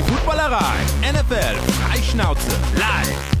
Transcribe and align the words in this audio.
Die 0.00 0.06
Footballerei. 0.06 0.80
NFL. 1.12 1.56
Freischnauze. 1.72 2.50
Live. 2.74 3.32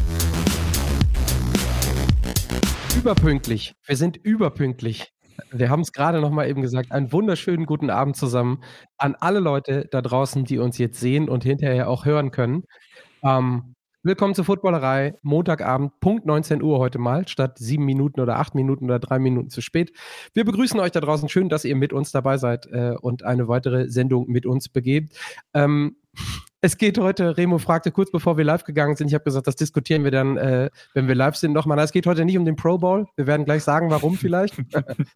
Überpünktlich. 2.98 3.72
Wir 3.86 3.96
sind 3.96 4.18
überpünktlich. 4.18 5.10
Wir 5.52 5.70
haben 5.70 5.80
es 5.80 5.92
gerade 5.92 6.20
noch 6.20 6.28
mal 6.28 6.50
eben 6.50 6.60
gesagt. 6.60 6.92
Einen 6.92 7.12
wunderschönen 7.12 7.64
guten 7.64 7.88
Abend 7.88 8.16
zusammen 8.16 8.62
an 8.98 9.16
alle 9.18 9.40
Leute 9.40 9.88
da 9.90 10.02
draußen, 10.02 10.44
die 10.44 10.58
uns 10.58 10.76
jetzt 10.76 11.00
sehen 11.00 11.30
und 11.30 11.44
hinterher 11.44 11.88
auch 11.88 12.04
hören 12.04 12.30
können. 12.30 12.64
Ähm, 13.24 13.74
willkommen 14.02 14.34
zur 14.34 14.44
Footballerei. 14.44 15.14
Montagabend, 15.22 15.98
Punkt 16.00 16.26
19 16.26 16.62
Uhr 16.62 16.78
heute 16.78 16.98
mal, 16.98 17.26
statt 17.26 17.56
sieben 17.56 17.86
Minuten 17.86 18.20
oder 18.20 18.38
acht 18.38 18.54
Minuten 18.54 18.84
oder 18.84 18.98
drei 18.98 19.18
Minuten 19.18 19.48
zu 19.48 19.62
spät. 19.62 19.96
Wir 20.34 20.44
begrüßen 20.44 20.78
euch 20.78 20.92
da 20.92 21.00
draußen. 21.00 21.30
Schön, 21.30 21.48
dass 21.48 21.64
ihr 21.64 21.74
mit 21.74 21.94
uns 21.94 22.12
dabei 22.12 22.36
seid 22.36 22.66
äh, 22.66 22.96
und 23.00 23.24
eine 23.24 23.48
weitere 23.48 23.88
Sendung 23.88 24.28
mit 24.28 24.44
uns 24.44 24.68
begebt. 24.68 25.16
Ähm, 25.54 25.96
es 26.62 26.76
geht 26.76 26.98
heute, 26.98 27.38
Remo 27.38 27.56
fragte 27.56 27.90
kurz 27.90 28.10
bevor 28.10 28.36
wir 28.36 28.44
live 28.44 28.64
gegangen 28.64 28.94
sind, 28.94 29.08
ich 29.08 29.14
habe 29.14 29.24
gesagt, 29.24 29.46
das 29.46 29.56
diskutieren 29.56 30.04
wir 30.04 30.10
dann, 30.10 30.36
äh, 30.36 30.68
wenn 30.92 31.08
wir 31.08 31.14
live 31.14 31.36
sind, 31.36 31.52
nochmal. 31.52 31.78
Es 31.78 31.92
geht 31.92 32.06
heute 32.06 32.26
nicht 32.26 32.36
um 32.36 32.44
den 32.44 32.56
Pro 32.56 32.76
Bowl. 32.76 33.06
Wir 33.16 33.26
werden 33.26 33.46
gleich 33.46 33.64
sagen, 33.64 33.90
warum 33.90 34.14
vielleicht. 34.18 34.58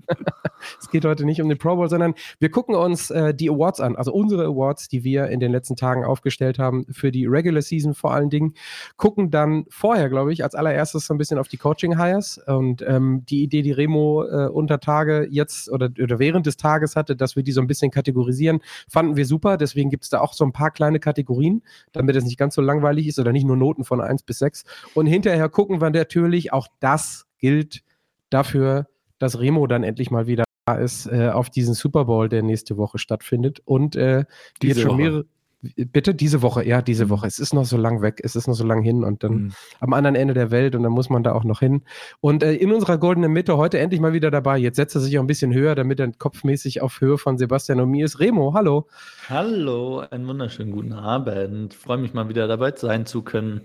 es 0.80 0.88
geht 0.90 1.04
heute 1.04 1.26
nicht 1.26 1.42
um 1.42 1.48
den 1.50 1.58
Pro 1.58 1.76
Bowl, 1.76 1.90
sondern 1.90 2.14
wir 2.38 2.50
gucken 2.50 2.74
uns 2.74 3.10
äh, 3.10 3.34
die 3.34 3.50
Awards 3.50 3.80
an, 3.80 3.94
also 3.94 4.12
unsere 4.12 4.46
Awards, 4.46 4.88
die 4.88 5.04
wir 5.04 5.26
in 5.26 5.38
den 5.38 5.52
letzten 5.52 5.76
Tagen 5.76 6.04
aufgestellt 6.04 6.58
haben, 6.58 6.86
für 6.90 7.12
die 7.12 7.26
Regular 7.26 7.60
Season 7.60 7.94
vor 7.94 8.14
allen 8.14 8.30
Dingen. 8.30 8.54
Gucken 8.96 9.30
dann 9.30 9.66
vorher, 9.68 10.08
glaube 10.08 10.32
ich, 10.32 10.44
als 10.44 10.54
allererstes 10.54 11.06
so 11.06 11.12
ein 11.12 11.18
bisschen 11.18 11.38
auf 11.38 11.48
die 11.48 11.58
Coaching 11.58 11.98
Hires 11.98 12.40
und 12.46 12.82
ähm, 12.86 13.24
die 13.28 13.42
Idee, 13.42 13.60
die 13.60 13.72
Remo 13.72 14.24
äh, 14.24 14.48
unter 14.48 14.80
Tage 14.80 15.26
jetzt 15.30 15.70
oder, 15.70 15.90
oder 16.02 16.18
während 16.18 16.46
des 16.46 16.56
Tages 16.56 16.96
hatte, 16.96 17.16
dass 17.16 17.36
wir 17.36 17.42
die 17.42 17.52
so 17.52 17.60
ein 17.60 17.66
bisschen 17.66 17.90
kategorisieren, 17.90 18.60
fanden 18.88 19.16
wir 19.16 19.26
super. 19.26 19.58
Deswegen 19.58 19.90
gibt 19.90 20.04
es 20.04 20.10
da 20.10 20.20
auch 20.20 20.32
so 20.32 20.44
ein 20.44 20.52
paar 20.52 20.70
kleine 20.70 21.00
Kategorien 21.00 21.33
Kategorien, 21.34 21.62
damit 21.92 22.16
es 22.16 22.24
nicht 22.24 22.38
ganz 22.38 22.54
so 22.54 22.62
langweilig 22.62 23.06
ist 23.06 23.18
oder 23.18 23.32
nicht 23.32 23.46
nur 23.46 23.56
Noten 23.56 23.84
von 23.84 24.00
1 24.00 24.22
bis 24.22 24.38
6. 24.38 24.64
Und 24.94 25.06
hinterher 25.06 25.48
gucken 25.48 25.80
wir 25.80 25.90
natürlich, 25.90 26.52
auch 26.52 26.68
das 26.80 27.26
gilt 27.38 27.82
dafür, 28.30 28.86
dass 29.18 29.38
Remo 29.38 29.66
dann 29.66 29.84
endlich 29.84 30.10
mal 30.10 30.26
wieder 30.26 30.44
da 30.66 30.76
ist 30.76 31.06
äh, 31.06 31.28
auf 31.28 31.50
diesen 31.50 31.74
Super 31.74 32.06
Bowl, 32.06 32.28
der 32.28 32.42
nächste 32.42 32.76
Woche 32.76 32.98
stattfindet. 32.98 33.60
Und 33.64 33.96
äh, 33.96 34.24
die 34.62 34.68
jetzt 34.68 34.80
schon 34.80 34.96
mehrere, 34.96 35.26
Bitte 35.76 36.14
diese 36.14 36.42
Woche, 36.42 36.66
ja, 36.66 36.82
diese 36.82 37.06
mhm. 37.06 37.10
Woche. 37.10 37.26
Es 37.26 37.38
ist 37.38 37.54
noch 37.54 37.64
so 37.64 37.76
lang 37.76 38.02
weg, 38.02 38.20
es 38.22 38.36
ist 38.36 38.46
noch 38.46 38.54
so 38.54 38.64
lang 38.64 38.82
hin 38.82 39.04
und 39.04 39.22
dann 39.22 39.32
mhm. 39.32 39.52
am 39.80 39.92
anderen 39.92 40.14
Ende 40.14 40.34
der 40.34 40.50
Welt 40.50 40.74
und 40.74 40.82
dann 40.82 40.92
muss 40.92 41.10
man 41.10 41.22
da 41.22 41.32
auch 41.32 41.44
noch 41.44 41.60
hin. 41.60 41.82
Und 42.20 42.42
äh, 42.42 42.54
in 42.54 42.72
unserer 42.72 42.98
goldenen 42.98 43.32
Mitte 43.32 43.56
heute 43.56 43.78
endlich 43.78 44.00
mal 44.00 44.12
wieder 44.12 44.30
dabei. 44.30 44.58
Jetzt 44.58 44.76
setzt 44.76 44.94
er 44.94 45.00
sich 45.00 45.18
auch 45.18 45.22
ein 45.22 45.26
bisschen 45.26 45.52
höher, 45.54 45.74
damit 45.74 46.00
er 46.00 46.12
kopfmäßig 46.12 46.82
auf 46.82 47.00
Höhe 47.00 47.18
von 47.18 47.38
Sebastian 47.38 47.80
und 47.80 47.90
mir 47.90 48.04
ist. 48.04 48.20
Remo, 48.20 48.54
hallo. 48.54 48.86
Hallo, 49.28 50.04
einen 50.10 50.26
wunderschönen 50.26 50.72
guten 50.72 50.92
Abend. 50.92 51.74
Freue 51.74 51.98
mich 51.98 52.14
mal 52.14 52.28
wieder 52.28 52.46
dabei 52.46 52.72
sein 52.76 53.06
zu 53.06 53.22
können. 53.22 53.62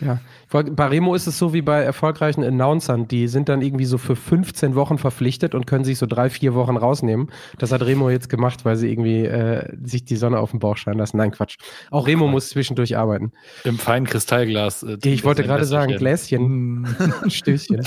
Ja, 0.00 0.18
bei 0.50 0.86
Remo 0.86 1.14
ist 1.14 1.26
es 1.26 1.38
so 1.38 1.52
wie 1.52 1.62
bei 1.62 1.82
erfolgreichen 1.82 2.42
Announcern, 2.42 3.06
die 3.06 3.28
sind 3.28 3.48
dann 3.48 3.60
irgendwie 3.60 3.84
so 3.84 3.98
für 3.98 4.16
15 4.16 4.74
Wochen 4.74 4.98
verpflichtet 4.98 5.54
und 5.54 5.66
können 5.66 5.84
sich 5.84 5.98
so 5.98 6.06
drei, 6.06 6.30
vier 6.30 6.54
Wochen 6.54 6.76
rausnehmen. 6.76 7.30
Das 7.58 7.70
hat 7.70 7.82
Remo 7.82 8.08
jetzt 8.08 8.28
gemacht, 8.28 8.64
weil 8.64 8.76
sie 8.76 8.90
irgendwie 8.90 9.26
äh, 9.26 9.68
sich 9.84 10.04
die 10.04 10.16
Sonne 10.16 10.38
auf 10.38 10.52
den 10.52 10.60
Bauch 10.60 10.76
scheinen 10.76 10.98
lassen. 10.98 11.18
Nein, 11.18 11.32
Quatsch. 11.32 11.56
Auch 11.90 12.06
Remo 12.06 12.28
muss 12.28 12.48
zwischendurch 12.48 12.96
arbeiten. 12.96 13.32
Im 13.64 13.78
feinen 13.78 14.06
Kristallglas. 14.06 14.82
Äh, 14.82 14.96
ich 15.04 15.24
wollte 15.24 15.42
gerade 15.42 15.64
sagen, 15.66 15.96
Gläschen, 15.96 16.86
Stößchen. 17.28 17.82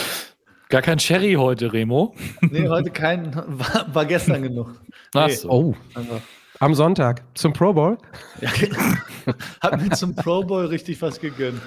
Gar 0.70 0.82
kein 0.82 1.00
Sherry 1.00 1.34
heute, 1.34 1.74
Remo? 1.74 2.16
Nee, 2.42 2.68
heute 2.68 2.92
kein, 2.92 3.36
war, 3.36 3.86
war 3.94 4.06
gestern 4.06 4.42
genug. 4.42 4.82
Ach 5.14 5.30
so. 5.30 5.50
Oh. 5.50 5.76
Also. 5.94 6.22
Am 6.60 6.76
Sonntag 6.76 7.24
zum 7.34 7.54
Pro 7.54 7.74
Bowl? 7.74 7.98
Ja, 8.42 8.50
hab 9.62 9.82
mir 9.82 9.90
zum 9.92 10.16
Pro 10.16 10.44
Bowl 10.44 10.66
richtig 10.66 11.02
was 11.02 11.20
gegönnt. 11.20 11.62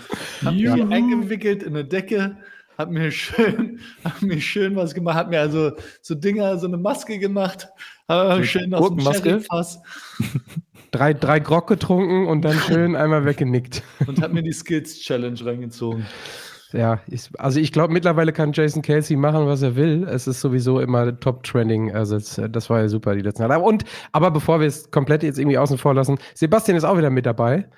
Hab 0.45 0.55
mich 0.55 0.71
eingewickelt 0.71 1.63
in 1.63 1.75
eine 1.75 1.85
Decke, 1.85 2.37
hab 2.79 2.91
mir 2.91 3.11
schön, 3.11 3.81
hab 4.05 4.23
mir 4.23 4.41
schön 4.41 4.77
was 4.77 4.95
gemacht, 4.95 5.17
hab 5.17 5.31
mir 5.31 5.41
also 5.41 5.73
so 6.03 6.15
Dinger, 6.15 6.59
so 6.59 6.67
eine 6.67 6.77
Maske 6.77 7.19
gemacht, 7.19 7.69
hab 8.09 8.45
schön 8.45 8.75
aus 8.75 8.91
dem 8.91 9.01
Sherryfass. 9.01 9.81
Drei, 10.93 11.13
drei 11.13 11.41
Grog 11.41 11.67
getrunken 11.67 12.27
und 12.27 12.43
dann 12.43 12.59
schön 12.67 12.97
einmal 12.97 13.25
weggenickt. 13.25 13.83
Und 14.07 14.23
hab 14.23 14.33
mir 14.33 14.43
die 14.43 14.53
Skills 14.53 15.01
Challenge 15.01 15.45
reingezogen 15.45 16.07
ja, 16.73 17.01
ich, 17.07 17.31
also 17.39 17.61
ich 17.61 17.73
glaube, 17.73 17.93
mittlerweile 17.93 18.33
kann 18.33 18.53
Jason 18.53 18.83
Kelsey 18.83 19.17
machen, 19.17 19.47
was 19.47 19.63
er 19.63 19.77
will. 19.77 20.07
Es 20.09 20.27
ist 20.27 20.41
sowieso 20.41 20.81
immer 20.81 21.19
Top-Trending. 21.19 21.95
Also 21.95 22.17
es, 22.17 22.41
das 22.51 22.71
war 22.71 22.81
ja 22.81 22.89
super 22.89 23.15
die 23.15 23.23
letzten 23.23 23.43
Jahre. 23.43 23.61
Und, 23.61 23.85
aber 24.13 24.31
bevor 24.31 24.61
wir 24.61 24.67
es 24.67 24.91
komplett 24.91 25.23
jetzt 25.23 25.39
irgendwie 25.39 25.59
außen 25.59 25.79
vor 25.79 25.95
lassen, 25.95 26.19
Sebastian 26.35 26.77
ist 26.77 26.85
auch 26.85 26.99
wieder 26.99 27.11
mit 27.11 27.27
dabei. 27.27 27.69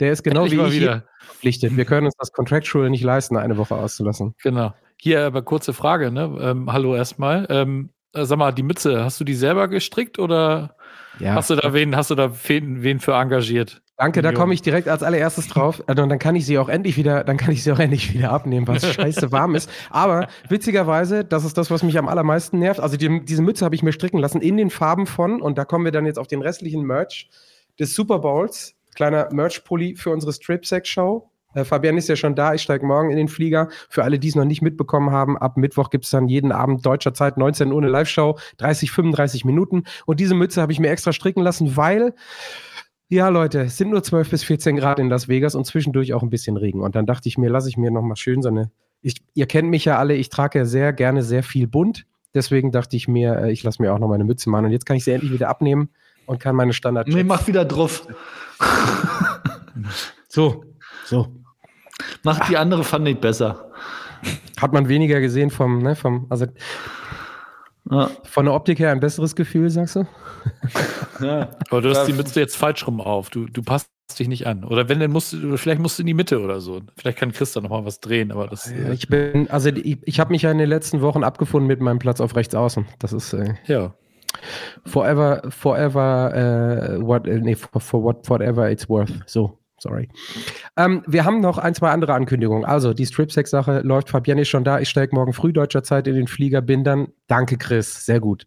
Der 0.00 0.12
ist 0.12 0.22
genau 0.22 0.44
Endlich 0.44 0.60
wie 0.60 0.66
ich 0.66 0.80
wieder. 0.82 1.04
verpflichtet. 1.18 1.76
Wir 1.76 1.84
können 1.84 2.06
uns 2.06 2.16
das 2.16 2.32
Contractual 2.32 2.88
nicht 2.88 3.02
leisten, 3.02 3.36
eine 3.36 3.56
Woche 3.56 3.74
auszulassen. 3.74 4.34
Genau. 4.42 4.72
Hier 4.96 5.24
aber 5.26 5.42
kurze 5.42 5.72
Frage, 5.72 6.10
ne? 6.10 6.36
Ähm, 6.40 6.72
hallo 6.72 6.94
erstmal. 6.94 7.46
Ähm, 7.50 7.90
sag 8.12 8.38
mal, 8.38 8.52
die 8.52 8.62
Mütze, 8.62 9.04
hast 9.04 9.20
du 9.20 9.24
die 9.24 9.34
selber 9.34 9.68
gestrickt 9.68 10.18
oder 10.18 10.76
ja. 11.18 11.34
hast 11.34 11.50
du 11.50 11.56
da 11.56 11.72
wen, 11.72 11.96
hast 11.96 12.10
du 12.10 12.14
da 12.14 12.32
wen, 12.46 12.82
wen 12.82 13.00
für 13.00 13.14
engagiert? 13.14 13.82
Danke, 13.98 14.22
da 14.22 14.30
komme 14.30 14.54
ich 14.54 14.62
direkt 14.62 14.86
als 14.86 15.02
allererstes 15.02 15.48
drauf. 15.48 15.82
Also, 15.88 16.02
und 16.02 16.08
dann 16.08 16.20
kann 16.20 16.36
ich 16.36 16.46
sie 16.46 16.56
auch 16.58 16.68
endlich 16.68 16.96
wieder, 16.96 17.24
dann 17.24 17.36
kann 17.36 17.50
ich 17.50 17.64
sie 17.64 17.72
auch 17.72 17.78
endlich 17.80 18.14
wieder 18.14 18.30
abnehmen, 18.30 18.68
weil 18.68 18.76
es 18.76 18.86
scheiße 18.94 19.32
warm 19.32 19.56
ist. 19.56 19.68
Aber 19.90 20.28
witzigerweise, 20.48 21.24
das 21.24 21.44
ist 21.44 21.58
das, 21.58 21.70
was 21.70 21.82
mich 21.82 21.98
am 21.98 22.06
allermeisten 22.06 22.60
nervt. 22.60 22.78
Also 22.78 22.96
die, 22.96 23.24
diese 23.24 23.42
Mütze 23.42 23.64
habe 23.64 23.74
ich 23.74 23.82
mir 23.82 23.92
stricken 23.92 24.18
lassen 24.18 24.40
in 24.40 24.56
den 24.56 24.70
Farben 24.70 25.06
von, 25.06 25.42
und 25.42 25.58
da 25.58 25.64
kommen 25.64 25.84
wir 25.84 25.90
dann 25.90 26.06
jetzt 26.06 26.18
auf 26.18 26.28
den 26.28 26.42
restlichen 26.42 26.82
Merch 26.84 27.28
des 27.80 27.94
Super 27.94 28.20
Bowls. 28.20 28.74
Kleiner 28.94 29.28
Merch-Pulli 29.32 29.96
für 29.96 30.10
unsere 30.10 30.32
Strip-Sack-Show. 30.32 31.28
Äh, 31.54 31.64
Fabian 31.64 31.96
ist 31.96 32.08
ja 32.08 32.14
schon 32.14 32.36
da, 32.36 32.54
ich 32.54 32.62
steige 32.62 32.86
morgen 32.86 33.10
in 33.10 33.16
den 33.16 33.28
Flieger. 33.28 33.68
Für 33.88 34.04
alle, 34.04 34.20
die 34.20 34.28
es 34.28 34.36
noch 34.36 34.44
nicht 34.44 34.62
mitbekommen 34.62 35.10
haben, 35.10 35.36
ab 35.36 35.56
Mittwoch 35.56 35.90
gibt 35.90 36.04
es 36.04 36.10
dann 36.10 36.28
jeden 36.28 36.52
Abend 36.52 36.86
deutscher 36.86 37.14
Zeit 37.14 37.36
19 37.36 37.72
Uhr 37.72 37.80
eine 37.80 37.90
Live-Show, 37.90 38.38
30, 38.58 38.92
35 38.92 39.44
Minuten. 39.44 39.84
Und 40.06 40.20
diese 40.20 40.34
Mütze 40.34 40.62
habe 40.62 40.72
ich 40.72 40.78
mir 40.78 40.90
extra 40.90 41.12
stricken 41.12 41.42
lassen, 41.42 41.76
weil 41.76 42.14
ja, 43.08 43.28
Leute, 43.28 43.62
es 43.62 43.76
sind 43.78 43.90
nur 43.90 44.02
12 44.02 44.30
bis 44.30 44.44
14 44.44 44.76
Grad 44.76 44.98
in 44.98 45.08
Las 45.08 45.28
Vegas 45.28 45.54
und 45.54 45.64
zwischendurch 45.64 46.12
auch 46.12 46.22
ein 46.22 46.30
bisschen 46.30 46.56
Regen. 46.56 46.82
Und 46.82 46.94
dann 46.94 47.06
dachte 47.06 47.28
ich 47.28 47.38
mir, 47.38 47.48
lasse 47.48 47.68
ich 47.68 47.76
mir 47.76 47.90
nochmal 47.90 48.16
schön 48.16 48.42
so 48.42 48.50
eine. 48.50 48.70
Ich, 49.00 49.22
ihr 49.34 49.46
kennt 49.46 49.70
mich 49.70 49.84
ja 49.84 49.98
alle, 49.98 50.14
ich 50.14 50.28
trage 50.28 50.58
ja 50.58 50.64
sehr 50.64 50.92
gerne 50.92 51.22
sehr 51.22 51.42
viel 51.42 51.66
bunt. 51.66 52.04
Deswegen 52.34 52.70
dachte 52.70 52.96
ich 52.96 53.08
mir, 53.08 53.36
äh, 53.36 53.52
ich 53.52 53.62
lasse 53.62 53.80
mir 53.80 53.94
auch 53.94 53.98
noch 53.98 54.08
meine 54.08 54.24
Mütze 54.24 54.50
machen. 54.50 54.66
Und 54.66 54.72
jetzt 54.72 54.84
kann 54.84 54.96
ich 54.96 55.04
sie 55.04 55.12
endlich 55.12 55.32
wieder 55.32 55.48
abnehmen 55.48 55.88
und 56.26 56.38
kann 56.38 56.54
meine 56.54 56.74
Standard. 56.74 57.08
Nee, 57.08 57.24
mach 57.24 57.46
wieder 57.46 57.64
drauf. 57.64 58.06
so, 60.28 60.64
so. 61.06 61.28
Mach 62.22 62.46
die 62.48 62.56
andere 62.56 62.84
fand 62.84 63.08
ich 63.08 63.18
besser. 63.18 63.70
Hat 64.60 64.72
man 64.72 64.88
weniger 64.88 65.20
gesehen 65.20 65.50
vom, 65.50 65.78
ne, 65.78 65.96
vom, 65.96 66.26
also 66.28 66.46
ja. 67.90 68.10
von 68.24 68.44
der 68.44 68.54
Optik 68.54 68.78
her 68.78 68.92
ein 68.92 69.00
besseres 69.00 69.34
Gefühl, 69.34 69.70
sagst 69.70 69.96
du? 69.96 70.06
Ja. 71.20 71.50
Aber 71.70 71.82
du 71.82 71.90
hast 71.90 72.06
die 72.06 72.12
Mütze 72.12 72.38
jetzt 72.38 72.56
falsch 72.56 72.86
rum 72.86 73.00
auf. 73.00 73.28
Du, 73.30 73.46
du 73.46 73.60
passt 73.60 73.90
dich 74.18 74.28
nicht 74.28 74.46
an. 74.46 74.64
Oder 74.64 74.88
wenn, 74.88 75.00
dann 75.00 75.10
musst 75.10 75.32
du, 75.32 75.56
vielleicht 75.56 75.80
musst 75.80 75.98
du 75.98 76.02
in 76.02 76.06
die 76.06 76.14
Mitte 76.14 76.40
oder 76.40 76.60
so. 76.60 76.80
Vielleicht 76.96 77.18
kann 77.18 77.32
Christa 77.32 77.60
noch 77.60 77.70
mal 77.70 77.84
was 77.84 77.98
drehen, 78.00 78.30
aber 78.30 78.46
das. 78.46 78.70
Ja, 78.70 78.92
ich 78.92 79.08
bin, 79.08 79.50
also 79.50 79.68
ich, 79.70 79.98
ich 80.04 80.20
habe 80.20 80.30
mich 80.30 80.42
ja 80.42 80.52
in 80.52 80.58
den 80.58 80.68
letzten 80.68 81.00
Wochen 81.00 81.24
abgefunden 81.24 81.66
mit 81.66 81.80
meinem 81.80 81.98
Platz 81.98 82.20
auf 82.20 82.36
rechts 82.36 82.54
außen. 82.54 82.86
Das 83.00 83.12
ist. 83.12 83.32
Äh, 83.32 83.54
ja. 83.66 83.94
Forever, 84.84 85.42
forever, 85.48 86.98
uh, 86.98 87.06
what, 87.06 87.26
äh, 87.26 87.40
nee, 87.40 87.56
for, 87.56 87.80
for 87.80 88.02
what, 88.02 88.28
whatever 88.30 88.70
it's 88.70 88.88
worth. 88.88 89.12
So. 89.26 89.58
Sorry. 89.80 90.08
Ähm, 90.76 91.04
wir 91.06 91.24
haben 91.24 91.40
noch 91.40 91.56
ein, 91.56 91.72
zwei 91.72 91.90
andere 91.90 92.14
Ankündigungen. 92.14 92.64
Also, 92.64 92.92
die 92.92 93.06
Strip-Sex-Sache 93.06 93.80
läuft. 93.80 94.10
Fabienne 94.10 94.42
ist 94.42 94.48
schon 94.48 94.64
da. 94.64 94.80
Ich 94.80 94.88
steige 94.88 95.14
morgen 95.14 95.32
früh 95.32 95.52
deutscher 95.52 95.84
Zeit 95.84 96.08
in 96.08 96.16
den 96.16 96.26
Flieger, 96.26 96.60
bin 96.62 96.82
dann. 96.82 97.08
Danke, 97.28 97.58
Chris. 97.58 98.04
Sehr 98.04 98.18
gut. 98.18 98.46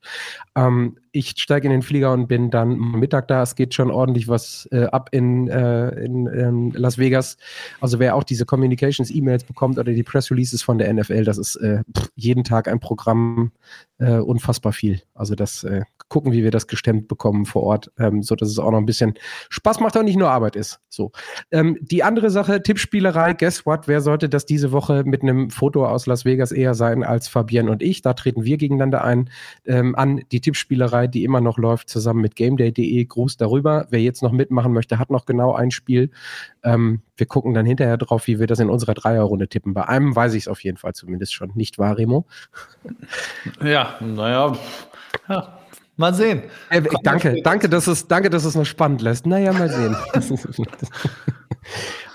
Ähm, 0.56 0.98
ich 1.13 1.33
steige 1.38 1.68
in 1.68 1.72
den 1.72 1.83
Flieger 1.83 2.12
und 2.12 2.28
bin 2.28 2.51
dann 2.51 2.78
Mittag 2.78 3.30
da. 3.30 3.44
Es 3.44 3.56
geht 3.56 3.74
schon 3.74 3.92
ordentlich 3.92 4.28
was 4.28 4.68
äh, 4.72 4.86
ab 4.86 5.10
in, 5.13 5.48
äh, 5.48 5.89
in 6.04 6.28
ähm, 6.28 6.72
Las 6.75 6.98
Vegas. 6.98 7.38
Also, 7.80 8.00
wer 8.00 8.16
auch 8.16 8.25
diese 8.25 8.45
Communications-E-Mails 8.45 9.45
bekommt 9.45 9.80
oder 9.80 9.94
die 9.94 10.04
Press-Releases 10.04 10.63
von 10.63 10.80
der 10.80 10.94
NFL, 10.94 11.24
das 11.24 11.38
ist 11.38 11.56
äh, 11.56 11.84
jeden 12.16 12.44
Tag 12.44 12.68
ein 12.68 12.81
Programm. 12.81 13.51
Äh, 14.00 14.18
unfassbar 14.18 14.74
viel. 14.74 15.01
Also, 15.13 15.36
das 15.36 15.63
äh, 15.63 15.84
gucken, 16.12 16.34
wie 16.34 16.44
wir 16.44 16.52
das 16.52 16.68
gestemmt 16.68 17.08
bekommen 17.08 17.46
vor 17.46 17.63
Ort, 17.63 17.90
ähm, 17.98 18.22
so 18.22 18.36
dass 18.36 18.50
es 18.50 18.60
auch 18.60 18.69
noch 18.69 18.78
ein 18.78 18.86
bisschen 18.86 19.13
Spaß 19.50 19.80
macht 19.80 19.96
und 19.96 20.04
nicht 20.04 20.18
nur 20.18 20.30
Arbeit 20.30 20.58
ist. 20.58 20.81
So. 20.90 21.12
Ähm, 21.52 21.78
die 21.80 22.04
andere 22.04 22.30
Sache, 22.30 22.62
Tippspielerei, 22.62 23.34
guess 23.34 23.66
what? 23.66 23.88
Wer 23.88 24.02
sollte 24.02 24.28
das 24.28 24.46
diese 24.46 24.74
Woche 24.74 25.04
mit 25.06 25.24
einem 25.24 25.50
Foto 25.50 25.88
aus 25.88 26.08
Las 26.08 26.25
Vegas 26.25 26.52
eher 26.52 26.74
sein 26.74 27.06
als 27.06 27.30
Fabienne 27.30 27.72
und 27.72 27.81
ich? 27.81 28.02
Da 28.02 28.13
treten 28.13 28.44
wir 28.44 28.58
gegeneinander 28.58 29.06
ein 29.06 29.30
ähm, 29.66 29.96
an 29.96 30.22
die 30.34 30.42
Tippspielerei, 30.42 31.08
die 31.08 31.24
immer 31.24 31.40
noch 31.40 31.58
läuft, 31.58 31.90
zusammen 31.90 32.19
mit 32.19 32.36
GameDay.de. 32.36 33.06
Gruß 33.06 33.38
darüber. 33.38 33.88
Wer 33.90 34.02
jetzt 34.02 34.22
noch 34.22 34.34
mitmachen 34.34 34.74
möchte, 34.74 35.00
hat 35.00 35.12
noch 35.12 35.25
genau 35.25 35.54
ein 35.54 35.72
Spiel. 35.72 36.12
Ähm, 36.62 37.04
wir 37.16 37.25
gucken 37.25 37.54
dann 37.54 37.66
hinterher 37.66 37.98
drauf, 37.98 38.28
wie 38.28 38.38
wir 38.38 38.48
das 38.48 38.60
in 38.60 38.69
unserer 38.69 38.96
Dreierrunde 38.96 39.48
tippen. 39.48 39.74
Bei 39.74 39.88
einem 39.88 40.13
weiß 40.13 40.34
ich 40.34 40.44
es 40.44 40.48
auf 40.50 40.62
jeden 40.62 40.78
Fall 40.78 40.92
zumindest 40.92 41.34
schon. 41.34 41.52
Nicht 41.56 41.80
wahr, 41.80 41.98
Remo? 41.98 42.25
Ja, 43.63 43.96
naja. 44.02 44.58
Ja 45.30 45.61
Mal 45.97 46.13
sehen. 46.13 46.43
Äh, 46.69 46.81
danke, 47.03 47.41
danke, 47.43 47.69
dass 47.69 47.88
es, 47.88 48.07
danke, 48.07 48.29
dass 48.29 48.45
es 48.45 48.55
noch 48.55 48.65
spannend 48.65 49.01
lässt. 49.01 49.25
Naja, 49.25 49.53
mal 49.53 49.69
sehen. 49.69 49.95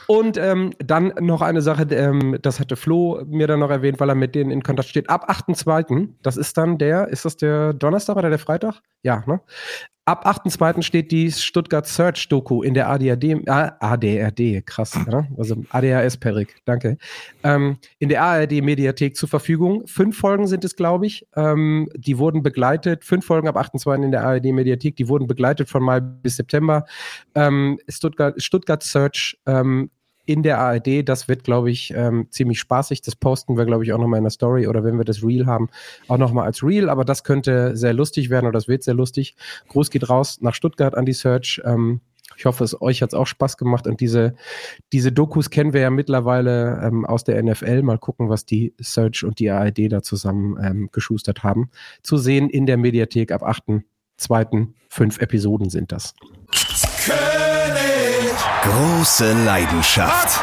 Und 0.09 0.39
ähm, 0.39 0.73
dann 0.79 1.13
noch 1.21 1.43
eine 1.43 1.63
Sache, 1.63 1.83
ähm, 1.91 2.39
das 2.41 2.61
hatte 2.61 2.77
Flo 2.77 3.23
mir 3.27 3.49
dann 3.49 3.61
noch 3.61 3.71
erwähnt, 3.71 3.99
weil 3.99 4.09
er 4.09 4.15
mit 4.15 4.35
denen 4.35 4.51
in 4.51 4.63
Kontakt 4.63 4.89
steht. 4.89 5.11
Ab 5.11 5.29
8.2., 5.29 6.11
das 6.23 6.37
ist 6.37 6.57
dann 6.57 6.79
der, 6.79 7.09
ist 7.09 7.25
das 7.25 7.37
der 7.37 7.73
Donnerstag 7.73 8.17
oder 8.17 8.31
der 8.31 8.39
Freitag? 8.39 8.81
Ja, 9.03 9.25
ne? 9.27 9.41
Ab 10.09 10.25
8.2. 10.25 10.83
steht 10.83 11.11
die 11.11 11.33
Stuttgart 11.33 11.85
Search 11.85 12.29
Doku 12.29 12.63
in 12.63 12.75
der 12.75 12.89
ADRD, 12.89 13.25
äh, 13.25 13.71
ADRD, 13.81 14.65
krass, 14.65 14.95
ne? 15.09 15.27
also 15.37 15.57
ADHS 15.71 16.17
Perik, 16.19 16.55
danke, 16.65 16.97
ähm, 17.43 17.79
in 17.99 18.09
der 18.09 18.23
ARD 18.23 18.63
Mediathek 18.63 19.17
zur 19.17 19.29
Verfügung. 19.29 19.85
Fünf 19.89 20.17
Folgen 20.17 20.47
sind 20.47 20.65
es, 20.65 20.77
glaube 20.77 21.07
ich. 21.07 21.27
Ähm, 21.35 21.89
die 21.97 22.19
wurden 22.19 22.45
begleitet, 22.45 23.05
fünf 23.05 23.27
Folgen 23.27 23.49
ab 23.49 23.57
8.2. 23.57 24.05
in 24.05 24.13
der 24.13 24.25
ARD 24.25 24.45
Mediathek, 24.45 24.95
die 24.95 25.09
wurden 25.09 25.27
begleitet 25.27 25.69
von 25.69 25.83
Mai 25.83 25.99
bis 25.99 26.37
September. 26.37 26.85
Ähm, 27.35 27.81
Stuttgart, 27.89 28.41
Stuttgart 28.41 28.85
Search 28.85 29.37
ähm, 29.45 29.91
in 30.27 30.43
der 30.43 30.59
ARD. 30.59 31.09
Das 31.09 31.29
wird, 31.29 31.45
glaube 31.45 31.71
ich, 31.71 31.93
ähm, 31.97 32.27
ziemlich 32.31 32.61
spaßig. 32.61 33.01
Das 33.03 33.17
posten 33.17 33.57
wir, 33.57 33.65
glaube 33.65 33.85
ich, 33.85 33.93
auch 33.93 33.99
nochmal 33.99 34.19
in 34.19 34.25
der 34.25 34.31
Story 34.31 34.67
oder 34.67 34.85
wenn 34.85 34.99
wir 34.99 35.05
das 35.05 35.23
Reel 35.23 35.47
haben, 35.47 35.69
auch 36.09 36.19
nochmal 36.19 36.45
als 36.45 36.63
Reel. 36.63 36.91
Aber 36.91 37.05
das 37.05 37.25
könnte 37.25 37.77
sehr 37.77 37.95
lustig 37.95 38.29
werden 38.29 38.47
oder 38.47 38.59
das 38.59 38.69
wird 38.69 38.83
sehr 38.83 38.95
lustig. 38.95 39.37
Gruß 39.69 39.91
geht 39.91 40.09
raus 40.09 40.39
nach 40.41 40.55
Stuttgart 40.55 40.95
an 40.95 41.07
die 41.07 41.13
Search. 41.13 41.63
Ähm, 41.65 42.01
ich 42.37 42.45
hoffe, 42.45 42.65
es 42.65 42.81
euch 42.81 43.03
hat 43.03 43.11
es 43.11 43.15
auch 43.15 43.27
Spaß 43.27 43.57
gemacht 43.57 43.87
und 43.87 44.01
diese, 44.01 44.35
diese 44.93 45.13
Dokus 45.13 45.49
kennen 45.51 45.73
wir 45.73 45.81
ja 45.81 45.91
mittlerweile 45.91 46.81
ähm, 46.83 47.07
aus 47.07 47.25
der 47.25 47.43
NFL. 47.43 47.83
Mal 47.83 47.99
gucken, 47.99 48.29
was 48.29 48.45
die 48.45 48.75
Search 48.79 49.25
und 49.25 49.39
die 49.39 49.51
ARD 49.51 49.91
da 49.91 50.03
zusammen 50.03 50.59
ähm, 50.63 50.89
geschustert 50.93 51.45
haben. 51.45 51.71
Zu 52.03 52.19
sehen 52.19 52.51
in 52.51 52.67
der 52.67 52.77
Mediathek 52.77 53.33
ab 53.33 53.43
8.2. 53.43 54.69
Fünf 54.89 55.19
Episoden 55.21 55.71
sind 55.71 55.93
das. 55.93 56.15
Große 58.67 59.33
Leidenschaft 59.45 60.41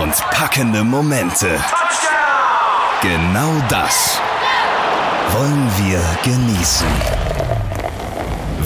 und 0.00 0.14
packende 0.30 0.82
Momente. 0.82 1.60
Genau 3.02 3.52
das 3.68 4.18
wollen 5.32 5.70
wir 5.76 6.00
genießen. 6.24 6.88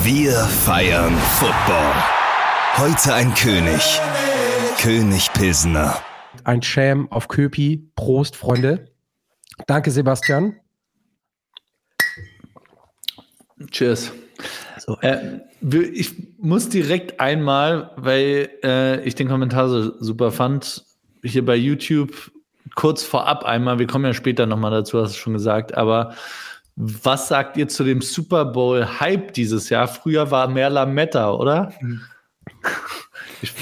Wir 0.04 0.32
feiern 0.32 1.12
Football. 1.38 1.92
Heute 2.76 3.14
ein 3.14 3.34
König. 3.34 4.00
König 4.80 5.32
Pilsener. 5.32 6.00
Ein 6.44 6.62
Scham 6.62 7.10
auf 7.10 7.26
Köpi. 7.26 7.90
Prost, 7.96 8.36
Freunde. 8.36 8.92
Danke, 9.66 9.90
Sebastian. 9.90 10.56
Cheers. 13.72 14.12
So. 14.84 14.98
Äh, 15.00 15.40
ich 15.92 16.14
muss 16.38 16.68
direkt 16.68 17.20
einmal, 17.20 17.92
weil 17.96 18.50
äh, 18.64 19.00
ich 19.04 19.14
den 19.14 19.28
Kommentar 19.28 19.68
so 19.68 19.96
super 20.00 20.32
fand, 20.32 20.84
hier 21.22 21.44
bei 21.44 21.54
YouTube 21.54 22.32
kurz 22.74 23.04
vorab 23.04 23.44
einmal, 23.44 23.78
wir 23.78 23.86
kommen 23.86 24.04
ja 24.04 24.14
später 24.14 24.46
nochmal 24.46 24.72
dazu, 24.72 25.00
hast 25.00 25.14
du 25.14 25.18
schon 25.18 25.34
gesagt, 25.34 25.76
aber 25.76 26.14
was 26.74 27.28
sagt 27.28 27.56
ihr 27.58 27.68
zu 27.68 27.84
dem 27.84 28.00
Super 28.00 28.44
Bowl 28.44 28.84
Hype 28.98 29.34
dieses 29.34 29.68
Jahr? 29.68 29.86
Früher 29.86 30.30
war 30.32 30.48
mehr 30.48 30.70
Lametta, 30.70 31.32
oder? 31.32 31.72
Ich, 33.40 33.52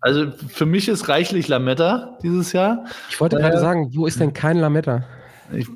also 0.00 0.30
für 0.48 0.66
mich 0.66 0.88
ist 0.88 1.08
reichlich 1.08 1.48
Lametta 1.48 2.18
dieses 2.22 2.52
Jahr. 2.52 2.84
Ich 3.08 3.18
wollte 3.20 3.36
äh, 3.36 3.40
gerade 3.40 3.60
sagen, 3.60 3.90
wo 3.94 4.06
ist 4.06 4.20
denn 4.20 4.32
kein 4.32 4.58
Lametta? 4.58 5.04
Ich, 5.52 5.68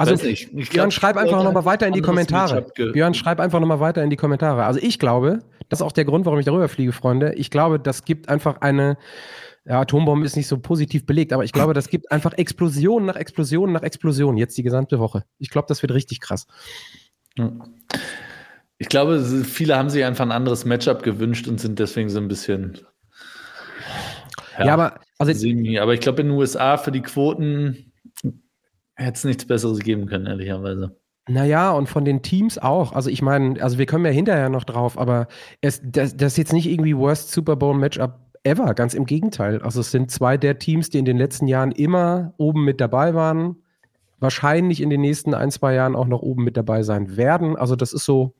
also, 0.00 0.24
ich 0.24 0.50
Björn, 0.50 0.66
glaub, 0.68 0.92
schreib 0.92 1.16
einfach 1.16 1.42
nochmal 1.42 1.64
weiter 1.64 1.86
in 1.86 1.92
die 1.92 2.00
Kommentare. 2.00 2.66
Björn, 2.74 3.14
schreib 3.14 3.38
einfach 3.40 3.60
nochmal 3.60 3.80
weiter 3.80 4.02
in 4.02 4.10
die 4.10 4.16
Kommentare. 4.16 4.64
Also, 4.64 4.80
ich 4.82 4.98
glaube, 4.98 5.40
das 5.68 5.80
ist 5.80 5.82
auch 5.82 5.92
der 5.92 6.04
Grund, 6.04 6.26
warum 6.26 6.38
ich 6.38 6.46
darüber 6.46 6.68
fliege, 6.68 6.92
Freunde. 6.92 7.34
Ich 7.34 7.50
glaube, 7.50 7.78
das 7.78 8.04
gibt 8.04 8.28
einfach 8.28 8.60
eine, 8.60 8.96
ja, 9.64 9.80
Atombombe 9.80 10.26
ist 10.26 10.36
nicht 10.36 10.48
so 10.48 10.58
positiv 10.58 11.06
belegt, 11.06 11.32
aber 11.32 11.44
ich 11.44 11.52
glaube, 11.52 11.74
das 11.74 11.88
gibt 11.88 12.10
einfach 12.10 12.32
Explosion 12.32 13.04
nach 13.04 13.16
Explosion 13.16 13.72
nach 13.72 13.82
Explosion 13.82 14.36
jetzt 14.36 14.56
die 14.58 14.62
gesamte 14.62 14.98
Woche. 14.98 15.24
Ich 15.38 15.50
glaube, 15.50 15.68
das 15.68 15.82
wird 15.82 15.92
richtig 15.92 16.20
krass. 16.20 16.46
Ich 18.78 18.88
glaube, 18.88 19.20
viele 19.44 19.76
haben 19.76 19.90
sich 19.90 20.04
einfach 20.04 20.24
ein 20.24 20.32
anderes 20.32 20.64
Matchup 20.64 21.02
gewünscht 21.02 21.46
und 21.46 21.60
sind 21.60 21.78
deswegen 21.78 22.08
so 22.08 22.18
ein 22.18 22.28
bisschen. 22.28 22.78
Ja, 24.58 24.66
ja 24.66 24.72
aber, 24.74 25.00
also, 25.18 25.46
aber 25.80 25.94
ich 25.94 26.00
glaube, 26.00 26.22
in 26.22 26.28
den 26.28 26.36
USA 26.36 26.78
für 26.78 26.90
die 26.90 27.02
Quoten 27.02 27.89
Hätte 29.00 29.16
es 29.16 29.24
nichts 29.24 29.46
Besseres 29.46 29.78
geben 29.78 30.04
können, 30.04 30.26
ehrlicherweise. 30.26 30.94
Naja, 31.26 31.70
und 31.70 31.88
von 31.88 32.04
den 32.04 32.20
Teams 32.20 32.58
auch. 32.58 32.92
Also 32.92 33.08
ich 33.08 33.22
meine, 33.22 33.62
also 33.62 33.78
wir 33.78 33.86
kommen 33.86 34.04
ja 34.04 34.10
hinterher 34.10 34.50
noch 34.50 34.64
drauf, 34.64 34.98
aber 34.98 35.26
es, 35.62 35.80
das, 35.82 36.14
das 36.16 36.32
ist 36.32 36.36
jetzt 36.36 36.52
nicht 36.52 36.66
irgendwie 36.66 36.94
Worst 36.94 37.32
Super 37.32 37.56
Bowl 37.56 37.74
Matchup 37.74 38.18
ever, 38.42 38.74
ganz 38.74 38.92
im 38.92 39.06
Gegenteil. 39.06 39.62
Also 39.62 39.80
es 39.80 39.90
sind 39.90 40.10
zwei 40.10 40.36
der 40.36 40.58
Teams, 40.58 40.90
die 40.90 40.98
in 40.98 41.06
den 41.06 41.16
letzten 41.16 41.46
Jahren 41.46 41.72
immer 41.72 42.34
oben 42.36 42.62
mit 42.64 42.78
dabei 42.78 43.14
waren, 43.14 43.56
wahrscheinlich 44.18 44.82
in 44.82 44.90
den 44.90 45.00
nächsten 45.00 45.32
ein, 45.32 45.50
zwei 45.50 45.74
Jahren 45.74 45.96
auch 45.96 46.06
noch 46.06 46.20
oben 46.20 46.44
mit 46.44 46.58
dabei 46.58 46.82
sein 46.82 47.16
werden. 47.16 47.56
Also 47.56 47.76
das 47.76 47.94
ist 47.94 48.04
so, 48.04 48.34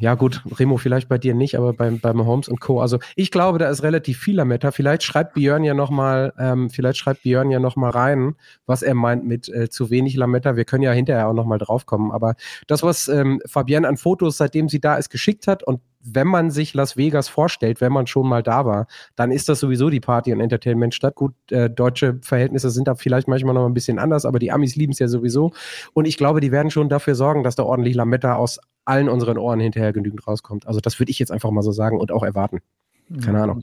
ja, 0.00 0.14
gut, 0.14 0.42
Remo, 0.58 0.78
vielleicht 0.78 1.10
bei 1.10 1.18
dir 1.18 1.34
nicht, 1.34 1.56
aber 1.56 1.74
beim, 1.74 2.00
beim 2.00 2.24
Holmes 2.24 2.48
und 2.48 2.58
Co. 2.58 2.80
Also 2.80 2.98
ich 3.16 3.30
glaube, 3.30 3.58
da 3.58 3.68
ist 3.68 3.82
relativ 3.82 4.18
viel 4.18 4.36
Lametta. 4.36 4.70
Vielleicht 4.70 5.02
schreibt 5.02 5.34
Björn 5.34 5.62
ja 5.62 5.74
nochmal, 5.74 6.32
ähm, 6.38 6.70
vielleicht 6.70 6.96
schreibt 6.96 7.22
Björn 7.22 7.50
ja 7.50 7.60
nochmal 7.60 7.90
rein, 7.90 8.34
was 8.64 8.82
er 8.82 8.94
meint 8.94 9.26
mit 9.26 9.50
äh, 9.50 9.68
zu 9.68 9.90
wenig 9.90 10.16
Lametta. 10.16 10.56
Wir 10.56 10.64
können 10.64 10.82
ja 10.82 10.92
hinterher 10.92 11.28
auch 11.28 11.34
nochmal 11.34 11.58
draufkommen. 11.58 12.12
Aber 12.12 12.34
das, 12.66 12.82
was 12.82 13.08
ähm, 13.08 13.42
Fabienne 13.46 13.86
an 13.86 13.98
Fotos, 13.98 14.38
seitdem 14.38 14.70
sie 14.70 14.80
da 14.80 14.96
ist, 14.96 15.10
geschickt 15.10 15.46
hat 15.46 15.62
und 15.62 15.80
wenn 16.02 16.26
man 16.26 16.50
sich 16.50 16.74
Las 16.74 16.96
Vegas 16.96 17.28
vorstellt, 17.28 17.80
wenn 17.80 17.92
man 17.92 18.06
schon 18.06 18.26
mal 18.26 18.42
da 18.42 18.64
war, 18.64 18.86
dann 19.16 19.30
ist 19.30 19.48
das 19.48 19.60
sowieso 19.60 19.90
die 19.90 20.00
Party- 20.00 20.32
und 20.32 20.40
Entertainment-Stadt. 20.40 21.14
Gut, 21.14 21.34
äh, 21.50 21.68
deutsche 21.68 22.18
Verhältnisse 22.22 22.70
sind 22.70 22.88
da 22.88 22.94
vielleicht 22.94 23.28
manchmal 23.28 23.54
noch 23.54 23.66
ein 23.66 23.74
bisschen 23.74 23.98
anders, 23.98 24.24
aber 24.24 24.38
die 24.38 24.50
Amis 24.50 24.76
lieben 24.76 24.92
es 24.92 24.98
ja 24.98 25.08
sowieso. 25.08 25.52
Und 25.92 26.06
ich 26.06 26.16
glaube, 26.16 26.40
die 26.40 26.52
werden 26.52 26.70
schon 26.70 26.88
dafür 26.88 27.14
sorgen, 27.14 27.42
dass 27.42 27.56
da 27.56 27.64
ordentlich 27.64 27.94
Lametta 27.94 28.34
aus 28.34 28.60
allen 28.90 29.08
unseren 29.08 29.38
Ohren 29.38 29.60
hinterher 29.60 29.92
genügend 29.92 30.26
rauskommt. 30.26 30.66
Also 30.66 30.80
das 30.80 30.98
würde 30.98 31.10
ich 31.10 31.18
jetzt 31.18 31.32
einfach 31.32 31.50
mal 31.50 31.62
so 31.62 31.72
sagen 31.72 31.98
und 31.98 32.12
auch 32.12 32.22
erwarten. 32.22 32.60
Keine 33.22 33.42
Ahnung. 33.42 33.62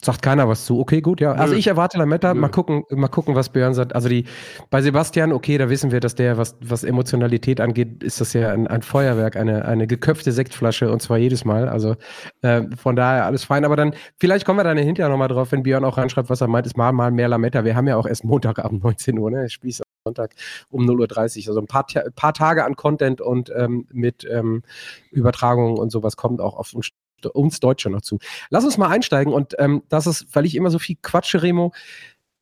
Sagt 0.00 0.22
keiner 0.22 0.48
was 0.48 0.64
zu. 0.64 0.80
Okay, 0.80 1.02
gut, 1.02 1.20
ja. 1.20 1.32
Also 1.32 1.54
ich 1.54 1.66
erwarte 1.66 1.98
Lametta. 1.98 2.32
Mal 2.32 2.48
gucken, 2.48 2.84
mal 2.90 3.08
gucken, 3.08 3.34
was 3.34 3.50
Björn 3.50 3.74
sagt. 3.74 3.94
Also 3.94 4.08
die 4.08 4.24
bei 4.70 4.80
Sebastian, 4.80 5.32
okay, 5.32 5.58
da 5.58 5.68
wissen 5.68 5.90
wir, 5.90 6.00
dass 6.00 6.14
der, 6.14 6.38
was, 6.38 6.56
was 6.62 6.82
Emotionalität 6.82 7.60
angeht, 7.60 8.02
ist 8.02 8.22
das 8.22 8.32
ja 8.32 8.52
ein, 8.52 8.66
ein 8.68 8.80
Feuerwerk, 8.80 9.36
eine, 9.36 9.66
eine 9.66 9.86
geköpfte 9.86 10.32
Sektflasche 10.32 10.90
und 10.90 11.02
zwar 11.02 11.18
jedes 11.18 11.44
Mal. 11.44 11.68
Also 11.68 11.96
äh, 12.40 12.62
von 12.76 12.96
daher 12.96 13.26
alles 13.26 13.44
fein. 13.44 13.66
Aber 13.66 13.76
dann, 13.76 13.94
vielleicht 14.18 14.46
kommen 14.46 14.58
wir 14.58 14.64
dann 14.64 14.78
hinterher 14.78 15.10
nochmal 15.10 15.28
drauf, 15.28 15.52
wenn 15.52 15.62
Björn 15.62 15.84
auch 15.84 15.98
reinschreibt, 15.98 16.30
was 16.30 16.40
er 16.40 16.48
meint, 16.48 16.66
ist 16.66 16.78
mal, 16.78 16.92
mal 16.92 17.10
mehr 17.10 17.28
Lametta. 17.28 17.64
Wir 17.64 17.76
haben 17.76 17.86
ja 17.86 17.96
auch 17.96 18.06
erst 18.06 18.24
Montagabend 18.24 18.82
19 18.82 19.18
Uhr, 19.18 19.30
ne? 19.30 19.50
Spieß 19.50 19.82
Sonntag 20.06 20.34
um 20.70 20.84
0.30 20.84 21.42
Uhr. 21.42 21.48
Also 21.48 21.60
ein 21.60 21.66
paar, 21.66 21.86
paar 22.14 22.32
Tage 22.32 22.64
an 22.64 22.76
Content 22.76 23.20
und 23.20 23.52
ähm, 23.54 23.86
mit 23.92 24.26
ähm, 24.30 24.62
Übertragungen 25.10 25.78
und 25.78 25.90
sowas 25.90 26.16
kommt 26.16 26.40
auch 26.40 26.56
auf 26.56 26.72
uns 26.72 26.90
uns 27.32 27.58
Deutsche 27.60 27.90
noch 27.90 28.02
zu. 28.02 28.18
Lass 28.50 28.64
uns 28.64 28.76
mal 28.76 28.88
einsteigen 28.88 29.32
und 29.32 29.54
ähm, 29.58 29.82
das 29.88 30.06
ist, 30.06 30.26
weil 30.36 30.44
ich 30.44 30.54
immer 30.54 30.70
so 30.70 30.78
viel 30.78 30.96
quatsche, 31.02 31.42
Remo. 31.42 31.72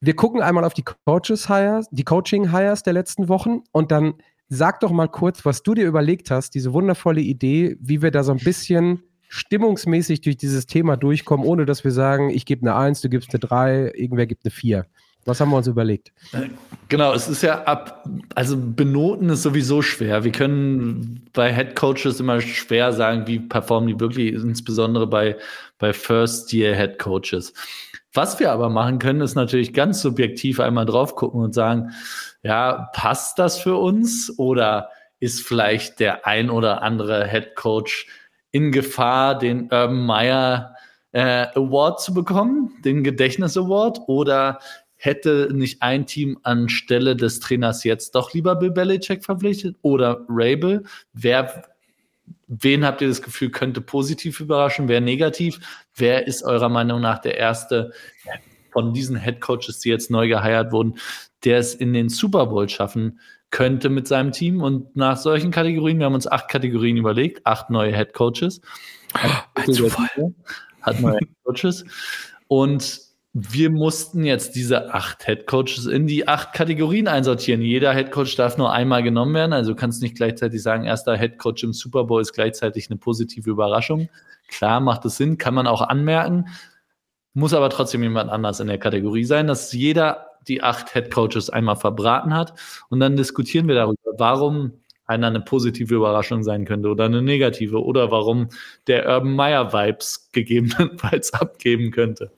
Wir 0.01 0.15
gucken 0.15 0.43
einmal 0.43 0.65
auf 0.65 0.75
die 0.75 0.85
Coaches 1.07 1.49
Hires, 1.49 1.87
die 1.91 2.03
Coaching 2.03 2.51
Hires 2.51 2.83
der 2.83 2.93
letzten 2.93 3.29
Wochen 3.29 3.63
und 3.73 3.93
dann 3.93 4.15
sag 4.49 4.81
doch 4.81 4.91
mal 4.91 5.09
kurz, 5.09 5.45
was 5.47 5.63
du 5.63 5.75
dir 5.75 5.87
überlegt 5.87 6.31
hast, 6.31 6.55
diese 6.55 6.75
wundervolle 6.75 7.21
Idee, 7.21 7.77
wie 7.81 8.03
wir 8.03 8.11
da 8.11 8.25
so 8.25 8.33
ein 8.33 8.39
bisschen 8.39 9.05
stimmungsmäßig 9.29 10.21
durch 10.21 10.37
dieses 10.37 10.67
Thema 10.67 10.97
durchkommen, 10.97 11.47
ohne 11.47 11.65
dass 11.65 11.85
wir 11.85 11.93
sagen, 11.93 12.31
ich 12.31 12.45
gebe 12.45 12.63
eine 12.63 12.77
1, 12.77 13.01
du 13.01 13.09
gibst 13.09 13.31
eine 13.31 13.41
3, 13.41 13.93
irgendwer 13.95 14.27
gibt 14.27 14.45
eine 14.45 14.51
4. 14.51 14.87
Was 15.25 15.41
haben 15.41 15.51
wir 15.51 15.57
uns 15.57 15.67
überlegt? 15.67 16.13
Genau, 16.89 17.13
es 17.15 17.29
ist 17.29 17.43
ja 17.43 17.63
ab, 17.65 18.05
also 18.35 18.57
benoten 18.59 19.31
ist 19.31 19.43
sowieso 19.43 19.81
schwer. 19.81 20.25
Wir 20.25 20.33
können 20.33 21.27
bei 21.33 21.53
Head 21.55 21.75
Coaches 21.75 22.21
immer 22.21 22.41
schwer 22.41 22.93
sagen, 22.93 23.27
wie 23.27 23.39
performen 23.39 23.89
die 23.89 24.01
wirklich, 24.01 24.35
insbesondere 24.35 25.07
bei, 25.07 25.37
bei 25.79 25.93
First-Year 25.93 26.75
Head 26.75 26.99
Coaches. 26.99 27.55
Was 28.13 28.39
wir 28.39 28.53
aber 28.53 28.69
machen 28.69 28.99
können, 28.99 29.23
ist 29.23 29.35
natürlich 29.35 29.73
ganz 29.73 30.03
subjektiv 30.03 30.61
einmal 30.61 30.87
drauf 30.87 31.17
gucken 31.17 31.41
und 31.41 31.55
sagen, 31.55 31.91
ja, 32.43 32.91
passt 32.93 33.39
das 33.39 33.59
für 33.59 33.77
uns 33.77 34.33
oder 34.39 34.91
ist 35.19 35.41
vielleicht 35.41 36.01
der 36.01 36.27
ein 36.27 36.51
oder 36.51 36.83
andere 36.83 37.27
Head 37.27 37.57
Coach 37.57 38.07
in 38.51 38.71
Gefahr, 38.71 39.37
den 39.37 39.63
Urban 39.65 40.07
Meyer 40.07 40.77
äh, 41.11 41.47
Award 41.55 42.01
zu 42.01 42.13
bekommen, 42.13 42.73
den 42.85 43.03
Gedächtnis 43.03 43.57
Award, 43.57 44.01
oder 44.07 44.59
hätte 45.05 45.51
nicht 45.53 45.83
ein 45.83 46.07
Team 46.07 46.39
anstelle 46.43 47.17
des 47.17 47.41
Trainers 47.41 47.85
jetzt 47.85 48.15
doch 48.15 48.33
lieber 48.33 48.57
Bill 48.57 48.71
Belichick 48.71 49.25
verpflichtet 49.25 49.77
oder 49.83 50.25
Rabel? 50.29 50.85
Wer, 51.13 51.65
wen 52.47 52.85
habt 52.85 53.03
ihr 53.03 53.09
das 53.09 53.23
Gefühl, 53.23 53.51
könnte 53.51 53.81
positiv 53.81 54.41
überraschen? 54.41 54.89
Wer 54.89 55.01
negativ? 55.01 55.61
Wer 55.95 56.27
ist 56.27 56.43
eurer 56.43 56.69
Meinung 56.69 57.01
nach 57.01 57.19
der 57.19 57.37
erste 57.37 57.93
von 58.73 58.93
diesen 58.93 59.17
Head 59.17 59.41
Coaches, 59.41 59.79
die 59.79 59.89
jetzt 59.89 60.11
neu 60.11 60.27
geheiert 60.27 60.73
wurden, 60.73 60.99
der 61.45 61.59
es 61.59 61.75
in 61.75 61.93
den 61.93 62.09
Super 62.09 62.47
Bowl 62.47 62.69
schaffen 62.69 63.21
könnte 63.51 63.89
mit 63.89 64.09
seinem 64.09 64.33
Team. 64.33 64.61
Und 64.63 64.97
nach 64.97 65.17
solchen 65.17 65.53
Kategorien, 65.53 65.99
wir 65.99 66.07
haben 66.07 66.15
uns 66.15 66.27
acht 66.27 66.49
Kategorien 66.49 66.97
überlegt, 66.97 67.47
acht 67.47 67.71
neue 67.71 67.95
Head 67.95 68.13
Coaches. 68.13 68.61
Hat 69.15 71.01
neue 71.01 71.19
Head 71.19 71.29
Coaches. 71.45 71.85
Und 72.49 73.04
wir 73.37 73.69
mussten 73.69 74.25
jetzt 74.25 74.55
diese 74.55 74.95
acht 74.95 75.25
Head 75.25 75.49
Coaches 75.49 75.87
in 75.87 76.07
die 76.07 76.29
acht 76.29 76.53
Kategorien 76.53 77.09
einsortieren. 77.09 77.63
Jeder 77.63 77.93
Head 77.93 78.13
Coach 78.13 78.37
darf 78.37 78.57
nur 78.57 78.73
einmal 78.73 79.03
genommen 79.03 79.35
werden. 79.35 79.53
Also 79.53 79.73
du 79.73 79.77
kannst 79.77 80.03
nicht 80.03 80.15
gleichzeitig 80.15 80.63
sagen, 80.63 80.85
erster 80.85 81.17
Head 81.19 81.39
Coach 81.39 81.65
im 81.65 81.73
Super 81.73 82.05
Bowl 82.05 82.23
ist 82.23 82.33
gleichzeitig 82.33 82.89
eine 82.89 82.97
positive 82.97 83.51
Überraschung. 83.51 84.09
Klar 84.47 84.79
macht 84.79 85.05
es 85.05 85.17
Sinn, 85.17 85.37
kann 85.37 85.53
man 85.53 85.67
auch 85.67 85.83
anmerken. 85.83 86.47
Muss 87.33 87.55
aber 87.55 87.71
trotzdem 87.71 88.05
jemand 88.05 88.31
anders 88.31 88.61
in 88.61 88.69
der 88.69 88.79
Kategorie 88.79 89.25
sein, 89.25 89.49
dass 89.49 89.73
jeder 89.73 90.29
die 90.47 90.63
acht 90.63 90.93
Head 90.93 91.11
Coaches 91.13 91.51
einmal 91.51 91.77
verbraten 91.77 92.35
hat. 92.35 92.55
Und 92.89 93.01
dann 93.01 93.17
diskutieren 93.17 93.67
wir 93.67 93.75
darüber, 93.75 94.13
warum 94.17 94.75
einer 95.07 95.27
eine 95.27 95.41
positive 95.41 95.93
Überraschung 95.93 96.45
sein 96.45 96.65
könnte 96.67 96.89
oder 96.89 97.07
eine 97.07 97.21
negative 97.21 97.83
oder 97.83 98.13
warum 98.13 98.49
der 98.87 99.09
Urban 99.09 99.35
Meyer 99.35 99.73
Vibes 99.73 100.31
gegebenenfalls 100.31 101.35
abgeben 101.35 101.91
könnte. 101.91 102.31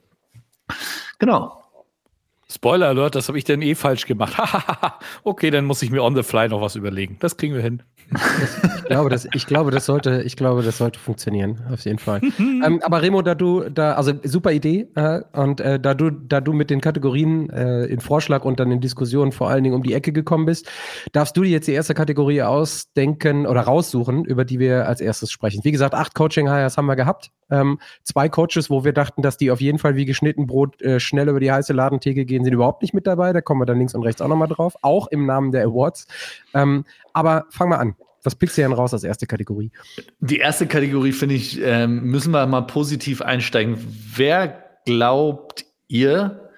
Genau. 1.19 1.66
Spoiler 2.49 2.87
Alert, 2.87 3.15
das 3.15 3.27
habe 3.27 3.37
ich 3.37 3.43
denn 3.43 3.61
eh 3.61 3.75
falsch 3.75 4.05
gemacht. 4.05 4.37
okay, 5.23 5.51
dann 5.51 5.65
muss 5.65 5.81
ich 5.81 5.91
mir 5.91 6.01
on 6.01 6.15
the 6.15 6.23
fly 6.23 6.47
noch 6.47 6.61
was 6.61 6.75
überlegen. 6.75 7.17
Das 7.19 7.35
kriegen 7.35 7.53
wir 7.53 7.61
hin. 7.61 7.83
ich, 8.09 8.85
glaube, 8.85 9.09
das, 9.09 9.27
ich, 9.33 9.47
glaube, 9.47 9.69
das 9.71 9.85
sollte, 9.85 10.21
ich 10.21 10.37
glaube, 10.37 10.63
das 10.63 10.77
sollte 10.77 10.97
funktionieren, 10.97 11.59
auf 11.71 11.81
jeden 11.81 11.99
Fall. 11.99 12.21
ähm, 12.39 12.79
aber 12.83 13.01
Remo, 13.01 13.21
da 13.21 13.35
du, 13.35 13.69
da, 13.69 13.93
also 13.93 14.13
super 14.23 14.53
Idee, 14.53 14.87
äh, 14.95 15.21
und 15.33 15.59
äh, 15.59 15.77
da 15.77 15.93
du, 15.93 16.09
da 16.09 16.39
du 16.39 16.53
mit 16.53 16.69
den 16.69 16.79
Kategorien 16.79 17.49
äh, 17.49 17.85
in 17.85 17.99
Vorschlag 17.99 18.45
und 18.45 18.61
dann 18.61 18.71
in 18.71 18.79
Diskussionen 18.79 19.33
vor 19.33 19.49
allen 19.49 19.63
Dingen 19.63 19.75
um 19.75 19.83
die 19.83 19.93
Ecke 19.93 20.13
gekommen 20.13 20.45
bist, 20.45 20.69
darfst 21.11 21.35
du 21.35 21.43
dir 21.43 21.49
jetzt 21.49 21.67
die 21.67 21.73
erste 21.73 21.93
Kategorie 21.93 22.43
ausdenken 22.43 23.45
oder 23.45 23.61
raussuchen, 23.61 24.23
über 24.23 24.45
die 24.45 24.59
wir 24.59 24.87
als 24.87 25.01
erstes 25.01 25.29
sprechen. 25.29 25.65
Wie 25.65 25.71
gesagt, 25.71 25.93
acht 25.93 26.15
Coaching-Hires 26.15 26.77
haben 26.77 26.85
wir 26.85 26.95
gehabt. 26.95 27.31
Ähm, 27.49 27.79
zwei 28.03 28.29
Coaches, 28.29 28.69
wo 28.69 28.83
wir 28.83 28.93
dachten, 28.93 29.21
dass 29.21 29.37
die 29.37 29.51
auf 29.51 29.61
jeden 29.61 29.79
Fall 29.79 29.95
wie 29.95 30.05
geschnitten 30.05 30.47
Brot 30.47 30.81
äh, 30.81 30.99
schnell 30.99 31.29
über 31.29 31.39
die 31.39 31.51
heiße 31.51 31.73
Ladentheke 31.73 32.25
gehen, 32.25 32.36
sind 32.43 32.53
überhaupt 32.53 32.81
nicht 32.81 32.93
mit 32.93 33.07
dabei. 33.07 33.33
Da 33.33 33.41
kommen 33.41 33.61
wir 33.61 33.65
dann 33.65 33.77
links 33.77 33.95
und 33.95 34.03
rechts 34.03 34.21
auch 34.21 34.27
nochmal 34.27 34.47
drauf, 34.47 34.75
auch 34.81 35.07
im 35.07 35.25
Namen 35.25 35.51
der 35.51 35.65
Awards. 35.65 36.07
Ähm, 36.53 36.85
aber 37.13 37.45
fang 37.49 37.69
mal 37.69 37.77
an. 37.77 37.95
Was 38.23 38.35
pickst 38.35 38.57
du 38.57 38.61
denn 38.61 38.73
raus 38.73 38.93
als 38.93 39.03
erste 39.03 39.27
Kategorie? 39.27 39.71
Die 40.19 40.39
erste 40.39 40.67
Kategorie, 40.67 41.13
finde 41.13 41.35
ich, 41.35 41.61
ähm, 41.61 42.03
müssen 42.03 42.31
wir 42.31 42.45
mal 42.47 42.61
positiv 42.61 43.21
einsteigen. 43.21 43.77
Wer 44.15 44.63
glaubt 44.85 45.65
ihr, 45.87 46.49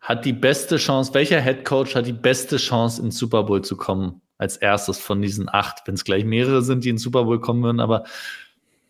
hat 0.00 0.24
die 0.24 0.32
beste 0.32 0.76
Chance, 0.78 1.14
welcher 1.14 1.40
Head 1.40 1.64
Coach 1.64 1.94
hat 1.94 2.06
die 2.06 2.12
beste 2.12 2.56
Chance, 2.56 3.02
ins 3.02 3.18
Super 3.18 3.44
Bowl 3.44 3.62
zu 3.62 3.76
kommen? 3.76 4.22
Als 4.38 4.56
erstes 4.56 4.98
von 4.98 5.22
diesen 5.22 5.48
acht, 5.48 5.82
wenn 5.86 5.94
es 5.94 6.04
gleich 6.04 6.24
mehrere 6.24 6.62
sind, 6.62 6.84
die 6.84 6.88
ins 6.88 7.02
Super 7.02 7.24
Bowl 7.24 7.40
kommen 7.40 7.62
würden, 7.62 7.78
aber 7.80 8.04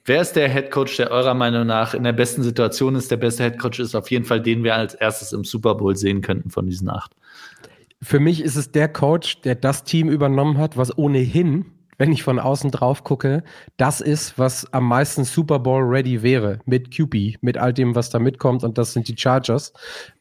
Wer 0.05 0.21
ist 0.21 0.33
der 0.33 0.49
Head 0.49 0.73
Coach, 0.73 0.97
der 0.97 1.13
eurer 1.13 1.35
Meinung 1.35 1.65
nach 1.65 1.95
in 1.95 2.03
der 2.03 2.13
besten 2.13 2.43
Situation 2.43 2.97
ist? 2.97 3.13
Der 3.13 3.19
beste 3.19 3.45
Head 3.45 3.61
Coach 3.61 3.79
ist 3.79 3.95
auf 3.95 4.11
jeden 4.11 4.25
Fall 4.25 4.41
den 4.41 4.65
wir 4.65 4.75
als 4.75 4.95
erstes 4.95 5.33
im 5.33 5.45
Super 5.45 5.77
Bowl 5.77 5.97
sehen 5.97 6.23
könnten 6.23 6.51
von 6.51 6.67
diesen 6.67 6.91
acht. 6.91 7.13
Für 8.03 8.19
mich 8.19 8.43
ist 8.43 8.57
es 8.57 8.73
der 8.73 8.89
Coach, 8.89 9.43
der 9.43 9.55
das 9.55 9.85
Team 9.85 10.09
übernommen 10.09 10.59
hat, 10.59 10.77
was 10.77 10.99
ohnehin, 10.99 11.67
wenn 11.99 12.11
ich 12.11 12.25
von 12.25 12.41
außen 12.41 12.73
drauf 12.73 13.05
gucke, 13.05 13.45
das 13.77 14.01
ist, 14.01 14.37
was 14.41 14.73
am 14.73 14.89
meisten 14.89 15.23
Super 15.23 15.61
Bowl 15.61 15.85
ready 15.85 16.25
wäre 16.25 16.59
mit 16.65 16.93
QB, 16.93 17.41
mit 17.41 17.57
all 17.57 17.73
dem, 17.73 17.95
was 17.95 18.11
da 18.11 18.19
mitkommt. 18.19 18.65
Und 18.65 18.79
das 18.79 18.95
sind 18.95 19.07
die 19.07 19.17
Chargers 19.17 19.73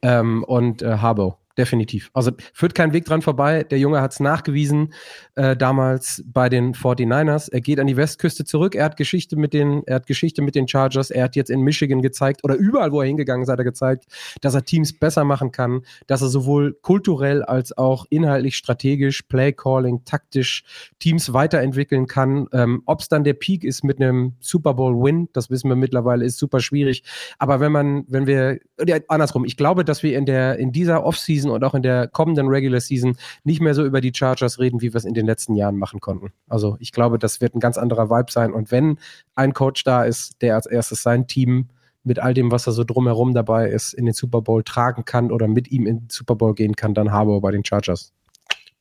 ähm, 0.03 0.43
und 0.43 0.83
äh, 0.83 0.97
Harbaugh 0.97 1.41
definitiv. 1.57 2.11
Also 2.13 2.31
führt 2.53 2.75
kein 2.75 2.93
Weg 2.93 3.05
dran 3.05 3.21
vorbei. 3.21 3.63
Der 3.63 3.79
Junge 3.79 4.01
hat 4.01 4.13
es 4.13 4.19
nachgewiesen, 4.19 4.93
äh, 5.35 5.55
damals 5.55 6.23
bei 6.25 6.49
den 6.49 6.73
49ers. 6.73 7.51
Er 7.51 7.61
geht 7.61 7.79
an 7.79 7.87
die 7.87 7.97
Westküste 7.97 8.45
zurück. 8.45 8.75
Er 8.75 8.85
hat 8.85 8.97
Geschichte 8.97 9.35
mit 9.35 9.53
den, 9.53 9.83
er 9.85 9.95
hat 9.95 10.07
Geschichte 10.07 10.41
mit 10.41 10.55
den 10.55 10.67
Chargers. 10.67 11.09
Er 11.09 11.23
hat 11.23 11.35
jetzt 11.35 11.49
in 11.49 11.61
Michigan 11.61 12.01
gezeigt 12.01 12.43
oder 12.43 12.55
überall, 12.55 12.91
wo 12.91 13.01
er 13.01 13.07
hingegangen 13.07 13.43
ist, 13.43 13.49
hat 13.49 13.59
er 13.59 13.65
gezeigt, 13.65 14.05
dass 14.41 14.53
er 14.55 14.65
Teams 14.65 14.97
besser 14.97 15.23
machen 15.23 15.51
kann, 15.51 15.81
dass 16.07 16.21
er 16.21 16.29
sowohl 16.29 16.77
kulturell 16.81 17.43
als 17.43 17.77
auch 17.77 18.05
inhaltlich, 18.09 18.57
strategisch, 18.57 19.23
Playcalling, 19.23 20.03
taktisch 20.05 20.63
Teams 20.99 21.33
weiterentwickeln 21.33 22.07
kann. 22.07 22.47
Ähm, 22.51 22.83
Ob 22.85 23.01
es 23.01 23.07
dann 23.07 23.23
der 23.23 23.33
Peak 23.33 23.63
ist 23.63 23.83
mit 23.83 24.01
einem 24.01 24.33
Super 24.39 24.73
Bowl 24.73 25.01
Win, 25.01 25.29
das 25.33 25.49
wissen 25.49 25.69
wir 25.69 25.75
mittlerweile, 25.75 26.25
ist 26.25 26.37
super 26.37 26.59
schwierig. 26.59 27.03
Aber 27.39 27.59
wenn 27.59 27.71
man, 27.71 28.03
wenn 28.07 28.27
wir, 28.27 28.59
ja, 28.85 28.97
andersrum, 29.07 29.45
ich 29.45 29.57
glaube, 29.57 29.85
dass 29.85 30.03
wir 30.03 30.17
in 30.17 30.25
der, 30.25 30.57
in 30.57 30.71
dieser 30.71 31.05
Offseason 31.05 31.51
und 31.51 31.63
auch 31.63 31.73
in 31.73 31.83
der 31.83 32.07
kommenden 32.07 32.47
Regular 32.47 32.81
Season 32.81 33.15
nicht 33.43 33.61
mehr 33.61 33.73
so 33.73 33.85
über 33.85 34.01
die 34.01 34.11
Chargers 34.13 34.59
reden, 34.59 34.81
wie 34.81 34.93
wir 34.93 34.97
es 34.97 35.05
in 35.05 35.13
den 35.13 35.20
letzten 35.25 35.55
Jahren 35.55 35.77
machen 35.77 35.99
konnten. 35.99 36.31
Also 36.47 36.77
ich 36.79 36.91
glaube, 36.91 37.19
das 37.19 37.41
wird 37.41 37.55
ein 37.55 37.59
ganz 37.59 37.77
anderer 37.77 38.09
Vibe 38.09 38.31
sein. 38.31 38.53
Und 38.53 38.71
wenn 38.71 38.99
ein 39.35 39.53
Coach 39.53 39.83
da 39.83 40.03
ist, 40.03 40.41
der 40.41 40.55
als 40.55 40.65
erstes 40.65 41.03
sein 41.03 41.27
Team 41.27 41.69
mit 42.03 42.19
all 42.19 42.33
dem, 42.33 42.51
was 42.51 42.67
er 42.67 42.73
so 42.73 42.83
drumherum 42.83 43.33
dabei 43.33 43.69
ist, 43.69 43.93
in 43.93 44.05
den 44.05 44.13
Super 44.13 44.41
Bowl 44.41 44.63
tragen 44.63 45.05
kann 45.05 45.31
oder 45.31 45.47
mit 45.47 45.71
ihm 45.71 45.85
in 45.85 45.99
den 45.99 46.09
Super 46.09 46.35
Bowl 46.35 46.55
gehen 46.55 46.75
kann, 46.75 46.93
dann 46.93 47.11
Harbour 47.11 47.41
bei 47.41 47.51
den 47.51 47.63
Chargers. 47.63 48.13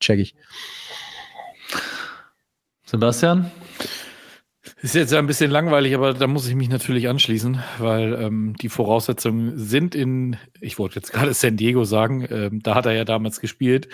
Check 0.01 0.19
ich. 0.19 0.35
Sebastian? 2.87 3.51
Ist 4.83 4.95
jetzt 4.95 5.13
ja 5.13 5.19
ein 5.19 5.27
bisschen 5.27 5.51
langweilig, 5.51 5.95
aber 5.95 6.15
da 6.15 6.27
muss 6.27 6.49
ich 6.49 6.55
mich 6.55 6.71
natürlich 6.71 7.09
anschließen, 7.09 7.63
weil 7.79 8.15
ähm, 8.15 8.57
die 8.61 8.71
Voraussetzungen 8.71 9.59
sind 9.59 9.95
in, 9.95 10.37
ich 10.59 10.79
wollte 10.79 10.97
jetzt 10.97 11.13
gerade 11.13 11.35
San 11.35 11.59
Diego 11.59 11.85
sagen, 11.85 12.27
ähm, 12.31 12.63
da 12.63 12.75
hat 12.75 12.87
er 12.87 12.93
ja 12.93 13.05
damals 13.05 13.41
gespielt, 13.41 13.89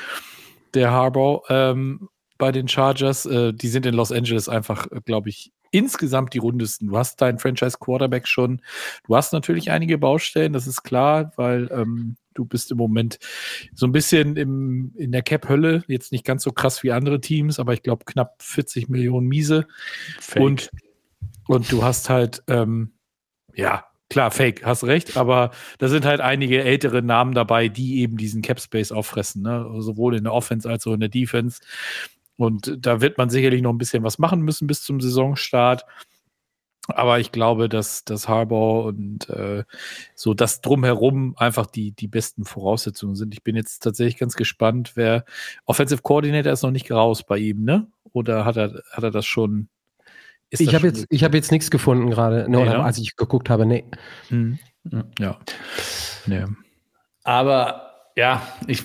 der 0.74 0.92
Harbour 0.92 1.42
ähm, 1.48 2.08
bei 2.38 2.52
den 2.52 2.68
Chargers. 2.68 3.26
Äh, 3.26 3.52
die 3.52 3.68
sind 3.68 3.86
in 3.86 3.94
Los 3.94 4.12
Angeles 4.12 4.48
einfach, 4.48 4.86
äh, 4.90 5.00
glaube 5.04 5.28
ich, 5.28 5.52
insgesamt 5.70 6.34
die 6.34 6.38
rundesten. 6.38 6.88
Du 6.88 6.96
hast 6.96 7.20
deinen 7.20 7.38
Franchise-Quarterback 7.38 8.26
schon. 8.26 8.62
Du 9.06 9.16
hast 9.16 9.32
natürlich 9.32 9.70
einige 9.70 9.98
Baustellen, 9.98 10.52
das 10.52 10.66
ist 10.66 10.82
klar, 10.82 11.32
weil 11.36 11.68
ähm, 11.72 12.16
du 12.34 12.44
bist 12.44 12.70
im 12.70 12.78
Moment 12.78 13.18
so 13.74 13.86
ein 13.86 13.92
bisschen 13.92 14.36
im, 14.36 14.92
in 14.96 15.12
der 15.12 15.22
Cap-Hölle. 15.22 15.84
Jetzt 15.88 16.12
nicht 16.12 16.24
ganz 16.24 16.42
so 16.42 16.52
krass 16.52 16.82
wie 16.82 16.92
andere 16.92 17.20
Teams, 17.20 17.58
aber 17.58 17.72
ich 17.72 17.82
glaube 17.82 18.04
knapp 18.04 18.42
40 18.42 18.88
Millionen 18.88 19.26
Miese. 19.26 19.66
Fake. 20.20 20.42
Und, 20.42 20.70
und 21.46 21.70
du 21.72 21.82
hast 21.82 22.10
halt, 22.10 22.42
ähm, 22.46 22.92
ja, 23.54 23.84
klar, 24.08 24.30
Fake, 24.30 24.64
hast 24.64 24.84
recht, 24.84 25.16
aber 25.16 25.50
da 25.78 25.88
sind 25.88 26.04
halt 26.04 26.20
einige 26.20 26.62
ältere 26.62 27.02
Namen 27.02 27.34
dabei, 27.34 27.68
die 27.68 28.00
eben 28.00 28.16
diesen 28.16 28.42
Cap-Space 28.42 28.92
auffressen, 28.92 29.42
ne? 29.42 29.66
sowohl 29.78 30.16
in 30.16 30.24
der 30.24 30.32
Offense 30.32 30.68
als 30.68 30.86
auch 30.86 30.92
in 30.92 31.00
der 31.00 31.08
Defense. 31.08 31.60
Und 32.36 32.76
da 32.84 33.00
wird 33.00 33.18
man 33.18 33.30
sicherlich 33.30 33.62
noch 33.62 33.72
ein 33.72 33.78
bisschen 33.78 34.02
was 34.02 34.18
machen 34.18 34.42
müssen 34.42 34.66
bis 34.66 34.82
zum 34.82 35.00
Saisonstart. 35.00 35.84
Aber 36.88 37.18
ich 37.18 37.32
glaube, 37.32 37.68
dass 37.68 38.04
das 38.04 38.28
Harbour 38.28 38.84
und 38.84 39.28
äh, 39.28 39.64
so 40.14 40.34
das 40.34 40.60
drumherum 40.60 41.34
einfach 41.36 41.66
die, 41.66 41.92
die 41.92 42.06
besten 42.06 42.44
Voraussetzungen 42.44 43.16
sind. 43.16 43.34
Ich 43.34 43.42
bin 43.42 43.56
jetzt 43.56 43.82
tatsächlich 43.82 44.18
ganz 44.18 44.36
gespannt, 44.36 44.92
wer 44.94 45.24
Offensive 45.64 46.02
Coordinator 46.02 46.52
ist 46.52 46.62
noch 46.62 46.70
nicht 46.70 46.90
raus 46.92 47.24
bei 47.24 47.38
ihm, 47.38 47.64
ne? 47.64 47.88
Oder 48.12 48.44
hat 48.44 48.56
er, 48.56 48.82
hat 48.92 49.02
er 49.02 49.10
das 49.10 49.26
schon? 49.26 49.68
ich 50.50 50.74
habe 50.74 50.86
jetzt, 50.86 51.06
ich 51.10 51.24
hab 51.24 51.34
jetzt 51.34 51.50
nichts 51.50 51.70
gefunden 51.70 52.08
gerade, 52.10 52.46
nee, 52.48 52.64
ne? 52.64 52.82
als 52.82 52.98
ich 52.98 53.16
geguckt 53.16 53.50
habe, 53.50 53.66
nee. 53.66 53.84
Hm. 54.28 54.58
Ja. 55.18 55.38
Nee. 56.26 56.44
Aber 57.24 57.95
ja, 58.16 58.42
ich 58.66 58.82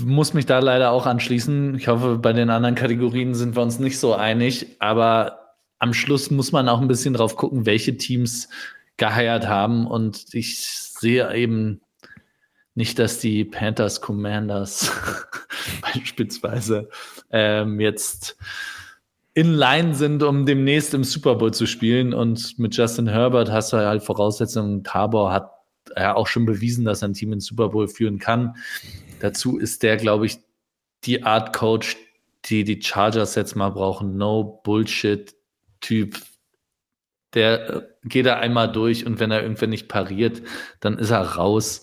muss 0.00 0.32
mich 0.32 0.46
da 0.46 0.60
leider 0.60 0.92
auch 0.92 1.06
anschließen. 1.06 1.74
Ich 1.74 1.88
hoffe, 1.88 2.18
bei 2.18 2.32
den 2.32 2.50
anderen 2.50 2.76
Kategorien 2.76 3.34
sind 3.34 3.56
wir 3.56 3.62
uns 3.62 3.78
nicht 3.78 3.98
so 3.98 4.14
einig, 4.14 4.76
aber 4.78 5.56
am 5.80 5.92
Schluss 5.92 6.30
muss 6.30 6.52
man 6.52 6.68
auch 6.68 6.80
ein 6.80 6.88
bisschen 6.88 7.14
drauf 7.14 7.36
gucken, 7.36 7.66
welche 7.66 7.96
Teams 7.96 8.48
geheiert 8.96 9.48
haben. 9.48 9.86
Und 9.86 10.34
ich 10.34 10.68
sehe 10.68 11.34
eben 11.34 11.80
nicht, 12.74 12.98
dass 12.98 13.18
die 13.18 13.44
Panthers 13.44 14.00
Commanders 14.00 14.92
beispielsweise 15.82 16.88
ähm, 17.30 17.80
jetzt 17.80 18.36
in 19.34 19.52
Line 19.52 19.94
sind, 19.94 20.22
um 20.22 20.46
demnächst 20.46 20.94
im 20.94 21.02
Super 21.02 21.34
Bowl 21.36 21.52
zu 21.52 21.66
spielen. 21.66 22.14
Und 22.14 22.58
mit 22.58 22.76
Justin 22.76 23.08
Herbert 23.08 23.50
hast 23.50 23.72
du 23.72 23.78
halt 23.78 24.02
Voraussetzungen. 24.02 24.84
Tabor 24.84 25.32
hat 25.32 25.50
ja 25.96 26.14
auch 26.14 26.26
schon 26.26 26.46
bewiesen, 26.46 26.84
dass 26.84 27.02
ein 27.02 27.14
Team 27.14 27.32
in 27.32 27.40
Super 27.40 27.70
Bowl 27.70 27.88
führen 27.88 28.18
kann. 28.18 28.56
Dazu 29.20 29.58
ist 29.58 29.82
der, 29.82 29.96
glaube 29.96 30.26
ich, 30.26 30.38
die 31.04 31.22
Art 31.22 31.54
Coach, 31.54 31.96
die 32.46 32.64
die 32.64 32.80
Chargers 32.80 33.34
jetzt 33.34 33.56
mal 33.56 33.70
brauchen. 33.70 34.16
No 34.16 34.60
Bullshit, 34.64 35.34
Typ, 35.80 36.20
der 37.34 37.70
äh, 37.70 37.82
geht 38.04 38.26
da 38.26 38.38
einmal 38.38 38.70
durch 38.70 39.06
und 39.06 39.20
wenn 39.20 39.30
er 39.30 39.42
irgendwann 39.42 39.70
nicht 39.70 39.88
pariert, 39.88 40.42
dann 40.80 40.98
ist 40.98 41.10
er 41.10 41.22
raus. 41.22 41.82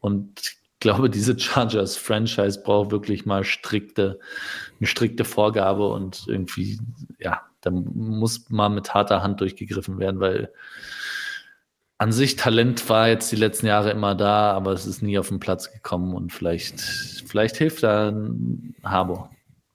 Und 0.00 0.40
ich 0.40 0.58
glaube, 0.80 1.10
diese 1.10 1.38
Chargers 1.38 1.96
Franchise 1.96 2.62
braucht 2.62 2.90
wirklich 2.90 3.26
mal 3.26 3.44
strikte, 3.44 4.18
eine 4.78 4.86
strikte 4.86 5.24
Vorgabe 5.24 5.88
und 5.88 6.24
irgendwie, 6.28 6.78
ja, 7.18 7.42
da 7.60 7.70
muss 7.70 8.48
mal 8.50 8.68
mit 8.68 8.94
harter 8.94 9.22
Hand 9.22 9.40
durchgegriffen 9.40 9.98
werden, 9.98 10.20
weil 10.20 10.52
an 11.98 12.12
sich 12.12 12.36
Talent 12.36 12.88
war 12.88 13.08
jetzt 13.08 13.30
die 13.32 13.36
letzten 13.36 13.66
Jahre 13.66 13.90
immer 13.90 14.14
da, 14.14 14.52
aber 14.52 14.72
es 14.72 14.86
ist 14.86 15.02
nie 15.02 15.18
auf 15.18 15.28
den 15.28 15.40
Platz 15.40 15.72
gekommen 15.72 16.14
und 16.14 16.32
vielleicht, 16.32 16.80
vielleicht 16.80 17.56
hilft 17.56 17.82
da 17.82 18.08
ein 18.10 18.74
Harbour. 18.84 19.30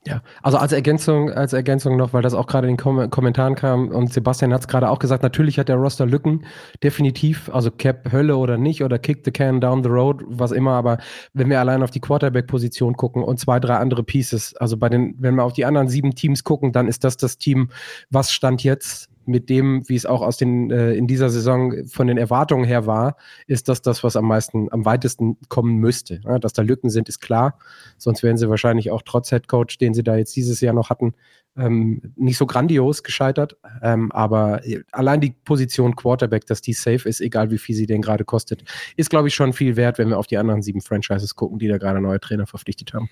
Ja, 0.06 0.20
also 0.42 0.58
als 0.58 0.72
Ergänzung, 0.72 1.30
als 1.30 1.54
Ergänzung 1.54 1.96
noch, 1.96 2.12
weil 2.12 2.20
das 2.20 2.34
auch 2.34 2.46
gerade 2.46 2.66
in 2.68 2.74
den 2.74 2.78
Kom 2.78 3.08
Kommentaren 3.08 3.54
kam 3.54 3.88
und 3.88 4.12
Sebastian 4.12 4.52
hat 4.52 4.60
es 4.60 4.68
gerade 4.68 4.90
auch 4.90 4.98
gesagt, 4.98 5.22
natürlich 5.22 5.58
hat 5.58 5.70
der 5.70 5.76
Roster 5.76 6.04
Lücken, 6.04 6.44
definitiv, 6.82 7.48
also 7.50 7.70
Cap 7.70 8.12
Hölle 8.12 8.36
oder 8.36 8.58
nicht 8.58 8.84
oder 8.84 8.98
Kick 8.98 9.22
the 9.24 9.30
Can 9.30 9.62
down 9.62 9.82
the 9.82 9.88
road, 9.88 10.22
was 10.26 10.52
immer, 10.52 10.72
aber 10.72 10.98
wenn 11.32 11.48
wir 11.48 11.58
allein 11.58 11.82
auf 11.82 11.90
die 11.90 12.00
Quarterback-Position 12.00 12.96
gucken 12.96 13.22
und 13.22 13.40
zwei, 13.40 13.58
drei 13.58 13.76
andere 13.76 14.02
Pieces, 14.02 14.54
also 14.56 14.76
bei 14.76 14.90
den, 14.90 15.14
wenn 15.18 15.36
wir 15.36 15.44
auf 15.44 15.54
die 15.54 15.64
anderen 15.64 15.88
sieben 15.88 16.14
Teams 16.14 16.44
gucken, 16.44 16.72
dann 16.72 16.86
ist 16.86 17.02
das 17.02 17.16
das 17.16 17.38
Team, 17.38 17.70
was 18.10 18.30
stand 18.30 18.62
jetzt 18.62 19.08
mit 19.26 19.48
dem, 19.48 19.88
wie 19.88 19.96
es 19.96 20.06
auch 20.06 20.22
aus 20.22 20.36
den 20.36 20.70
äh, 20.70 20.94
in 20.94 21.06
dieser 21.06 21.30
Saison 21.30 21.86
von 21.86 22.06
den 22.06 22.18
Erwartungen 22.18 22.64
her 22.64 22.86
war, 22.86 23.16
ist 23.46 23.68
das 23.68 23.82
das, 23.82 24.04
was 24.04 24.16
am 24.16 24.26
meisten, 24.26 24.70
am 24.72 24.84
weitesten 24.84 25.36
kommen 25.48 25.76
müsste. 25.76 26.20
Ja, 26.24 26.38
dass 26.38 26.52
da 26.52 26.62
Lücken 26.62 26.90
sind, 26.90 27.08
ist 27.08 27.20
klar. 27.20 27.58
Sonst 27.98 28.22
wären 28.22 28.36
sie 28.36 28.48
wahrscheinlich 28.48 28.90
auch 28.90 29.02
trotz 29.02 29.30
Head 29.30 29.48
Coach, 29.48 29.78
den 29.78 29.94
sie 29.94 30.02
da 30.02 30.16
jetzt 30.16 30.34
dieses 30.36 30.60
Jahr 30.60 30.74
noch 30.74 30.90
hatten, 30.90 31.14
ähm, 31.56 32.12
nicht 32.16 32.36
so 32.36 32.46
grandios 32.46 33.02
gescheitert. 33.02 33.56
Ähm, 33.82 34.10
aber 34.12 34.62
allein 34.92 35.20
die 35.20 35.34
Position 35.44 35.96
Quarterback, 35.96 36.46
dass 36.46 36.60
die 36.60 36.72
safe 36.72 37.08
ist, 37.08 37.20
egal 37.20 37.50
wie 37.50 37.58
viel 37.58 37.74
sie 37.74 37.86
denn 37.86 38.02
gerade 38.02 38.24
kostet, 38.24 38.64
ist, 38.96 39.10
glaube 39.10 39.28
ich, 39.28 39.34
schon 39.34 39.52
viel 39.52 39.76
wert, 39.76 39.98
wenn 39.98 40.08
wir 40.08 40.18
auf 40.18 40.26
die 40.26 40.38
anderen 40.38 40.62
sieben 40.62 40.80
Franchises 40.80 41.34
gucken, 41.34 41.58
die 41.58 41.68
da 41.68 41.78
gerade 41.78 42.00
neue 42.00 42.20
Trainer 42.20 42.46
verpflichtet 42.46 42.92
haben. 42.94 43.08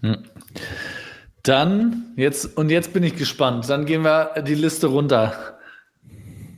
Hm. 0.00 0.18
Dann, 1.42 2.12
jetzt, 2.16 2.56
und 2.56 2.70
jetzt 2.70 2.92
bin 2.92 3.02
ich 3.02 3.16
gespannt. 3.16 3.68
Dann 3.68 3.86
gehen 3.86 4.02
wir 4.02 4.34
die 4.46 4.54
Liste 4.54 4.88
runter. 4.88 5.58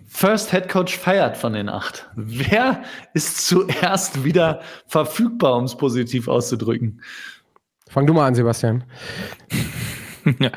First 0.09 0.51
Head 0.51 0.69
Coach 0.69 0.97
feiert 0.97 1.37
von 1.37 1.53
den 1.53 1.69
acht. 1.69 2.11
Wer 2.15 2.83
ist 3.15 3.47
zuerst 3.47 4.25
wieder 4.25 4.61
verfügbar, 4.87 5.57
um 5.57 5.65
es 5.65 5.77
positiv 5.77 6.29
auszudrücken? 6.29 7.01
Fang 7.89 8.07
du 8.07 8.13
mal 8.13 8.27
an, 8.27 8.35
Sebastian. 8.35 8.85
ja, 10.41 10.51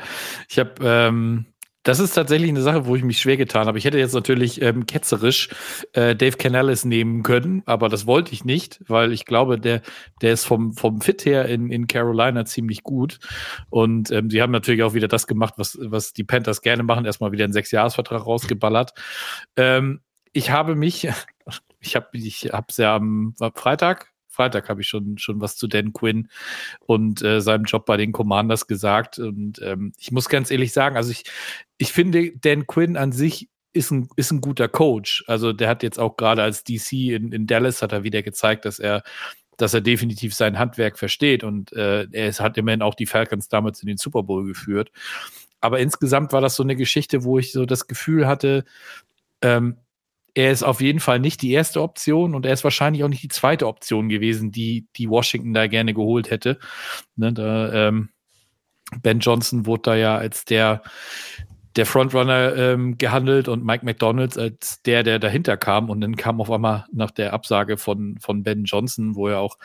ich 0.48 0.58
habe 0.58 0.74
ähm, 0.82 1.46
das 1.84 2.00
ist 2.00 2.14
tatsächlich 2.14 2.48
eine 2.48 2.62
Sache, 2.62 2.86
wo 2.86 2.96
ich 2.96 3.04
mich 3.04 3.20
schwer 3.20 3.36
getan 3.36 3.66
habe. 3.66 3.78
Ich 3.78 3.84
hätte 3.84 3.98
jetzt 3.98 4.14
natürlich 4.14 4.60
ähm, 4.62 4.86
ketzerisch 4.86 5.50
äh, 5.92 6.16
Dave 6.16 6.36
Canales 6.38 6.84
nehmen 6.86 7.22
können, 7.22 7.62
aber 7.66 7.90
das 7.90 8.06
wollte 8.06 8.32
ich 8.32 8.44
nicht, 8.44 8.82
weil 8.88 9.12
ich 9.12 9.26
glaube, 9.26 9.60
der, 9.60 9.82
der 10.22 10.32
ist 10.32 10.46
vom, 10.46 10.72
vom 10.72 11.02
Fit 11.02 11.26
her 11.26 11.44
in, 11.44 11.70
in 11.70 11.86
Carolina 11.86 12.46
ziemlich 12.46 12.82
gut. 12.82 13.18
Und 13.68 14.10
ähm, 14.10 14.30
sie 14.30 14.40
haben 14.40 14.50
natürlich 14.50 14.82
auch 14.82 14.94
wieder 14.94 15.08
das 15.08 15.26
gemacht, 15.26 15.54
was, 15.58 15.78
was 15.80 16.14
die 16.14 16.24
Panthers 16.24 16.62
gerne 16.62 16.82
machen, 16.82 17.04
erstmal 17.04 17.32
wieder 17.32 17.44
einen 17.44 17.52
Sechsjahresvertrag 17.52 18.26
rausgeballert. 18.26 18.94
Ähm, 19.56 20.00
ich 20.32 20.50
habe 20.50 20.76
mich, 20.76 21.06
ich 21.80 21.96
habe 21.96 22.08
ich 22.12 22.50
es 22.50 22.76
ja 22.78 22.96
am 22.96 23.34
Freitag, 23.54 24.13
Freitag 24.34 24.68
habe 24.68 24.82
ich 24.82 24.88
schon, 24.88 25.18
schon 25.18 25.40
was 25.40 25.56
zu 25.56 25.66
Dan 25.66 25.92
Quinn 25.92 26.28
und 26.80 27.22
äh, 27.22 27.40
seinem 27.40 27.64
Job 27.64 27.86
bei 27.86 27.96
den 27.96 28.12
Commanders 28.12 28.66
gesagt. 28.66 29.18
Und 29.18 29.60
ähm, 29.62 29.92
ich 29.98 30.12
muss 30.12 30.28
ganz 30.28 30.50
ehrlich 30.50 30.72
sagen, 30.72 30.96
also 30.96 31.10
ich, 31.10 31.24
ich 31.78 31.92
finde, 31.92 32.32
Dan 32.36 32.66
Quinn 32.66 32.96
an 32.96 33.12
sich 33.12 33.48
ist 33.72 33.90
ein, 33.90 34.08
ist 34.16 34.30
ein 34.30 34.40
guter 34.40 34.68
Coach. 34.68 35.24
Also 35.26 35.52
der 35.52 35.68
hat 35.68 35.82
jetzt 35.82 35.98
auch 35.98 36.16
gerade 36.16 36.42
als 36.42 36.64
DC 36.64 36.92
in, 36.92 37.32
in 37.32 37.46
Dallas 37.46 37.82
hat 37.82 37.92
er 37.92 38.04
wieder 38.04 38.22
gezeigt, 38.22 38.64
dass 38.64 38.78
er 38.78 39.02
dass 39.56 39.72
er 39.72 39.80
definitiv 39.80 40.34
sein 40.34 40.58
Handwerk 40.58 40.98
versteht 40.98 41.44
und 41.44 41.72
äh, 41.74 42.08
er 42.10 42.32
hat 42.32 42.58
immerhin 42.58 42.82
auch 42.82 42.96
die 42.96 43.06
Falcons 43.06 43.48
damals 43.48 43.80
in 43.82 43.86
den 43.86 43.98
Super 43.98 44.24
Bowl 44.24 44.44
geführt. 44.44 44.90
Aber 45.60 45.78
insgesamt 45.78 46.32
war 46.32 46.40
das 46.40 46.56
so 46.56 46.62
eine 46.62 46.76
Geschichte, 46.76 47.24
wo 47.24 47.38
ich 47.38 47.52
so 47.52 47.64
das 47.64 47.86
Gefühl 47.86 48.26
hatte, 48.26 48.64
ähm, 49.42 49.76
er 50.34 50.50
ist 50.50 50.64
auf 50.64 50.80
jeden 50.80 51.00
Fall 51.00 51.20
nicht 51.20 51.42
die 51.42 51.52
erste 51.52 51.80
Option 51.80 52.34
und 52.34 52.44
er 52.44 52.52
ist 52.52 52.64
wahrscheinlich 52.64 53.04
auch 53.04 53.08
nicht 53.08 53.22
die 53.22 53.28
zweite 53.28 53.66
Option 53.68 54.08
gewesen, 54.08 54.50
die, 54.50 54.86
die 54.96 55.08
Washington 55.08 55.54
da 55.54 55.68
gerne 55.68 55.94
geholt 55.94 56.30
hätte. 56.30 56.58
Ne, 57.16 57.32
da, 57.32 57.88
ähm, 57.88 58.10
ben 59.02 59.20
Johnson 59.20 59.66
wurde 59.66 59.82
da 59.82 59.94
ja 59.96 60.16
als 60.16 60.44
der, 60.44 60.82
der 61.76 61.86
Frontrunner 61.86 62.54
ähm, 62.56 62.98
gehandelt 62.98 63.48
und 63.48 63.64
Mike 63.64 63.84
McDonalds 63.84 64.38
als 64.38 64.82
der, 64.82 65.02
der 65.02 65.18
dahinter 65.18 65.56
kam. 65.56 65.90
Und 65.90 66.00
dann 66.00 66.16
kam 66.16 66.40
auf 66.40 66.50
einmal 66.50 66.84
nach 66.92 67.10
der 67.10 67.32
Absage 67.32 67.76
von, 67.76 68.18
von 68.18 68.42
Ben 68.42 68.64
Johnson, 68.64 69.14
wo 69.16 69.28
er 69.28 69.40
auch, 69.40 69.58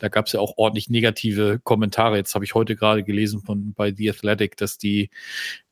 da 0.00 0.08
gab 0.08 0.26
es 0.26 0.32
ja 0.32 0.40
auch 0.40 0.54
ordentlich 0.56 0.90
negative 0.90 1.60
Kommentare. 1.62 2.16
Jetzt 2.16 2.34
habe 2.34 2.44
ich 2.44 2.54
heute 2.54 2.76
gerade 2.76 3.04
gelesen 3.04 3.40
von 3.40 3.72
bei 3.74 3.92
The 3.94 4.10
Athletic, 4.10 4.56
dass 4.56 4.76
die, 4.76 5.10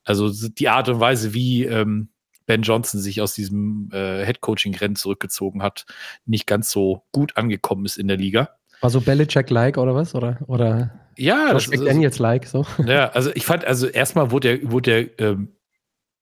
also 0.03 0.31
die 0.49 0.69
Art 0.69 0.89
und 0.89 0.99
Weise, 0.99 1.33
wie 1.33 1.65
ähm, 1.65 2.09
Ben 2.45 2.61
Johnson 2.61 2.99
sich 2.99 3.21
aus 3.21 3.33
diesem 3.33 3.89
äh, 3.91 4.25
Head-Coaching-Rennen 4.25 4.95
zurückgezogen 4.95 5.63
hat, 5.63 5.85
nicht 6.25 6.47
ganz 6.47 6.71
so 6.71 7.03
gut 7.11 7.37
angekommen 7.37 7.85
ist 7.85 7.97
in 7.97 8.07
der 8.07 8.17
Liga. 8.17 8.49
War 8.81 8.89
so 8.89 9.01
Belichick-like 9.01 9.77
oder 9.77 9.95
was? 9.95 10.13
Oder, 10.15 10.39
oder 10.47 10.99
ja, 11.17 11.53
das 11.53 11.67
ist 11.67 11.85
Daniels-like 11.85 12.47
so. 12.47 12.65
Ja, 12.85 13.09
also 13.09 13.31
ich 13.33 13.45
fand, 13.45 13.65
also 13.65 13.87
erstmal 13.87 14.31
wurde 14.31 14.49
er, 14.49 14.71
wurde 14.71 14.91
er 14.91 15.19
ähm, 15.19 15.49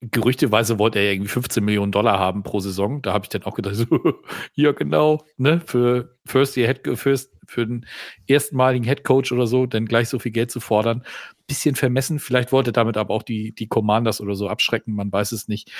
gerüchteweise 0.01 0.79
wollte 0.79 0.97
er 0.97 1.11
irgendwie 1.13 1.29
15 1.29 1.63
Millionen 1.63 1.91
Dollar 1.91 2.17
haben 2.17 2.41
pro 2.41 2.59
Saison. 2.59 3.01
Da 3.03 3.13
habe 3.13 3.25
ich 3.25 3.29
dann 3.29 3.43
auch 3.43 3.53
gedacht, 3.53 3.75
so, 3.77 3.85
ja 4.53 4.71
genau, 4.71 5.23
ne, 5.37 5.61
für 5.65 6.17
First 6.25 6.57
Year 6.57 6.67
Head, 6.67 6.97
First, 6.97 7.31
für 7.45 7.67
den 7.67 7.85
erstmaligen 8.25 8.85
Head 8.85 9.03
Coach 9.03 9.31
oder 9.31 9.45
so, 9.45 9.65
dann 9.65 9.85
gleich 9.85 10.09
so 10.09 10.17
viel 10.17 10.31
Geld 10.31 10.49
zu 10.49 10.59
fordern. 10.59 11.03
Bisschen 11.47 11.75
vermessen. 11.75 12.19
Vielleicht 12.19 12.51
wollte 12.51 12.71
er 12.71 12.73
damit 12.73 12.97
aber 12.97 13.13
auch 13.13 13.23
die, 13.23 13.53
die 13.53 13.67
Commanders 13.67 14.21
oder 14.21 14.35
so 14.35 14.47
abschrecken. 14.47 14.95
Man 14.95 15.11
weiß 15.11 15.33
es 15.33 15.47
nicht. 15.47 15.71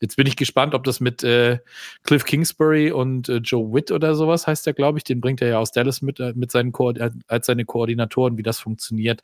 Jetzt 0.00 0.16
bin 0.16 0.26
ich 0.26 0.36
gespannt, 0.36 0.74
ob 0.74 0.84
das 0.84 1.00
mit 1.00 1.24
äh, 1.24 1.58
Cliff 2.02 2.24
Kingsbury 2.24 2.90
und 2.90 3.28
äh, 3.28 3.36
Joe 3.36 3.72
Witt 3.72 3.90
oder 3.90 4.14
sowas 4.14 4.46
heißt 4.46 4.66
der, 4.66 4.74
glaube 4.74 4.98
ich. 4.98 5.04
Den 5.04 5.20
bringt 5.20 5.40
er 5.40 5.48
ja 5.48 5.58
aus 5.58 5.72
Dallas 5.72 6.02
mit, 6.02 6.20
äh, 6.20 6.32
mit 6.34 6.50
seinen 6.50 6.72
Ko 6.72 6.92
als 7.28 7.46
seine 7.46 7.64
Koordinatoren, 7.64 8.36
wie 8.36 8.42
das 8.42 8.60
funktioniert. 8.60 9.22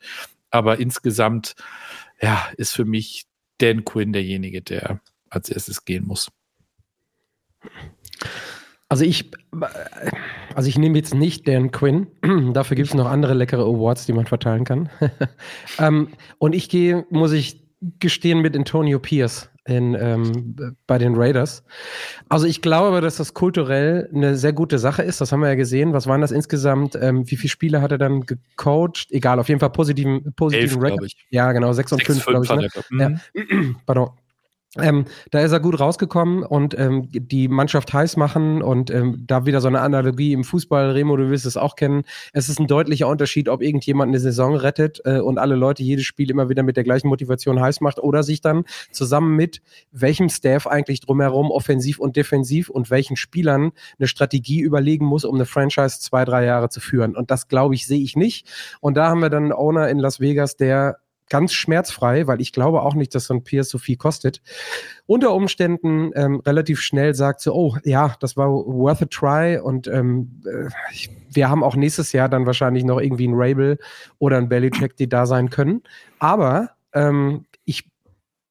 Aber 0.49 0.79
insgesamt, 0.79 1.55
ja, 2.21 2.47
ist 2.57 2.73
für 2.73 2.85
mich 2.85 3.25
Dan 3.59 3.85
Quinn 3.85 4.13
derjenige, 4.13 4.61
der 4.61 4.99
als 5.29 5.49
erstes 5.49 5.85
gehen 5.85 6.05
muss. 6.05 6.31
Also 8.89 9.05
ich, 9.05 9.31
also 10.53 10.69
ich 10.69 10.77
nehme 10.77 10.97
jetzt 10.97 11.15
nicht 11.15 11.47
Dan 11.47 11.71
Quinn. 11.71 12.07
Dafür 12.53 12.75
gibt 12.75 12.89
es 12.89 12.93
noch 12.93 13.07
andere 13.07 13.33
leckere 13.33 13.63
Awards, 13.63 14.05
die 14.05 14.13
man 14.13 14.25
verteilen 14.25 14.65
kann. 14.65 14.89
ähm, 15.79 16.09
und 16.37 16.53
ich 16.53 16.69
gehe, 16.69 17.05
muss 17.09 17.31
ich 17.31 17.62
gestehen, 17.99 18.39
mit 18.39 18.55
Antonio 18.55 18.99
Pierce 18.99 19.49
in, 19.65 19.95
ähm, 19.95 20.75
bei 20.87 20.97
den 20.97 21.15
Raiders. 21.15 21.63
Also 22.27 22.47
ich 22.47 22.61
glaube, 22.61 22.99
dass 23.01 23.17
das 23.17 23.33
kulturell 23.33 24.09
eine 24.13 24.35
sehr 24.35 24.53
gute 24.53 24.77
Sache 24.77 25.03
ist. 25.03 25.21
Das 25.21 25.31
haben 25.31 25.39
wir 25.39 25.47
ja 25.47 25.55
gesehen. 25.55 25.93
Was 25.93 26.07
waren 26.07 26.21
das 26.21 26.31
insgesamt? 26.31 26.95
Ähm, 26.95 27.29
wie 27.29 27.37
viele 27.37 27.49
Spiele 27.49 27.81
hat 27.81 27.91
er 27.91 27.97
dann 27.97 28.25
gecoacht? 28.25 29.07
Egal, 29.09 29.39
auf 29.39 29.47
jeden 29.47 29.59
Fall 29.59 29.69
positiven, 29.69 30.33
positiven 30.35 30.83
Elf, 30.83 31.01
Ich. 31.05 31.25
Ja, 31.29 31.51
genau, 31.53 31.71
6 31.71 31.93
und 31.93 32.03
5, 32.03 32.25
glaube 32.25 32.45
ich. 32.45 32.51
Ne? 32.91 33.21
Ja. 33.33 33.41
Mhm. 33.41 33.77
Pardon. 33.85 34.09
Ähm, 34.79 35.05
da 35.29 35.41
ist 35.41 35.51
er 35.51 35.59
gut 35.59 35.79
rausgekommen 35.79 36.41
und 36.41 36.77
ähm, 36.79 37.07
die 37.11 37.47
Mannschaft 37.47 37.93
heiß 37.93 38.17
machen 38.17 38.63
und 38.63 38.89
ähm, 38.89 39.23
da 39.27 39.45
wieder 39.45 39.61
so 39.61 39.67
eine 39.67 39.81
Analogie 39.81 40.33
im 40.33 40.43
Fußball, 40.43 40.91
Remo, 40.91 41.15
du 41.15 41.29
wirst 41.29 41.45
es 41.45 41.57
auch 41.57 41.75
kennen. 41.75 42.05
Es 42.31 42.49
ist 42.49 42.59
ein 42.59 42.65
deutlicher 42.65 43.07
Unterschied, 43.07 43.49
ob 43.49 43.61
irgendjemand 43.61 44.09
eine 44.09 44.19
Saison 44.19 44.55
rettet 44.55 44.99
äh, 45.05 45.19
und 45.19 45.37
alle 45.37 45.55
Leute 45.55 45.83
jedes 45.83 46.05
Spiel 46.05 46.31
immer 46.31 46.49
wieder 46.49 46.63
mit 46.63 46.75
der 46.75 46.83
gleichen 46.83 47.07
Motivation 47.07 47.61
heiß 47.61 47.81
macht 47.81 47.99
oder 47.99 48.23
sich 48.23 48.41
dann 48.41 48.63
zusammen 48.89 49.35
mit 49.35 49.61
welchem 49.91 50.27
Staff 50.29 50.65
eigentlich 50.65 51.01
drumherum 51.01 51.51
offensiv 51.51 51.99
und 51.99 52.15
defensiv 52.15 52.69
und 52.69 52.89
welchen 52.89 53.15
Spielern 53.15 53.73
eine 53.99 54.07
Strategie 54.07 54.61
überlegen 54.61 55.05
muss, 55.05 55.23
um 55.23 55.35
eine 55.35 55.45
Franchise 55.45 55.99
zwei, 55.99 56.25
drei 56.25 56.45
Jahre 56.45 56.69
zu 56.69 56.79
führen. 56.79 57.15
Und 57.15 57.29
das 57.29 57.47
glaube 57.47 57.75
ich, 57.75 57.85
sehe 57.85 58.01
ich 58.01 58.15
nicht. 58.15 58.47
Und 58.81 58.97
da 58.97 59.07
haben 59.09 59.21
wir 59.21 59.29
dann 59.29 59.43
einen 59.43 59.53
Owner 59.53 59.87
in 59.89 59.99
Las 59.99 60.19
Vegas, 60.19 60.55
der 60.55 60.97
ganz 61.29 61.53
schmerzfrei, 61.53 62.27
weil 62.27 62.41
ich 62.41 62.51
glaube 62.51 62.81
auch 62.81 62.95
nicht, 62.95 63.15
dass 63.15 63.25
so 63.25 63.33
ein 63.33 63.43
Pierce 63.43 63.69
so 63.69 63.77
viel 63.77 63.97
kostet, 63.97 64.41
unter 65.05 65.33
Umständen 65.33 66.11
ähm, 66.15 66.41
relativ 66.45 66.81
schnell 66.81 67.13
sagt 67.15 67.41
so, 67.41 67.53
oh 67.53 67.77
ja, 67.83 68.15
das 68.19 68.37
war 68.37 68.49
worth 68.49 69.01
a 69.01 69.05
try 69.05 69.57
und 69.57 69.87
ähm, 69.87 70.41
äh, 70.45 70.69
wir 71.35 71.49
haben 71.49 71.63
auch 71.63 71.75
nächstes 71.75 72.11
Jahr 72.11 72.29
dann 72.29 72.45
wahrscheinlich 72.45 72.83
noch 72.83 72.99
irgendwie 72.99 73.27
ein 73.27 73.33
Rabel 73.35 73.79
oder 74.19 74.37
ein 74.37 74.49
Bellycheck, 74.49 74.95
die 74.95 75.09
da 75.09 75.25
sein 75.25 75.49
können. 75.49 75.81
Aber 76.19 76.69
ähm, 76.93 77.45
ich 77.65 77.89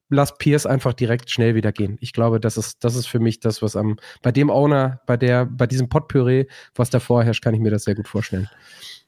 lasse 0.08 0.34
Pierce 0.38 0.66
einfach 0.66 0.92
direkt 0.92 1.30
schnell 1.30 1.54
wieder 1.54 1.72
gehen. 1.72 1.96
Ich 2.00 2.12
glaube, 2.12 2.40
das 2.40 2.56
ist, 2.56 2.84
das 2.84 2.96
ist 2.96 3.06
für 3.06 3.18
mich 3.18 3.40
das, 3.40 3.62
was 3.62 3.76
am, 3.76 3.98
bei 4.20 4.32
dem 4.32 4.50
Owner, 4.50 5.00
bei 5.06 5.16
der, 5.16 5.46
bei 5.46 5.66
diesem 5.66 5.88
Potpüree, 5.88 6.46
was 6.74 6.90
da 6.90 7.00
vorherrscht, 7.00 7.42
kann 7.42 7.54
ich 7.54 7.60
mir 7.60 7.70
das 7.70 7.84
sehr 7.84 7.94
gut 7.94 8.08
vorstellen. 8.08 8.48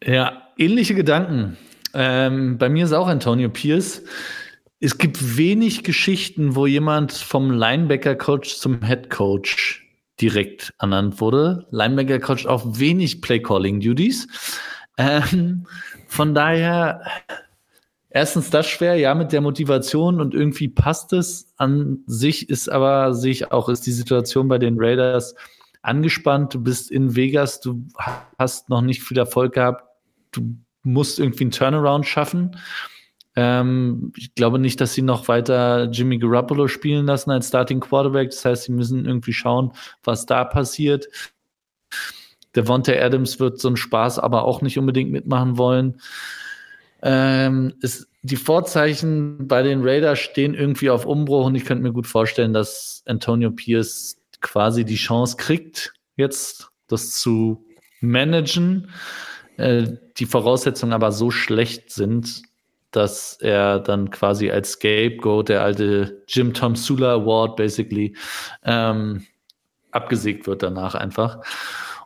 Ja, 0.02 0.48
ähnliche 0.56 0.94
Gedanken. 0.94 1.56
Ähm, 1.94 2.58
bei 2.58 2.68
mir 2.68 2.84
ist 2.84 2.92
auch 2.92 3.06
Antonio 3.06 3.48
Pierce. 3.48 4.02
Es 4.80 4.98
gibt 4.98 5.36
wenig 5.36 5.84
Geschichten, 5.84 6.56
wo 6.56 6.66
jemand 6.66 7.12
vom 7.12 7.50
Linebacker-Coach 7.50 8.56
zum 8.56 8.82
Head-Coach 8.82 9.86
direkt 10.20 10.74
ernannt 10.78 11.20
wurde. 11.20 11.66
Linebacker-Coach 11.70 12.46
auch 12.46 12.64
wenig 12.78 13.22
Play-Calling-Duties. 13.22 14.28
Ähm, 14.98 15.66
von 16.06 16.34
daher, 16.34 17.02
erstens 18.10 18.50
das 18.50 18.68
schwer, 18.68 18.96
ja, 18.96 19.14
mit 19.14 19.32
der 19.32 19.40
Motivation 19.40 20.20
und 20.20 20.34
irgendwie 20.34 20.68
passt 20.68 21.12
es. 21.12 21.52
An 21.56 22.00
sich 22.06 22.50
ist 22.50 22.68
aber, 22.68 23.14
sich 23.14 23.52
auch, 23.52 23.68
ist 23.68 23.86
die 23.86 23.92
Situation 23.92 24.48
bei 24.48 24.58
den 24.58 24.76
Raiders 24.78 25.34
angespannt, 25.82 26.54
du 26.54 26.62
bist 26.62 26.90
in 26.90 27.14
Vegas, 27.14 27.60
du 27.60 27.86
hast 28.38 28.68
noch 28.70 28.80
nicht 28.80 29.02
viel 29.02 29.18
Erfolg 29.18 29.54
gehabt, 29.54 29.84
du 30.32 30.56
musst 30.84 31.18
irgendwie 31.18 31.44
einen 31.44 31.50
Turnaround 31.50 32.06
schaffen. 32.06 32.56
Ähm, 33.36 34.12
ich 34.16 34.34
glaube 34.34 34.58
nicht, 34.58 34.80
dass 34.80 34.94
sie 34.94 35.02
noch 35.02 35.26
weiter 35.28 35.88
Jimmy 35.90 36.18
Garoppolo 36.18 36.68
spielen 36.68 37.06
lassen 37.06 37.30
als 37.30 37.48
Starting 37.48 37.80
Quarterback. 37.80 38.30
Das 38.30 38.44
heißt, 38.44 38.64
sie 38.64 38.72
müssen 38.72 39.06
irgendwie 39.06 39.32
schauen, 39.32 39.72
was 40.04 40.26
da 40.26 40.44
passiert. 40.44 41.08
Devonta 42.54 42.92
Adams 42.92 43.40
wird 43.40 43.58
so 43.58 43.68
einen 43.68 43.76
Spaß 43.76 44.20
aber 44.20 44.44
auch 44.44 44.62
nicht 44.62 44.78
unbedingt 44.78 45.10
mitmachen 45.10 45.58
wollen. 45.58 46.00
Ähm, 47.02 47.74
es, 47.82 48.08
die 48.22 48.36
Vorzeichen 48.36 49.48
bei 49.48 49.62
den 49.62 49.82
Raiders 49.82 50.20
stehen 50.20 50.54
irgendwie 50.54 50.90
auf 50.90 51.04
Umbruch 51.04 51.46
und 51.46 51.56
ich 51.56 51.64
könnte 51.64 51.82
mir 51.82 51.92
gut 51.92 52.06
vorstellen, 52.06 52.52
dass 52.52 53.02
Antonio 53.06 53.50
Pierce 53.50 54.16
quasi 54.40 54.84
die 54.84 54.94
Chance 54.94 55.36
kriegt, 55.36 55.92
jetzt 56.16 56.70
das 56.86 57.18
zu 57.18 57.64
managen. 58.00 58.90
Äh, 59.56 59.86
die 60.16 60.26
Voraussetzungen 60.26 60.92
aber 60.92 61.12
so 61.12 61.30
schlecht 61.30 61.90
sind, 61.90 62.42
dass 62.90 63.36
er 63.40 63.80
dann 63.80 64.10
quasi 64.10 64.50
als 64.50 64.72
Scapegoat, 64.72 65.48
der 65.48 65.62
alte 65.62 66.22
Jim 66.28 66.54
Tom 66.54 66.76
Sula 66.76 67.14
Award 67.14 67.56
basically, 67.56 68.16
ähm, 68.64 69.26
abgesägt 69.90 70.46
wird 70.46 70.62
danach 70.62 70.94
einfach. 70.94 71.40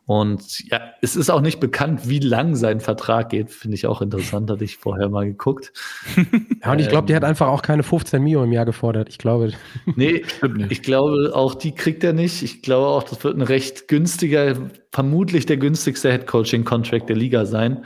Und 0.09 0.66
ja, 0.71 0.94
es 1.03 1.16
ist 1.16 1.29
auch 1.29 1.42
nicht 1.42 1.61
bekannt, 1.61 2.09
wie 2.09 2.18
lang 2.18 2.57
sein 2.57 2.81
Vertrag 2.81 3.29
geht. 3.29 3.51
Finde 3.51 3.75
ich 3.75 3.87
auch 3.87 4.01
interessant, 4.01 4.51
hatte 4.51 4.64
ich 4.64 4.79
vorher 4.79 5.11
mal 5.11 5.27
geguckt. 5.27 5.71
ja, 6.64 6.73
und 6.73 6.79
ich 6.79 6.88
glaube, 6.88 7.03
ähm, 7.03 7.07
die 7.09 7.14
hat 7.14 7.25
einfach 7.25 7.49
auch 7.49 7.61
keine 7.61 7.83
15 7.83 8.23
Mio 8.23 8.42
im 8.42 8.51
Jahr 8.51 8.64
gefordert. 8.64 9.11
Ich 9.11 9.18
glaube. 9.18 9.53
Nee, 9.97 10.25
ich 10.71 10.81
glaube, 10.81 11.33
auch 11.35 11.55
die 11.55 11.75
kriegt 11.75 12.03
er 12.05 12.14
nicht. 12.14 12.42
Ich 12.42 12.62
glaube 12.62 12.87
auch, 12.87 13.03
das 13.03 13.23
wird 13.23 13.37
ein 13.37 13.42
recht 13.42 13.87
günstiger, 13.87 14.71
vermutlich 14.92 15.44
der 15.44 15.59
günstigste 15.59 16.11
Head-Coaching-Contract 16.11 17.07
der 17.07 17.16
Liga 17.16 17.44
sein. 17.44 17.85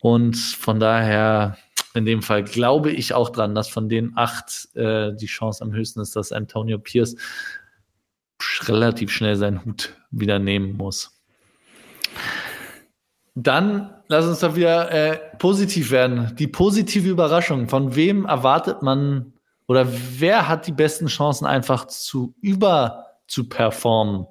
Und 0.00 0.38
von 0.38 0.80
daher, 0.80 1.58
in 1.92 2.06
dem 2.06 2.22
Fall 2.22 2.44
glaube 2.44 2.92
ich 2.92 3.12
auch 3.12 3.28
dran, 3.28 3.54
dass 3.54 3.68
von 3.68 3.90
den 3.90 4.12
acht 4.16 4.74
äh, 4.74 5.12
die 5.14 5.26
Chance 5.26 5.62
am 5.62 5.74
höchsten 5.74 6.00
ist, 6.00 6.16
dass 6.16 6.32
Antonio 6.32 6.78
Pierce 6.78 7.16
relativ 8.62 9.10
schnell 9.10 9.36
seinen 9.36 9.66
Hut 9.66 9.94
wieder 10.10 10.38
nehmen 10.38 10.78
muss. 10.78 11.15
Dann 13.34 13.94
lass 14.08 14.26
uns 14.26 14.40
doch 14.40 14.56
wieder 14.56 14.90
äh, 14.90 15.18
positiv 15.38 15.90
werden. 15.90 16.34
Die 16.38 16.46
positive 16.46 17.08
Überraschung. 17.08 17.68
Von 17.68 17.94
wem 17.94 18.24
erwartet 18.24 18.82
man 18.82 19.34
oder 19.66 19.86
wer 19.88 20.48
hat 20.48 20.66
die 20.66 20.72
besten 20.72 21.06
Chancen 21.06 21.44
einfach 21.46 21.86
zu 21.86 22.34
über 22.40 23.06
zu 23.26 23.48
performen? 23.48 24.26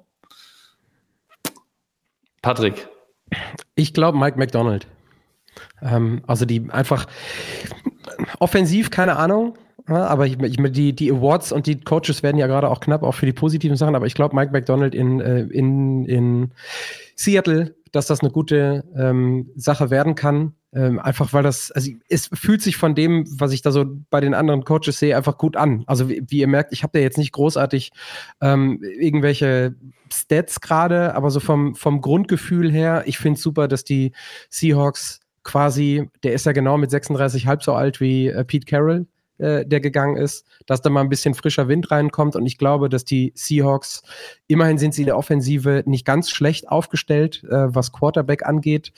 Patrick. 2.42 2.88
Ich 3.74 3.92
glaube 3.92 4.18
Mike 4.18 4.38
McDonald. 4.38 4.86
Ähm, 5.82 6.22
also 6.26 6.44
die 6.44 6.68
einfach 6.70 7.06
offensiv, 8.38 8.90
keine 8.90 9.16
Ahnung. 9.16 9.56
Ja, 9.88 10.06
aber 10.06 10.26
ich, 10.26 10.38
ich, 10.40 10.56
die, 10.72 10.92
die 10.94 11.12
Awards 11.12 11.52
und 11.52 11.66
die 11.66 11.80
Coaches 11.80 12.22
werden 12.22 12.38
ja 12.38 12.46
gerade 12.46 12.68
auch 12.68 12.80
knapp, 12.80 13.02
auch 13.02 13.14
für 13.14 13.26
die 13.26 13.32
positiven 13.32 13.76
Sachen. 13.76 13.94
Aber 13.94 14.06
ich 14.06 14.14
glaube, 14.14 14.34
Mike 14.34 14.52
McDonald 14.52 14.94
in, 14.94 15.20
äh, 15.20 15.42
in, 15.42 16.04
in 16.06 16.50
Seattle 17.14 17.76
dass 17.96 18.06
das 18.06 18.20
eine 18.20 18.30
gute 18.30 18.84
ähm, 18.94 19.50
Sache 19.56 19.90
werden 19.90 20.14
kann. 20.14 20.54
Ähm, 20.74 20.98
einfach 20.98 21.32
weil 21.32 21.42
das, 21.42 21.70
also 21.70 21.90
es 22.08 22.28
fühlt 22.32 22.60
sich 22.60 22.76
von 22.76 22.94
dem, 22.94 23.24
was 23.40 23.52
ich 23.52 23.62
da 23.62 23.70
so 23.70 23.86
bei 24.10 24.20
den 24.20 24.34
anderen 24.34 24.64
Coaches 24.64 24.98
sehe, 24.98 25.16
einfach 25.16 25.38
gut 25.38 25.56
an. 25.56 25.82
Also 25.86 26.10
wie, 26.10 26.22
wie 26.28 26.40
ihr 26.40 26.46
merkt, 26.46 26.74
ich 26.74 26.82
habe 26.82 26.92
da 26.92 26.98
jetzt 26.98 27.16
nicht 27.16 27.32
großartig 27.32 27.92
ähm, 28.42 28.82
irgendwelche 28.82 29.74
Stats 30.12 30.60
gerade, 30.60 31.14
aber 31.14 31.30
so 31.30 31.40
vom, 31.40 31.74
vom 31.74 32.02
Grundgefühl 32.02 32.70
her, 32.70 33.04
ich 33.06 33.16
finde 33.16 33.38
es 33.38 33.42
super, 33.42 33.66
dass 33.66 33.82
die 33.82 34.12
Seahawks 34.50 35.20
quasi, 35.42 36.10
der 36.22 36.34
ist 36.34 36.44
ja 36.44 36.52
genau 36.52 36.76
mit 36.76 36.90
36 36.90 37.46
halb 37.46 37.62
so 37.62 37.72
alt 37.72 38.00
wie 38.00 38.28
äh, 38.28 38.44
Pete 38.44 38.66
Carroll, 38.66 39.06
äh, 39.38 39.66
der 39.66 39.80
gegangen 39.80 40.16
ist, 40.16 40.46
dass 40.66 40.82
da 40.82 40.90
mal 40.90 41.00
ein 41.00 41.08
bisschen 41.08 41.34
frischer 41.34 41.68
Wind 41.68 41.90
reinkommt. 41.90 42.36
Und 42.36 42.46
ich 42.46 42.58
glaube, 42.58 42.88
dass 42.88 43.04
die 43.04 43.32
Seahawks, 43.34 44.02
immerhin 44.46 44.78
sind 44.78 44.94
sie 44.94 45.02
in 45.02 45.06
der 45.06 45.18
Offensive 45.18 45.82
nicht 45.86 46.04
ganz 46.04 46.30
schlecht 46.30 46.68
aufgestellt, 46.68 47.44
äh, 47.44 47.74
was 47.74 47.92
Quarterback 47.92 48.46
angeht. 48.46 48.92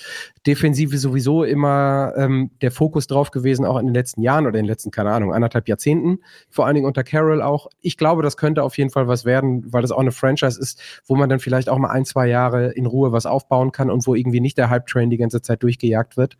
Defensive 0.47 0.97
sowieso 0.99 1.45
immer 1.45 2.13
ähm, 2.17 2.51
der 2.63 2.71
Fokus 2.71 3.07
drauf 3.07 3.31
gewesen, 3.31 3.65
auch 3.65 3.79
in 3.79 3.87
den 3.87 3.95
letzten 3.95 4.23
Jahren 4.23 4.47
oder 4.47 4.59
in 4.59 4.65
den 4.65 4.71
letzten, 4.71 4.91
keine 4.91 5.11
Ahnung, 5.11 5.33
anderthalb 5.33 5.69
Jahrzehnten. 5.69 6.21
Vor 6.51 6.67
allen 6.67 6.75
Dingen 6.75 6.87
unter 6.87 7.05
Carroll 7.05 7.43
auch. 7.43 7.69
Ich 7.81 7.97
glaube, 7.97 8.23
das 8.23 8.37
könnte 8.37 8.63
auf 8.63 8.79
jeden 8.79 8.91
Fall 8.91 9.09
was 9.09 9.25
werden, 9.25 9.73
weil 9.73 9.83
das 9.83 9.91
auch 9.91 9.99
eine 9.99 10.13
Franchise 10.13 10.61
ist, 10.61 10.81
wo 11.07 11.17
man 11.17 11.29
dann 11.29 11.41
vielleicht 11.41 11.69
auch 11.69 11.79
mal 11.79 11.91
ein, 11.91 12.05
zwei 12.05 12.27
Jahre 12.29 12.73
in 12.73 12.87
Ruhe 12.87 13.13
was 13.13 13.27
aufbauen 13.27 13.73
kann 13.73 13.91
und 13.91 14.07
wo 14.07 14.15
irgendwie 14.15 14.41
nicht 14.41 14.59
der 14.59 14.71
Hype-Train 14.71 15.11
die 15.11 15.17
ganze 15.17 15.43
Zeit 15.43 15.63
durchgejagt 15.63 16.17
wird 16.17 16.37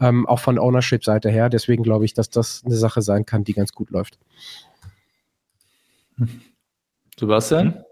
ähm, 0.00 0.26
auch 0.26 0.40
von 0.40 0.58
Ownership-Seite 0.58 1.30
her. 1.30 1.48
Deswegen 1.48 1.82
glaube 1.82 2.04
ich, 2.04 2.14
dass 2.14 2.30
das 2.30 2.62
eine 2.64 2.76
Sache 2.76 3.02
sein 3.02 3.26
kann, 3.26 3.44
die 3.44 3.54
ganz 3.54 3.72
gut 3.72 3.90
läuft. 3.90 4.18
Sebastian? 7.18 7.84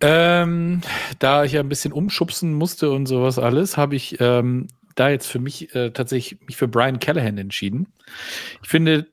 Ähm, 0.00 0.80
da 1.18 1.44
ich 1.44 1.52
ja 1.52 1.60
ein 1.60 1.68
bisschen 1.68 1.92
umschubsen 1.92 2.54
musste 2.54 2.90
und 2.90 3.06
sowas 3.06 3.38
alles, 3.38 3.76
habe 3.76 3.96
ich 3.96 4.20
ähm, 4.20 4.68
da 4.98 5.08
jetzt 5.08 5.26
für 5.26 5.38
mich 5.38 5.74
äh, 5.74 5.90
tatsächlich 5.90 6.40
mich 6.46 6.56
für 6.56 6.68
Brian 6.68 6.98
Callahan 6.98 7.38
entschieden. 7.38 7.92
Ich 8.62 8.68
finde 8.68 9.06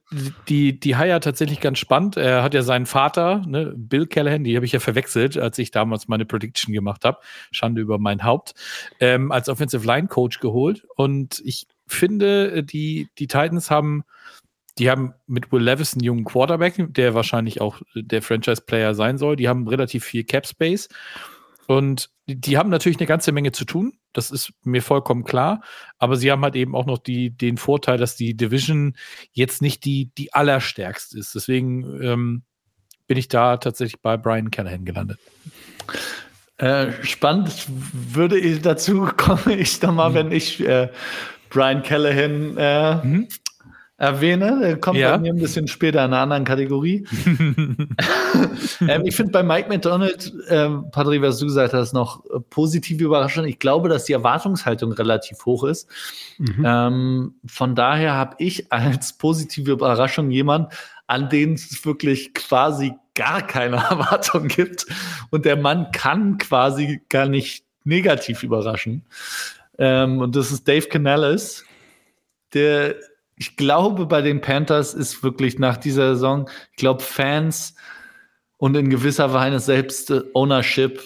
die, 0.49 0.79
die 0.79 0.97
Hire 0.97 1.19
tatsächlich 1.19 1.59
ganz 1.59 1.79
spannend. 1.79 2.17
Er 2.17 2.43
hat 2.43 2.53
ja 2.53 2.63
seinen 2.63 2.85
Vater, 2.85 3.43
ne, 3.45 3.73
Bill 3.75 4.07
Callahan, 4.07 4.43
die 4.43 4.55
habe 4.55 4.65
ich 4.65 4.71
ja 4.71 4.79
verwechselt, 4.79 5.37
als 5.37 5.57
ich 5.59 5.71
damals 5.71 6.07
meine 6.07 6.25
Prediction 6.25 6.73
gemacht 6.73 7.05
habe. 7.05 7.19
Schande 7.51 7.81
über 7.81 7.99
mein 7.99 8.23
Haupt. 8.23 8.53
Ähm, 8.99 9.31
als 9.31 9.49
Offensive 9.49 9.85
Line 9.85 10.07
Coach 10.07 10.39
geholt. 10.39 10.85
Und 10.95 11.41
ich 11.45 11.67
finde, 11.87 12.63
die, 12.63 13.09
die 13.17 13.27
Titans 13.27 13.69
haben 13.69 14.05
die 14.77 14.89
haben 14.89 15.13
mit 15.25 15.53
Will 15.53 15.63
Levis 15.63 15.93
einen 15.93 16.03
jungen 16.03 16.25
Quarterback, 16.25 16.75
der 16.89 17.13
wahrscheinlich 17.13 17.61
auch 17.61 17.81
der 17.95 18.21
Franchise-Player 18.21 18.93
sein 18.93 19.17
soll. 19.17 19.37
Die 19.37 19.47
haben 19.47 19.69
relativ 19.69 20.03
viel 20.03 20.25
Cap 20.25 20.45
Space. 20.45 20.89
Und 21.67 22.09
die 22.27 22.57
haben 22.57 22.69
natürlich 22.69 22.99
eine 22.99 23.07
ganze 23.07 23.31
Menge 23.31 23.51
zu 23.51 23.65
tun. 23.65 23.93
Das 24.13 24.31
ist 24.31 24.51
mir 24.63 24.81
vollkommen 24.81 25.23
klar. 25.23 25.61
Aber 25.97 26.15
sie 26.15 26.31
haben 26.31 26.43
halt 26.43 26.55
eben 26.55 26.75
auch 26.75 26.85
noch 26.85 26.97
die, 26.97 27.31
den 27.31 27.57
Vorteil, 27.57 27.97
dass 27.97 28.15
die 28.15 28.35
Division 28.35 28.95
jetzt 29.31 29.61
nicht 29.61 29.85
die, 29.85 30.11
die 30.17 30.33
allerstärkste 30.33 31.17
ist. 31.17 31.35
Deswegen 31.35 32.01
ähm, 32.01 32.43
bin 33.07 33.17
ich 33.17 33.27
da 33.27 33.57
tatsächlich 33.57 34.01
bei 34.01 34.17
Brian 34.17 34.51
Callahan 34.51 34.85
gelandet. 34.85 35.19
Äh, 36.57 36.91
spannend 37.03 37.67
würde 37.91 38.39
ich 38.39 38.61
dazu 38.61 39.09
komme 39.17 39.55
ich 39.55 39.79
dann 39.79 39.95
mal, 39.95 40.09
mhm. 40.09 40.13
wenn 40.13 40.31
ich 40.31 40.59
äh, 40.61 40.89
Brian 41.49 41.83
Callahan 41.83 42.57
äh, 42.57 43.05
mhm 43.05 43.27
erwähne. 43.97 44.59
Der 44.59 44.79
kommt 44.79 44.97
ja. 44.97 45.11
bei 45.11 45.19
mir 45.19 45.33
ein 45.33 45.39
bisschen 45.39 45.67
später 45.67 45.99
in 45.99 46.13
einer 46.13 46.21
anderen 46.21 46.43
Kategorie. 46.43 47.05
ähm, 48.87 49.01
ich 49.05 49.15
finde 49.15 49.31
bei 49.31 49.43
Mike 49.43 49.69
McDonald, 49.69 50.33
ähm, 50.49 50.85
Patrick, 50.91 51.21
was 51.21 51.39
du 51.39 51.45
gesagt 51.45 51.73
hast, 51.73 51.93
noch 51.93 52.25
äh, 52.25 52.39
positive 52.49 53.03
Überraschung. 53.03 53.45
Ich 53.45 53.59
glaube, 53.59 53.87
dass 53.87 54.05
die 54.05 54.13
Erwartungshaltung 54.13 54.91
relativ 54.91 55.45
hoch 55.45 55.63
ist. 55.63 55.89
Mhm. 56.37 56.63
Ähm, 56.65 57.35
von 57.45 57.75
daher 57.75 58.15
habe 58.15 58.35
ich 58.39 58.71
als 58.71 59.13
positive 59.13 59.71
Überraschung 59.71 60.29
jemand, 60.29 60.73
an 61.07 61.29
den 61.29 61.53
es 61.53 61.85
wirklich 61.85 62.33
quasi 62.33 62.93
gar 63.13 63.45
keine 63.47 63.75
Erwartung 63.89 64.47
gibt. 64.49 64.85
Und 65.29 65.45
der 65.45 65.55
Mann 65.55 65.91
kann 65.91 66.37
quasi 66.37 67.01
gar 67.07 67.27
nicht 67.27 67.63
negativ 67.85 68.43
überraschen. 68.43 69.05
Ähm, 69.77 70.19
und 70.19 70.35
das 70.35 70.51
ist 70.51 70.67
Dave 70.67 70.87
Canales, 70.87 71.63
der 72.53 72.95
ich 73.37 73.57
glaube, 73.57 74.05
bei 74.05 74.21
den 74.21 74.41
Panthers 74.41 74.93
ist 74.93 75.23
wirklich 75.23 75.59
nach 75.59 75.77
dieser 75.77 76.13
Saison, 76.15 76.49
ich 76.71 76.77
glaube, 76.77 77.01
Fans 77.01 77.75
und 78.57 78.75
in 78.75 78.89
gewisser 78.89 79.33
Weise 79.33 79.59
selbst 79.59 80.13
Ownership 80.33 81.01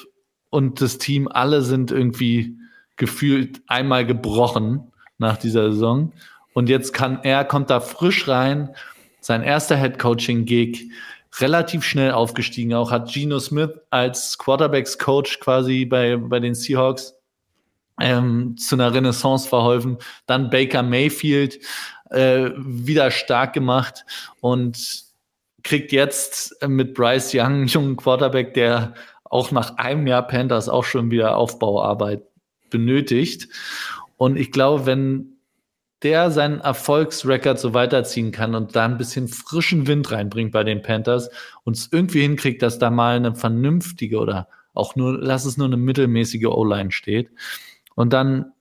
und 0.49 0.81
das 0.81 0.97
Team, 0.97 1.27
alle 1.27 1.61
sind 1.61 1.91
irgendwie 1.91 2.57
gefühlt 2.97 3.61
einmal 3.67 4.05
gebrochen 4.05 4.91
nach 5.17 5.37
dieser 5.37 5.71
Saison. 5.71 6.11
Und 6.53 6.69
jetzt 6.69 6.93
kann 6.93 7.19
er, 7.23 7.45
kommt 7.45 7.69
da 7.69 7.79
frisch 7.79 8.27
rein, 8.27 8.75
sein 9.21 9.43
erster 9.43 9.77
Head-Coaching-Gig, 9.77 10.91
relativ 11.39 11.83
schnell 11.83 12.11
aufgestiegen. 12.11 12.73
Auch 12.73 12.91
hat 12.91 13.11
Geno 13.11 13.39
Smith 13.39 13.71
als 13.89 14.37
Quarterbacks-Coach 14.37 15.39
quasi 15.39 15.85
bei, 15.85 16.17
bei 16.17 16.39
den 16.39 16.55
Seahawks 16.55 17.15
ähm, 17.99 18.55
zu 18.57 18.75
einer 18.75 18.93
Renaissance 18.93 19.47
verholfen. 19.47 19.97
Dann 20.25 20.49
Baker 20.49 20.83
Mayfield 20.83 21.59
äh, 22.09 22.51
wieder 22.55 23.11
stark 23.11 23.53
gemacht 23.53 24.05
und 24.41 25.09
kriegt 25.63 25.91
jetzt 25.91 26.55
mit 26.67 26.93
Bryce 26.93 27.33
Young 27.33 27.45
einen 27.45 27.67
jungen 27.67 27.97
Quarterback, 27.97 28.53
der 28.53 28.93
auch 29.25 29.51
nach 29.51 29.77
einem 29.77 30.07
Jahr 30.07 30.27
Panthers 30.27 30.69
auch 30.69 30.83
schon 30.83 31.11
wieder 31.11 31.37
Aufbauarbeit 31.37 32.23
benötigt. 32.69 33.49
Und 34.17 34.37
ich 34.37 34.51
glaube, 34.51 34.85
wenn 34.85 35.37
der 36.01 36.31
seinen 36.31 36.61
Erfolgsrekord 36.61 37.59
so 37.59 37.73
weiterziehen 37.73 38.31
kann 38.31 38.55
und 38.55 38.73
da 38.75 38.85
ein 38.85 38.97
bisschen 38.97 39.27
frischen 39.27 39.87
Wind 39.87 40.11
reinbringt 40.11 40.51
bei 40.51 40.63
den 40.63 40.81
Panthers 40.81 41.29
und 41.63 41.75
es 41.75 41.89
irgendwie 41.91 42.21
hinkriegt, 42.21 42.61
dass 42.61 42.79
da 42.79 42.89
mal 42.89 43.17
eine 43.17 43.35
vernünftige 43.35 44.19
oder 44.19 44.47
auch 44.73 44.95
nur, 44.95 45.17
lass 45.19 45.43
es 45.45 45.57
nur 45.57 45.67
eine 45.67 45.77
mittelmäßige 45.77 46.45
O-Line 46.45 46.91
steht. 46.91 47.29
Und 47.95 48.13
dann 48.13 48.53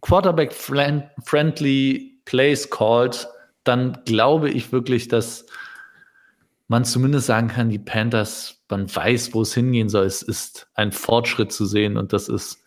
Quarterback-friendly 0.00 2.17
Plays 2.28 2.68
called, 2.68 3.26
dann 3.64 4.00
glaube 4.04 4.50
ich 4.50 4.70
wirklich, 4.70 5.08
dass 5.08 5.46
man 6.66 6.84
zumindest 6.84 7.26
sagen 7.26 7.48
kann, 7.48 7.70
die 7.70 7.78
Panthers, 7.78 8.62
man 8.68 8.94
weiß, 8.94 9.32
wo 9.32 9.40
es 9.40 9.54
hingehen 9.54 9.88
soll. 9.88 10.04
Es 10.04 10.20
ist 10.20 10.68
ein 10.74 10.92
Fortschritt 10.92 11.52
zu 11.52 11.64
sehen 11.64 11.96
und 11.96 12.12
das 12.12 12.28
ist, 12.28 12.62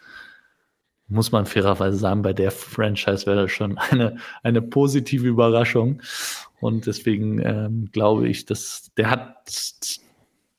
muss 1.08 1.32
man 1.32 1.46
fairerweise 1.46 1.98
sagen, 1.98 2.24
bei 2.24 2.34
der 2.34 2.50
Franchise 2.50 3.28
wäre 3.28 3.44
das 3.44 3.52
schon 3.52 3.78
eine, 3.78 4.18
eine 4.42 4.64
positive 4.64 5.28
Überraschung. 5.28 6.02
Und 6.60 6.88
deswegen 6.88 7.38
ähm, 7.46 7.90
glaube 7.92 8.30
ich, 8.30 8.46
dass 8.46 8.90
der 8.98 9.12
hat 9.12 9.48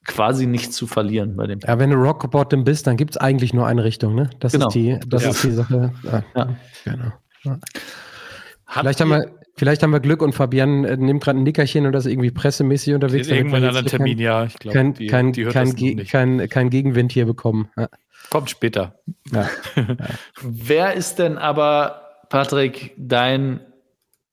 quasi 0.05 0.47
nichts 0.47 0.77
zu 0.77 0.87
verlieren 0.87 1.35
bei 1.35 1.49
dem. 1.49 1.59
Ja, 1.59 1.77
wenn 1.81 1.91
du 1.91 1.97
Rock 1.97 2.31
Bottom 2.31 2.63
bist, 2.63 2.87
dann 2.87 2.97
gibt 2.97 3.13
es 3.13 3.17
eigentlich 3.17 3.53
nur 3.53 3.67
eine 3.67 3.83
Richtung, 3.83 4.15
ne? 4.15 4.31
Das 4.39 4.53
genau. 4.53 4.69
ist 4.69 4.75
die, 4.75 5.01
das 5.09 5.25
ja. 5.25 5.31
ist 5.31 5.43
die 5.43 5.51
Sache. 5.51 5.93
Ja, 6.05 6.25
ja. 6.37 6.57
Genau. 6.85 7.13
Ja. 7.43 7.59
Vielleicht 8.81 9.01
haben 9.01 9.11
wir, 9.11 9.31
Vielleicht 9.55 9.83
haben 9.83 9.91
wir 9.91 10.01
Glück 10.01 10.23
und 10.23 10.33
Fabian 10.35 10.85
äh, 10.85 10.97
nimmt 10.97 11.23
gerade 11.23 11.39
ein 11.39 11.43
Nickerchen 11.43 11.85
und 11.85 11.93
das 11.93 12.07
ist 12.07 12.13
irgendwie 12.13 12.31
pressemäßig 12.31 12.95
unterwegs. 12.95 13.29
Irgendwann 13.29 13.59
einen 13.59 13.69
anderen 13.69 13.87
Termin, 13.87 14.17
kein, 14.17 14.25
ja. 14.25 14.45
Ich 14.45 14.59
glaube, 14.59 14.75
kein, 14.75 14.95
die, 14.95 15.07
kein, 15.07 15.33
die 15.33 15.45
kein, 15.45 15.75
Ge 15.75 16.05
kein, 16.05 16.49
kein, 16.49 16.71
Gegenwind 16.71 17.13
hier 17.13 17.27
bekommen. 17.27 17.69
Ja. 17.77 17.89
Kommt 18.31 18.51
später. 18.51 18.99
Ja. 19.33 19.49
Wer 20.43 20.95
ist 20.95 21.19
denn 21.19 21.39
aber, 21.39 22.03
Patrick, 22.29 22.93
dein 22.99 23.61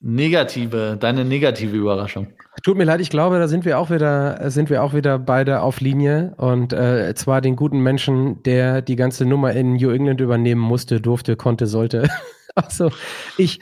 negative, 0.02 0.98
deine 1.00 1.26
negative 1.26 1.76
Überraschung? 1.76 2.28
Tut 2.64 2.78
mir 2.78 2.84
leid, 2.84 3.00
ich 3.00 3.10
glaube, 3.10 3.40
da 3.40 3.48
sind 3.48 3.64
wir 3.64 3.80
auch 3.80 3.90
wieder, 3.90 4.50
sind 4.50 4.70
wir 4.70 4.84
auch 4.84 4.94
wieder 4.94 5.20
beide 5.20 5.62
auf 5.62 5.80
Linie 5.80 6.34
und 6.38 6.74
äh, 6.74 7.14
zwar 7.16 7.40
den 7.40 7.56
guten 7.56 7.80
Menschen, 7.80 8.44
der 8.44 8.82
die 8.82 8.96
ganze 8.96 9.26
Nummer 9.26 9.54
in 9.54 9.74
New 9.74 9.92
England 9.92 10.20
übernehmen 10.20 10.60
musste, 10.60 11.00
durfte, 11.00 11.36
konnte, 11.38 11.68
sollte. 11.68 12.10
also 12.56 12.92
ich, 13.38 13.60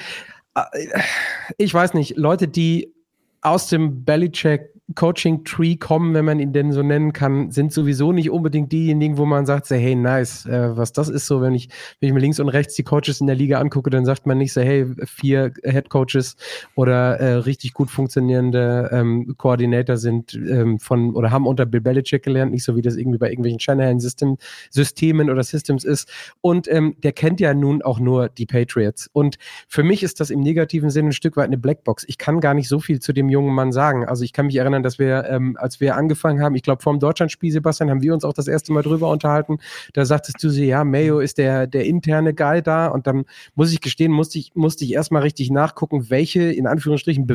ich 1.58 1.74
weiß 1.74 1.94
nicht, 1.94 2.18
Leute, 2.18 2.48
die 2.48 2.94
aus 3.42 3.68
dem 3.68 4.04
Bellycheck 4.04 4.74
Coaching 4.96 5.44
Tree 5.44 5.76
kommen, 5.76 6.14
wenn 6.14 6.26
man 6.26 6.40
ihn 6.40 6.54
denn 6.54 6.72
so 6.72 6.82
nennen 6.82 7.12
kann, 7.14 7.52
sind 7.52 7.74
sowieso 7.74 8.12
nicht 8.14 8.30
unbedingt 8.30 8.72
diejenigen, 8.72 9.18
wo 9.18 9.26
man 9.26 9.46
sagt, 9.46 9.66
so, 9.66 9.76
hey, 9.76 9.96
nice, 9.96 10.46
äh, 10.46 10.78
was 10.78 10.94
das 10.94 11.10
ist 11.10 11.28
so, 11.28 11.42
wenn 11.42 11.54
ich, 11.54 11.70
wenn 12.00 12.08
ich 12.08 12.14
mir 12.14 12.20
links 12.20 12.40
und 12.40 12.50
rechts 12.50 12.76
die 12.76 12.84
Coaches 12.84 13.20
in 13.20 13.28
der 13.28 13.36
Liga 13.36 13.60
angucke, 13.60 13.90
dann 13.90 14.06
sagt 14.06 14.26
man 14.26 14.38
nicht 14.38 14.54
so, 14.54 14.62
hey, 14.62 14.86
vier 15.06 15.52
Head 15.64 15.90
Coaches 15.90 16.36
oder 16.76 17.20
äh, 17.20 17.34
richtig 17.34 17.74
gut 17.74 17.90
funktionierende 17.90 18.90
ähm, 18.92 19.36
Koordinator 19.38 19.98
sind 19.98 20.34
ähm, 20.34 20.80
von 20.80 21.16
oder 21.16 21.32
haben 21.32 21.48
unter 21.48 21.66
Bill 21.66 21.82
Belichick 21.82 22.24
gelernt, 22.24 22.52
nicht 22.52 22.64
so 22.64 22.76
wie 22.76 22.82
das 22.82 22.96
irgendwie 22.96 23.18
bei 23.18 23.30
irgendwelchen 23.30 23.60
Shanahan-Systemen 23.60 24.38
Systemen 24.70 25.30
oder 25.30 25.44
Systems 25.44 25.84
ist. 25.84 26.10
Und 26.42 26.68
ähm, 26.72 26.96
der 27.04 27.12
kennt 27.12 27.40
ja 27.40 27.54
nun 27.54 27.82
auch 27.82 28.00
nur 28.00 28.30
die 28.30 28.46
Patriots. 28.46 29.10
Und 29.12 29.38
für 29.68 29.84
mich 29.84 30.04
ist 30.04 30.20
das 30.20 30.30
im 30.30 30.40
negativen 30.40 30.90
Sinne 30.90 31.10
ein 31.10 31.14
Stück 31.14 31.38
weit 31.38 31.48
eine 31.48 31.58
Blackbox. 31.58 32.06
Ich 32.08 32.18
kann 32.18 32.40
gar 32.40 32.54
nicht 32.54 32.70
so 32.70 32.80
viel 32.80 33.00
zu 33.00 33.14
dem 33.14 33.30
jungen 33.30 33.54
Mann 33.54 33.72
sagen. 33.72 34.06
Also 34.06 34.24
ich 34.24 34.34
kann 34.34 34.48
mich 34.48 34.56
erinnern, 34.56 34.77
dass 34.84 35.00
wir, 35.00 35.26
ähm, 35.30 35.58
als 35.60 35.80
wir 35.80 35.96
angefangen 35.96 36.42
haben, 36.42 36.56
ich 36.56 36.64
glaube, 36.64 36.82
vor 36.82 36.94
dem 36.94 37.00
Deutschlandspiel, 37.00 37.52
Sebastian, 37.52 37.90
haben 37.90 38.02
wir 38.02 38.14
uns 38.14 38.24
auch 38.24 38.34
das 38.34 38.48
erste 38.48 38.74
Mal 38.74 38.84
drüber 38.84 39.10
unterhalten. 39.10 39.60
Da 39.94 40.06
sagtest 40.06 40.44
du 40.44 40.50
sie, 40.50 40.66
ja, 40.66 40.84
Mayo 40.84 41.20
ist 41.20 41.38
der, 41.38 41.68
der 41.68 41.86
interne 41.86 42.34
Guy 42.34 42.62
da. 42.62 42.88
Und 42.88 43.08
dann 43.08 43.26
muss 43.56 43.72
ich 43.72 43.82
gestehen, 43.82 44.12
musste 44.12 44.40
ich, 44.40 44.56
musste 44.56 44.86
ich 44.86 44.94
erstmal 44.94 45.22
richtig 45.22 45.52
nachgucken, 45.52 46.10
welche, 46.10 46.52
in 46.52 46.68
Anführungsstrichen, 46.68 47.28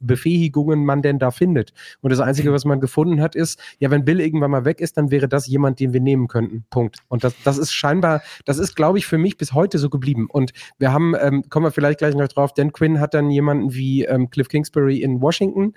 Befähigungen 0.00 0.84
man 0.84 1.02
denn 1.02 1.18
da 1.18 1.30
findet. 1.30 1.72
Und 2.00 2.10
das 2.10 2.20
Einzige, 2.20 2.52
was 2.52 2.64
man 2.64 2.80
gefunden 2.80 3.20
hat, 3.20 3.34
ist, 3.34 3.60
ja, 3.78 3.90
wenn 3.90 4.04
Bill 4.04 4.20
irgendwann 4.20 4.50
mal 4.50 4.64
weg 4.64 4.80
ist, 4.80 4.96
dann 4.96 5.10
wäre 5.10 5.28
das 5.28 5.46
jemand, 5.46 5.80
den 5.80 5.92
wir 5.92 6.00
nehmen 6.00 6.28
könnten. 6.28 6.64
Punkt. 6.70 6.98
Und 7.08 7.24
das, 7.24 7.34
das 7.44 7.58
ist 7.58 7.72
scheinbar, 7.72 8.22
das 8.44 8.58
ist, 8.58 8.74
glaube 8.76 8.98
ich, 8.98 9.06
für 9.06 9.18
mich 9.18 9.36
bis 9.36 9.52
heute 9.52 9.78
so 9.78 9.90
geblieben. 9.90 10.28
Und 10.30 10.52
wir 10.78 10.92
haben, 10.92 11.14
ähm, 11.20 11.44
kommen 11.48 11.66
wir 11.66 11.70
vielleicht 11.70 11.98
gleich 11.98 12.14
noch 12.14 12.28
drauf, 12.28 12.52
Dan 12.54 12.72
Quinn 12.72 13.00
hat 13.00 13.14
dann 13.14 13.30
jemanden 13.30 13.74
wie 13.74 14.04
ähm, 14.04 14.30
Cliff 14.30 14.48
Kingsbury 14.48 14.98
in 14.98 15.20
Washington. 15.20 15.74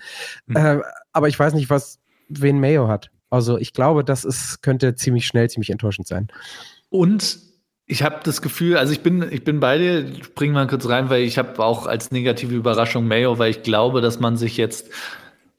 Mhm. 0.48 0.56
Äh, 0.56 0.80
aber 1.12 1.28
ich 1.28 1.38
weiß 1.38 1.54
nicht, 1.54 1.70
was 1.70 2.00
wen 2.30 2.60
Mayo 2.60 2.88
hat. 2.88 3.12
Also 3.30 3.58
ich 3.58 3.74
glaube, 3.74 4.04
das 4.04 4.26
ist, 4.26 4.62
könnte 4.62 4.96
ziemlich 4.96 5.26
schnell, 5.26 5.50
ziemlich 5.50 5.70
enttäuschend 5.70 6.08
sein. 6.08 6.28
Und 6.90 7.40
ich 7.86 8.04
habe 8.04 8.20
das 8.24 8.42
Gefühl, 8.42 8.78
also 8.78 8.94
ich 8.94 9.02
bin, 9.02 9.28
ich 9.32 9.44
bin 9.44 9.60
bei 9.60 9.78
dir, 9.78 10.24
spring 10.24 10.52
mal 10.52 10.68
kurz 10.68 10.88
rein, 10.88 11.10
weil 11.10 11.24
ich 11.24 11.38
habe 11.38 11.64
auch 11.64 11.86
als 11.86 12.12
negative 12.12 12.56
Überraschung 12.56 13.08
Mayo, 13.08 13.40
weil 13.40 13.52
ich 13.52 13.64
glaube, 13.64 14.02
dass 14.02 14.20
man 14.20 14.38
sich 14.38 14.58
jetzt 14.58 14.90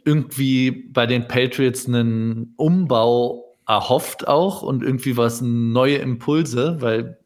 irgendwie 0.04 0.70
bei 0.70 1.06
den 1.06 1.28
Patriots 1.28 1.86
einen 1.86 2.54
Umbau 2.56 3.44
erhofft 3.66 4.28
auch 4.28 4.62
und 4.62 4.82
irgendwie 4.82 5.16
was 5.16 5.40
neue 5.40 5.96
Impulse, 5.96 6.76
weil 6.80 7.18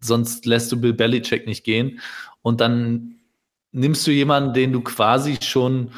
sonst 0.00 0.46
lässt 0.46 0.70
du 0.72 0.80
Bill 0.80 0.92
Belichick 0.94 1.46
nicht 1.46 1.64
gehen 1.64 2.00
und 2.42 2.60
dann 2.60 3.16
nimmst 3.72 4.06
du 4.06 4.10
jemanden, 4.10 4.54
den 4.54 4.72
du 4.72 4.80
quasi 4.80 5.38
schon 5.42 5.90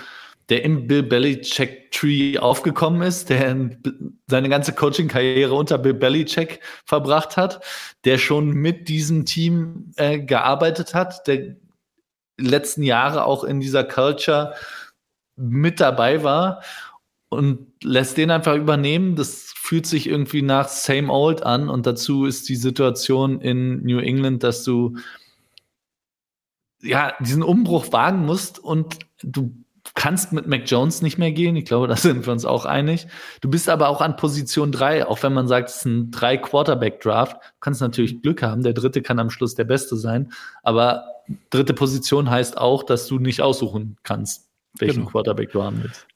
der 0.48 0.64
im 0.64 0.86
Bill 0.86 1.02
Belichick 1.02 1.90
Tree 1.90 2.38
aufgekommen 2.38 3.02
ist, 3.02 3.30
der 3.30 3.70
seine 4.26 4.48
ganze 4.48 4.72
Coaching-Karriere 4.74 5.54
unter 5.54 5.78
Bill 5.78 5.94
Belichick 5.94 6.60
verbracht 6.84 7.36
hat, 7.36 7.64
der 8.04 8.18
schon 8.18 8.50
mit 8.50 8.88
diesem 8.88 9.24
Team 9.24 9.92
äh, 9.96 10.18
gearbeitet 10.18 10.94
hat, 10.94 11.26
der 11.26 11.56
letzten 12.36 12.82
Jahre 12.82 13.24
auch 13.24 13.44
in 13.44 13.60
dieser 13.60 13.84
Culture 13.84 14.54
mit 15.36 15.80
dabei 15.80 16.22
war 16.22 16.62
und 17.28 17.66
lässt 17.82 18.16
den 18.16 18.30
einfach 18.30 18.56
übernehmen. 18.56 19.16
Das 19.16 19.52
fühlt 19.56 19.86
sich 19.86 20.08
irgendwie 20.08 20.42
nach 20.42 20.68
Same 20.68 21.12
Old 21.12 21.42
an 21.42 21.68
und 21.68 21.86
dazu 21.86 22.26
ist 22.26 22.48
die 22.48 22.56
Situation 22.56 23.40
in 23.40 23.82
New 23.82 23.98
England, 23.98 24.42
dass 24.42 24.64
du 24.64 24.96
ja 26.82 27.14
diesen 27.20 27.42
Umbruch 27.42 27.92
wagen 27.92 28.26
musst 28.26 28.58
und 28.58 28.98
du 29.22 29.63
kannst 29.94 30.32
mit 30.32 30.46
Mac 30.46 30.62
Jones 30.66 31.02
nicht 31.02 31.18
mehr 31.18 31.32
gehen. 31.32 31.56
Ich 31.56 31.64
glaube, 31.64 31.88
da 31.88 31.96
sind 31.96 32.26
wir 32.26 32.32
uns 32.32 32.44
auch 32.44 32.64
einig. 32.64 33.06
Du 33.40 33.48
bist 33.48 33.68
aber 33.68 33.88
auch 33.88 34.00
an 34.00 34.16
Position 34.16 34.72
drei, 34.72 35.06
auch 35.06 35.22
wenn 35.22 35.32
man 35.32 35.48
sagt, 35.48 35.70
es 35.70 35.76
ist 35.76 35.84
ein 35.86 36.10
drei 36.10 36.36
Quarterback 36.36 37.00
Draft. 37.00 37.36
Du 37.36 37.60
kannst 37.60 37.80
natürlich 37.80 38.20
Glück 38.20 38.42
haben. 38.42 38.62
Der 38.62 38.72
dritte 38.72 39.02
kann 39.02 39.18
am 39.18 39.30
Schluss 39.30 39.54
der 39.54 39.64
Beste 39.64 39.96
sein. 39.96 40.32
Aber 40.62 41.04
dritte 41.50 41.74
Position 41.74 42.28
heißt 42.28 42.58
auch, 42.58 42.82
dass 42.82 43.06
du 43.06 43.18
nicht 43.18 43.40
aussuchen 43.40 43.96
kannst, 44.02 44.50
welchen 44.78 45.00
genau. 45.00 45.10
Quarterback 45.10 45.52
du 45.52 45.62
haben 45.62 45.82
willst. 45.82 46.06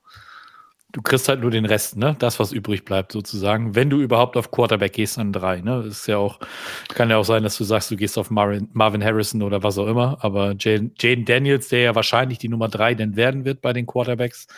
Du 0.99 1.03
kriegst 1.03 1.29
halt 1.29 1.43
nur 1.43 1.53
den 1.53 1.65
Rest, 1.65 1.97
ne? 1.97 2.17
Das, 2.19 2.41
was 2.41 2.51
übrig 2.51 2.85
bleibt, 2.85 3.13
sozusagen. 3.13 3.77
Wenn 3.77 3.89
du 3.89 4.01
überhaupt 4.01 4.37
auf 4.37 4.51
Quarterback 4.51 4.95
gehst, 4.95 5.17
dann 5.17 5.33
drei, 5.33 5.61
ne? 5.61 5.85
Ist 5.87 6.09
ja 6.09 6.17
auch, 6.17 6.41
kann 6.89 7.09
ja 7.09 7.19
auch 7.19 7.25
sein, 7.25 7.45
dass 7.45 7.57
du 7.57 7.63
sagst, 7.63 7.89
du 7.93 7.97
gehst 7.97 8.19
auf 8.19 8.33
Marvin, 8.33 8.69
Marvin 8.73 9.05
Harrison 9.05 9.43
oder 9.43 9.63
was 9.63 9.79
auch 9.79 9.87
immer. 9.87 10.19
Aber 10.23 10.57
Jaden, 10.59 10.93
Jaden 10.99 11.25
Daniels, 11.25 11.69
der 11.69 11.83
ja 11.83 11.95
wahrscheinlich 11.95 12.39
die 12.39 12.49
Nummer 12.49 12.67
drei 12.67 12.97
denn 12.97 13.15
werden 13.15 13.45
wird 13.45 13.61
bei 13.61 13.73
den 13.73 13.87
Quarterbacks, 13.87 14.49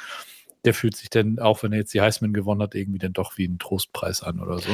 der 0.65 0.73
fühlt 0.73 0.97
sich 0.97 1.11
denn, 1.11 1.39
auch 1.39 1.63
wenn 1.63 1.73
er 1.73 1.81
jetzt 1.81 1.93
die 1.93 2.01
Heisman 2.01 2.33
gewonnen 2.33 2.63
hat, 2.63 2.75
irgendwie 2.75 2.99
dann 2.99 3.13
doch 3.13 3.37
wie 3.37 3.47
ein 3.47 3.59
Trostpreis 3.59 4.23
an 4.23 4.41
oder 4.41 4.61
so. 4.61 4.71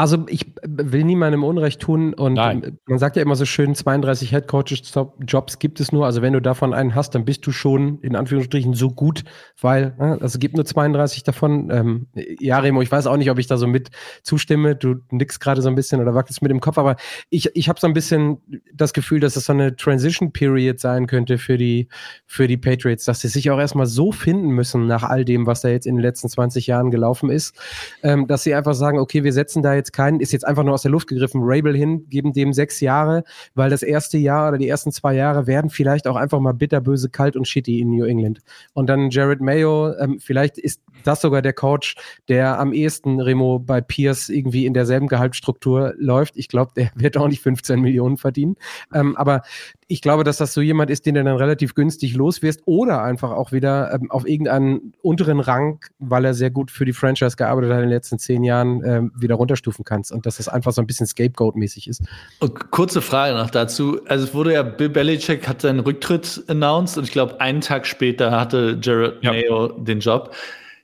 Also 0.00 0.24
ich 0.28 0.46
will 0.66 1.04
niemandem 1.04 1.44
Unrecht 1.44 1.82
tun 1.82 2.14
und 2.14 2.32
Nein. 2.32 2.78
man 2.86 2.98
sagt 2.98 3.16
ja 3.16 3.22
immer 3.22 3.36
so 3.36 3.44
schön, 3.44 3.74
32 3.74 4.32
Headcoaches-Jobs 4.32 5.58
gibt 5.58 5.78
es 5.78 5.92
nur. 5.92 6.06
Also 6.06 6.22
wenn 6.22 6.32
du 6.32 6.40
davon 6.40 6.72
einen 6.72 6.94
hast, 6.94 7.14
dann 7.14 7.26
bist 7.26 7.46
du 7.46 7.52
schon 7.52 7.98
in 8.00 8.16
Anführungsstrichen 8.16 8.72
so 8.72 8.88
gut, 8.88 9.24
weil 9.60 9.94
ne, 9.98 10.12
also 10.12 10.24
es 10.24 10.38
gibt 10.38 10.54
nur 10.56 10.64
32 10.64 11.22
davon. 11.22 11.68
Ähm, 11.70 12.06
ja, 12.14 12.60
Remo, 12.60 12.80
ich 12.80 12.90
weiß 12.90 13.06
auch 13.08 13.18
nicht, 13.18 13.30
ob 13.30 13.38
ich 13.38 13.46
da 13.46 13.58
so 13.58 13.66
mit 13.66 13.90
zustimme. 14.22 14.74
Du 14.74 14.94
nix 15.10 15.38
gerade 15.38 15.60
so 15.60 15.68
ein 15.68 15.74
bisschen 15.74 16.00
oder 16.00 16.14
wackelst 16.14 16.40
mit 16.40 16.50
dem 16.50 16.60
Kopf, 16.60 16.78
aber 16.78 16.96
ich, 17.28 17.54
ich 17.54 17.68
habe 17.68 17.78
so 17.78 17.86
ein 17.86 17.92
bisschen 17.92 18.38
das 18.72 18.94
Gefühl, 18.94 19.20
dass 19.20 19.36
es 19.36 19.44
so 19.44 19.52
eine 19.52 19.76
Transition 19.76 20.32
Period 20.32 20.80
sein 20.80 21.08
könnte 21.08 21.36
für 21.36 21.58
die, 21.58 21.88
für 22.24 22.48
die 22.48 22.56
Patriots, 22.56 23.04
dass 23.04 23.20
sie 23.20 23.28
sich 23.28 23.50
auch 23.50 23.58
erstmal 23.58 23.84
so 23.84 24.12
finden 24.12 24.48
müssen 24.48 24.86
nach 24.86 25.02
all 25.02 25.26
dem, 25.26 25.46
was 25.46 25.60
da 25.60 25.68
jetzt 25.68 25.86
in 25.86 25.96
den 25.96 26.02
letzten 26.02 26.30
20 26.30 26.66
Jahren 26.68 26.90
gelaufen 26.90 27.28
ist, 27.28 27.54
ähm, 28.02 28.26
dass 28.28 28.44
sie 28.44 28.54
einfach 28.54 28.72
sagen, 28.72 28.98
okay, 28.98 29.24
wir 29.24 29.34
setzen 29.34 29.62
da 29.62 29.74
jetzt 29.74 29.89
keinen, 29.92 30.20
ist 30.20 30.32
jetzt 30.32 30.46
einfach 30.46 30.62
nur 30.62 30.74
aus 30.74 30.82
der 30.82 30.90
Luft 30.90 31.08
gegriffen, 31.08 31.40
Rabel 31.44 31.76
hin, 31.76 32.06
geben 32.08 32.32
dem 32.32 32.52
sechs 32.52 32.80
Jahre, 32.80 33.24
weil 33.54 33.70
das 33.70 33.82
erste 33.82 34.18
Jahr 34.18 34.48
oder 34.48 34.58
die 34.58 34.68
ersten 34.68 34.92
zwei 34.92 35.14
Jahre 35.14 35.46
werden 35.46 35.70
vielleicht 35.70 36.06
auch 36.06 36.16
einfach 36.16 36.40
mal 36.40 36.52
bitterböse, 36.52 37.10
kalt 37.10 37.36
und 37.36 37.46
shitty 37.46 37.80
in 37.80 37.90
New 37.90 38.04
England. 38.04 38.40
Und 38.72 38.88
dann 38.88 39.10
Jared 39.10 39.40
Mayo, 39.40 39.94
ähm, 39.98 40.18
vielleicht 40.20 40.58
ist 40.58 40.82
das 41.04 41.20
sogar 41.20 41.42
der 41.42 41.52
Coach, 41.52 41.96
der 42.28 42.58
am 42.58 42.72
ehesten 42.72 43.20
Remo 43.20 43.58
bei 43.58 43.80
Pierce 43.80 44.28
irgendwie 44.28 44.66
in 44.66 44.74
derselben 44.74 45.08
Gehaltsstruktur 45.08 45.94
läuft. 45.98 46.36
Ich 46.36 46.48
glaube, 46.48 46.72
der 46.76 46.90
wird 46.94 47.16
auch 47.16 47.28
nicht 47.28 47.42
15 47.42 47.80
Millionen 47.80 48.16
verdienen. 48.16 48.56
Ähm, 48.92 49.16
aber 49.16 49.42
ich 49.90 50.02
glaube, 50.02 50.22
dass 50.22 50.36
das 50.36 50.54
so 50.54 50.60
jemand 50.60 50.88
ist, 50.88 51.04
den 51.04 51.16
du 51.16 51.24
dann 51.24 51.36
relativ 51.36 51.74
günstig 51.74 52.14
loswirst 52.14 52.62
oder 52.64 53.02
einfach 53.02 53.32
auch 53.32 53.50
wieder 53.50 53.92
ähm, 53.92 54.10
auf 54.10 54.26
irgendeinen 54.26 54.92
unteren 55.02 55.40
Rang, 55.40 55.80
weil 55.98 56.24
er 56.24 56.34
sehr 56.34 56.50
gut 56.50 56.70
für 56.70 56.84
die 56.84 56.92
Franchise 56.92 57.36
gearbeitet 57.36 57.70
hat 57.72 57.78
in 57.78 57.88
den 57.88 57.90
letzten 57.90 58.18
zehn 58.18 58.44
Jahren, 58.44 58.84
ähm, 58.84 59.12
wieder 59.16 59.34
runterstufen 59.34 59.84
kannst 59.84 60.12
und 60.12 60.26
dass 60.26 60.36
das 60.36 60.48
einfach 60.48 60.72
so 60.72 60.80
ein 60.80 60.86
bisschen 60.86 61.06
Scapegoat-mäßig 61.06 61.88
ist. 61.88 62.02
Und 62.38 62.70
kurze 62.70 63.02
Frage 63.02 63.36
noch 63.36 63.50
dazu. 63.50 64.00
Also 64.06 64.24
es 64.26 64.34
wurde 64.34 64.52
ja, 64.52 64.62
Bill 64.62 64.90
Belichick 64.90 65.48
hat 65.48 65.60
seinen 65.60 65.80
Rücktritt 65.80 66.44
announced 66.46 66.96
und 66.96 67.04
ich 67.04 67.12
glaube, 67.12 67.40
einen 67.40 67.60
Tag 67.60 67.86
später 67.86 68.30
hatte 68.30 68.78
Jared 68.80 69.22
ja. 69.22 69.32
Mayo 69.32 69.68
den 69.68 69.98
Job. 69.98 70.34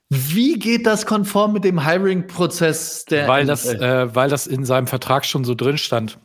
Wie 0.08 0.58
geht 0.58 0.86
das 0.86 1.04
konform 1.04 1.52
mit 1.52 1.64
dem 1.64 1.84
Hiring-Prozess 1.84 3.04
der 3.06 3.26
weil 3.26 3.44
das, 3.44 3.66
äh, 3.66 4.14
weil 4.14 4.30
das 4.30 4.46
in 4.46 4.64
seinem 4.64 4.86
Vertrag 4.86 5.24
schon 5.24 5.44
so 5.44 5.54
drin 5.54 5.78
stand. 5.78 6.18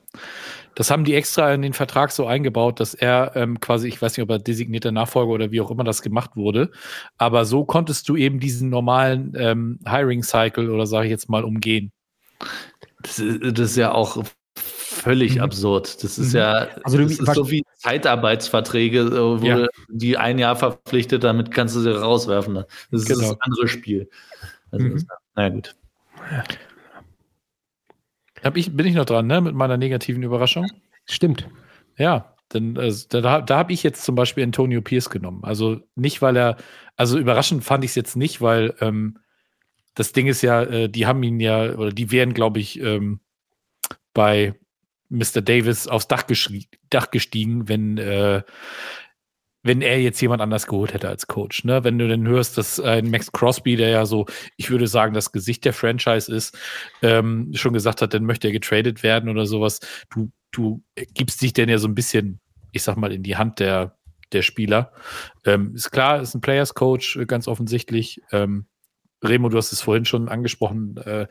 Das 0.75 0.89
haben 0.89 1.03
die 1.03 1.15
extra 1.15 1.53
in 1.53 1.63
den 1.63 1.73
Vertrag 1.73 2.11
so 2.11 2.27
eingebaut, 2.27 2.79
dass 2.79 2.93
er 2.93 3.33
ähm, 3.35 3.59
quasi, 3.59 3.87
ich 3.87 4.01
weiß 4.01 4.15
nicht, 4.15 4.23
ob 4.23 4.29
er 4.29 4.39
designierter 4.39 4.91
Nachfolger 4.91 5.31
oder 5.31 5.51
wie 5.51 5.59
auch 5.59 5.71
immer 5.71 5.83
das 5.83 6.01
gemacht 6.01 6.35
wurde, 6.35 6.71
aber 7.17 7.43
so 7.43 7.65
konntest 7.65 8.07
du 8.07 8.15
eben 8.15 8.39
diesen 8.39 8.69
normalen 8.69 9.33
ähm, 9.35 9.79
Hiring-Cycle 9.85 10.69
oder 10.69 10.85
sage 10.85 11.07
ich 11.07 11.11
jetzt 11.11 11.29
mal 11.29 11.43
umgehen. 11.43 11.91
Das 13.01 13.21
das 13.41 13.71
ist 13.71 13.77
ja 13.77 13.91
auch 13.91 14.23
völlig 14.91 15.35
mhm. 15.35 15.41
absurd. 15.41 16.03
Das 16.03 16.17
ist 16.17 16.33
mhm. 16.33 16.39
ja 16.39 16.67
also 16.83 16.97
das 16.97 17.19
ist 17.19 17.33
so 17.33 17.49
wie 17.49 17.63
Zeitarbeitsverträge, 17.77 19.11
wo 19.41 19.45
ja. 19.45 19.67
die 19.89 20.17
ein 20.17 20.37
Jahr 20.37 20.55
verpflichtet, 20.55 21.23
damit 21.23 21.51
kannst 21.51 21.75
du 21.75 21.79
sie 21.79 21.95
rauswerfen. 21.95 22.55
Das 22.91 23.01
ist 23.01 23.07
genau. 23.07 23.29
das 23.29 23.41
andere 23.41 23.67
Spiel. 23.67 24.09
Also, 24.71 24.85
mhm. 24.85 25.07
naja, 25.35 25.49
gut. 25.49 25.75
Hab 28.43 28.57
ich, 28.57 28.75
bin 28.75 28.85
ich 28.85 28.95
noch 28.95 29.05
dran, 29.05 29.27
ne, 29.27 29.41
mit 29.41 29.55
meiner 29.55 29.77
negativen 29.77 30.23
Überraschung? 30.23 30.67
Stimmt. 31.05 31.47
Ja, 31.97 32.35
denn 32.53 32.75
äh, 32.75 32.93
da, 33.09 33.41
da 33.41 33.57
habe 33.57 33.73
ich 33.73 33.83
jetzt 33.83 34.03
zum 34.03 34.15
Beispiel 34.15 34.43
Antonio 34.43 34.81
Pierce 34.81 35.09
genommen. 35.09 35.43
Also 35.43 35.81
nicht, 35.95 36.21
weil 36.21 36.35
er, 36.35 36.57
also 36.95 37.17
überraschend 37.17 37.63
fand 37.63 37.83
ich 37.83 37.91
es 37.91 37.95
jetzt 37.95 38.15
nicht, 38.15 38.41
weil 38.41 38.75
ähm, 38.81 39.19
das 39.93 40.11
Ding 40.11 40.27
ist 40.27 40.41
ja, 40.41 40.63
äh, 40.63 40.89
die 40.89 41.05
haben 41.05 41.21
ihn 41.23 41.39
ja, 41.39 41.73
oder 41.75 41.91
die 41.91 42.11
wären, 42.11 42.33
glaube 42.33 42.59
ich, 42.59 42.79
ähm, 42.79 43.19
bei 44.13 44.55
Mr. 45.11 45.41
Davis 45.41 45.87
aufs 45.87 46.07
Dach, 46.07 46.23
Dach 46.89 47.11
gestiegen, 47.11 47.67
wenn, 47.67 47.97
äh, 47.97 48.41
wenn 49.63 49.81
er 49.81 50.01
jetzt 50.01 50.21
jemand 50.21 50.41
anders 50.41 50.65
geholt 50.65 50.93
hätte 50.93 51.07
als 51.07 51.27
Coach. 51.27 51.65
Ne? 51.65 51.83
Wenn 51.83 51.99
du 51.99 52.07
dann 52.07 52.27
hörst, 52.27 52.57
dass 52.57 52.79
ein 52.79 53.11
Max 53.11 53.31
Crosby, 53.31 53.75
der 53.75 53.89
ja 53.89 54.05
so, 54.05 54.25
ich 54.57 54.71
würde 54.71 54.87
sagen, 54.87 55.13
das 55.13 55.31
Gesicht 55.31 55.65
der 55.65 55.73
Franchise 55.73 56.33
ist, 56.33 56.57
ähm, 57.01 57.51
schon 57.53 57.73
gesagt 57.73 58.01
hat, 58.01 58.13
dann 58.13 58.25
möchte 58.25 58.47
er 58.47 58.53
getradet 58.53 59.03
werden 59.03 59.29
oder 59.29 59.45
sowas. 59.45 59.79
Du, 60.09 60.31
du 60.51 60.81
gibst 61.13 61.41
dich 61.41 61.53
denn 61.53 61.69
ja 61.69 61.77
so 61.77 61.87
ein 61.87 61.95
bisschen, 61.95 62.39
ich 62.71 62.81
sag 62.81 62.97
mal, 62.97 63.11
in 63.11 63.23
die 63.23 63.37
Hand 63.37 63.59
der, 63.59 63.97
der 64.31 64.41
Spieler. 64.41 64.93
Ähm, 65.45 65.75
ist 65.75 65.91
klar, 65.91 66.21
ist 66.21 66.33
ein 66.33 66.41
Players 66.41 66.73
Coach, 66.73 67.19
ganz 67.27 67.47
offensichtlich. 67.47 68.21
Ähm, 68.31 68.65
Remo, 69.23 69.49
du 69.49 69.57
hast 69.57 69.71
es 69.71 69.81
vorhin 69.81 70.05
schon 70.05 70.29
angesprochen. 70.29 70.97
Äh, 70.97 71.27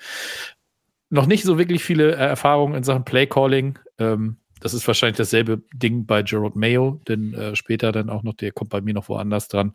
noch 1.11 1.27
nicht 1.27 1.45
so 1.45 1.59
wirklich 1.59 1.85
viele 1.85 2.13
äh, 2.13 2.19
Erfahrungen 2.19 2.75
in 2.75 2.85
Sachen 2.85 3.05
Playcalling. 3.05 3.79
Ähm, 3.99 4.37
das 4.61 4.75
ist 4.75 4.87
wahrscheinlich 4.87 5.17
dasselbe 5.17 5.63
Ding 5.75 6.07
bei 6.07 6.23
Gerald 6.23 6.57
Mayo, 6.57 7.01
denn 7.09 7.35
äh, 7.35 7.57
später 7.57 7.93
dann 7.93 8.11
auch 8.11 8.23
noch, 8.23 8.35
der 8.35 8.53
kommt 8.53 8.71
bei 8.71 8.81
mir 8.81 8.95
noch 8.95 9.09
woanders 9.09 9.49
dran. 9.49 9.75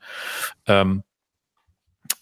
Ähm, 0.66 1.04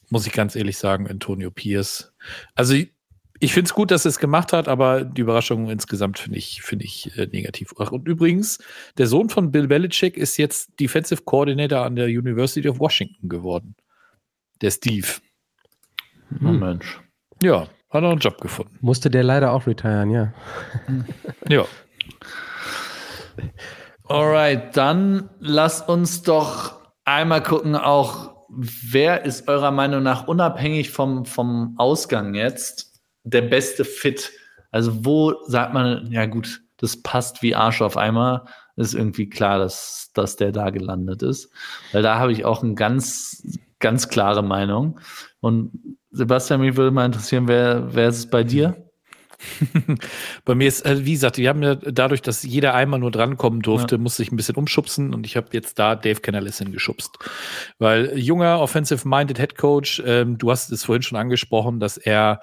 muss 0.09 0.27
ich 0.27 0.33
ganz 0.33 0.55
ehrlich 0.55 0.77
sagen, 0.77 1.07
Antonio 1.07 1.51
Pierce. 1.51 2.13
Also 2.55 2.73
ich, 2.73 2.93
ich 3.39 3.53
finde 3.53 3.67
es 3.67 3.73
gut, 3.73 3.91
dass 3.91 4.05
er 4.05 4.09
es 4.09 4.19
gemacht 4.19 4.53
hat, 4.53 4.67
aber 4.67 5.03
die 5.03 5.21
Überraschung 5.21 5.69
insgesamt 5.69 6.19
finde 6.19 6.37
ich, 6.37 6.61
finde 6.61 6.85
ich 6.85 7.17
äh, 7.17 7.27
negativ. 7.27 7.73
Ach, 7.77 7.91
und 7.91 8.07
übrigens, 8.07 8.59
der 8.97 9.07
Sohn 9.07 9.29
von 9.29 9.51
Bill 9.51 9.67
Belichick 9.67 10.17
ist 10.17 10.37
jetzt 10.37 10.79
Defensive 10.79 11.23
Coordinator 11.23 11.83
an 11.83 11.95
der 11.95 12.07
University 12.07 12.69
of 12.69 12.79
Washington 12.79 13.27
geworden. 13.27 13.75
Der 14.61 14.71
Steve. 14.71 15.07
Oh 16.41 16.51
Mensch. 16.51 17.01
Ja, 17.41 17.67
hat 17.93 18.03
er 18.03 18.09
einen 18.09 18.19
Job 18.19 18.41
gefunden. 18.41 18.77
Musste 18.81 19.09
der 19.09 19.23
leider 19.23 19.53
auch 19.53 19.67
retiren, 19.67 20.09
ja. 20.09 20.33
ja. 21.47 21.65
Alright, 24.05 24.75
dann 24.75 25.29
lasst 25.39 25.87
uns 25.87 26.23
doch 26.23 26.81
einmal 27.05 27.41
gucken, 27.41 27.75
auch 27.75 28.33
wer 28.49 29.25
ist 29.25 29.47
eurer 29.47 29.71
Meinung 29.71 30.03
nach 30.03 30.27
unabhängig 30.27 30.91
vom, 30.91 31.25
vom 31.25 31.75
Ausgang 31.77 32.35
jetzt 32.35 33.01
der 33.23 33.41
beste 33.41 33.85
Fit? 33.85 34.31
Also 34.71 35.05
wo 35.05 35.35
sagt 35.45 35.73
man, 35.73 36.11
ja 36.11 36.25
gut, 36.25 36.61
das 36.77 37.01
passt 37.01 37.41
wie 37.41 37.55
Arsch 37.55 37.81
auf 37.81 37.95
einmal, 37.95 38.43
ist 38.75 38.93
irgendwie 38.93 39.29
klar, 39.29 39.59
dass, 39.59 40.11
dass 40.13 40.35
der 40.35 40.51
da 40.51 40.69
gelandet 40.69 41.21
ist. 41.21 41.51
Weil 41.91 42.01
da 42.01 42.17
habe 42.19 42.31
ich 42.31 42.43
auch 42.43 42.63
eine 42.63 42.73
ganz, 42.73 43.59
ganz 43.79 44.09
klare 44.09 44.43
Meinung. 44.43 44.99
Und 45.39 45.97
Sebastian, 46.13 46.61
mich 46.61 46.77
würde 46.77 46.91
mal 46.91 47.05
interessieren, 47.05 47.47
wer, 47.47 47.93
wer 47.93 48.07
ist 48.07 48.17
es 48.17 48.29
bei 48.29 48.43
dir? 48.43 48.77
bei 50.45 50.55
mir 50.55 50.67
ist, 50.67 50.85
äh, 50.85 51.05
wie 51.05 51.13
gesagt, 51.13 51.37
wir 51.37 51.49
haben 51.49 51.63
ja 51.63 51.75
dadurch, 51.75 52.21
dass 52.21 52.43
jeder 52.43 52.75
einmal 52.75 52.99
nur 52.99 53.11
drankommen 53.11 53.61
durfte, 53.61 53.95
ja. 53.95 54.01
musste 54.01 54.23
ich 54.23 54.31
ein 54.31 54.35
bisschen 54.35 54.55
umschubsen 54.55 55.13
und 55.13 55.25
ich 55.25 55.35
habe 55.35 55.47
jetzt 55.51 55.79
da 55.79 55.95
Dave 55.95 56.21
Canales 56.21 56.59
hingeschubst. 56.59 57.17
Weil 57.79 58.17
junger, 58.17 58.59
offensive-minded 58.59 59.39
Head 59.39 59.57
Coach, 59.57 60.01
ähm, 60.05 60.37
du 60.37 60.51
hast 60.51 60.71
es 60.71 60.85
vorhin 60.85 61.01
schon 61.01 61.17
angesprochen, 61.17 61.79
dass 61.79 61.97
er 61.97 62.41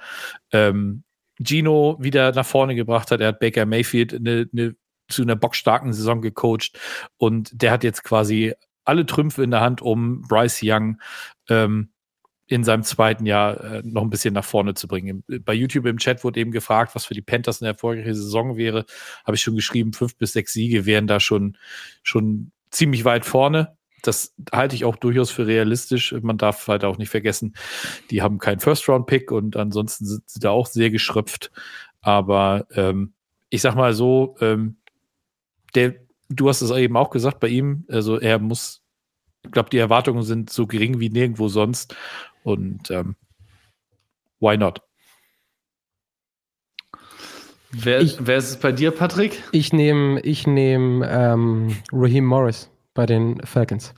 ähm, 0.52 1.04
Gino 1.42 1.96
wieder 2.00 2.32
nach 2.32 2.46
vorne 2.46 2.74
gebracht 2.74 3.10
hat. 3.10 3.20
Er 3.20 3.28
hat 3.28 3.40
Baker 3.40 3.66
Mayfield 3.66 4.14
eine, 4.14 4.48
eine, 4.52 4.74
zu 5.08 5.22
einer 5.22 5.36
bockstarken 5.36 5.92
Saison 5.92 6.20
gecoacht 6.20 6.78
und 7.16 7.50
der 7.62 7.72
hat 7.72 7.84
jetzt 7.84 8.04
quasi 8.04 8.52
alle 8.84 9.06
Trümpfe 9.06 9.42
in 9.42 9.50
der 9.50 9.60
Hand, 9.60 9.80
um 9.80 10.22
Bryce 10.22 10.60
Young 10.62 11.00
ähm, 11.48 11.90
in 12.50 12.64
seinem 12.64 12.82
zweiten 12.82 13.26
Jahr 13.26 13.62
äh, 13.62 13.82
noch 13.84 14.02
ein 14.02 14.10
bisschen 14.10 14.34
nach 14.34 14.44
vorne 14.44 14.74
zu 14.74 14.88
bringen. 14.88 15.22
Bei 15.44 15.54
YouTube 15.54 15.86
im 15.86 15.98
Chat 15.98 16.24
wurde 16.24 16.40
eben 16.40 16.50
gefragt, 16.50 16.96
was 16.96 17.06
für 17.06 17.14
die 17.14 17.22
Panthers 17.22 17.62
eine 17.62 17.70
erfolgreiche 17.70 18.16
Saison 18.16 18.56
wäre. 18.56 18.86
Habe 19.24 19.36
ich 19.36 19.42
schon 19.42 19.54
geschrieben, 19.54 19.92
fünf 19.92 20.16
bis 20.16 20.32
sechs 20.32 20.52
Siege 20.52 20.84
wären 20.84 21.06
da 21.06 21.20
schon, 21.20 21.56
schon 22.02 22.50
ziemlich 22.72 23.04
weit 23.04 23.24
vorne. 23.24 23.76
Das 24.02 24.34
halte 24.52 24.74
ich 24.74 24.84
auch 24.84 24.96
durchaus 24.96 25.30
für 25.30 25.46
realistisch. 25.46 26.12
Man 26.22 26.38
darf 26.38 26.66
halt 26.66 26.84
auch 26.84 26.98
nicht 26.98 27.10
vergessen, 27.10 27.54
die 28.10 28.20
haben 28.20 28.38
keinen 28.38 28.58
First-Round-Pick 28.58 29.30
und 29.30 29.56
ansonsten 29.56 30.04
sind 30.04 30.28
sie 30.28 30.40
da 30.40 30.50
auch 30.50 30.66
sehr 30.66 30.90
geschröpft. 30.90 31.52
Aber 32.00 32.66
ähm, 32.74 33.12
ich 33.48 33.62
sag 33.62 33.76
mal 33.76 33.94
so, 33.94 34.34
ähm, 34.40 34.78
der, 35.76 35.94
du 36.28 36.48
hast 36.48 36.62
es 36.62 36.72
eben 36.72 36.96
auch 36.96 37.10
gesagt 37.10 37.38
bei 37.38 37.46
ihm, 37.46 37.84
also 37.88 38.18
er 38.18 38.40
muss, 38.40 38.82
ich 39.44 39.52
glaube, 39.52 39.70
die 39.70 39.78
Erwartungen 39.78 40.22
sind 40.22 40.50
so 40.50 40.66
gering 40.66 41.00
wie 41.00 41.10
nirgendwo 41.10 41.48
sonst. 41.48 41.96
Und 42.42 42.90
ähm, 42.90 43.16
why 44.38 44.56
not? 44.56 44.80
Wer, 47.72 48.00
ich, 48.00 48.18
wer 48.20 48.36
ist 48.36 48.50
es 48.50 48.56
bei 48.58 48.72
dir, 48.72 48.90
Patrick? 48.90 49.42
Ich 49.52 49.72
nehme 49.72 50.20
ich 50.20 50.46
nehm, 50.46 51.04
ähm, 51.06 51.76
Raheem 51.92 52.24
Morris 52.24 52.70
bei 52.94 53.06
den 53.06 53.40
Falcons. 53.44 53.94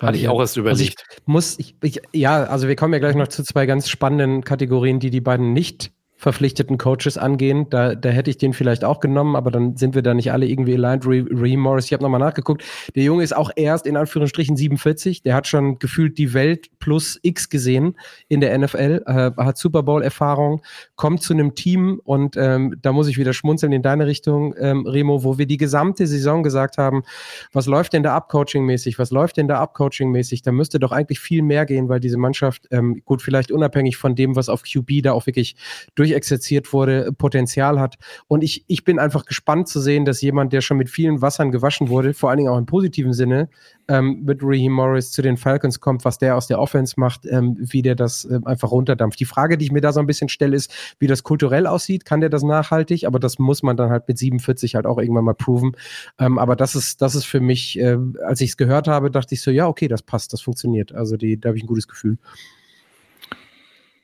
Hatte 0.00 0.16
ich 0.16 0.28
auch 0.28 0.38
erst 0.38 0.56
überlegt. 0.56 0.80
Also 0.80 0.84
ich 0.84 1.26
muss, 1.26 1.58
ich, 1.58 1.74
ich, 1.82 2.00
ja, 2.12 2.44
also 2.44 2.68
wir 2.68 2.76
kommen 2.76 2.92
ja 2.92 3.00
gleich 3.00 3.16
noch 3.16 3.26
zu 3.26 3.42
zwei 3.42 3.66
ganz 3.66 3.88
spannenden 3.88 4.44
Kategorien, 4.44 5.00
die 5.00 5.10
die 5.10 5.20
beiden 5.20 5.52
nicht 5.52 5.90
verpflichteten 6.18 6.78
Coaches 6.78 7.16
angehen. 7.16 7.70
Da, 7.70 7.94
da 7.94 8.08
hätte 8.08 8.28
ich 8.28 8.38
den 8.38 8.52
vielleicht 8.52 8.84
auch 8.84 8.98
genommen, 8.98 9.36
aber 9.36 9.52
dann 9.52 9.76
sind 9.76 9.94
wir 9.94 10.02
da 10.02 10.14
nicht 10.14 10.32
alle 10.32 10.46
irgendwie 10.46 10.74
aligned. 10.74 11.06
Reem 11.06 11.60
Morris, 11.60 11.86
ich 11.86 11.92
habe 11.92 12.02
nochmal 12.02 12.18
nachgeguckt. 12.18 12.64
Der 12.96 13.04
Junge 13.04 13.22
ist 13.22 13.34
auch 13.34 13.50
erst 13.54 13.86
in 13.86 13.96
Anführungsstrichen 13.96 14.56
47. 14.56 15.22
Der 15.22 15.36
hat 15.36 15.46
schon 15.46 15.78
gefühlt 15.78 16.18
die 16.18 16.34
Welt 16.34 16.70
plus 16.80 17.20
X 17.22 17.48
gesehen 17.48 17.96
in 18.28 18.40
der 18.40 18.58
NFL, 18.58 19.02
äh, 19.06 19.30
hat 19.36 19.58
Super 19.58 19.84
Bowl-Erfahrung, 19.84 20.60
kommt 20.96 21.22
zu 21.22 21.32
einem 21.32 21.54
Team 21.54 22.00
und 22.02 22.36
ähm, 22.36 22.76
da 22.82 22.92
muss 22.92 23.06
ich 23.06 23.16
wieder 23.16 23.32
schmunzeln 23.32 23.72
in 23.72 23.82
deine 23.82 24.06
Richtung, 24.06 24.54
ähm, 24.58 24.86
Remo, 24.86 25.22
wo 25.22 25.38
wir 25.38 25.46
die 25.46 25.56
gesamte 25.56 26.08
Saison 26.08 26.42
gesagt 26.42 26.78
haben, 26.78 27.04
was 27.52 27.66
läuft 27.66 27.92
denn 27.92 28.02
da 28.02 28.16
ab 28.16 28.28
Coaching-mäßig? 28.28 28.98
Was 28.98 29.12
läuft 29.12 29.36
denn 29.36 29.46
da 29.46 29.60
ab 29.60 29.74
Coaching-mäßig? 29.74 30.42
Da 30.42 30.50
müsste 30.50 30.80
doch 30.80 30.90
eigentlich 30.90 31.20
viel 31.20 31.42
mehr 31.42 31.64
gehen, 31.64 31.88
weil 31.88 32.00
diese 32.00 32.18
Mannschaft, 32.18 32.66
ähm, 32.72 33.02
gut, 33.04 33.22
vielleicht 33.22 33.52
unabhängig 33.52 33.96
von 33.96 34.16
dem, 34.16 34.34
was 34.34 34.48
auf 34.48 34.64
QB 34.64 35.02
da 35.02 35.12
auch 35.12 35.26
wirklich 35.26 35.54
durch 35.94 36.07
durchexerziert 36.08 36.72
wurde, 36.72 37.12
Potenzial 37.12 37.80
hat. 37.80 37.96
Und 38.26 38.42
ich, 38.42 38.64
ich 38.66 38.84
bin 38.84 38.98
einfach 38.98 39.24
gespannt 39.24 39.68
zu 39.68 39.80
sehen, 39.80 40.04
dass 40.04 40.20
jemand, 40.20 40.52
der 40.52 40.60
schon 40.60 40.76
mit 40.76 40.88
vielen 40.88 41.22
Wassern 41.22 41.50
gewaschen 41.50 41.88
wurde, 41.88 42.14
vor 42.14 42.30
allen 42.30 42.38
Dingen 42.38 42.50
auch 42.50 42.58
im 42.58 42.66
positiven 42.66 43.12
Sinne, 43.12 43.48
ähm, 43.88 44.22
mit 44.24 44.40
Raheem 44.42 44.72
Morris 44.72 45.10
zu 45.12 45.22
den 45.22 45.36
Falcons 45.36 45.80
kommt, 45.80 46.04
was 46.04 46.18
der 46.18 46.36
aus 46.36 46.46
der 46.46 46.60
Offense 46.60 46.94
macht, 46.98 47.24
ähm, 47.26 47.56
wie 47.58 47.82
der 47.82 47.94
das 47.94 48.24
äh, 48.24 48.38
einfach 48.44 48.70
runterdampft. 48.70 49.18
Die 49.20 49.24
Frage, 49.24 49.56
die 49.56 49.66
ich 49.66 49.72
mir 49.72 49.80
da 49.80 49.92
so 49.92 50.00
ein 50.00 50.06
bisschen 50.06 50.28
stelle, 50.28 50.56
ist, 50.56 50.72
wie 50.98 51.06
das 51.06 51.22
kulturell 51.22 51.66
aussieht. 51.66 52.04
Kann 52.04 52.20
der 52.20 52.30
das 52.30 52.42
nachhaltig? 52.42 53.06
Aber 53.06 53.18
das 53.18 53.38
muss 53.38 53.62
man 53.62 53.76
dann 53.76 53.90
halt 53.90 54.08
mit 54.08 54.18
47 54.18 54.74
halt 54.74 54.86
auch 54.86 54.98
irgendwann 54.98 55.24
mal 55.24 55.34
proven. 55.34 55.72
Ähm, 56.18 56.38
aber 56.38 56.56
das 56.56 56.74
ist, 56.74 57.00
das 57.00 57.14
ist 57.14 57.24
für 57.24 57.40
mich, 57.40 57.78
äh, 57.78 57.96
als 58.26 58.40
ich 58.40 58.50
es 58.50 58.56
gehört 58.56 58.88
habe, 58.88 59.10
dachte 59.10 59.34
ich 59.34 59.42
so, 59.42 59.50
ja, 59.50 59.66
okay, 59.66 59.88
das 59.88 60.02
passt, 60.02 60.32
das 60.32 60.40
funktioniert. 60.40 60.94
Also 60.94 61.16
die, 61.16 61.40
da 61.40 61.48
habe 61.48 61.56
ich 61.56 61.64
ein 61.64 61.68
gutes 61.68 61.88
Gefühl. 61.88 62.18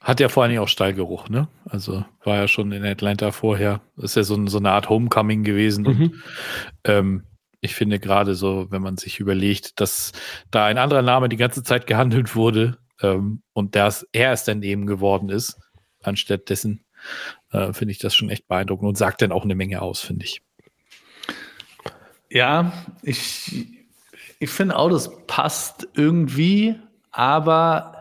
Hat 0.05 0.21
ja 0.21 0.29
vor 0.29 0.43
allen 0.43 0.51
Dingen 0.51 0.63
auch 0.63 0.69
Stallgeruch, 0.69 1.31
ne? 1.31 1.49
Also 1.65 2.05
war 2.23 2.37
ja 2.37 2.47
schon 2.47 2.73
in 2.73 2.85
Atlanta 2.85 3.33
vorher. 3.33 3.81
Das 3.97 4.11
ist 4.11 4.17
ja 4.17 4.23
so, 4.23 4.47
so 4.47 4.59
eine 4.59 4.71
Art 4.71 4.91
Homecoming 4.91 5.45
gewesen. 5.45 5.85
Mhm. 5.85 6.03
Und 6.03 6.23
ähm, 6.85 7.23
ich 7.63 7.75
finde 7.75 7.99
gerade 7.99 8.35
so, 8.35 8.71
wenn 8.71 8.83
man 8.83 8.99
sich 8.99 9.19
überlegt, 9.19 9.81
dass 9.81 10.13
da 10.51 10.67
ein 10.67 10.77
anderer 10.77 11.01
Name 11.01 11.31
die 11.31 11.39
ganze 11.39 11.63
Zeit 11.63 11.87
gehandelt 11.87 12.37
wurde 12.37 12.77
ähm, 13.01 13.43
und 13.55 13.77
das 13.77 14.07
er 14.13 14.33
es 14.33 14.45
dann 14.45 14.63
eben 14.63 14.85
geworden 14.85 15.31
ist, 15.31 15.59
anstatt 16.03 16.51
dessen, 16.51 16.85
äh, 17.51 17.73
finde 17.73 17.93
ich 17.93 17.99
das 17.99 18.15
schon 18.15 18.29
echt 18.29 18.47
beeindruckend 18.47 18.87
und 18.87 18.99
sagt 18.99 19.23
dann 19.23 19.33
auch 19.33 19.45
eine 19.45 19.55
Menge 19.55 19.81
aus, 19.81 20.01
finde 20.01 20.27
ich. 20.27 20.43
Ja, 22.29 22.75
ich, 23.03 23.67
ich 24.39 24.51
finde 24.51 24.77
auch, 24.77 24.91
das 24.91 25.11
passt 25.27 25.89
irgendwie, 25.95 26.75
aber 27.11 27.94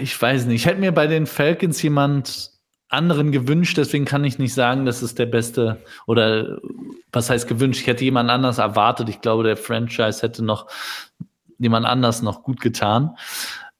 ich 0.00 0.20
weiß 0.20 0.46
nicht. 0.46 0.62
Ich 0.62 0.66
hätte 0.66 0.80
mir 0.80 0.92
bei 0.92 1.06
den 1.06 1.26
Falcons 1.26 1.82
jemand 1.82 2.50
anderen 2.88 3.32
gewünscht, 3.32 3.76
deswegen 3.78 4.04
kann 4.04 4.24
ich 4.24 4.38
nicht 4.38 4.54
sagen, 4.54 4.86
dass 4.86 5.02
es 5.02 5.14
der 5.14 5.26
beste 5.26 5.82
oder 6.06 6.58
was 7.12 7.30
heißt 7.30 7.48
gewünscht. 7.48 7.80
Ich 7.80 7.86
hätte 7.86 8.04
jemand 8.04 8.30
anders 8.30 8.58
erwartet. 8.58 9.08
Ich 9.08 9.20
glaube, 9.20 9.42
der 9.42 9.56
Franchise 9.56 10.22
hätte 10.22 10.44
noch 10.44 10.68
jemand 11.58 11.86
anders 11.86 12.22
noch 12.22 12.42
gut 12.42 12.60
getan. 12.60 13.16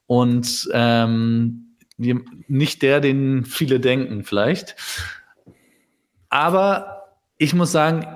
Und 0.07 0.69
ähm, 0.73 1.77
nicht 1.97 2.83
der, 2.83 3.01
den 3.01 3.45
viele 3.45 3.81
denken, 3.81 4.25
vielleicht. 4.25 4.77
Aber 6.29 7.05
ich 7.39 7.55
muss 7.55 7.73
sagen, 7.73 8.07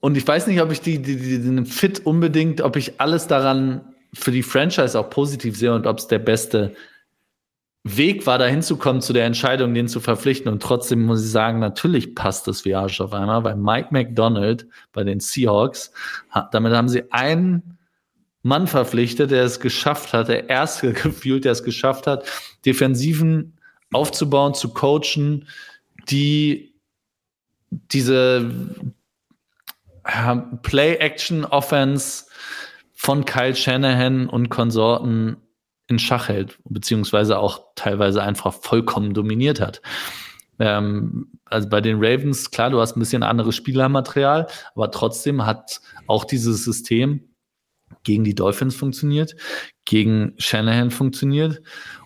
und 0.00 0.16
ich 0.16 0.26
weiß 0.26 0.46
nicht, 0.46 0.60
ob 0.60 0.70
ich 0.70 0.80
die, 0.80 1.00
die, 1.00 1.16
die, 1.16 1.38
den 1.42 1.66
Fit 1.66 2.04
unbedingt, 2.04 2.60
ob 2.60 2.76
ich 2.76 3.00
alles 3.00 3.26
daran 3.26 3.95
für 4.16 4.30
die 4.30 4.42
Franchise 4.42 4.98
auch 4.98 5.10
positiv 5.10 5.56
sehe 5.56 5.74
und 5.74 5.86
ob 5.86 5.98
es 5.98 6.06
der 6.06 6.18
beste 6.18 6.74
Weg 7.84 8.26
war, 8.26 8.38
da 8.38 8.46
hinzukommen 8.46 9.00
zu 9.00 9.12
der 9.12 9.26
Entscheidung, 9.26 9.72
den 9.72 9.86
zu 9.86 10.00
verpflichten. 10.00 10.50
Und 10.50 10.60
trotzdem 10.60 11.04
muss 11.04 11.24
ich 11.24 11.30
sagen, 11.30 11.60
natürlich 11.60 12.16
passt 12.16 12.48
das 12.48 12.66
Arsch 12.66 13.00
auf 13.00 13.12
einmal, 13.12 13.44
weil 13.44 13.54
Mike 13.54 13.88
McDonald 13.92 14.66
bei 14.92 15.04
den 15.04 15.20
Seahawks, 15.20 15.92
damit 16.50 16.72
haben 16.72 16.88
sie 16.88 17.12
einen 17.12 17.78
Mann 18.42 18.66
verpflichtet, 18.66 19.30
der 19.30 19.44
es 19.44 19.60
geschafft 19.60 20.12
hat, 20.12 20.28
der 20.28 20.48
erste 20.48 20.92
gefühlt, 20.94 21.44
der 21.44 21.52
es 21.52 21.62
geschafft 21.62 22.08
hat, 22.08 22.24
Defensiven 22.64 23.56
aufzubauen, 23.92 24.54
zu 24.54 24.72
coachen, 24.72 25.46
die 26.08 26.74
diese 27.70 28.50
Play-Action-Offense 30.62 32.26
von 32.96 33.26
Kyle 33.26 33.54
Shanahan 33.54 34.28
und 34.28 34.48
Konsorten 34.48 35.36
in 35.86 35.98
Schach 35.98 36.28
hält, 36.28 36.58
beziehungsweise 36.64 37.38
auch 37.38 37.60
teilweise 37.76 38.22
einfach 38.22 38.54
vollkommen 38.54 39.14
dominiert 39.14 39.60
hat. 39.60 39.82
Ähm, 40.58 41.30
also 41.44 41.68
bei 41.68 41.80
den 41.80 41.98
Ravens, 41.98 42.50
klar, 42.50 42.70
du 42.70 42.80
hast 42.80 42.96
ein 42.96 43.00
bisschen 43.00 43.22
anderes 43.22 43.54
Spielermaterial, 43.54 44.48
aber 44.74 44.90
trotzdem 44.90 45.46
hat 45.46 45.80
auch 46.06 46.24
dieses 46.24 46.64
System 46.64 47.28
gegen 48.02 48.24
die 48.24 48.34
Dolphins 48.34 48.74
funktioniert, 48.74 49.36
gegen 49.84 50.34
Shanahan 50.38 50.90
funktioniert 50.90 51.62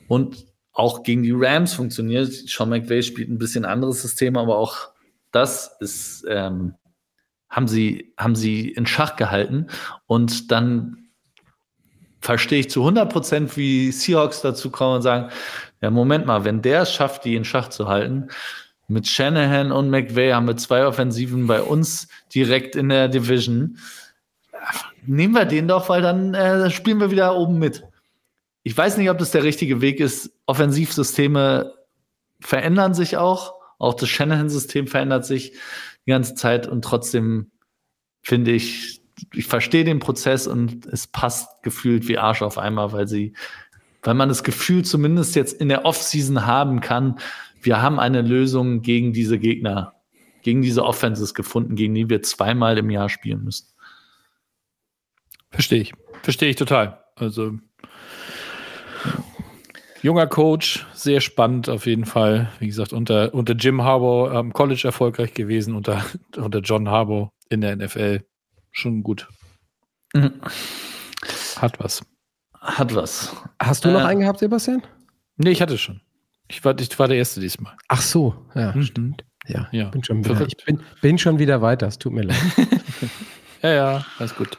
und 0.08 0.44
auch 0.72 1.04
gegen 1.04 1.22
die 1.22 1.32
Rams 1.34 1.72
funktioniert. 1.72 2.32
Sean 2.32 2.68
McVay 2.68 3.02
spielt 3.02 3.30
ein 3.30 3.38
bisschen 3.38 3.64
anderes 3.64 4.02
System, 4.02 4.36
aber 4.36 4.58
auch 4.58 4.88
das 5.30 5.76
ist, 5.78 6.24
ähm, 6.28 6.74
haben 7.50 7.68
sie, 7.68 8.12
haben 8.16 8.36
sie 8.36 8.68
in 8.68 8.86
Schach 8.86 9.16
gehalten 9.16 9.66
und 10.06 10.50
dann 10.50 11.08
verstehe 12.20 12.60
ich 12.60 12.70
zu 12.70 12.80
100 12.80 13.12
Prozent, 13.12 13.56
wie 13.56 13.90
Seahawks 13.92 14.42
dazu 14.42 14.70
kommen 14.70 14.96
und 14.96 15.02
sagen, 15.02 15.30
ja, 15.80 15.90
Moment 15.90 16.26
mal, 16.26 16.44
wenn 16.44 16.62
der 16.62 16.82
es 16.82 16.92
schafft, 16.92 17.24
die 17.24 17.34
in 17.34 17.44
Schach 17.44 17.68
zu 17.68 17.88
halten, 17.88 18.28
mit 18.88 19.06
Shanahan 19.06 19.72
und 19.72 19.88
McVay 19.88 20.32
haben 20.32 20.48
wir 20.48 20.56
zwei 20.56 20.84
Offensiven 20.84 21.46
bei 21.46 21.62
uns 21.62 22.08
direkt 22.34 22.76
in 22.76 22.88
der 22.88 23.08
Division 23.08 23.78
nehmen 25.06 25.34
wir 25.34 25.44
den 25.44 25.68
doch, 25.68 25.88
weil 25.88 26.02
dann 26.02 26.34
äh, 26.34 26.70
spielen 26.70 27.00
wir 27.00 27.10
wieder 27.10 27.36
oben 27.36 27.58
mit. 27.58 27.84
Ich 28.62 28.76
weiß 28.76 28.96
nicht, 28.96 29.10
ob 29.10 29.18
das 29.18 29.30
der 29.30 29.42
richtige 29.42 29.80
Weg 29.80 30.00
ist. 30.00 30.32
Offensivsysteme 30.46 31.74
verändern 32.40 32.94
sich 32.94 33.16
auch. 33.16 33.54
Auch 33.78 33.94
das 33.94 34.10
Shanahan-System 34.10 34.86
verändert 34.86 35.24
sich 35.24 35.54
die 36.10 36.14
ganze 36.14 36.34
Zeit 36.34 36.66
und 36.66 36.82
trotzdem 36.82 37.52
finde 38.20 38.50
ich, 38.50 39.00
ich 39.32 39.46
verstehe 39.46 39.84
den 39.84 40.00
Prozess 40.00 40.48
und 40.48 40.86
es 40.86 41.06
passt 41.06 41.62
gefühlt 41.62 42.08
wie 42.08 42.18
Arsch 42.18 42.42
auf 42.42 42.58
einmal, 42.58 42.90
weil 42.90 43.06
sie, 43.06 43.32
weil 44.02 44.14
man 44.14 44.28
das 44.28 44.42
Gefühl 44.42 44.84
zumindest 44.84 45.36
jetzt 45.36 45.52
in 45.52 45.68
der 45.68 45.84
Offseason 45.84 46.46
haben 46.46 46.80
kann, 46.80 47.20
wir 47.62 47.80
haben 47.80 48.00
eine 48.00 48.22
Lösung 48.22 48.82
gegen 48.82 49.12
diese 49.12 49.38
Gegner, 49.38 49.94
gegen 50.42 50.62
diese 50.62 50.84
Offenses 50.84 51.32
gefunden, 51.32 51.76
gegen 51.76 51.94
die 51.94 52.10
wir 52.10 52.22
zweimal 52.22 52.76
im 52.76 52.90
Jahr 52.90 53.08
spielen 53.08 53.44
müssen. 53.44 53.68
Verstehe 55.52 55.82
ich. 55.82 55.92
Verstehe 56.22 56.50
ich 56.50 56.56
total. 56.56 57.04
Also 57.14 57.52
junger 60.02 60.26
Coach, 60.26 60.86
sehr 60.92 61.20
spannend 61.20 61.68
auf 61.68 61.86
jeden 61.86 62.04
Fall. 62.04 62.50
Wie 62.58 62.66
gesagt, 62.66 62.92
unter, 62.92 63.34
unter 63.34 63.54
Jim 63.54 63.82
Harbour 63.82 64.32
am 64.32 64.52
College 64.52 64.82
erfolgreich 64.84 65.34
gewesen, 65.34 65.74
unter, 65.74 66.04
unter 66.36 66.60
John 66.60 66.88
Harbour 66.88 67.32
in 67.48 67.60
der 67.60 67.76
NFL. 67.76 68.24
Schon 68.72 69.02
gut. 69.02 69.28
Mhm. 70.14 70.40
Hat 71.56 71.78
was. 71.80 72.02
Hat 72.60 72.94
was. 72.94 73.34
Hast 73.60 73.84
du 73.84 73.90
noch 73.90 74.02
äh, 74.02 74.06
einen 74.06 74.20
gehabt, 74.20 74.38
Sebastian? 74.38 74.82
Nee, 75.36 75.50
ich 75.50 75.62
hatte 75.62 75.78
schon. 75.78 76.00
Ich 76.48 76.64
war, 76.64 76.78
ich 76.78 76.98
war 76.98 77.08
der 77.08 77.16
Erste 77.16 77.40
diesmal. 77.40 77.76
Ach 77.88 78.02
so, 78.02 78.34
ja, 78.54 78.72
mhm. 78.72 78.82
stimmt. 78.82 79.24
Ja, 79.46 79.68
ja, 79.72 79.88
bin 79.88 80.04
schon 80.04 80.24
wieder, 80.24 80.46
ich 80.46 80.56
bin, 80.64 80.80
bin 81.00 81.16
schon 81.16 81.38
wieder 81.38 81.62
weiter. 81.62 81.86
Es 81.86 81.98
tut 81.98 82.12
mir 82.12 82.22
leid. 82.22 82.36
ja, 83.62 83.70
ja, 83.70 84.06
alles 84.18 84.34
gut. 84.34 84.58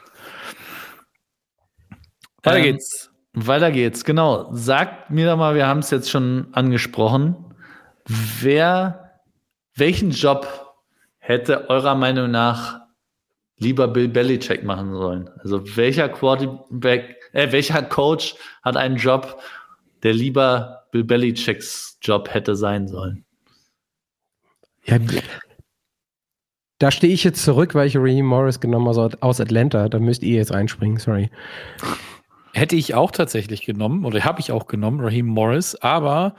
Weiter 2.42 2.58
ähm, 2.58 2.62
geht's. 2.64 3.11
Weiter 3.34 3.70
geht's, 3.70 4.04
genau. 4.04 4.48
Sagt 4.52 5.10
mir 5.10 5.26
doch 5.26 5.36
mal, 5.36 5.54
wir 5.54 5.66
haben 5.66 5.80
es 5.80 5.90
jetzt 5.90 6.10
schon 6.10 6.48
angesprochen. 6.52 7.36
Wer, 8.06 9.22
welchen 9.74 10.10
Job 10.10 10.74
hätte 11.18 11.70
eurer 11.70 11.94
Meinung 11.94 12.30
nach 12.30 12.80
lieber 13.56 13.88
Bill 13.88 14.08
Belichick 14.08 14.64
machen 14.64 14.94
sollen? 14.94 15.30
Also 15.38 15.62
welcher 15.76 16.08
Quarterback, 16.10 17.16
äh, 17.32 17.50
welcher 17.52 17.82
Coach 17.82 18.34
hat 18.62 18.76
einen 18.76 18.96
Job, 18.96 19.40
der 20.02 20.12
lieber 20.12 20.84
Bill 20.90 21.04
Belichicks 21.04 21.98
Job 22.02 22.28
hätte 22.34 22.54
sein 22.54 22.86
sollen? 22.86 23.24
Ja, 24.84 24.98
da 26.78 26.90
stehe 26.90 27.14
ich 27.14 27.22
jetzt 27.22 27.44
zurück, 27.44 27.76
weil 27.76 27.86
ich 27.86 27.96
Raheem 27.96 28.26
Morris 28.26 28.58
genommen 28.58 28.88
habe 28.88 29.16
aus 29.20 29.40
Atlanta. 29.40 29.88
Da 29.88 30.00
müsst 30.00 30.24
ihr 30.24 30.36
jetzt 30.36 30.50
einspringen, 30.50 30.98
sorry. 30.98 31.30
Hätte 32.54 32.76
ich 32.76 32.94
auch 32.94 33.10
tatsächlich 33.10 33.64
genommen, 33.64 34.04
oder 34.04 34.24
habe 34.24 34.40
ich 34.40 34.52
auch 34.52 34.66
genommen, 34.66 35.00
Raheem 35.00 35.26
Morris, 35.26 35.74
aber 35.76 36.34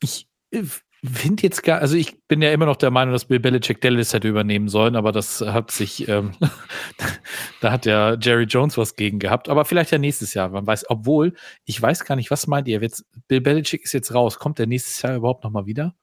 ich 0.00 0.26
äh, 0.50 0.62
finde 1.04 1.42
jetzt 1.42 1.62
gar, 1.62 1.80
also 1.80 1.96
ich 1.96 2.20
bin 2.26 2.42
ja 2.42 2.52
immer 2.52 2.66
noch 2.66 2.76
der 2.76 2.90
Meinung, 2.90 3.12
dass 3.12 3.24
Bill 3.24 3.40
Belichick 3.40 3.80
Dallas 3.80 4.12
hätte 4.12 4.28
übernehmen 4.28 4.68
sollen, 4.68 4.94
aber 4.94 5.10
das 5.10 5.40
hat 5.40 5.70
sich, 5.70 6.08
ähm, 6.08 6.32
da 7.60 7.72
hat 7.72 7.86
ja 7.86 8.14
Jerry 8.14 8.44
Jones 8.44 8.78
was 8.78 8.94
gegen 8.94 9.18
gehabt, 9.18 9.48
aber 9.48 9.64
vielleicht 9.64 9.90
ja 9.90 9.98
nächstes 9.98 10.34
Jahr, 10.34 10.48
man 10.48 10.66
weiß, 10.66 10.90
obwohl, 10.90 11.34
ich 11.64 11.80
weiß 11.80 12.04
gar 12.04 12.14
nicht, 12.14 12.30
was 12.30 12.46
meint 12.46 12.68
ihr, 12.68 12.80
jetzt, 12.80 13.04
Bill 13.26 13.40
Belichick 13.40 13.82
ist 13.84 13.92
jetzt 13.92 14.14
raus, 14.14 14.38
kommt 14.38 14.58
der 14.58 14.66
nächstes 14.66 15.02
Jahr 15.02 15.16
überhaupt 15.16 15.42
nochmal 15.42 15.66
wieder? 15.66 15.94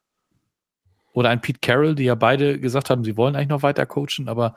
Oder 1.11 1.29
ein 1.29 1.41
Pete 1.41 1.59
Carroll, 1.61 1.95
die 1.95 2.03
ja 2.03 2.15
beide 2.15 2.59
gesagt 2.59 2.89
haben, 2.89 3.03
sie 3.03 3.17
wollen 3.17 3.35
eigentlich 3.35 3.49
noch 3.49 3.63
weiter 3.63 3.85
coachen, 3.85 4.27
aber 4.27 4.55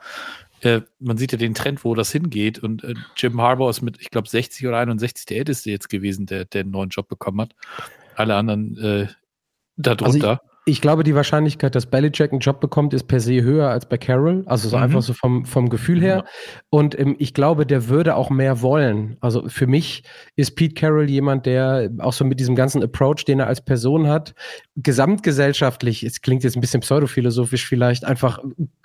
äh, 0.63 0.81
man 0.99 1.17
sieht 1.17 1.31
ja 1.31 1.37
den 1.37 1.53
Trend, 1.53 1.83
wo 1.83 1.93
das 1.93 2.11
hingeht. 2.11 2.59
Und 2.59 2.83
äh, 2.83 2.93
Jim 3.17 3.39
Harbour 3.41 3.69
ist 3.69 3.81
mit, 3.81 3.99
ich 3.99 4.09
glaube, 4.09 4.29
60 4.29 4.65
oder 4.67 4.77
61 4.77 5.25
der 5.25 5.37
älteste 5.37 5.71
jetzt 5.71 5.89
gewesen, 5.89 6.25
der, 6.25 6.45
der 6.45 6.61
einen 6.61 6.71
neuen 6.71 6.89
Job 6.89 7.07
bekommen 7.07 7.41
hat. 7.41 7.55
Alle 8.15 8.35
anderen 8.35 8.77
äh, 8.77 9.07
darunter. 9.75 10.29
Also 10.29 10.52
ich 10.65 10.79
glaube, 10.79 11.03
die 11.03 11.13
Wahrscheinlichkeit, 11.13 11.75
dass 11.75 11.85
Belichick 11.85 12.31
einen 12.31 12.39
Job 12.39 12.61
bekommt, 12.61 12.93
ist 12.93 13.07
per 13.07 13.19
se 13.19 13.41
höher 13.41 13.69
als 13.69 13.87
bei 13.87 13.97
Carroll. 13.97 14.43
Also 14.45 14.69
so 14.69 14.77
mhm. 14.77 14.83
einfach 14.83 15.01
so 15.01 15.13
vom, 15.13 15.45
vom 15.45 15.69
Gefühl 15.69 16.01
her. 16.01 16.17
Ja. 16.17 16.25
Und 16.69 16.97
ähm, 16.97 17.15
ich 17.19 17.33
glaube, 17.33 17.65
der 17.65 17.89
würde 17.89 18.15
auch 18.15 18.29
mehr 18.29 18.61
wollen. 18.61 19.17
Also 19.19 19.49
für 19.49 19.67
mich 19.67 20.03
ist 20.35 20.55
Pete 20.55 20.73
Carroll 20.73 21.09
jemand, 21.09 21.45
der 21.45 21.91
auch 21.99 22.13
so 22.13 22.23
mit 22.23 22.39
diesem 22.39 22.55
ganzen 22.55 22.81
Approach, 22.81 23.25
den 23.25 23.39
er 23.39 23.47
als 23.47 23.61
Person 23.61 24.07
hat, 24.07 24.35
gesamtgesellschaftlich, 24.77 26.03
es 26.03 26.21
klingt 26.21 26.43
jetzt 26.43 26.55
ein 26.55 26.61
bisschen 26.61 26.81
pseudophilosophisch 26.81 27.67
vielleicht, 27.67 28.05
einfach 28.05 28.39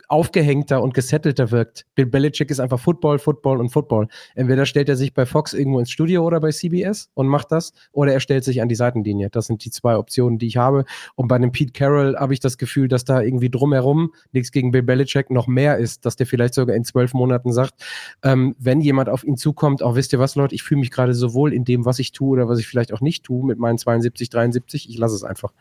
aufgehängter 0.09 0.83
und 0.83 0.95
gesettelter 0.95 1.51
wirkt. 1.51 1.85
Bill 1.95 2.07
Belichick 2.07 2.51
ist 2.51 2.61
einfach 2.61 2.81
Football, 2.81 3.19
Football 3.19 3.61
und 3.61 3.69
Football. 3.69 4.09
Entweder 4.35 4.65
stellt 4.65 4.89
er 4.89 4.97
sich 4.97 5.13
bei 5.13 5.27
Fox 5.27 5.53
irgendwo 5.53 5.79
ins 5.79 5.91
Studio 5.91 6.25
oder 6.25 6.41
bei 6.41 6.51
CBS 6.51 7.11
und 7.15 7.29
macht 7.29 7.53
das, 7.53 7.73
oder 7.93 8.15
er 8.15 8.21
stellt 8.21 8.43
sich 8.45 8.63
an 8.63 8.69
die 8.69 8.75
Seitenlinie. 8.75 9.29
Das 9.31 9.47
sind 9.47 9.65
die 9.65 9.71
zwei 9.71 9.97
Optionen, 9.97 10.39
die 10.39 10.47
ich 10.47 10.57
habe. 10.57 10.87
Und 11.15 11.29
bei 11.29 11.37
einem 11.37 11.53
Pete 11.53 11.68
Carroll 11.73 12.17
habe 12.17 12.35
ich 12.35 12.41
das 12.41 12.59
Gefühl, 12.59 12.89
dass 12.89 13.05
da 13.05 13.21
irgendwie 13.21 13.51
drumherum 13.51 14.13
nichts 14.33 14.53
gegen 14.53 14.71
Bill 14.71 14.83
Belichick 14.83 15.31
noch 15.31 15.47
mehr 15.47 15.79
ist, 15.79 16.05
dass 16.05 16.17
der 16.17 16.27
vielleicht 16.27 16.55
sogar 16.55 16.77
in 16.77 16.85
zwölf 16.85 17.15
Monaten 17.15 17.53
sagt, 17.53 17.75
ähm, 18.23 18.55
wenn 18.59 18.81
jemand 18.81 19.09
auf 19.09 19.25
ihn 19.25 19.37
zukommt, 19.37 19.83
auch 19.83 19.95
wisst 19.95 20.13
ihr 20.13 20.19
was, 20.19 20.35
Leute, 20.35 20.55
ich 20.55 20.63
fühle 20.63 20.81
mich 20.81 20.91
gerade 20.91 21.15
so 21.15 21.35
wohl 21.35 21.53
in 21.53 21.65
dem, 21.65 21.85
was 21.85 21.99
ich 21.99 22.13
tue 22.13 22.31
oder 22.31 22.49
was 22.49 22.59
ich 22.59 22.67
vielleicht 22.67 22.93
auch 22.93 23.01
nicht 23.01 23.25
tue 23.25 23.45
mit 23.45 23.59
meinen 23.59 23.79
72, 23.79 24.31
73, 24.31 24.89
ich 24.89 24.99
lasse 24.99 25.15
es 25.15 25.25
einfach. 25.25 25.53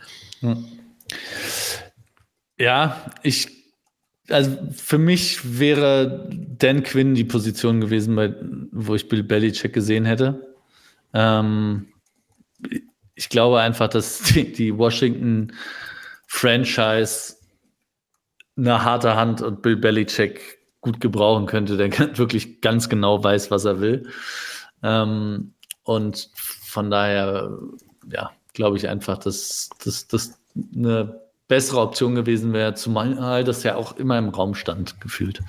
Hm. 0.41 0.65
Ja, 2.59 3.05
ich 3.23 3.57
also 4.29 4.57
für 4.71 4.97
mich 4.97 5.57
wäre 5.59 6.29
Dan 6.29 6.83
Quinn 6.83 7.15
die 7.15 7.23
Position 7.23 7.79
gewesen, 7.79 8.15
bei, 8.15 8.35
wo 8.71 8.95
ich 8.95 9.07
Bill 9.07 9.23
Belichick 9.23 9.73
gesehen 9.73 10.05
hätte. 10.05 10.55
Ähm, 11.13 11.87
ich 13.15 13.29
glaube 13.29 13.59
einfach, 13.59 13.87
dass 13.87 14.21
die, 14.23 14.51
die, 14.51 14.77
Washington 14.77 15.53
Franchise 16.27 17.35
eine 18.55 18.83
harte 18.83 19.15
Hand 19.15 19.41
und 19.41 19.61
Bill 19.61 19.77
Belichick 19.77 20.59
gut 20.81 20.99
gebrauchen 21.01 21.45
könnte, 21.45 21.77
der 21.77 21.91
wirklich 22.17 22.61
ganz 22.61 22.89
genau 22.89 23.23
weiß, 23.23 23.51
was 23.51 23.65
er 23.65 23.79
will. 23.81 24.09
Ähm, 24.83 25.53
und 25.83 26.29
von 26.35 26.91
daher 26.91 27.57
ja, 28.11 28.31
glaube 28.53 28.77
ich 28.77 28.87
einfach, 28.87 29.17
dass 29.17 29.69
das 30.09 30.39
eine 30.75 31.21
bessere 31.47 31.79
Option 31.79 32.15
gewesen 32.15 32.53
wäre, 32.53 32.73
zumal 32.73 33.43
das 33.43 33.63
ja 33.63 33.75
auch 33.75 33.95
immer 33.95 34.17
im 34.17 34.29
Raum 34.29 34.53
stand, 34.53 34.99
gefühlt. 34.99 35.41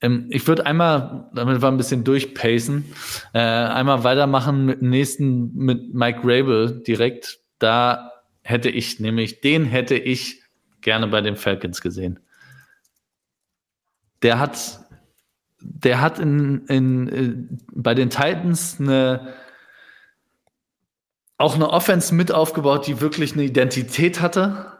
Ähm, 0.00 0.26
ich 0.30 0.46
würde 0.46 0.66
einmal, 0.66 1.30
damit 1.32 1.62
wir 1.62 1.68
ein 1.68 1.78
bisschen 1.78 2.04
durchpacen, 2.04 2.84
äh, 3.32 3.38
einmal 3.38 4.04
weitermachen 4.04 4.66
mit 4.66 4.80
dem 4.82 4.90
nächsten, 4.90 5.54
mit 5.54 5.94
Mike 5.94 6.20
Rabel 6.22 6.82
direkt. 6.86 7.38
Da 7.58 8.12
hätte 8.44 8.68
ich 8.68 9.00
nämlich, 9.00 9.40
den 9.40 9.64
hätte 9.64 9.96
ich 9.96 10.42
gerne 10.82 11.08
bei 11.08 11.22
den 11.22 11.36
Falcons 11.36 11.80
gesehen. 11.80 12.20
Der 14.22 14.38
hat, 14.38 14.84
der 15.60 16.00
hat 16.00 16.18
in, 16.18 16.66
in, 16.66 17.08
äh, 17.08 17.56
bei 17.72 17.94
den 17.94 18.10
Titans 18.10 18.78
eine, 18.78 19.34
auch 21.38 21.54
eine 21.54 21.70
Offense 21.70 22.14
mit 22.14 22.30
aufgebaut, 22.30 22.86
die 22.86 23.00
wirklich 23.00 23.32
eine 23.32 23.44
Identität 23.44 24.20
hatte, 24.20 24.72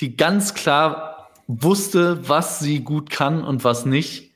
die 0.00 0.16
ganz 0.16 0.54
klar 0.54 1.30
wusste, 1.46 2.28
was 2.28 2.58
sie 2.58 2.80
gut 2.80 3.10
kann 3.10 3.44
und 3.44 3.64
was 3.64 3.86
nicht. 3.86 4.34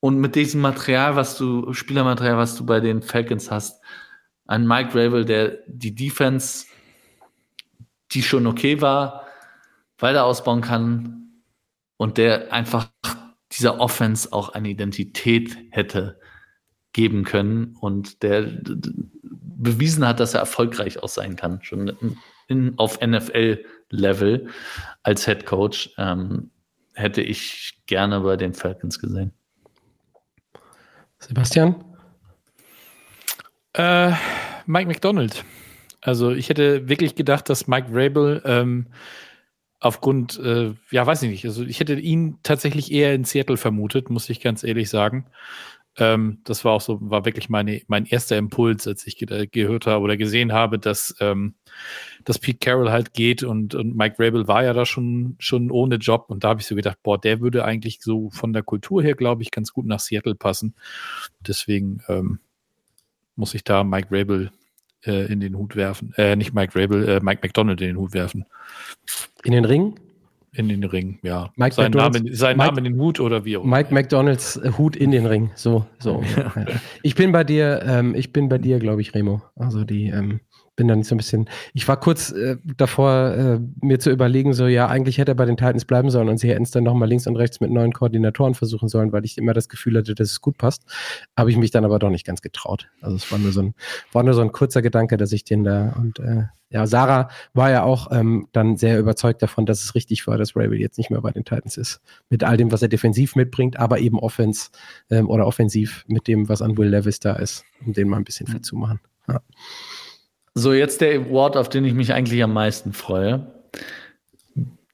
Und 0.00 0.18
mit 0.18 0.34
diesem 0.34 0.60
Material, 0.60 1.16
was 1.16 1.38
du, 1.38 1.72
Spielermaterial, 1.72 2.36
was 2.36 2.56
du 2.56 2.66
bei 2.66 2.80
den 2.80 3.00
Falcons 3.00 3.50
hast, 3.50 3.80
ein 4.46 4.66
Mike 4.66 4.90
Rabel, 4.94 5.24
der 5.24 5.58
die 5.66 5.94
Defense, 5.94 6.66
die 8.14 8.22
schon 8.22 8.46
okay 8.46 8.80
war, 8.80 9.26
weiter 9.98 10.24
ausbauen 10.24 10.60
kann 10.60 11.42
und 11.96 12.18
der 12.18 12.52
einfach 12.52 12.90
dieser 13.52 13.80
Offense 13.80 14.32
auch 14.32 14.50
eine 14.50 14.68
Identität 14.68 15.56
hätte 15.70 16.18
geben 16.92 17.24
können 17.24 17.76
und 17.80 18.22
der 18.22 18.48
bewiesen 19.56 20.06
hat, 20.06 20.20
dass 20.20 20.34
er 20.34 20.40
erfolgreich 20.40 21.02
auch 21.02 21.08
sein 21.08 21.36
kann, 21.36 21.62
schon 21.62 21.88
in, 21.88 22.16
in, 22.48 22.78
auf 22.78 23.00
NFL-Level 23.00 24.48
als 25.02 25.24
Head 25.24 25.46
Coach, 25.46 25.90
ähm, 25.98 26.50
hätte 26.94 27.22
ich 27.22 27.82
gerne 27.86 28.20
bei 28.20 28.36
den 28.36 28.54
Falcons 28.54 28.98
gesehen. 28.98 29.32
Sebastian? 31.18 31.82
Äh, 33.72 34.12
Mike 34.66 34.86
McDonald. 34.86 35.44
Also 36.04 36.32
ich 36.32 36.50
hätte 36.50 36.86
wirklich 36.86 37.14
gedacht, 37.14 37.48
dass 37.48 37.66
Mike 37.66 37.88
Rabel 37.90 38.42
ähm, 38.44 38.88
aufgrund, 39.80 40.38
äh, 40.38 40.74
ja, 40.90 41.06
weiß 41.06 41.22
ich 41.22 41.30
nicht, 41.30 41.44
also 41.46 41.64
ich 41.64 41.80
hätte 41.80 41.94
ihn 41.94 42.38
tatsächlich 42.42 42.92
eher 42.92 43.14
in 43.14 43.24
Seattle 43.24 43.56
vermutet, 43.56 44.10
muss 44.10 44.28
ich 44.28 44.40
ganz 44.42 44.64
ehrlich 44.64 44.90
sagen. 44.90 45.24
Ähm, 45.96 46.40
das 46.44 46.62
war 46.62 46.72
auch 46.72 46.82
so, 46.82 46.98
war 47.00 47.24
wirklich 47.24 47.48
meine, 47.48 47.80
mein 47.86 48.04
erster 48.04 48.36
Impuls, 48.36 48.86
als 48.86 49.06
ich 49.06 49.16
ge 49.16 49.46
gehört 49.46 49.86
habe 49.86 50.04
oder 50.04 50.18
gesehen 50.18 50.52
habe, 50.52 50.78
dass, 50.78 51.16
ähm, 51.20 51.54
dass 52.24 52.38
Pete 52.38 52.58
Carroll 52.58 52.90
halt 52.90 53.14
geht 53.14 53.42
und, 53.42 53.74
und 53.74 53.96
Mike 53.96 54.16
Rabel 54.18 54.46
war 54.46 54.62
ja 54.62 54.74
da 54.74 54.84
schon, 54.84 55.36
schon 55.38 55.70
ohne 55.70 55.96
Job 55.96 56.26
und 56.28 56.44
da 56.44 56.50
habe 56.50 56.60
ich 56.60 56.66
so 56.66 56.74
gedacht, 56.74 56.98
boah, 57.02 57.18
der 57.18 57.40
würde 57.40 57.64
eigentlich 57.64 58.02
so 58.02 58.28
von 58.28 58.52
der 58.52 58.62
Kultur 58.62 59.02
her, 59.02 59.14
glaube 59.14 59.42
ich, 59.42 59.50
ganz 59.50 59.72
gut 59.72 59.86
nach 59.86 60.00
Seattle 60.00 60.34
passen. 60.34 60.74
Deswegen 61.40 62.02
ähm, 62.08 62.40
muss 63.36 63.54
ich 63.54 63.64
da 63.64 63.84
Mike 63.84 64.08
Rabel 64.10 64.50
äh, 65.06 65.32
in 65.32 65.40
den 65.40 65.56
Hut 65.56 65.76
werfen. 65.76 66.12
Äh, 66.16 66.36
nicht 66.36 66.54
Mike 66.54 66.80
Rabel, 66.80 67.08
äh, 67.08 67.20
Mike 67.20 67.40
McDonald 67.42 67.80
in 67.80 67.88
den 67.88 67.96
Hut 67.96 68.14
werfen. 68.14 68.44
In 69.42 69.52
den 69.52 69.64
Ring? 69.64 69.94
In 70.52 70.68
den 70.68 70.84
Ring, 70.84 71.18
ja. 71.22 71.50
Mike 71.56 71.74
sein 71.74 71.86
McDonald's, 71.86 72.22
Name, 72.22 72.36
sein 72.36 72.56
Mike, 72.56 72.68
Name 72.68 72.78
in 72.78 72.84
den 72.84 73.00
Hut 73.00 73.18
oder 73.18 73.44
wie 73.44 73.56
auch 73.56 73.64
Mike 73.64 73.92
McDonalds 73.92 74.56
äh, 74.56 74.70
Hut 74.78 74.94
in 74.94 75.10
den 75.10 75.26
Ring. 75.26 75.50
So, 75.56 75.84
so. 75.98 76.22
Ja. 76.36 76.52
Ich 77.02 77.16
bin 77.16 77.32
bei 77.32 77.42
dir, 77.42 77.82
ähm, 77.84 78.14
ich 78.14 78.32
bin 78.32 78.48
bei 78.48 78.58
dir, 78.58 78.78
glaube 78.78 79.00
ich, 79.00 79.14
Remo. 79.14 79.42
Also 79.56 79.84
die, 79.84 80.06
ähm, 80.06 80.40
bin 80.76 80.88
dann 80.88 81.02
so 81.02 81.14
ein 81.14 81.18
bisschen, 81.18 81.48
ich 81.72 81.86
war 81.86 81.98
kurz 81.98 82.32
äh, 82.32 82.56
davor, 82.76 83.34
äh, 83.34 83.60
mir 83.80 83.98
zu 83.98 84.10
überlegen, 84.10 84.52
so, 84.52 84.66
ja, 84.66 84.88
eigentlich 84.88 85.18
hätte 85.18 85.32
er 85.32 85.36
bei 85.36 85.44
den 85.44 85.56
Titans 85.56 85.84
bleiben 85.84 86.10
sollen 86.10 86.28
und 86.28 86.38
sie 86.38 86.48
hätten 86.48 86.64
es 86.64 86.70
dann 86.70 86.84
nochmal 86.84 87.08
links 87.08 87.26
und 87.26 87.36
rechts 87.36 87.60
mit 87.60 87.70
neuen 87.70 87.92
Koordinatoren 87.92 88.54
versuchen 88.54 88.88
sollen, 88.88 89.12
weil 89.12 89.24
ich 89.24 89.38
immer 89.38 89.52
das 89.52 89.68
Gefühl 89.68 89.96
hatte, 89.98 90.14
dass 90.14 90.30
es 90.30 90.40
gut 90.40 90.58
passt. 90.58 90.84
Habe 91.36 91.50
ich 91.50 91.56
mich 91.56 91.70
dann 91.70 91.84
aber 91.84 91.98
doch 91.98 92.10
nicht 92.10 92.26
ganz 92.26 92.42
getraut. 92.42 92.88
Also 93.00 93.16
es 93.16 93.30
war 93.30 93.38
nur 93.38 93.52
so 93.52 93.62
ein, 93.62 93.74
war 94.12 94.22
nur 94.22 94.34
so 94.34 94.40
ein 94.40 94.52
kurzer 94.52 94.82
Gedanke, 94.82 95.16
dass 95.16 95.32
ich 95.32 95.44
den 95.44 95.64
da 95.64 95.94
und 95.96 96.18
äh, 96.18 96.44
ja, 96.74 96.88
Sarah 96.88 97.28
war 97.52 97.70
ja 97.70 97.84
auch 97.84 98.10
ähm, 98.10 98.48
dann 98.50 98.76
sehr 98.76 98.98
überzeugt 98.98 99.42
davon, 99.42 99.64
dass 99.64 99.84
es 99.84 99.94
richtig 99.94 100.26
war, 100.26 100.38
dass 100.38 100.56
Rabel 100.56 100.80
jetzt 100.80 100.98
nicht 100.98 101.08
mehr 101.08 101.20
bei 101.20 101.30
den 101.30 101.44
Titans 101.44 101.76
ist. 101.76 102.00
Mit 102.30 102.42
all 102.42 102.56
dem, 102.56 102.72
was 102.72 102.82
er 102.82 102.88
defensiv 102.88 103.36
mitbringt, 103.36 103.78
aber 103.78 104.00
eben 104.00 104.18
offens 104.18 104.72
ähm, 105.08 105.30
oder 105.30 105.46
offensiv 105.46 106.04
mit 106.08 106.26
dem, 106.26 106.48
was 106.48 106.62
an 106.62 106.76
Will 106.76 106.88
Levis 106.88 107.20
da 107.20 107.34
ist, 107.34 107.64
um 107.86 107.92
den 107.92 108.08
mal 108.08 108.16
ein 108.16 108.24
bisschen 108.24 108.48
fit 108.48 108.64
zu 108.66 108.74
machen. 108.74 108.98
Ja. 109.28 109.40
So, 110.56 110.72
jetzt 110.72 111.00
der 111.00 111.18
Award, 111.18 111.56
auf 111.56 111.68
den 111.68 111.84
ich 111.84 111.94
mich 111.94 112.12
eigentlich 112.12 112.40
am 112.42 112.52
meisten 112.52 112.92
freue. 112.92 113.52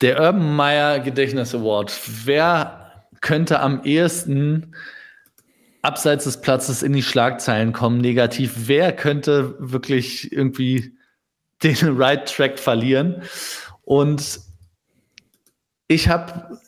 Der 0.01 0.19
Urban 0.19 0.57
Meyer 0.57 1.01
Gedächtnis 1.01 1.55
Award. 1.55 1.93
Wer 2.25 3.05
könnte 3.21 3.61
am 3.61 3.85
ehesten 3.85 4.75
abseits 5.83 6.25
des 6.25 6.41
Platzes 6.41 6.83
in 6.83 6.95
die 6.95 7.03
Schlagzeilen 7.03 7.75
kommen, 7.75 8.01
negativ? 8.01 8.53
Wer 8.69 8.93
könnte 8.93 9.55
wirklich 9.59 10.33
irgendwie 10.33 10.97
den 11.63 11.77
Right 11.83 12.27
Track 12.27 12.59
verlieren? 12.59 13.23
Und 13.83 14.41
ich 15.89 16.09
habe, 16.09 16.59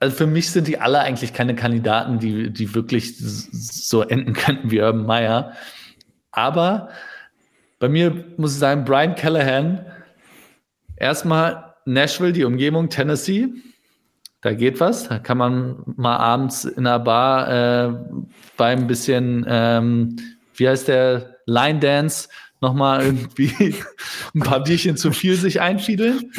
also 0.00 0.16
für 0.16 0.26
mich 0.26 0.50
sind 0.50 0.66
die 0.66 0.80
alle 0.80 0.98
eigentlich 0.98 1.34
keine 1.34 1.54
Kandidaten, 1.54 2.18
die, 2.18 2.50
die 2.50 2.74
wirklich 2.74 3.16
so 3.16 4.02
enden 4.02 4.32
könnten 4.32 4.72
wie 4.72 4.80
Urban 4.80 5.06
Meyer. 5.06 5.52
Aber 6.32 6.88
bei 7.84 7.90
mir 7.90 8.24
muss 8.38 8.54
ich 8.54 8.60
sagen, 8.60 8.86
Brian 8.86 9.14
Callahan, 9.14 9.84
erstmal 10.96 11.74
Nashville, 11.84 12.32
die 12.32 12.44
Umgebung, 12.44 12.88
Tennessee. 12.88 13.48
Da 14.40 14.54
geht 14.54 14.80
was. 14.80 15.06
Da 15.06 15.18
kann 15.18 15.36
man 15.36 15.82
mal 15.84 16.16
abends 16.16 16.64
in 16.64 16.86
einer 16.86 16.98
Bar 16.98 17.50
äh, 17.50 17.92
beim 18.56 18.86
bisschen, 18.86 19.44
ähm, 19.46 20.16
wie 20.54 20.66
heißt 20.66 20.88
der, 20.88 21.36
Line 21.44 21.78
Dance, 21.78 22.30
nochmal 22.62 23.04
irgendwie 23.04 23.74
ein 24.34 24.40
paar 24.40 24.64
Bierchen 24.64 24.96
zu 24.96 25.12
viel 25.12 25.34
sich 25.34 25.60
einfiedeln. 25.60 26.32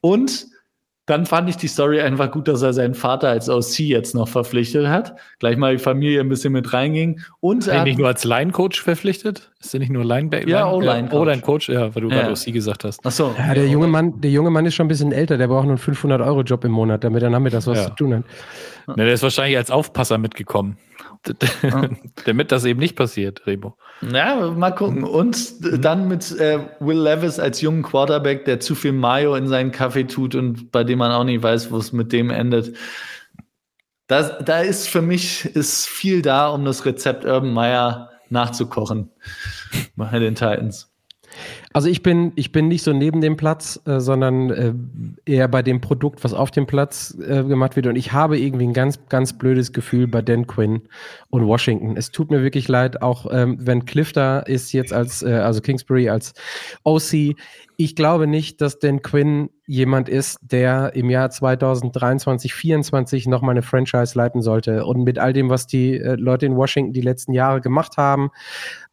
Und 0.00 0.46
dann 1.08 1.24
fand 1.24 1.48
ich 1.48 1.56
die 1.56 1.68
Story 1.68 2.02
einfach 2.02 2.30
gut, 2.30 2.48
dass 2.48 2.60
er 2.60 2.74
seinen 2.74 2.94
Vater 2.94 3.28
als 3.30 3.48
OC 3.48 3.78
jetzt 3.80 4.14
noch 4.14 4.28
verpflichtet 4.28 4.88
hat. 4.88 5.16
Gleich 5.38 5.56
mal 5.56 5.72
die 5.72 5.82
Familie 5.82 6.20
ein 6.20 6.28
bisschen 6.28 6.52
mit 6.52 6.74
reinging. 6.74 7.20
Und 7.40 7.66
er 7.66 7.82
nicht 7.84 7.98
nur 7.98 8.08
als 8.08 8.24
Line-Coach 8.24 8.82
verpflichtet? 8.82 9.50
Ist 9.58 9.72
er 9.72 9.80
nicht 9.80 9.90
nur 9.90 10.04
Linebacker? 10.04 10.46
Ja, 10.46 10.70
O-Line-Coach. 10.70 11.20
O-Line-Coach, 11.20 11.68
ja, 11.70 11.94
weil 11.94 12.02
du 12.02 12.10
ja. 12.10 12.20
gerade 12.20 12.32
OC 12.32 12.52
gesagt 12.52 12.84
hast. 12.84 13.00
Ach 13.04 13.10
so. 13.10 13.34
Ja, 13.38 13.54
der 13.54 13.66
junge 13.68 13.86
Mann, 13.86 14.20
der 14.20 14.30
junge 14.30 14.50
Mann 14.50 14.66
ist 14.66 14.74
schon 14.74 14.84
ein 14.84 14.88
bisschen 14.88 15.12
älter. 15.12 15.38
Der 15.38 15.48
braucht 15.48 15.66
nur 15.66 15.76
einen 15.76 15.96
500-Euro-Job 15.96 16.62
im 16.64 16.72
Monat, 16.72 17.02
damit 17.04 17.22
er 17.22 17.30
damit 17.30 17.54
das 17.54 17.66
was 17.66 17.78
ja. 17.78 17.84
zu 17.86 17.94
tun 17.94 18.14
hat. 18.16 18.24
Ja, 18.88 18.94
der 18.94 19.12
ist 19.14 19.22
wahrscheinlich 19.22 19.56
als 19.56 19.70
Aufpasser 19.70 20.18
mitgekommen. 20.18 20.76
Damit 22.24 22.52
das 22.52 22.64
eben 22.64 22.80
nicht 22.80 22.96
passiert, 22.96 23.46
Remo. 23.46 23.76
Ja, 24.00 24.50
mal 24.50 24.70
gucken. 24.70 25.04
Und 25.04 25.60
mhm. 25.60 25.82
dann 25.82 26.08
mit 26.08 26.30
äh, 26.38 26.60
Will 26.80 27.00
Levis 27.00 27.38
als 27.38 27.60
jungen 27.60 27.82
Quarterback, 27.82 28.44
der 28.44 28.60
zu 28.60 28.74
viel 28.74 28.92
Mayo 28.92 29.34
in 29.34 29.48
seinen 29.48 29.72
Kaffee 29.72 30.04
tut 30.04 30.34
und 30.34 30.70
bei 30.70 30.84
dem 30.84 30.98
man 30.98 31.12
auch 31.12 31.24
nicht 31.24 31.42
weiß, 31.42 31.70
wo 31.70 31.78
es 31.78 31.92
mit 31.92 32.12
dem 32.12 32.30
endet. 32.30 32.76
Das, 34.06 34.32
da 34.42 34.60
ist 34.60 34.88
für 34.88 35.02
mich 35.02 35.44
ist 35.44 35.86
viel 35.86 36.22
da, 36.22 36.48
um 36.48 36.64
das 36.64 36.86
Rezept 36.86 37.24
Urban 37.24 37.52
Meyer 37.52 38.10
nachzukochen 38.30 39.10
bei 39.96 40.18
den 40.18 40.34
Titans. 40.34 40.90
Also 41.78 41.90
ich 41.90 42.02
bin, 42.02 42.32
ich 42.34 42.50
bin 42.50 42.66
nicht 42.66 42.82
so 42.82 42.92
neben 42.92 43.20
dem 43.20 43.36
Platz, 43.36 43.80
äh, 43.86 44.00
sondern 44.00 44.50
äh, 44.50 44.74
eher 45.32 45.46
bei 45.46 45.62
dem 45.62 45.80
Produkt, 45.80 46.24
was 46.24 46.34
auf 46.34 46.50
dem 46.50 46.66
Platz 46.66 47.16
äh, 47.20 47.44
gemacht 47.44 47.76
wird. 47.76 47.86
Und 47.86 47.94
ich 47.94 48.12
habe 48.12 48.36
irgendwie 48.36 48.66
ein 48.66 48.72
ganz, 48.72 48.98
ganz 49.08 49.38
blödes 49.38 49.72
Gefühl 49.72 50.08
bei 50.08 50.20
Dan 50.20 50.48
Quinn 50.48 50.82
und 51.30 51.46
Washington. 51.46 51.96
Es 51.96 52.10
tut 52.10 52.32
mir 52.32 52.42
wirklich 52.42 52.66
leid, 52.66 53.00
auch 53.00 53.26
ähm, 53.30 53.58
wenn 53.60 53.84
Cliff 53.84 54.10
da 54.10 54.40
ist 54.40 54.72
jetzt 54.72 54.92
als, 54.92 55.22
äh, 55.22 55.34
also 55.34 55.60
Kingsbury 55.60 56.08
als 56.08 56.34
OC. 56.82 57.36
Ich 57.76 57.94
glaube 57.94 58.26
nicht, 58.26 58.60
dass 58.60 58.80
Dan 58.80 59.02
Quinn 59.02 59.50
jemand 59.68 60.08
ist, 60.08 60.40
der 60.42 60.96
im 60.96 61.10
Jahr 61.10 61.30
2023, 61.30 62.50
2024 62.50 63.28
nochmal 63.28 63.52
eine 63.52 63.62
Franchise 63.62 64.18
leiten 64.18 64.42
sollte. 64.42 64.84
Und 64.84 65.04
mit 65.04 65.20
all 65.20 65.32
dem, 65.32 65.48
was 65.48 65.68
die 65.68 65.96
äh, 65.96 66.16
Leute 66.16 66.44
in 66.46 66.56
Washington 66.56 66.92
die 66.92 67.02
letzten 67.02 67.34
Jahre 67.34 67.60
gemacht 67.60 67.96
haben, 67.96 68.30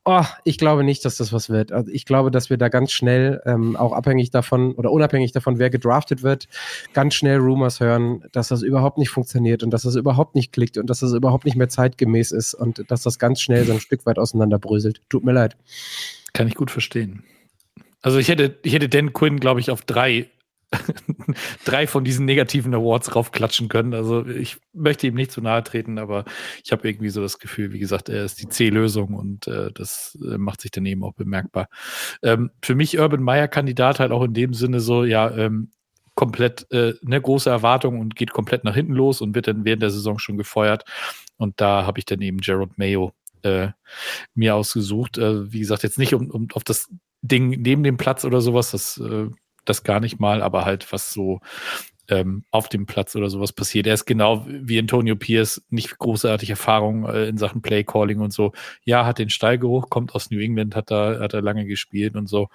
Oh, 0.08 0.24
ich 0.43 0.60
glaube 0.60 0.84
nicht, 0.84 1.03
dass 1.03 1.18
das 1.18 1.34
was 1.34 1.49
wird. 1.49 1.72
Also 1.72 1.91
ich 1.91 2.06
glaube, 2.06 2.30
dass 2.30 2.51
wir 2.51 2.58
da 2.58 2.70
ganz 2.70 2.91
schnell, 2.91 3.41
ähm, 3.47 3.76
auch 3.76 3.91
abhängig 3.91 4.30
davon 4.30 4.76
oder 4.76 4.91
unabhängig 4.91 5.32
davon, 5.32 5.58
wer 5.58 5.72
gedraftet 5.72 6.22
wird, 6.22 6.47
ganz 6.93 7.16
schnell 7.16 7.39
Rumors 7.39 7.80
hören, 7.80 8.24
dass 8.32 8.49
das 8.49 8.62
überhaupt 8.62 8.99
nicht 8.99 9.10
funktioniert 9.10 9.64
und 9.64 9.72
dass 9.72 9.82
das 9.82 9.95
überhaupt 9.95 10.36
nicht 10.36 10.53
klickt 10.53 10.78
und 10.78 10.88
dass 10.91 10.99
das 10.99 11.14
überhaupt 11.14 11.45
nicht 11.45 11.56
mehr 11.58 11.70
zeitgemäß 11.70 12.32
ist 12.34 12.53
und 12.53 12.89
dass 12.91 13.01
das 13.01 13.18
ganz 13.18 13.41
schnell 13.41 13.66
so 13.66 13.74
ein 13.74 13.80
Stück 13.80 14.06
weit 14.06 14.20
auseinanderbröselt. 14.20 15.01
Tut 15.10 15.26
mir 15.26 15.34
leid. 15.34 15.58
Kann 16.34 16.47
ich 16.47 16.53
gut 16.53 16.70
verstehen. 16.70 17.24
Also 18.03 18.20
ich 18.20 18.28
hätte, 18.28 18.60
ich 18.62 18.74
hätte 18.74 18.89
Dan 18.89 19.12
Quinn, 19.12 19.39
glaube 19.39 19.60
ich, 19.60 19.72
auf 19.72 19.82
drei 19.82 20.30
drei 21.66 21.88
von 21.88 22.04
diesen 22.04 22.26
negativen 22.26 22.74
Awards 22.74 23.16
raufklatschen 23.16 23.70
können. 23.70 23.94
Also 23.94 24.26
ich 24.26 24.58
möchte 24.74 25.08
ihm 25.08 25.16
nicht 25.16 25.32
zu 25.32 25.42
nahe 25.42 25.64
treten, 25.64 25.98
aber 25.98 26.26
ich 26.64 26.72
habe 26.72 26.88
irgendwie 26.88 27.10
so 27.10 27.22
das 27.22 27.40
Gefühl, 27.40 27.74
wie 27.74 27.80
gesagt, 27.80 28.10
er 28.10 28.26
ist 28.26 28.42
die 28.42 28.50
C-Lösung 28.50 29.14
und 29.14 29.48
äh, 29.48 29.72
das 29.72 30.18
äh, 30.22 30.38
macht 30.38 30.62
sich 30.62 30.72
dann 30.72 30.86
eben 30.86 31.04
auch 31.04 31.14
bemerkbar. 31.14 31.68
Ähm, 32.24 32.52
für 32.62 32.76
mich 32.76 32.98
Urban 33.00 33.24
Meyer 33.24 33.48
Kandidat 33.48 34.00
halt 34.00 34.12
auch 34.12 34.24
in 34.24 34.34
dem 34.34 34.54
Sinne 34.54 34.80
so, 34.80 35.04
ja, 35.04 35.30
ähm, 35.36 35.72
komplett 36.16 36.72
äh, 36.72 36.94
eine 37.06 37.22
große 37.22 37.50
Erwartung 37.50 38.00
und 38.00 38.16
geht 38.16 38.32
komplett 38.32 38.64
nach 38.64 38.76
hinten 38.76 38.94
los 38.94 39.22
und 39.22 39.36
wird 39.36 39.48
dann 39.48 39.66
während 39.66 39.84
der 39.84 39.92
Saison 39.92 40.18
schon 40.18 40.38
gefeuert. 40.38 40.86
Und 41.38 41.60
da 41.60 41.86
habe 41.86 42.00
ich 42.00 42.06
dann 42.06 42.22
eben 42.22 42.38
Gerald 42.38 42.78
Mayo 42.78 43.12
äh, 43.44 43.70
mir 44.34 44.56
ausgesucht. 44.56 45.18
Äh, 45.18 45.52
wie 45.52 45.60
gesagt, 45.60 45.84
jetzt 45.84 46.00
nicht 46.00 46.14
um, 46.14 46.32
um 46.32 46.48
auf 46.54 46.64
das 46.64 46.90
Ding 47.22 47.50
neben 47.62 47.84
dem 47.84 47.98
Platz 47.98 48.24
oder 48.24 48.42
sowas, 48.42 48.72
das, 48.72 48.98
äh, 48.98 49.28
das 49.66 49.84
gar 49.84 49.99
nicht 49.99 50.20
mal, 50.20 50.41
aber 50.41 50.66
halt 50.66 50.91
was 50.91 51.11
so 51.11 51.41
ähm, 52.07 52.43
auf 52.51 52.70
dem 52.70 52.86
Platz 52.86 53.16
oder 53.16 53.30
sowas 53.30 53.51
passiert. 53.51 53.88
Er 53.88 53.93
ist 53.93 54.05
genau 54.05 54.45
wie 54.47 54.80
Antonio 54.80 55.16
Pierce, 55.16 55.63
nicht 55.70 55.97
großartig 55.97 56.49
Erfahrung 56.49 57.07
äh, 57.07 57.28
in 57.28 57.38
Sachen 57.38 57.61
Playcalling 57.61 58.20
und 58.20 58.32
so. 58.32 58.53
Ja, 58.84 59.05
hat 59.05 59.20
den 59.20 59.30
Stallgeruch, 59.30 59.89
kommt 59.89 60.13
aus 60.13 60.30
New 60.30 60.39
England, 60.39 60.76
hat 60.76 60.91
da, 60.91 61.20
hat 61.20 61.34
er 61.34 61.41
lange 61.41 61.66
gespielt 61.66 62.16
und 62.16 62.28
so. 62.28 62.49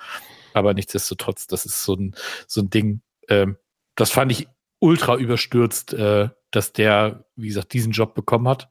Aber 0.54 0.74
nichtsdestotrotz, 0.74 1.46
das 1.46 1.66
ist 1.66 1.82
so 1.82 1.94
ein, 1.94 2.14
so 2.46 2.60
ein 2.60 2.70
Ding, 2.70 3.02
ähm, 3.28 3.56
das 3.96 4.10
fand 4.10 4.32
ich 4.32 4.48
ultra 4.80 5.16
überstürzt, 5.16 5.92
äh, 5.92 6.30
dass 6.50 6.72
der, 6.72 7.24
wie 7.36 7.48
gesagt, 7.48 7.72
diesen 7.72 7.92
Job 7.92 8.14
bekommen 8.14 8.48
hat. 8.48 8.68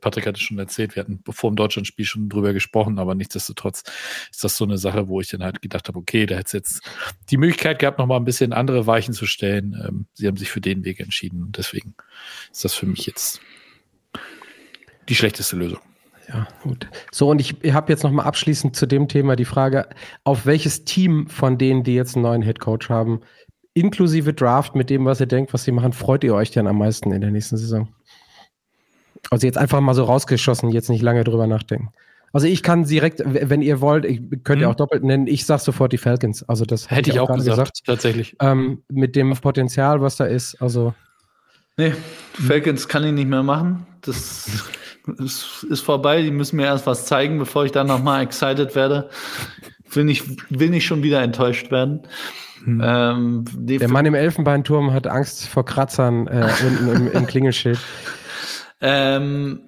Patrick 0.00 0.26
hat 0.26 0.36
es 0.36 0.42
schon 0.42 0.58
erzählt, 0.58 0.96
wir 0.96 1.02
hatten 1.02 1.22
vor 1.30 1.50
dem 1.50 1.56
Deutschlandspiel 1.56 2.04
schon 2.04 2.28
drüber 2.28 2.52
gesprochen, 2.52 2.98
aber 2.98 3.14
nichtsdestotrotz 3.14 3.84
ist 4.30 4.42
das 4.42 4.56
so 4.56 4.64
eine 4.64 4.78
Sache, 4.78 5.08
wo 5.08 5.20
ich 5.20 5.28
dann 5.28 5.44
halt 5.44 5.62
gedacht 5.62 5.86
habe, 5.86 5.98
okay, 5.98 6.26
da 6.26 6.34
hätte 6.34 6.46
es 6.46 6.52
jetzt 6.52 6.90
die 7.30 7.36
Möglichkeit 7.36 7.78
gehabt, 7.78 7.98
nochmal 7.98 8.18
ein 8.18 8.24
bisschen 8.24 8.52
andere 8.52 8.86
Weichen 8.86 9.14
zu 9.14 9.26
stellen. 9.26 9.80
Ähm, 9.86 10.06
sie 10.14 10.26
haben 10.26 10.36
sich 10.36 10.50
für 10.50 10.60
den 10.60 10.84
Weg 10.84 10.98
entschieden 10.98 11.42
und 11.42 11.58
deswegen 11.58 11.94
ist 12.50 12.64
das 12.64 12.74
für 12.74 12.86
mich 12.86 13.06
jetzt 13.06 13.40
die 15.08 15.14
schlechteste 15.14 15.56
Lösung. 15.56 15.80
Ja, 16.28 16.48
gut. 16.62 16.88
So, 17.10 17.28
und 17.28 17.40
ich 17.40 17.74
habe 17.74 17.92
jetzt 17.92 18.04
nochmal 18.04 18.26
abschließend 18.26 18.74
zu 18.74 18.86
dem 18.86 19.06
Thema 19.06 19.36
die 19.36 19.44
Frage, 19.44 19.88
auf 20.24 20.46
welches 20.46 20.84
Team 20.84 21.28
von 21.28 21.58
denen, 21.58 21.84
die 21.84 21.94
jetzt 21.94 22.16
einen 22.16 22.22
neuen 22.22 22.42
Headcoach 22.42 22.88
haben, 22.88 23.20
inklusive 23.74 24.34
Draft 24.34 24.74
mit 24.74 24.90
dem, 24.90 25.04
was 25.04 25.20
ihr 25.20 25.26
denkt, 25.26 25.52
was 25.52 25.64
sie 25.64 25.72
machen, 25.72 25.92
freut 25.92 26.24
ihr 26.24 26.34
euch 26.34 26.50
denn 26.50 26.66
am 26.66 26.78
meisten 26.78 27.12
in 27.12 27.20
der 27.20 27.30
nächsten 27.30 27.56
Saison? 27.56 27.88
Also 29.30 29.46
jetzt 29.46 29.58
einfach 29.58 29.80
mal 29.80 29.94
so 29.94 30.04
rausgeschossen, 30.04 30.70
jetzt 30.70 30.90
nicht 30.90 31.02
lange 31.02 31.24
drüber 31.24 31.46
nachdenken. 31.46 31.92
Also 32.32 32.46
ich 32.46 32.62
kann 32.62 32.84
direkt, 32.84 33.22
wenn 33.24 33.60
ihr 33.60 33.80
wollt, 33.80 34.04
ich, 34.04 34.20
könnt 34.42 34.60
ihr 34.60 34.66
hm. 34.66 34.72
auch 34.72 34.76
doppelt 34.76 35.04
nennen, 35.04 35.26
ich 35.26 35.44
sag 35.44 35.60
sofort 35.60 35.92
die 35.92 35.98
Falcons. 35.98 36.42
Also 36.48 36.64
das 36.64 36.90
hätte 36.90 37.10
ich 37.10 37.20
auch, 37.20 37.28
auch 37.28 37.36
gesagt, 37.36 37.58
gesagt, 37.58 37.82
tatsächlich. 37.84 38.36
Ähm, 38.40 38.82
mit 38.90 39.16
dem 39.16 39.32
Potenzial, 39.36 40.00
was 40.00 40.16
da 40.16 40.24
ist, 40.24 40.60
also. 40.60 40.94
Nee, 41.76 41.92
Falcons 42.32 42.88
kann 42.88 43.04
ich 43.04 43.12
nicht 43.12 43.28
mehr 43.28 43.42
machen. 43.42 43.86
Das 44.00 44.46
ist, 45.18 45.66
ist 45.68 45.80
vorbei. 45.80 46.22
Die 46.22 46.30
müssen 46.30 46.56
mir 46.56 46.66
erst 46.66 46.86
was 46.86 47.06
zeigen, 47.06 47.38
bevor 47.38 47.64
ich 47.64 47.72
dann 47.72 47.86
nochmal 47.86 48.22
excited 48.22 48.74
werde. 48.74 49.10
Will 49.90 50.04
nicht, 50.04 50.24
will 50.50 50.70
nicht 50.70 50.86
schon 50.86 51.02
wieder 51.02 51.22
enttäuscht 51.22 51.70
werden. 51.70 52.02
Hm. 52.64 52.80
Ähm, 52.84 53.44
Der 53.56 53.88
Mann 53.88 54.06
im 54.06 54.14
Elfenbeinturm 54.14 54.92
hat 54.92 55.06
Angst 55.06 55.48
vor 55.48 55.64
Kratzern 55.64 56.26
äh, 56.26 56.48
unten 56.66 56.88
im, 56.88 57.12
im 57.12 57.26
Klingelschild. 57.26 57.78
Ähm, 58.80 59.60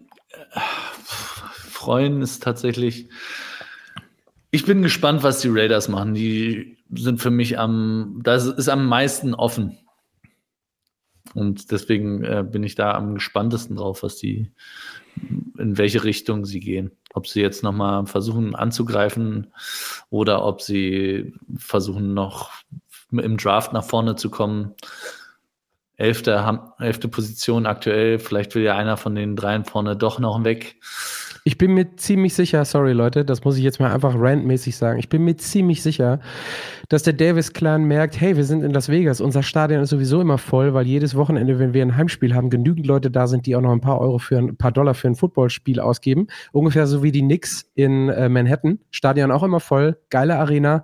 freuen 1.84 2.22
ist 2.22 2.42
tatsächlich. 2.42 3.09
Ich 4.51 4.64
bin 4.64 4.82
gespannt, 4.82 5.22
was 5.22 5.40
die 5.40 5.49
Raiders 5.51 5.88
machen. 5.88 6.14
Die 6.14 6.78
sind 6.95 7.20
für 7.20 7.30
mich 7.30 7.59
am, 7.59 8.20
das 8.22 8.47
ist 8.47 8.68
am 8.68 8.86
meisten 8.86 9.34
offen. 9.34 9.78
Und 11.34 11.72
deswegen 11.72 12.22
äh, 12.22 12.45
bin 12.49 12.62
ich 12.62 12.74
da 12.74 12.92
am 12.92 13.14
gespanntesten 13.14 13.76
drauf, 13.76 14.03
was 14.03 14.16
die, 14.16 14.53
in 15.59 15.76
welche 15.76 16.05
Richtung 16.05 16.45
sie 16.45 16.61
gehen. 16.61 16.92
Ob 17.12 17.26
sie 17.26 17.40
jetzt 17.40 17.62
nochmal 17.62 18.07
versuchen 18.07 18.55
anzugreifen 18.55 19.53
oder 20.11 20.45
ob 20.45 20.62
sie 20.62 21.34
versuchen 21.57 22.14
noch 22.14 22.51
im 23.18 23.36
Draft 23.36 23.72
nach 23.72 23.84
vorne 23.84 24.16
zu 24.16 24.30
kommen. 24.30 24.74
Elfte, 25.97 26.45
elfte 26.78 27.09
Position 27.09 27.66
aktuell. 27.66 28.18
Vielleicht 28.18 28.55
will 28.55 28.62
ja 28.62 28.76
einer 28.76 28.97
von 28.97 29.14
den 29.14 29.36
dreien 29.36 29.64
vorne 29.64 29.97
doch 29.97 30.18
noch 30.18 30.42
weg. 30.45 30.76
Ich 31.47 31.59
bin 31.59 31.74
mir 31.74 31.97
ziemlich 31.97 32.32
sicher, 32.32 32.64
sorry 32.64 32.95
Leute, 32.95 33.22
das 33.22 33.45
muss 33.45 33.59
ich 33.59 33.64
jetzt 33.64 33.78
mal 33.78 33.92
einfach 33.92 34.14
randmäßig 34.16 34.78
sagen. 34.78 34.99
Ich 34.99 35.11
bin 35.11 35.24
mir 35.24 35.36
ziemlich 35.36 35.82
sicher, 35.82 36.20
dass 36.88 37.03
der 37.03 37.12
Davis-Clan 37.12 37.84
merkt, 37.84 38.18
hey, 38.18 38.34
wir 38.34 38.45
sind 38.45 38.64
in 38.64 38.72
Las 38.72 38.88
Vegas, 38.88 39.20
unser 39.20 39.42
Stadion 39.42 39.82
ist 39.82 39.90
sowieso 39.90 40.22
immer 40.22 40.38
voll, 40.38 40.72
weil 40.72 40.86
jedes 40.86 41.14
Wochenende, 41.14 41.59
wenn 41.59 41.74
wir 41.74 41.82
ein 41.82 41.99
Heimspiel 41.99 42.34
haben, 42.34 42.49
genügend 42.49 42.86
Leute 42.86 43.11
da 43.11 43.26
sind, 43.26 43.45
die 43.45 43.57
auch 43.57 43.61
noch 43.61 43.72
ein 43.72 43.82
paar 43.82 44.01
Euro 44.01 44.16
für 44.16 44.38
ein 44.38 44.57
paar 44.57 44.72
Dollar 44.72 44.95
für 44.95 45.07
ein 45.09 45.16
Footballspiel 45.16 45.80
ausgeben. 45.80 46.28
Ungefähr 46.53 46.86
so 46.86 47.03
wie 47.03 47.12
die 47.12 47.20
Knicks 47.20 47.70
in 47.74 48.09
äh, 48.09 48.30
Manhattan. 48.30 48.78
Stadion 48.90 49.30
auch 49.30 49.42
immer 49.42 49.61
voll, 49.61 49.99
geile 50.09 50.38
Arena, 50.38 50.82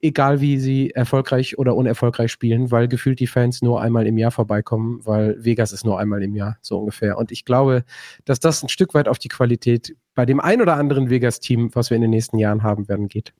egal 0.00 0.40
wie 0.40 0.60
sie 0.60 0.90
erfolgreich 0.90 1.58
oder 1.58 1.74
unerfolgreich 1.74 2.30
spielen, 2.30 2.70
weil 2.70 2.86
gefühlt 2.86 3.18
die 3.18 3.26
Fans 3.26 3.62
nur 3.62 3.80
einmal 3.80 4.06
im 4.06 4.16
Jahr 4.16 4.30
vorbeikommen, 4.38 5.00
weil 5.04 5.34
Vegas 5.44 5.72
ist 5.72 5.84
nur 5.84 5.98
einmal 5.98 6.22
im 6.22 6.36
Jahr, 6.36 6.58
so 6.62 6.78
ungefähr. 6.78 7.18
Und 7.18 7.32
ich 7.32 7.44
glaube, 7.44 7.82
dass 8.24 8.38
das 8.38 8.62
ein 8.62 8.68
Stück 8.68 8.94
weit 8.94 9.08
auf 9.08 9.18
die 9.18 9.26
Qualität 9.26 9.96
bei 10.14 10.26
dem 10.26 10.38
ein 10.38 10.62
oder 10.62 10.76
anderen 10.76 11.10
Vegas-Team, 11.10 11.74
was 11.74 11.90
wir 11.90 11.96
in 11.96 12.02
den 12.02 12.12
nächsten 12.12 12.38
Jahren 12.38 12.62
haben 12.62 12.88
werden, 12.88 13.08
geht. 13.08 13.34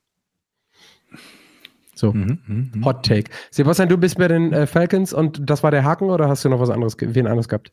So, 1.94 2.12
mhm, 2.12 2.38
mh, 2.46 2.78
mh. 2.78 2.84
Hot 2.84 3.06
Take. 3.06 3.30
Sebastian, 3.52 3.88
du 3.88 3.96
bist 3.96 4.18
bei 4.18 4.26
den 4.26 4.52
äh, 4.52 4.66
Falcons 4.66 5.12
und 5.12 5.40
das 5.48 5.62
war 5.62 5.70
der 5.70 5.84
Haken 5.84 6.10
oder 6.10 6.28
hast 6.28 6.44
du 6.44 6.48
noch 6.48 6.58
was 6.58 6.70
anderes, 6.70 6.96
wen 6.98 7.28
anderes 7.28 7.48
gehabt? 7.48 7.72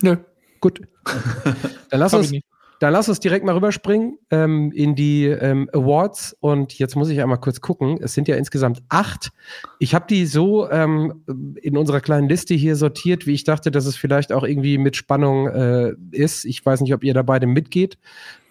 Nö. 0.00 0.16
Gut. 0.60 0.80
Dann 1.90 2.00
lass 2.00 2.14
uns, 2.14 2.32
dann 2.80 2.92
lass 2.92 3.08
uns 3.08 3.20
direkt 3.20 3.44
mal 3.44 3.54
rüberspringen 3.54 4.18
ähm, 4.30 4.72
in 4.72 4.94
die 4.94 5.26
ähm, 5.26 5.68
Awards. 5.72 6.36
Und 6.40 6.78
jetzt 6.78 6.96
muss 6.96 7.08
ich 7.08 7.20
einmal 7.20 7.38
kurz 7.38 7.60
gucken. 7.60 7.98
Es 8.02 8.14
sind 8.14 8.28
ja 8.28 8.36
insgesamt 8.36 8.82
acht. 8.88 9.30
Ich 9.78 9.94
habe 9.94 10.06
die 10.08 10.26
so 10.26 10.70
ähm, 10.70 11.24
in 11.60 11.76
unserer 11.76 12.00
kleinen 12.00 12.28
Liste 12.28 12.54
hier 12.54 12.76
sortiert, 12.76 13.26
wie 13.26 13.34
ich 13.34 13.44
dachte, 13.44 13.70
dass 13.70 13.86
es 13.86 13.96
vielleicht 13.96 14.32
auch 14.32 14.44
irgendwie 14.44 14.78
mit 14.78 14.96
Spannung 14.96 15.48
äh, 15.48 15.94
ist. 16.10 16.44
Ich 16.44 16.64
weiß 16.64 16.80
nicht, 16.80 16.94
ob 16.94 17.04
ihr 17.04 17.14
da 17.14 17.22
beide 17.22 17.46
mitgeht. 17.46 17.98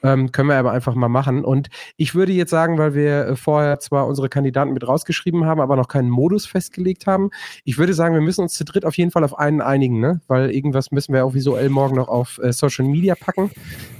Ähm, 0.03 0.31
können 0.31 0.49
wir 0.49 0.57
aber 0.57 0.71
einfach 0.71 0.95
mal 0.95 1.07
machen. 1.07 1.45
Und 1.45 1.69
ich 1.95 2.13
würde 2.13 2.33
jetzt 2.33 2.49
sagen, 2.49 2.77
weil 2.77 2.93
wir 2.93 3.27
äh, 3.27 3.35
vorher 3.35 3.79
zwar 3.79 4.05
unsere 4.05 4.27
Kandidaten 4.27 4.73
mit 4.73 4.85
rausgeschrieben 4.85 5.45
haben, 5.45 5.61
aber 5.61 5.75
noch 5.77 5.87
keinen 5.87 6.09
Modus 6.09 6.45
festgelegt 6.45 7.07
haben, 7.07 7.29
ich 7.63 7.77
würde 7.77 7.93
sagen, 7.93 8.13
wir 8.13 8.21
müssen 8.21 8.41
uns 8.41 8.53
zu 8.53 8.65
dritt 8.65 8.85
auf 8.85 8.97
jeden 8.97 9.11
Fall 9.11 9.23
auf 9.23 9.39
einen 9.39 9.61
einigen, 9.61 9.99
ne? 9.99 10.21
weil 10.27 10.51
irgendwas 10.51 10.91
müssen 10.91 11.13
wir 11.13 11.25
auch 11.25 11.33
visuell 11.33 11.69
morgen 11.69 11.95
noch 11.95 12.09
auf 12.09 12.37
äh, 12.43 12.51
Social 12.51 12.85
Media 12.85 13.15
packen. 13.15 13.49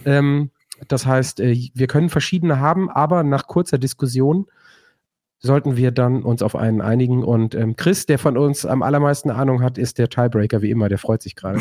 Ähm, 0.06 0.52
das 0.88 1.06
heißt, 1.06 1.40
äh, 1.40 1.70
wir 1.74 1.88
können 1.88 2.10
verschiedene 2.10 2.60
haben, 2.60 2.90
aber 2.90 3.24
nach 3.24 3.48
kurzer 3.48 3.78
Diskussion 3.78 4.48
sollten 5.40 5.76
wir 5.76 5.92
dann 5.92 6.24
uns 6.24 6.42
auf 6.42 6.56
einen 6.56 6.82
einigen. 6.82 7.24
Und 7.24 7.54
ähm, 7.54 7.76
Chris, 7.76 8.06
der 8.06 8.18
von 8.18 8.38
uns 8.38 8.66
am 8.66 8.82
allermeisten 8.82 9.30
Ahnung 9.30 9.62
hat, 9.62 9.78
ist 9.78 9.98
der 9.98 10.10
Tiebreaker, 10.10 10.62
wie 10.62 10.72
immer, 10.72 10.90
der 10.90 10.98
freut 10.98 11.22
sich 11.22 11.36
gerade. 11.36 11.60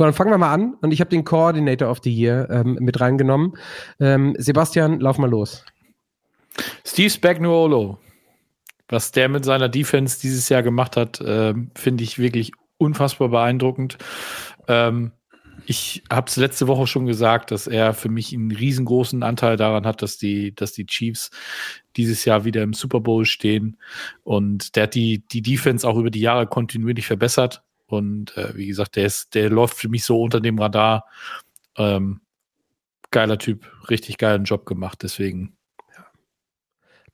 Gut, 0.00 0.06
dann 0.06 0.14
fangen 0.14 0.30
wir 0.30 0.38
mal 0.38 0.54
an. 0.54 0.78
Und 0.80 0.92
ich 0.92 1.00
habe 1.00 1.10
den 1.10 1.26
Coordinator 1.26 1.90
of 1.90 1.98
the 2.02 2.10
Year 2.10 2.48
ähm, 2.48 2.78
mit 2.80 3.02
reingenommen. 3.02 3.52
Ähm, 4.00 4.34
Sebastian, 4.38 4.98
lauf 4.98 5.18
mal 5.18 5.28
los. 5.28 5.62
Steve 6.86 7.10
Spagnuolo. 7.10 7.98
Was 8.88 9.12
der 9.12 9.28
mit 9.28 9.44
seiner 9.44 9.68
Defense 9.68 10.18
dieses 10.18 10.48
Jahr 10.48 10.62
gemacht 10.62 10.96
hat, 10.96 11.20
äh, 11.20 11.52
finde 11.74 12.02
ich 12.02 12.18
wirklich 12.18 12.52
unfassbar 12.78 13.28
beeindruckend. 13.28 13.98
Ähm, 14.68 15.12
ich 15.66 16.02
habe 16.10 16.28
es 16.30 16.36
letzte 16.36 16.66
Woche 16.66 16.86
schon 16.86 17.04
gesagt, 17.04 17.50
dass 17.50 17.66
er 17.66 17.92
für 17.92 18.08
mich 18.08 18.32
einen 18.32 18.52
riesengroßen 18.52 19.22
Anteil 19.22 19.58
daran 19.58 19.84
hat, 19.84 20.00
dass 20.00 20.16
die, 20.16 20.54
dass 20.54 20.72
die 20.72 20.86
Chiefs 20.86 21.30
dieses 21.98 22.24
Jahr 22.24 22.46
wieder 22.46 22.62
im 22.62 22.72
Super 22.72 23.00
Bowl 23.00 23.26
stehen. 23.26 23.76
Und 24.22 24.76
der 24.76 24.84
hat 24.84 24.94
die, 24.94 25.22
die 25.30 25.42
Defense 25.42 25.86
auch 25.86 25.98
über 25.98 26.10
die 26.10 26.20
Jahre 26.20 26.46
kontinuierlich 26.46 27.06
verbessert. 27.06 27.62
Und 27.90 28.36
äh, 28.36 28.54
wie 28.56 28.66
gesagt, 28.66 28.96
der 28.96 29.06
ist, 29.06 29.34
der 29.34 29.50
läuft 29.50 29.76
für 29.76 29.88
mich 29.88 30.04
so 30.04 30.20
unter 30.20 30.40
dem 30.40 30.58
Radar. 30.58 31.06
Ähm, 31.76 32.20
geiler 33.10 33.38
Typ, 33.38 33.70
richtig 33.88 34.18
geilen 34.18 34.44
Job 34.44 34.66
gemacht, 34.66 35.02
deswegen. 35.02 35.56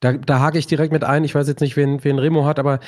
Da, 0.00 0.12
da 0.12 0.40
hake 0.40 0.58
ich 0.58 0.66
direkt 0.66 0.92
mit 0.92 1.04
ein. 1.04 1.24
Ich 1.24 1.34
weiß 1.34 1.48
jetzt 1.48 1.60
nicht, 1.60 1.76
wen, 1.76 2.04
wen 2.04 2.18
Remo 2.18 2.44
hat, 2.44 2.58
aber 2.58 2.80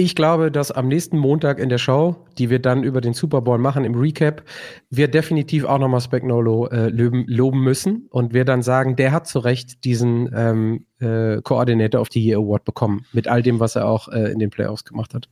ich 0.00 0.14
glaube, 0.14 0.52
dass 0.52 0.70
am 0.70 0.86
nächsten 0.86 1.18
Montag 1.18 1.58
in 1.58 1.68
der 1.68 1.78
Show, 1.78 2.24
die 2.38 2.50
wir 2.50 2.60
dann 2.60 2.84
über 2.84 3.00
den 3.00 3.14
Super 3.14 3.40
Bowl 3.40 3.58
machen, 3.58 3.84
im 3.84 3.96
Recap, 3.96 4.44
wir 4.90 5.08
definitiv 5.08 5.64
auch 5.64 5.78
nochmal 5.78 6.00
Spagnolo 6.00 6.68
äh, 6.68 6.88
loben, 6.88 7.24
loben 7.26 7.64
müssen 7.64 8.06
und 8.10 8.32
wir 8.32 8.44
dann 8.44 8.62
sagen, 8.62 8.94
der 8.94 9.10
hat 9.10 9.26
zu 9.26 9.40
Recht 9.40 9.84
diesen 9.84 10.30
ähm, 10.32 10.86
äh, 11.00 11.42
Coordinator 11.42 12.00
of 12.00 12.08
the 12.12 12.24
Year 12.24 12.38
Award 12.38 12.64
bekommen, 12.64 13.06
mit 13.12 13.26
all 13.26 13.42
dem, 13.42 13.58
was 13.58 13.74
er 13.74 13.88
auch 13.88 14.08
äh, 14.08 14.30
in 14.30 14.38
den 14.38 14.50
Playoffs 14.50 14.84
gemacht 14.84 15.14
hat. 15.14 15.28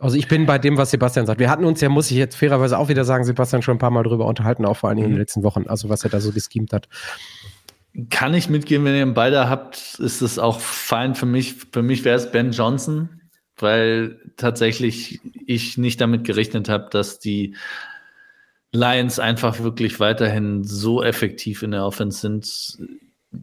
Also 0.00 0.16
ich 0.16 0.28
bin 0.28 0.46
bei 0.46 0.58
dem, 0.58 0.76
was 0.76 0.90
Sebastian 0.90 1.26
sagt. 1.26 1.40
Wir 1.40 1.50
hatten 1.50 1.64
uns 1.64 1.80
ja, 1.80 1.88
muss 1.88 2.10
ich 2.10 2.16
jetzt 2.16 2.36
fairerweise 2.36 2.78
auch 2.78 2.88
wieder 2.88 3.04
sagen, 3.04 3.24
Sebastian 3.24 3.62
schon 3.62 3.76
ein 3.76 3.80
paar 3.80 3.90
Mal 3.90 4.04
drüber 4.04 4.26
unterhalten, 4.26 4.64
auch 4.64 4.76
vor 4.76 4.88
allen 4.88 4.96
Dingen 4.96 5.08
mhm. 5.08 5.14
in 5.14 5.16
den 5.16 5.22
letzten 5.22 5.42
Wochen, 5.42 5.66
also 5.66 5.88
was 5.88 6.04
er 6.04 6.10
da 6.10 6.20
so 6.20 6.30
geschemt 6.30 6.72
hat. 6.72 6.88
Kann 8.10 8.34
ich 8.34 8.48
mitgehen, 8.48 8.84
wenn 8.84 8.94
ihr 8.94 9.12
beide 9.12 9.48
habt, 9.48 9.98
ist 9.98 10.20
es 10.20 10.38
auch 10.38 10.60
fein 10.60 11.14
für 11.14 11.26
mich. 11.26 11.54
Für 11.72 11.82
mich 11.82 12.04
wäre 12.04 12.16
es 12.16 12.30
Ben 12.30 12.52
Johnson, 12.52 13.08
weil 13.56 14.20
tatsächlich 14.36 15.20
ich 15.46 15.78
nicht 15.78 16.00
damit 16.00 16.24
gerechnet 16.24 16.68
habe, 16.68 16.88
dass 16.90 17.18
die 17.18 17.56
Lions 18.70 19.18
einfach 19.18 19.60
wirklich 19.60 19.98
weiterhin 19.98 20.62
so 20.62 21.02
effektiv 21.02 21.62
in 21.62 21.72
der 21.72 21.84
Offense 21.84 22.20
sind. 22.20 22.78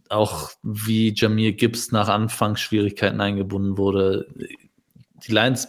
Auch 0.10 0.51
wie 0.64 1.14
Jamir 1.14 1.53
Gibbs 1.53 1.91
nach 1.91 2.08
Anfangsschwierigkeiten 2.08 3.20
eingebunden 3.20 3.78
wurde. 3.78 4.28
Die 5.28 5.32
Lions 5.32 5.68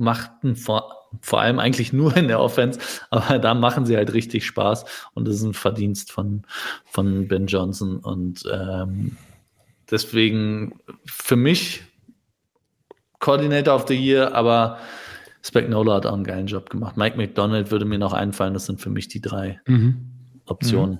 machten 0.00 0.56
vor 0.56 0.96
vor 1.22 1.40
allem 1.40 1.58
eigentlich 1.58 1.92
nur 1.92 2.16
in 2.16 2.28
der 2.28 2.40
Offense, 2.40 2.78
aber 3.10 3.38
da 3.38 3.54
machen 3.54 3.84
sie 3.84 3.96
halt 3.96 4.12
richtig 4.12 4.46
Spaß 4.46 4.84
und 5.14 5.26
das 5.26 5.36
ist 5.36 5.42
ein 5.42 5.54
Verdienst 5.54 6.12
von, 6.12 6.44
von 6.84 7.26
Ben 7.26 7.46
Johnson 7.46 7.98
und 7.98 8.44
ähm, 8.52 9.16
deswegen 9.90 10.78
für 11.04 11.36
mich 11.36 11.82
Coordinator 13.18 13.74
of 13.74 13.86
the 13.88 13.94
Year, 13.94 14.34
aber 14.34 14.78
Spagnola 15.42 15.96
hat 15.96 16.06
auch 16.06 16.14
einen 16.14 16.24
geilen 16.24 16.46
Job 16.46 16.70
gemacht. 16.70 16.96
Mike 16.96 17.16
McDonald 17.16 17.70
würde 17.70 17.84
mir 17.84 17.98
noch 17.98 18.12
einfallen, 18.12 18.54
das 18.54 18.66
sind 18.66 18.80
für 18.80 18.90
mich 18.90 19.08
die 19.08 19.20
drei 19.20 19.60
mhm. 19.66 20.12
Optionen. 20.46 20.96
Mhm. 20.96 20.98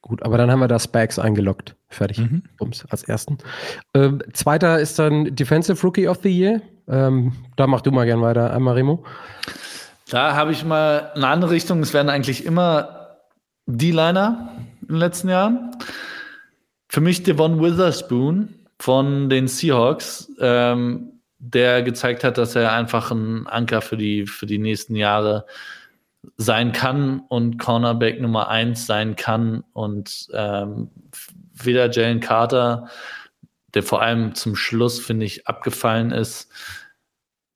Gut, 0.00 0.22
aber 0.22 0.36
dann 0.36 0.50
haben 0.50 0.60
wir 0.60 0.68
da 0.68 0.78
Spags 0.78 1.18
eingeloggt. 1.18 1.76
Fertig. 1.88 2.18
Mhm. 2.18 2.42
Bums, 2.58 2.84
als 2.90 3.04
ersten. 3.04 3.38
Ähm, 3.94 4.22
zweiter 4.34 4.78
ist 4.78 4.98
dann 4.98 5.34
Defensive 5.34 5.80
Rookie 5.82 6.08
of 6.08 6.18
the 6.22 6.28
Year. 6.28 6.60
Ähm, 6.88 7.32
da 7.56 7.66
mach 7.66 7.80
du 7.80 7.90
mal 7.90 8.04
gern 8.04 8.20
weiter, 8.20 8.52
einmal 8.52 8.74
Remo. 8.74 9.04
Da 10.10 10.34
habe 10.34 10.52
ich 10.52 10.64
mal 10.64 11.12
eine 11.14 11.28
andere 11.28 11.50
Richtung. 11.52 11.80
Es 11.80 11.94
werden 11.94 12.10
eigentlich 12.10 12.44
immer 12.44 13.16
D-Liner 13.66 14.50
in 14.82 14.88
den 14.88 14.96
letzten 14.96 15.28
Jahren. 15.28 15.76
Für 16.88 17.00
mich 17.00 17.22
Devon 17.22 17.60
Witherspoon 17.60 18.54
von 18.78 19.30
den 19.30 19.48
Seahawks, 19.48 20.30
ähm, 20.40 21.20
der 21.38 21.82
gezeigt 21.82 22.24
hat, 22.24 22.38
dass 22.38 22.54
er 22.54 22.72
einfach 22.72 23.10
ein 23.10 23.46
Anker 23.46 23.80
für 23.80 23.96
die, 23.96 24.26
für 24.26 24.46
die 24.46 24.58
nächsten 24.58 24.94
Jahre 24.94 25.46
sein 26.36 26.72
kann 26.72 27.20
und 27.28 27.58
Cornerback 27.58 28.20
Nummer 28.20 28.48
eins 28.48 28.86
sein 28.86 29.16
kann 29.16 29.64
und 29.72 30.28
ähm, 30.32 30.90
weder 31.52 31.90
Jalen 31.90 32.20
Carter 32.20 32.88
der 33.74 33.82
vor 33.82 34.02
allem 34.02 34.34
zum 34.34 34.56
Schluss, 34.56 34.98
finde 35.00 35.26
ich, 35.26 35.46
abgefallen 35.46 36.10
ist, 36.10 36.50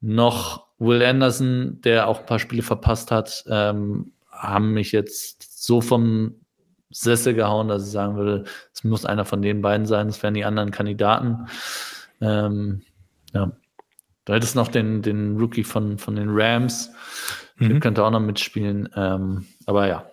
noch 0.00 0.66
Will 0.78 1.02
Anderson, 1.02 1.80
der 1.82 2.08
auch 2.08 2.20
ein 2.20 2.26
paar 2.26 2.38
Spiele 2.38 2.62
verpasst 2.62 3.10
hat, 3.10 3.44
ähm, 3.48 4.12
haben 4.30 4.72
mich 4.72 4.92
jetzt 4.92 5.64
so 5.64 5.80
vom 5.80 6.36
Sessel 6.90 7.34
gehauen, 7.34 7.68
dass 7.68 7.84
ich 7.84 7.90
sagen 7.90 8.16
würde, 8.16 8.44
es 8.72 8.84
muss 8.84 9.04
einer 9.04 9.24
von 9.24 9.42
den 9.42 9.60
beiden 9.60 9.86
sein, 9.86 10.08
es 10.08 10.22
wären 10.22 10.34
die 10.34 10.44
anderen 10.44 10.70
Kandidaten. 10.70 11.46
Ähm, 12.20 12.82
ja. 13.34 13.52
Du 14.24 14.32
hättest 14.34 14.56
noch 14.56 14.68
den, 14.68 15.02
den 15.02 15.38
Rookie 15.38 15.64
von, 15.64 15.98
von 15.98 16.14
den 16.14 16.28
Rams, 16.30 16.90
mhm. 17.56 17.68
der 17.68 17.80
könnte 17.80 18.04
auch 18.04 18.10
noch 18.10 18.20
mitspielen. 18.20 18.88
Ähm, 18.94 19.46
aber 19.66 19.88
ja, 19.88 20.06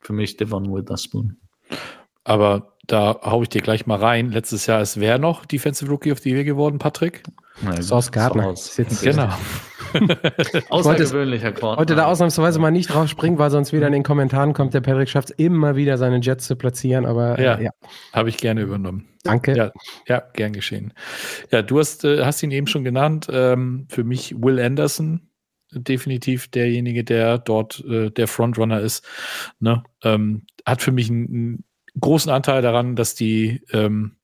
für 0.00 0.12
mich 0.12 0.36
Devon 0.36 0.72
Witherspoon. 0.72 1.36
Aber 2.24 2.76
da 2.86 3.20
hau 3.22 3.42
ich 3.42 3.48
dir 3.48 3.62
gleich 3.62 3.86
mal 3.86 3.98
rein. 3.98 4.30
Letztes 4.30 4.66
Jahr 4.66 4.82
ist 4.82 4.98
wer 5.00 5.18
noch 5.18 5.46
Defensive 5.46 5.90
Rookie 5.90 6.12
of 6.12 6.18
the 6.18 6.30
Year 6.30 6.44
geworden, 6.44 6.78
Patrick? 6.78 7.22
Sauce 7.80 8.10
Gardner. 8.10 8.54
Genau. 9.02 9.28
Außergewöhnlicher 10.70 11.52
Korn. 11.52 11.76
Heute 11.76 11.94
da 11.94 12.06
ausnahmsweise 12.06 12.58
mal 12.58 12.70
nicht 12.70 12.92
drauf 12.92 13.08
springen, 13.08 13.38
weil 13.38 13.50
sonst 13.50 13.72
wieder 13.72 13.86
in 13.86 13.92
den 13.92 14.02
Kommentaren 14.02 14.52
kommt, 14.52 14.74
der 14.74 14.80
Patrick 14.80 15.08
schafft 15.08 15.30
es 15.30 15.36
immer 15.36 15.76
wieder, 15.76 15.98
seine 15.98 16.18
Jets 16.20 16.46
zu 16.46 16.56
platzieren. 16.56 17.04
Aber 17.06 17.40
ja, 17.40 17.54
äh, 17.56 17.64
ja. 17.64 17.70
habe 18.12 18.30
ich 18.30 18.38
gerne 18.38 18.62
übernommen. 18.62 19.08
Danke. 19.22 19.56
Ja, 19.56 19.72
ja, 20.08 20.22
gern 20.32 20.52
geschehen. 20.52 20.92
Ja, 21.50 21.62
du 21.62 21.78
hast, 21.78 22.04
äh, 22.04 22.24
hast 22.24 22.42
ihn 22.42 22.50
eben 22.50 22.66
schon 22.66 22.84
genannt. 22.84 23.28
Ähm, 23.30 23.86
für 23.90 24.02
mich 24.02 24.34
Will 24.42 24.58
Anderson, 24.58 25.28
definitiv 25.70 26.48
derjenige, 26.48 27.04
der 27.04 27.38
dort 27.38 27.84
äh, 27.84 28.10
der 28.10 28.28
Frontrunner 28.28 28.80
ist. 28.80 29.06
Ne? 29.60 29.82
Ähm, 30.02 30.46
hat 30.66 30.82
für 30.82 30.92
mich 30.92 31.10
einen 31.10 31.64
großen 32.00 32.30
Anteil 32.30 32.62
daran, 32.62 32.96
dass 32.96 33.14
die, 33.14 33.62
ähm, 33.72 34.16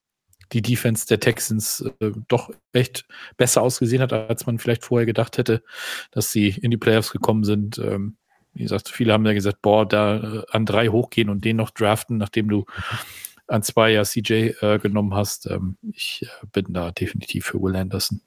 die 0.52 0.62
Defense 0.62 1.06
der 1.06 1.20
Texans 1.20 1.84
äh, 2.00 2.12
doch 2.28 2.50
echt 2.72 3.06
besser 3.36 3.62
ausgesehen 3.62 4.00
hat, 4.02 4.12
als 4.12 4.46
man 4.46 4.58
vielleicht 4.58 4.84
vorher 4.84 5.06
gedacht 5.06 5.38
hätte, 5.38 5.62
dass 6.10 6.32
sie 6.32 6.48
in 6.48 6.70
die 6.70 6.78
Playoffs 6.78 7.12
gekommen 7.12 7.44
sind. 7.44 7.78
Ähm, 7.78 8.16
wie 8.54 8.62
gesagt, 8.62 8.88
viele 8.88 9.12
haben 9.12 9.26
ja 9.26 9.34
gesagt, 9.34 9.60
boah, 9.62 9.86
da 9.86 10.16
äh, 10.16 10.42
an 10.50 10.66
drei 10.66 10.88
hochgehen 10.88 11.28
und 11.28 11.44
den 11.44 11.56
noch 11.56 11.70
draften, 11.70 12.16
nachdem 12.16 12.48
du 12.48 12.64
an 13.46 13.62
zwei 13.62 13.92
ja 13.92 14.04
CJ 14.04 14.54
äh, 14.60 14.78
genommen 14.78 15.14
hast. 15.14 15.46
Ähm, 15.46 15.76
ich 15.92 16.22
äh, 16.22 16.46
bin 16.52 16.72
da 16.72 16.90
definitiv 16.90 17.46
für 17.46 17.60
Will 17.60 17.76
Anderson. 17.76 18.20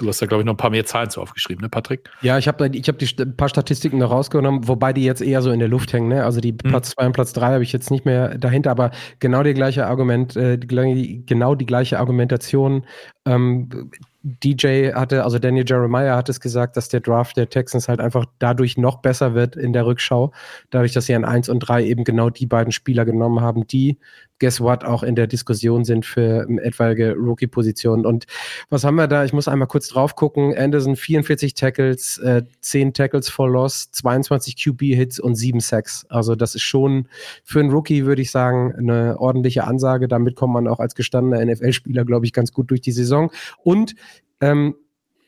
Du 0.00 0.08
hast 0.08 0.22
da, 0.22 0.26
glaube 0.26 0.40
ich, 0.40 0.46
noch 0.46 0.54
ein 0.54 0.56
paar 0.56 0.70
mehr 0.70 0.86
Zahlen 0.86 1.10
zu 1.10 1.20
aufgeschrieben, 1.20 1.60
ne, 1.62 1.68
Patrick? 1.68 2.08
Ja, 2.22 2.38
ich 2.38 2.48
habe 2.48 2.70
ich 2.72 2.88
hab 2.88 2.98
die 2.98 3.06
ein 3.20 3.36
paar 3.36 3.50
Statistiken 3.50 3.98
noch 3.98 4.10
rausgenommen, 4.10 4.66
wobei 4.66 4.94
die 4.94 5.04
jetzt 5.04 5.20
eher 5.20 5.42
so 5.42 5.50
in 5.50 5.58
der 5.58 5.68
Luft 5.68 5.92
hängen. 5.92 6.08
Ne? 6.08 6.24
Also 6.24 6.40
die 6.40 6.52
mhm. 6.52 6.56
Platz 6.56 6.90
2 6.92 7.06
und 7.06 7.12
Platz 7.12 7.34
3 7.34 7.52
habe 7.52 7.62
ich 7.62 7.72
jetzt 7.72 7.90
nicht 7.90 8.06
mehr 8.06 8.38
dahinter, 8.38 8.70
aber 8.70 8.92
genau 9.18 9.42
die 9.42 9.52
gleiche 9.52 9.86
Argument, 9.86 10.36
äh, 10.36 10.56
die, 10.56 11.22
genau 11.26 11.54
die 11.54 11.66
gleiche 11.66 11.98
Argumentation. 11.98 12.86
Ähm, 13.26 13.90
DJ 14.22 14.92
hatte, 14.92 15.24
also 15.24 15.38
Daniel 15.38 15.64
Jeremiah 15.66 16.16
hat 16.16 16.30
es 16.30 16.40
gesagt, 16.40 16.78
dass 16.78 16.88
der 16.88 17.00
Draft 17.00 17.36
der 17.36 17.50
Texans 17.50 17.86
halt 17.86 18.00
einfach 18.00 18.24
dadurch 18.38 18.78
noch 18.78 19.02
besser 19.02 19.34
wird 19.34 19.54
in 19.56 19.74
der 19.74 19.84
Rückschau, 19.84 20.32
dadurch, 20.70 20.92
dass 20.92 21.06
sie 21.06 21.14
an 21.14 21.26
1 21.26 21.50
und 21.50 21.60
3 21.60 21.84
eben 21.84 22.04
genau 22.04 22.30
die 22.30 22.46
beiden 22.46 22.72
Spieler 22.72 23.04
genommen 23.04 23.40
haben, 23.40 23.66
die, 23.66 23.98
guess 24.40 24.60
what, 24.60 24.84
auch 24.84 25.04
in 25.04 25.14
der 25.14 25.28
Diskussion 25.28 25.84
sind 25.84 26.04
für 26.04 26.48
etwaige 26.62 27.14
Rookie-Positionen. 27.14 28.04
Und 28.04 28.26
was 28.70 28.82
haben 28.84 28.96
wir 28.96 29.06
da? 29.06 29.24
Ich 29.24 29.32
muss 29.32 29.46
einmal 29.46 29.68
kurz 29.68 29.88
drauf 29.88 30.16
gucken. 30.16 30.56
Anderson 30.56 30.96
44 30.96 31.54
Tackles, 31.54 32.18
äh, 32.18 32.42
10 32.60 32.94
Tackles 32.94 33.28
for 33.28 33.48
Loss, 33.48 33.92
22 33.92 34.56
QB-Hits 34.56 35.20
und 35.20 35.36
7 35.36 35.60
Sacks. 35.60 36.06
Also 36.08 36.34
das 36.34 36.54
ist 36.54 36.62
schon 36.62 37.06
für 37.44 37.60
einen 37.60 37.70
Rookie, 37.70 38.06
würde 38.06 38.22
ich 38.22 38.30
sagen, 38.30 38.74
eine 38.76 39.20
ordentliche 39.20 39.64
Ansage. 39.64 40.08
Damit 40.08 40.34
kommt 40.34 40.54
man 40.54 40.66
auch 40.66 40.80
als 40.80 40.94
gestandener 40.94 41.44
NFL-Spieler, 41.44 42.04
glaube 42.04 42.26
ich, 42.26 42.32
ganz 42.32 42.52
gut 42.52 42.70
durch 42.70 42.80
die 42.80 42.92
Saison. 42.92 43.30
Und 43.62 43.94
ähm, 44.40 44.74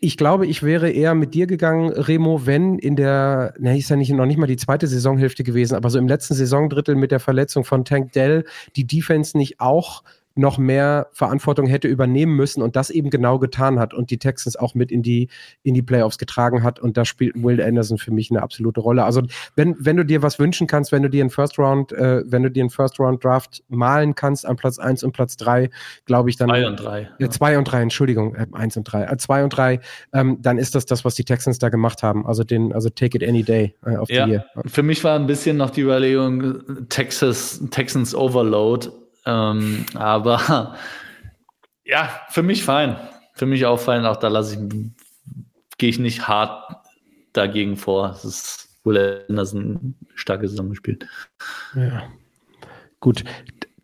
ich 0.05 0.17
glaube, 0.17 0.49
ich 0.49 0.65
wäre 0.65 0.91
eher 0.91 1.15
mit 1.15 1.33
dir 1.33 1.47
gegangen, 1.47 1.91
Remo, 1.93 2.45
wenn 2.45 2.77
in 2.77 2.97
der, 2.97 3.55
ne, 3.61 3.79
ist 3.79 3.89
ja 3.89 3.95
nicht, 3.95 4.11
noch 4.13 4.27
nicht 4.27 4.37
mal 4.37 4.49
die 4.49 4.57
zweite 4.57 4.89
Saisonhälfte 4.89 5.45
gewesen, 5.45 5.77
aber 5.77 5.91
so 5.91 5.99
im 5.99 6.09
letzten 6.09 6.35
Saisondrittel 6.35 6.97
mit 6.97 7.13
der 7.13 7.21
Verletzung 7.21 7.63
von 7.63 7.85
Tank 7.85 8.11
Dell 8.13 8.45
die 8.75 8.85
Defense 8.85 9.39
nicht 9.39 9.61
auch 9.61 10.03
noch 10.35 10.59
mehr 10.59 11.09
Verantwortung 11.13 11.67
hätte 11.67 11.89
übernehmen 11.89 12.35
müssen 12.37 12.63
und 12.63 12.77
das 12.77 12.91
eben 12.91 13.11
genau 13.11 13.39
getan 13.39 13.79
hat 13.79 13.95
und 13.95 14.11
die 14.11 14.19
Texans 14.19 14.57
auch 14.57 14.75
mit 14.75 14.91
in 14.91 15.03
die, 15.03 15.29
in 15.63 15.75
die 15.75 15.83
Playoffs 15.83 16.19
getragen 16.19 16.63
hat. 16.63 16.81
Und 16.81 16.97
da 16.97 17.05
spielt 17.05 17.35
Will 17.43 17.61
Anderson 17.61 17.99
für 17.99 18.11
mich 18.11 18.31
eine 18.31 18.43
absolute 18.43 18.81
Rolle. 18.81 19.05
Also, 19.05 19.23
wenn, 19.57 19.77
wenn 19.79 19.97
du 19.97 20.05
dir 20.05 20.23
was 20.23 20.39
wünschen 20.39 20.67
kannst, 20.67 20.93
wenn 20.93 21.03
du 21.03 21.11
dir 21.11 21.23
einen 21.23 21.31
First 21.31 21.59
Round, 21.59 21.93
äh, 21.93 22.23
wenn 22.27 22.43
du 22.43 22.51
dir 22.51 22.63
einen 22.63 22.71
First 22.71 22.99
Round 22.99 23.23
Draft 23.23 23.63
malen 23.69 24.15
kannst 24.15 24.47
an 24.47 24.57
Platz 24.57 24.79
1 24.79 25.03
und 25.03 25.13
Platz 25.13 25.37
3, 25.37 25.71
glaube 26.07 26.31
ich 26.31 26.37
dann. 26.37 26.49
2 26.49 26.67
und 26.67 26.77
3. 26.77 27.09
Äh, 27.19 27.29
2 27.29 27.59
und 27.59 27.65
3, 27.65 27.83
Entschuldigung, 27.83 28.35
äh, 28.35 28.47
1 28.53 28.77
und 28.77 28.85
3. 28.85 29.17
2 29.17 29.41
äh, 29.41 29.45
und 29.45 29.51
3, 29.51 29.81
ähm, 30.13 30.39
dann 30.41 30.59
ist 30.59 30.75
das 30.75 30.87
das, 30.87 31.05
was 31.05 31.15
die 31.15 31.25
Texans 31.25 31.59
da 31.59 31.69
gemacht 31.69 32.03
haben. 32.03 32.27
Also 32.27 32.45
den, 32.45 32.73
also 32.73 32.89
take 32.89 33.17
it 33.17 33.29
any 33.29 33.43
day 33.43 33.75
äh, 33.85 33.97
auf 33.97 34.11
ja, 34.11 34.27
die. 34.27 34.41
Für 34.67 34.83
mich 34.83 35.05
war 35.05 35.19
ein 35.19 35.27
bisschen 35.27 35.57
noch 35.57 35.71
die 35.71 35.83
Überlegung, 35.83 36.89
Texas, 36.89 37.63
Texans 37.71 38.15
Overload 38.15 38.89
ähm, 39.27 39.87
aber 39.95 40.77
ja, 41.85 42.11
für 42.29 42.43
mich 42.43 42.65
fein. 42.65 42.97
Für 43.35 43.47
mich 43.47 43.65
auch 43.67 43.79
fein. 43.79 44.05
Auch 44.07 44.17
da 44.17 44.29
lasse 44.29 44.55
ich, 44.55 44.61
gehe 45.79 45.89
ich 45.89 45.99
nicht 45.99 46.29
hart 46.29 46.77
dagegen 47.33 47.77
vor. 47.77 48.11
Es 48.11 48.25
ist 48.25 48.79
wohl 48.85 49.25
ein 49.29 49.95
starke 50.15 50.49
Saison 50.49 50.71
gespielt. 50.71 51.07
Ja. 51.75 52.03
Gut. 53.01 53.25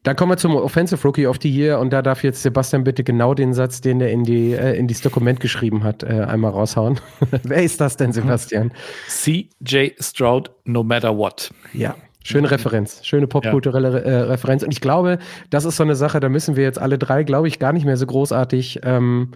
Dann 0.05 0.17
kommen 0.17 0.33
wir 0.33 0.37
zum 0.37 0.55
Offensive 0.57 1.03
Rookie 1.03 1.27
of 1.27 1.39
the 1.43 1.51
Year 1.51 1.79
und 1.81 1.93
da 1.93 2.03
darf 2.03 2.23
jetzt 2.23 2.43
Sebastian 2.43 2.85
bitte 2.85 3.05
genau 3.05 3.35
den 3.35 3.53
Satz, 3.53 3.81
den 3.81 4.01
er 4.01 4.11
in, 4.11 4.23
die, 4.23 4.53
äh, 4.53 4.75
in 4.79 4.87
dieses 4.87 5.03
Dokument 5.03 5.41
geschrieben 5.41 5.83
hat, 5.83 6.03
äh, 6.03 6.07
einmal 6.23 6.53
raushauen. 6.53 7.01
Wer 7.43 7.63
ist 7.63 7.81
das 7.81 7.97
denn, 7.97 8.13
Sebastian? 8.13 8.73
CJ 9.09 9.91
Stroud, 10.01 10.51
no 10.65 10.83
matter 10.83 11.17
what. 11.17 11.51
Ja, 11.75 11.95
Schöne 12.29 12.51
Referenz, 12.51 13.01
schöne 13.05 13.27
popkulturelle 13.27 14.03
äh, 14.03 14.15
Referenz. 14.21 14.63
Und 14.63 14.71
ich 14.71 14.81
glaube, 14.81 15.19
das 15.51 15.65
ist 15.65 15.77
so 15.77 15.83
eine 15.83 15.97
Sache, 15.97 16.21
da 16.21 16.29
müssen 16.29 16.57
wir 16.57 16.65
jetzt 16.65 16.79
alle 16.79 16.99
drei, 16.99 17.23
glaube 17.25 17.49
ich, 17.49 17.59
gar 17.59 17.73
nicht 17.73 17.87
mehr 17.87 17.97
so 17.97 18.07
großartig 18.07 18.81
ähm, 18.83 19.31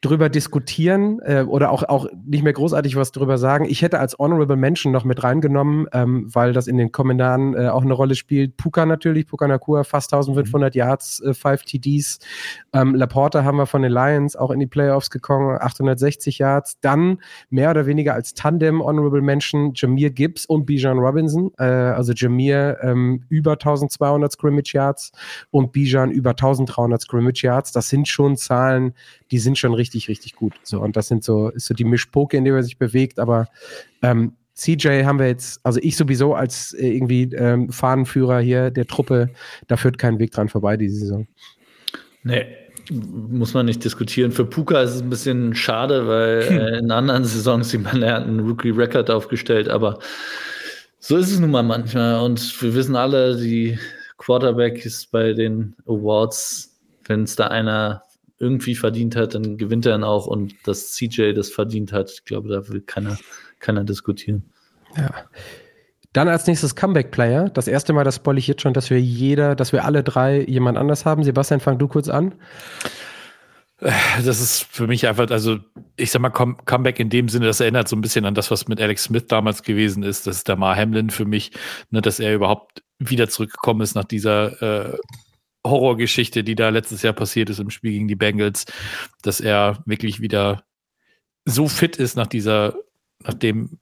drüber 0.00 0.30
diskutieren 0.30 1.20
äh, 1.20 1.42
oder 1.42 1.70
auch, 1.70 1.82
auch 1.82 2.06
nicht 2.24 2.42
mehr 2.42 2.54
großartig 2.54 2.96
was 2.96 3.12
drüber 3.12 3.36
sagen. 3.36 3.66
Ich 3.66 3.82
hätte 3.82 3.98
als 3.98 4.18
Honorable 4.18 4.56
Mention 4.56 4.92
noch 4.92 5.04
mit 5.04 5.22
reingenommen, 5.22 5.86
ähm, 5.92 6.26
weil 6.32 6.54
das 6.54 6.68
in 6.68 6.78
den 6.78 6.90
Kommentaren 6.90 7.54
äh, 7.54 7.68
auch 7.68 7.82
eine 7.82 7.92
Rolle 7.92 8.14
spielt. 8.14 8.56
Puka 8.56 8.86
natürlich, 8.86 9.26
Puka 9.26 9.46
Nakua, 9.46 9.84
fast 9.84 10.12
1500 10.14 10.74
mhm. 10.74 10.78
Yards, 10.78 11.20
äh, 11.20 11.34
5 11.34 11.64
TDs. 11.64 12.18
Ähm, 12.72 12.94
Laporta 12.94 13.44
haben 13.44 13.58
wir 13.58 13.66
von 13.66 13.82
den 13.82 13.92
Lions 13.92 14.36
auch 14.36 14.50
in 14.50 14.60
die 14.60 14.66
Playoffs 14.66 15.10
gekommen, 15.10 15.58
860 15.60 16.38
Yards. 16.38 16.80
Dann 16.80 17.18
mehr 17.50 17.70
oder 17.70 17.84
weniger 17.84 18.14
als 18.14 18.32
Tandem 18.32 18.82
Honorable 18.82 19.20
Mention 19.20 19.72
Jameer 19.74 20.10
Gibbs 20.10 20.46
und 20.46 20.64
Bijan 20.64 20.98
Robinson. 20.98 21.52
Äh, 21.58 21.64
also 21.64 22.14
Jameer 22.14 22.78
ähm, 22.82 23.24
über 23.28 23.52
1200 23.52 24.32
Scrimmage 24.32 24.72
Yards 24.72 25.12
und 25.50 25.72
Bijan 25.72 26.10
über 26.10 26.30
1300 26.30 27.02
Scrimmage 27.02 27.42
Yards. 27.42 27.72
Das 27.72 27.90
sind 27.90 28.08
schon 28.08 28.38
Zahlen, 28.38 28.94
die 29.30 29.38
sind 29.38 29.58
schon 29.58 29.74
richtig, 29.74 29.89
richtig 30.08 30.34
gut. 30.34 30.54
So, 30.62 30.80
und 30.80 30.96
das 30.96 31.08
sind 31.08 31.24
so, 31.24 31.48
ist 31.50 31.66
so 31.66 31.74
die 31.74 31.84
Mischpoke, 31.84 32.36
in 32.36 32.44
der 32.44 32.54
man 32.54 32.62
sich 32.62 32.78
bewegt, 32.78 33.18
aber 33.18 33.48
ähm, 34.02 34.34
CJ 34.54 35.04
haben 35.04 35.18
wir 35.18 35.26
jetzt, 35.26 35.60
also 35.64 35.80
ich 35.82 35.96
sowieso 35.96 36.34
als 36.34 36.74
äh, 36.74 36.88
irgendwie 36.88 37.22
ähm, 37.34 37.70
Fahnenführer 37.70 38.40
hier 38.40 38.70
der 38.70 38.86
Truppe, 38.86 39.30
da 39.68 39.76
führt 39.76 39.98
kein 39.98 40.18
Weg 40.18 40.32
dran 40.32 40.48
vorbei 40.48 40.76
diese 40.76 40.96
Saison. 40.96 41.26
Nee, 42.22 42.44
muss 42.90 43.54
man 43.54 43.66
nicht 43.66 43.82
diskutieren. 43.84 44.32
Für 44.32 44.44
Puka 44.44 44.82
ist 44.82 44.96
es 44.96 45.02
ein 45.02 45.10
bisschen 45.10 45.54
schade, 45.54 46.06
weil 46.06 46.48
hm. 46.48 46.58
äh, 46.58 46.78
in 46.78 46.90
anderen 46.90 47.24
Saisons 47.24 47.70
sieht 47.70 47.82
man, 47.82 48.02
er 48.02 48.16
hat 48.16 48.24
einen 48.24 48.40
Rookie-Record 48.40 49.10
aufgestellt, 49.10 49.68
aber 49.68 49.98
so 50.98 51.16
ist 51.16 51.30
es 51.30 51.40
nun 51.40 51.50
mal 51.50 51.62
manchmal. 51.62 52.20
Und 52.20 52.62
wir 52.62 52.74
wissen 52.74 52.96
alle, 52.96 53.36
die 53.36 53.78
Quarterback 54.18 54.84
ist 54.84 55.10
bei 55.10 55.32
den 55.32 55.74
Awards, 55.86 56.78
wenn 57.06 57.22
es 57.22 57.36
da 57.36 57.46
einer 57.46 58.02
irgendwie 58.40 58.74
verdient 58.74 59.14
hat, 59.14 59.34
dann 59.34 59.58
gewinnt 59.58 59.86
er 59.86 59.94
ihn 59.94 60.02
auch 60.02 60.26
und 60.26 60.54
dass 60.66 60.92
CJ 60.92 61.34
das 61.34 61.50
verdient 61.50 61.92
hat, 61.92 62.10
ich 62.10 62.24
glaube, 62.24 62.48
da 62.48 62.68
will 62.68 62.80
keiner, 62.80 63.18
keiner 63.60 63.84
diskutieren. 63.84 64.44
Ja. 64.96 65.10
Dann 66.12 66.26
als 66.26 66.46
nächstes 66.46 66.74
Comeback-Player. 66.74 67.50
Das 67.50 67.68
erste 67.68 67.92
Mal, 67.92 68.02
das 68.02 68.16
spoil 68.16 68.38
ich 68.38 68.48
jetzt 68.48 68.62
schon, 68.62 68.74
dass 68.74 68.90
wir 68.90 69.00
jeder, 69.00 69.54
dass 69.54 69.72
wir 69.72 69.84
alle 69.84 70.02
drei 70.02 70.40
jemand 70.40 70.76
anders 70.76 71.04
haben. 71.04 71.22
Sebastian, 71.22 71.60
fang 71.60 71.78
du 71.78 71.86
kurz 71.86 72.08
an. 72.08 72.34
Das 73.78 74.40
ist 74.40 74.64
für 74.64 74.86
mich 74.86 75.06
einfach, 75.06 75.30
also 75.30 75.58
ich 75.96 76.10
sag 76.10 76.20
mal, 76.20 76.30
Comeback 76.30 76.98
in 76.98 77.08
dem 77.08 77.28
Sinne, 77.28 77.46
das 77.46 77.60
erinnert 77.60 77.88
so 77.88 77.96
ein 77.96 78.02
bisschen 78.02 78.24
an 78.24 78.34
das, 78.34 78.50
was 78.50 78.68
mit 78.68 78.80
Alex 78.80 79.04
Smith 79.04 79.26
damals 79.28 79.62
gewesen 79.62 80.02
ist. 80.02 80.26
Das 80.26 80.38
ist 80.38 80.48
der 80.48 80.56
Mar 80.56 80.76
Hamlin 80.76 81.10
für 81.10 81.24
mich, 81.24 81.52
ne, 81.90 82.02
dass 82.02 82.20
er 82.20 82.34
überhaupt 82.34 82.82
wieder 82.98 83.28
zurückgekommen 83.28 83.80
ist 83.80 83.94
nach 83.94 84.04
dieser 84.04 84.92
äh, 84.92 84.98
Horrorgeschichte, 85.66 86.42
die 86.42 86.54
da 86.54 86.70
letztes 86.70 87.02
Jahr 87.02 87.12
passiert 87.12 87.50
ist 87.50 87.60
im 87.60 87.70
Spiel 87.70 87.92
gegen 87.92 88.08
die 88.08 88.16
Bengals, 88.16 88.66
dass 89.22 89.40
er 89.40 89.82
wirklich 89.84 90.20
wieder 90.20 90.64
so 91.44 91.68
fit 91.68 91.96
ist 91.96 92.16
nach 92.16 92.26
dieser, 92.26 92.74
nach 93.20 93.34
dem 93.34 93.78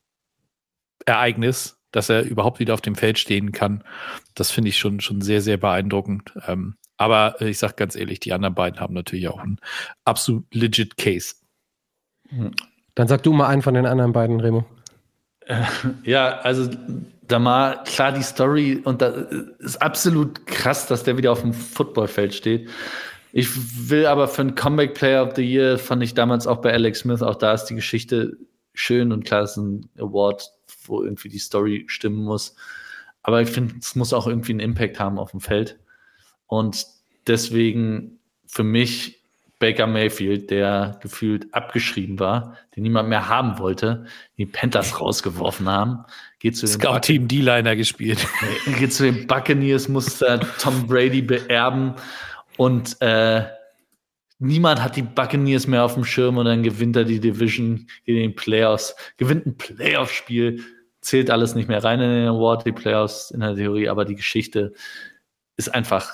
Ereignis, 1.06 1.78
dass 1.92 2.08
er 2.08 2.22
überhaupt 2.22 2.58
wieder 2.58 2.74
auf 2.74 2.80
dem 2.80 2.94
Feld 2.94 3.18
stehen 3.18 3.52
kann. 3.52 3.84
Das 4.34 4.50
finde 4.50 4.70
ich 4.70 4.78
schon, 4.78 5.00
schon 5.00 5.20
sehr, 5.20 5.40
sehr 5.40 5.56
beeindruckend. 5.56 6.32
Ähm, 6.46 6.76
aber 6.96 7.40
ich 7.40 7.58
sage 7.58 7.74
ganz 7.74 7.94
ehrlich, 7.94 8.20
die 8.20 8.32
anderen 8.32 8.54
beiden 8.54 8.80
haben 8.80 8.94
natürlich 8.94 9.28
auch 9.28 9.38
einen 9.38 9.58
absolut 10.04 10.52
legit 10.54 10.96
Case. 10.96 11.36
Dann 12.94 13.08
sag 13.08 13.22
du 13.22 13.32
mal 13.32 13.46
einen 13.46 13.62
von 13.62 13.74
den 13.74 13.86
anderen 13.86 14.12
beiden, 14.12 14.40
Remo. 14.40 14.66
Ja, 16.02 16.40
also 16.40 16.68
da 17.28 17.38
mal 17.38 17.82
klar 17.84 18.12
die 18.12 18.22
Story 18.22 18.80
und 18.82 19.02
da 19.02 19.08
ist 19.58 19.80
absolut 19.80 20.46
krass, 20.46 20.86
dass 20.86 21.04
der 21.04 21.16
wieder 21.16 21.30
auf 21.30 21.42
dem 21.42 21.52
Footballfeld 21.52 22.34
steht. 22.34 22.68
Ich 23.32 23.50
will 23.90 24.06
aber 24.06 24.26
für 24.26 24.42
einen 24.42 24.54
Comeback 24.54 24.94
Player 24.94 25.26
of 25.26 25.36
the 25.36 25.42
Year 25.42 25.78
fand 25.78 26.02
ich 26.02 26.14
damals 26.14 26.46
auch 26.46 26.62
bei 26.62 26.72
Alex 26.72 27.00
Smith, 27.00 27.22
auch 27.22 27.36
da 27.36 27.52
ist 27.52 27.66
die 27.66 27.74
Geschichte 27.74 28.38
schön 28.72 29.12
und 29.12 29.24
klar 29.24 29.42
ist 29.42 29.56
ein 29.56 29.90
Award, 29.98 30.50
wo 30.86 31.02
irgendwie 31.02 31.28
die 31.28 31.38
Story 31.38 31.84
stimmen 31.88 32.24
muss. 32.24 32.54
Aber 33.22 33.42
ich 33.42 33.50
finde, 33.50 33.74
es 33.78 33.94
muss 33.94 34.14
auch 34.14 34.26
irgendwie 34.26 34.52
einen 34.52 34.60
Impact 34.60 34.98
haben 34.98 35.18
auf 35.18 35.32
dem 35.32 35.40
Feld. 35.40 35.78
Und 36.46 36.86
deswegen 37.26 38.20
für 38.46 38.64
mich 38.64 39.17
Baker 39.58 39.86
Mayfield, 39.86 40.50
der 40.50 40.98
gefühlt 41.02 41.52
abgeschrieben 41.52 42.18
war, 42.20 42.56
den 42.76 42.84
niemand 42.84 43.08
mehr 43.08 43.28
haben 43.28 43.58
wollte, 43.58 44.06
die 44.36 44.46
Panthers 44.46 45.00
rausgeworfen 45.00 45.68
haben. 45.68 46.04
Geht 46.38 46.56
zu 46.56 46.66
Scout 46.66 47.00
Team 47.00 47.26
D-Liner 47.26 47.74
gespielt. 47.74 48.24
Geht 48.78 48.92
zu 48.92 49.04
den 49.04 49.26
Buccaneers, 49.26 49.88
musste 49.88 50.40
Tom 50.60 50.86
Brady 50.86 51.22
beerben 51.22 51.94
und 52.56 52.96
äh, 53.00 53.46
niemand 54.38 54.82
hat 54.82 54.96
die 54.96 55.02
Buccaneers 55.02 55.66
mehr 55.66 55.84
auf 55.84 55.94
dem 55.94 56.04
Schirm 56.04 56.36
und 56.38 56.46
dann 56.46 56.62
gewinnt 56.62 56.96
er 56.96 57.04
die 57.04 57.20
Division 57.20 57.86
in 58.04 58.14
den 58.14 58.34
Playoffs, 58.36 58.94
gewinnt 59.16 59.46
ein 59.46 59.56
Playoff-Spiel, 59.56 60.62
zählt 61.00 61.30
alles 61.30 61.54
nicht 61.54 61.68
mehr 61.68 61.82
rein 61.82 62.00
in 62.00 62.10
den 62.10 62.28
Award, 62.28 62.66
die 62.66 62.72
Playoffs 62.72 63.30
in 63.32 63.40
der 63.40 63.56
Theorie, 63.56 63.88
aber 63.88 64.04
die 64.04 64.16
Geschichte 64.16 64.72
ist 65.56 65.74
einfach 65.74 66.12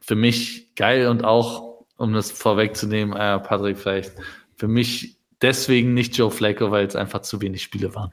für 0.00 0.16
mich 0.16 0.74
geil 0.74 1.06
und 1.06 1.24
auch 1.24 1.71
um 2.02 2.12
das 2.12 2.30
vorwegzunehmen, 2.30 3.16
äh, 3.16 3.38
Patrick, 3.38 3.78
vielleicht 3.78 4.12
für 4.56 4.68
mich 4.68 5.16
deswegen 5.40 5.94
nicht 5.94 6.16
Joe 6.16 6.30
Flacco, 6.30 6.70
weil 6.70 6.86
es 6.86 6.96
einfach 6.96 7.22
zu 7.22 7.40
wenig 7.40 7.62
Spiele 7.62 7.94
waren. 7.94 8.10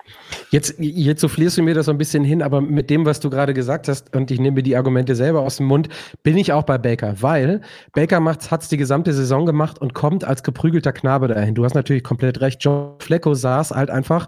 Jetzt, 0.50 0.76
jetzt 0.80 1.22
soufflierst 1.22 1.58
du 1.58 1.64
mir 1.64 1.76
das 1.76 1.86
so 1.86 1.92
ein 1.92 1.98
bisschen 1.98 2.24
hin, 2.24 2.42
aber 2.42 2.60
mit 2.60 2.90
dem, 2.90 3.06
was 3.06 3.20
du 3.20 3.30
gerade 3.30 3.54
gesagt 3.54 3.88
hast, 3.88 4.16
und 4.16 4.32
ich 4.32 4.40
nehme 4.40 4.64
die 4.64 4.76
Argumente 4.76 5.16
selber 5.16 5.42
aus 5.42 5.58
dem 5.58 5.68
Mund, 5.68 5.90
bin 6.24 6.38
ich 6.38 6.54
auch 6.54 6.64
bei 6.64 6.78
Baker, 6.78 7.22
weil 7.22 7.62
Baker 7.94 8.24
hat 8.24 8.62
es 8.62 8.70
die 8.70 8.78
gesamte 8.78 9.14
Saison 9.14 9.46
gemacht 9.46 9.80
und 9.80 9.94
kommt 9.94 10.24
als 10.24 10.44
geprügelter 10.44 10.92
Knabe 10.92 11.28
dahin. 11.28 11.56
Du 11.56 11.64
hast 11.64 11.76
natürlich 11.76 12.04
komplett 12.04 12.42
recht. 12.42 12.64
Joe 12.64 12.96
Flacco 13.00 13.34
saß 13.34 13.72
halt 13.72 13.90
einfach 13.90 14.28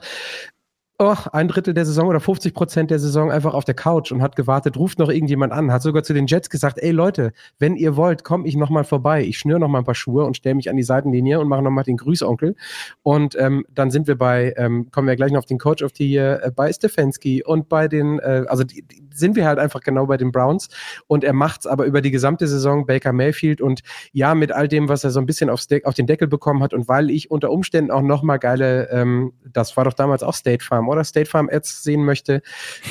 oh, 1.01 1.15
ein 1.31 1.47
Drittel 1.47 1.73
der 1.73 1.85
Saison 1.85 2.07
oder 2.07 2.19
50 2.19 2.53
Prozent 2.53 2.91
der 2.91 2.99
Saison 2.99 3.31
einfach 3.31 3.55
auf 3.55 3.65
der 3.65 3.73
Couch 3.73 4.11
und 4.11 4.21
hat 4.21 4.35
gewartet, 4.35 4.77
ruft 4.77 4.99
noch 4.99 5.09
irgendjemand 5.09 5.51
an, 5.51 5.71
hat 5.71 5.81
sogar 5.81 6.03
zu 6.03 6.13
den 6.13 6.27
Jets 6.27 6.49
gesagt, 6.49 6.77
ey 6.77 6.91
Leute, 6.91 7.33
wenn 7.57 7.75
ihr 7.75 7.95
wollt, 7.95 8.23
komm 8.23 8.45
ich 8.45 8.55
nochmal 8.55 8.83
vorbei. 8.83 9.23
Ich 9.23 9.39
schnür 9.39 9.57
noch 9.57 9.73
ein 9.73 9.83
paar 9.83 9.95
Schuhe 9.95 10.25
und 10.25 10.37
stelle 10.37 10.55
mich 10.55 10.69
an 10.69 10.77
die 10.77 10.83
Seitenlinie 10.83 11.39
und 11.39 11.47
mache 11.47 11.63
nochmal 11.63 11.83
den 11.85 11.97
Grüßonkel. 11.97 12.55
Und 13.01 13.35
ähm, 13.39 13.65
dann 13.73 13.89
sind 13.89 14.07
wir 14.07 14.15
bei, 14.15 14.53
ähm, 14.57 14.91
kommen 14.91 15.07
wir 15.07 15.15
gleich 15.15 15.31
noch 15.31 15.39
auf 15.39 15.45
den 15.45 15.57
Coach 15.57 15.81
of 15.81 15.91
the 15.95 16.07
Year, 16.07 16.43
äh, 16.43 16.51
bei 16.51 16.71
Stefanski 16.71 17.43
und 17.43 17.67
bei 17.67 17.87
den, 17.87 18.19
äh, 18.19 18.45
also 18.47 18.63
die, 18.63 18.83
die 18.83 19.01
sind 19.13 19.35
wir 19.35 19.45
halt 19.45 19.59
einfach 19.59 19.81
genau 19.81 20.05
bei 20.05 20.17
den 20.17 20.31
Browns. 20.31 20.69
Und 21.07 21.23
er 21.23 21.33
macht's 21.33 21.65
aber 21.67 21.85
über 21.85 22.01
die 22.01 22.11
gesamte 22.11 22.47
Saison 22.47 22.85
Baker 22.85 23.13
Mayfield 23.13 23.61
und 23.61 23.81
ja, 24.13 24.35
mit 24.35 24.51
all 24.51 24.67
dem, 24.67 24.89
was 24.89 25.03
er 25.03 25.11
so 25.11 25.19
ein 25.19 25.25
bisschen 25.25 25.49
aufs 25.49 25.67
De 25.67 25.83
auf 25.83 25.93
den 25.93 26.07
Deckel 26.07 26.27
bekommen 26.27 26.63
hat 26.63 26.73
und 26.73 26.87
weil 26.87 27.09
ich 27.09 27.31
unter 27.31 27.51
Umständen 27.51 27.91
auch 27.91 28.01
nochmal 28.01 28.39
geile, 28.39 28.89
ähm, 28.89 29.33
das 29.45 29.75
war 29.77 29.83
doch 29.83 29.93
damals 29.93 30.23
auch 30.23 30.33
State 30.33 30.63
Farm, 30.63 30.89
oder 30.91 31.03
State 31.03 31.29
Farm 31.29 31.49
Ads 31.51 31.83
sehen 31.83 32.03
möchte, 32.03 32.41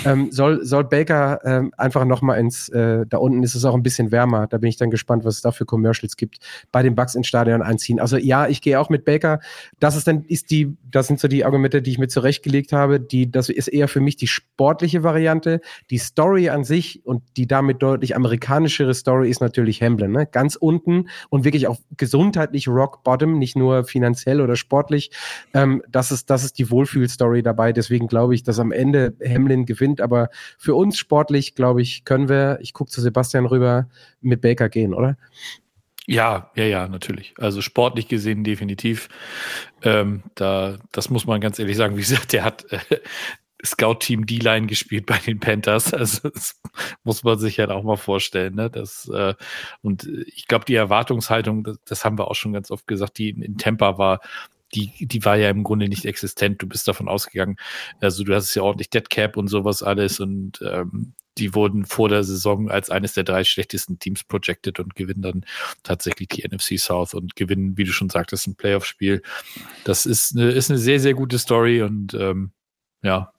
ähm, 0.04 0.30
soll, 0.30 0.64
soll 0.64 0.84
Baker 0.84 1.40
ähm, 1.44 1.72
einfach 1.76 2.04
nochmal 2.04 2.38
ins, 2.38 2.68
äh, 2.70 3.06
da 3.08 3.18
unten 3.18 3.42
ist 3.42 3.54
es 3.54 3.64
auch 3.64 3.74
ein 3.74 3.82
bisschen 3.82 4.10
wärmer, 4.10 4.46
da 4.46 4.58
bin 4.58 4.68
ich 4.68 4.76
dann 4.76 4.90
gespannt, 4.90 5.24
was 5.24 5.36
es 5.36 5.42
da 5.42 5.52
für 5.52 5.64
Commercials 5.64 6.16
gibt, 6.16 6.38
bei 6.72 6.82
den 6.82 6.94
Bugs 6.94 7.14
ins 7.14 7.26
Stadion 7.26 7.62
einziehen. 7.62 8.00
Also 8.00 8.16
ja, 8.16 8.48
ich 8.48 8.62
gehe 8.62 8.78
auch 8.80 8.90
mit 8.90 9.04
Baker. 9.04 9.40
Das 9.78 9.96
ist 9.96 10.06
dann, 10.06 10.24
ist 10.24 10.50
die, 10.50 10.76
das 10.90 11.06
sind 11.06 11.20
so 11.20 11.28
die 11.28 11.44
Argumente, 11.44 11.82
die 11.82 11.90
ich 11.90 11.98
mir 11.98 12.08
zurechtgelegt 12.08 12.72
habe. 12.72 13.00
Die, 13.00 13.30
das 13.30 13.48
ist 13.48 13.68
eher 13.68 13.88
für 13.88 14.00
mich 14.00 14.16
die 14.16 14.26
sportliche 14.26 15.02
Variante. 15.02 15.60
Die 15.90 15.98
Story 15.98 16.48
an 16.48 16.64
sich 16.64 17.04
und 17.04 17.22
die 17.36 17.46
damit 17.46 17.82
deutlich 17.82 18.16
amerikanischere 18.16 18.94
Story 18.94 19.30
ist 19.30 19.40
natürlich 19.40 19.82
Hamlin. 19.82 20.12
Ne? 20.12 20.26
Ganz 20.26 20.56
unten 20.56 21.08
und 21.28 21.44
wirklich 21.44 21.66
auch 21.66 21.78
gesundheitlich 21.96 22.68
Rock 22.68 23.02
Bottom, 23.02 23.38
nicht 23.38 23.56
nur 23.56 23.84
finanziell 23.84 24.40
oder 24.40 24.56
sportlich. 24.56 25.10
Ähm, 25.54 25.82
das, 25.88 26.10
ist, 26.10 26.30
das 26.30 26.44
ist 26.44 26.58
die 26.58 26.70
Wohlfühlstory 26.70 27.42
dabei. 27.42 27.72
Deswegen 27.72 27.89
glaube 27.98 28.34
ich, 28.34 28.42
dass 28.42 28.58
am 28.58 28.72
Ende 28.72 29.14
Hamlin 29.24 29.66
gewinnt. 29.66 30.00
Aber 30.00 30.30
für 30.58 30.74
uns 30.74 30.98
sportlich, 30.98 31.54
glaube 31.54 31.82
ich, 31.82 32.04
können 32.04 32.28
wir, 32.28 32.58
ich 32.60 32.72
gucke 32.72 32.90
zu 32.90 33.00
Sebastian 33.00 33.46
rüber, 33.46 33.88
mit 34.20 34.40
Baker 34.40 34.68
gehen, 34.68 34.94
oder? 34.94 35.16
Ja, 36.06 36.50
ja, 36.56 36.64
ja, 36.64 36.88
natürlich. 36.88 37.34
Also 37.38 37.60
sportlich 37.62 38.08
gesehen 38.08 38.42
definitiv. 38.42 39.08
Ähm, 39.82 40.22
da, 40.34 40.78
das 40.92 41.10
muss 41.10 41.26
man 41.26 41.40
ganz 41.40 41.58
ehrlich 41.58 41.76
sagen. 41.76 41.96
Wie 41.96 42.00
gesagt, 42.00 42.32
der 42.32 42.44
hat 42.44 42.66
äh, 42.72 42.78
Scout-Team 43.64 44.26
D-Line 44.26 44.66
gespielt 44.66 45.06
bei 45.06 45.18
den 45.18 45.40
Panthers. 45.40 45.92
Also 45.94 46.28
das 46.34 46.60
muss 47.04 47.22
man 47.22 47.38
sich 47.38 47.58
halt 47.58 47.70
auch 47.70 47.82
mal 47.84 47.96
vorstellen. 47.96 48.54
Ne? 48.54 48.70
Das, 48.70 49.08
äh, 49.08 49.34
und 49.82 50.08
ich 50.34 50.46
glaube, 50.48 50.64
die 50.64 50.74
Erwartungshaltung, 50.74 51.64
das, 51.64 51.78
das, 51.84 52.04
haben 52.04 52.18
wir 52.18 52.28
auch 52.28 52.34
schon 52.34 52.52
ganz 52.52 52.70
oft 52.70 52.86
gesagt, 52.86 53.18
die 53.18 53.30
in, 53.30 53.42
in 53.42 53.58
Tampa 53.58 53.98
war, 53.98 54.20
die, 54.74 55.06
die 55.06 55.24
war 55.24 55.36
ja 55.36 55.50
im 55.50 55.64
Grunde 55.64 55.88
nicht 55.88 56.04
existent. 56.04 56.62
Du 56.62 56.66
bist 56.66 56.86
davon 56.86 57.08
ausgegangen, 57.08 57.56
also 58.00 58.24
du 58.24 58.34
hast 58.34 58.54
ja 58.54 58.62
ordentlich 58.62 58.90
Dead 58.90 59.08
Cap 59.08 59.36
und 59.36 59.48
sowas 59.48 59.82
alles 59.82 60.20
und 60.20 60.60
ähm, 60.62 61.14
die 61.38 61.54
wurden 61.54 61.86
vor 61.86 62.08
der 62.08 62.22
Saison 62.24 62.70
als 62.70 62.90
eines 62.90 63.14
der 63.14 63.24
drei 63.24 63.44
schlechtesten 63.44 63.98
Teams 63.98 64.24
projected 64.24 64.78
und 64.78 64.94
gewinnen 64.94 65.22
dann 65.22 65.44
tatsächlich 65.82 66.28
die 66.28 66.46
NFC 66.46 66.78
South 66.78 67.14
und 67.14 67.36
gewinnen, 67.36 67.76
wie 67.76 67.84
du 67.84 67.92
schon 67.92 68.10
sagtest, 68.10 68.46
ein 68.46 68.56
Playoff-Spiel. 68.56 69.22
Das 69.84 70.06
ist 70.06 70.36
eine, 70.36 70.50
ist 70.50 70.70
eine 70.70 70.78
sehr, 70.78 71.00
sehr 71.00 71.14
gute 71.14 71.38
Story 71.38 71.82
und 71.82 72.14
ähm, 72.14 72.52
ja, 73.02 73.32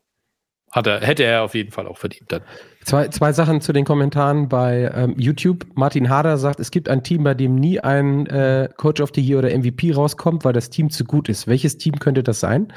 hat 0.72 0.88
er, 0.88 1.02
hätte 1.02 1.24
er 1.24 1.44
auf 1.44 1.54
jeden 1.54 1.72
Fall 1.72 1.88
auch 1.88 1.98
verdient 1.98 2.32
dann. 2.32 2.42
Zwei, 2.84 3.10
zwei 3.10 3.32
Sachen 3.32 3.62
zu 3.62 3.74
den 3.74 3.86
Kommentaren 3.86 4.50
bei 4.50 4.92
ähm, 4.96 5.14
YouTube. 5.18 5.66
Martin 5.76 6.10
Hader 6.10 6.38
sagt, 6.38 6.60
es 6.60 6.72
gibt 6.72 6.90
ein 6.90 7.04
Team, 7.04 7.24
bei 7.24 7.36
dem 7.36 7.56
nie 7.56 7.80
ein 7.80 8.26
äh, 8.26 8.70
Coach 8.76 9.02
of 9.02 9.12
the 9.14 9.22
Year 9.22 9.40
oder 9.40 9.56
MVP 9.56 9.92
rauskommt, 9.92 10.46
weil 10.46 10.54
das 10.54 10.72
Team 10.72 10.90
zu 10.90 11.04
gut 11.04 11.30
ist. 11.30 11.46
Welches 11.48 11.78
Team 11.78 12.00
könnte 12.00 12.24
das 12.24 12.40
sein? 12.40 12.74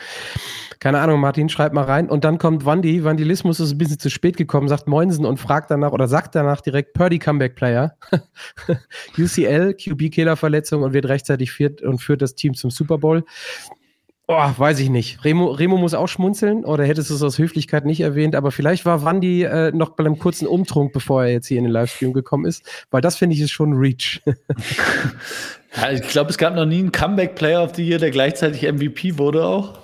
Keine 0.78 0.98
Ahnung, 0.98 1.20
Martin, 1.20 1.48
schreib 1.48 1.72
mal 1.72 1.84
rein. 1.84 2.10
Und 2.10 2.24
dann 2.24 2.36
kommt 2.36 2.66
Wandy. 2.66 3.02
Vandilismus 3.02 3.60
ist 3.60 3.72
ein 3.72 3.78
bisschen 3.78 3.98
zu 3.98 4.10
spät 4.10 4.36
gekommen, 4.36 4.68
sagt 4.68 4.88
Moinsen 4.88 5.24
und 5.24 5.38
fragt 5.38 5.70
danach 5.70 5.92
oder 5.92 6.06
sagt 6.06 6.34
danach 6.34 6.60
direkt 6.60 6.92
Purdy 6.92 7.18
Comeback 7.18 7.54
Player. 7.54 7.96
UCL, 9.18 9.74
QB-Killer-Verletzung 9.74 10.82
und 10.82 10.92
wird 10.92 11.06
rechtzeitig 11.06 11.52
führt 11.52 11.80
und 11.80 12.02
führt 12.02 12.20
das 12.20 12.34
Team 12.34 12.52
zum 12.54 12.70
Super 12.70 12.98
Bowl. 12.98 13.24
Oh, 14.26 14.50
weiß 14.56 14.80
ich 14.80 14.88
nicht. 14.88 15.22
Remo, 15.22 15.50
Remo 15.50 15.76
muss 15.76 15.92
auch 15.92 16.06
schmunzeln 16.06 16.64
oder 16.64 16.84
hättest 16.84 17.10
du 17.10 17.14
es 17.14 17.22
aus 17.22 17.38
Höflichkeit 17.38 17.84
nicht 17.84 18.00
erwähnt, 18.00 18.34
aber 18.34 18.52
vielleicht 18.52 18.86
war 18.86 19.04
Wandi 19.04 19.42
äh, 19.42 19.70
noch 19.72 19.90
bei 19.90 20.04
einem 20.04 20.18
kurzen 20.18 20.46
Umtrunk, 20.46 20.94
bevor 20.94 21.24
er 21.24 21.32
jetzt 21.32 21.46
hier 21.46 21.58
in 21.58 21.64
den 21.64 21.72
Livestream 21.72 22.14
gekommen 22.14 22.46
ist, 22.46 22.64
weil 22.90 23.02
das 23.02 23.16
finde 23.16 23.36
ich 23.36 23.42
ist 23.42 23.50
schon 23.50 23.74
Reach. 23.74 24.22
ja, 25.76 25.90
ich 25.92 26.00
glaube, 26.08 26.30
es 26.30 26.38
gab 26.38 26.54
noch 26.54 26.64
nie 26.64 26.78
einen 26.78 26.90
Comeback 26.90 27.34
Player 27.34 27.62
of 27.62 27.74
the 27.74 27.86
Year, 27.86 27.98
der 27.98 28.10
gleichzeitig 28.10 28.62
MVP 28.62 29.18
wurde 29.18 29.44
auch. 29.44 29.80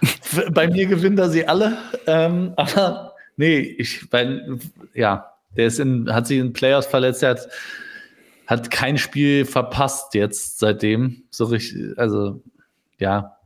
bei 0.50 0.66
mir 0.66 0.86
gewinnt 0.86 1.20
er 1.20 1.30
sie 1.30 1.46
alle. 1.46 1.78
Ähm, 2.08 2.52
aber 2.56 3.14
nee, 3.36 3.60
ich, 3.60 4.12
weil, 4.12 4.58
ja, 4.92 5.34
der 5.56 5.66
ist 5.66 5.78
in, 5.78 6.12
hat 6.12 6.26
sich 6.26 6.40
in 6.40 6.52
Playoffs 6.52 6.88
verletzt, 6.88 7.22
er 7.22 7.30
hat, 7.30 7.48
hat 8.48 8.70
kein 8.72 8.98
Spiel 8.98 9.44
verpasst 9.44 10.14
jetzt 10.14 10.58
seitdem. 10.58 11.22
So 11.30 11.44
richtig, 11.44 11.96
also 11.96 12.42
ja, 12.98 13.36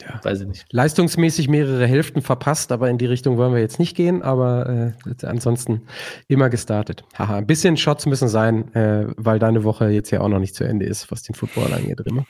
ja. 0.00 0.20
Weiß 0.22 0.40
ich 0.40 0.46
nicht. 0.46 0.66
Leistungsmäßig 0.70 1.48
mehrere 1.48 1.86
Hälften 1.86 2.22
verpasst, 2.22 2.72
aber 2.72 2.88
in 2.90 2.98
die 2.98 3.06
Richtung 3.06 3.36
wollen 3.36 3.52
wir 3.52 3.60
jetzt 3.60 3.78
nicht 3.78 3.96
gehen, 3.96 4.22
aber 4.22 4.92
äh, 5.06 5.26
ansonsten 5.26 5.82
immer 6.26 6.50
gestartet. 6.50 7.04
Haha, 7.18 7.36
ein 7.36 7.46
bisschen 7.46 7.76
Shots 7.76 8.06
müssen 8.06 8.28
sein, 8.28 8.74
äh, 8.74 9.06
weil 9.16 9.38
deine 9.38 9.64
Woche 9.64 9.88
jetzt 9.88 10.10
ja 10.10 10.20
auch 10.20 10.28
noch 10.28 10.40
nicht 10.40 10.54
zu 10.54 10.64
Ende 10.64 10.86
ist, 10.86 11.10
was 11.10 11.22
den 11.22 11.34
Football 11.34 11.72
angeht, 11.72 12.00
immer. 12.04 12.24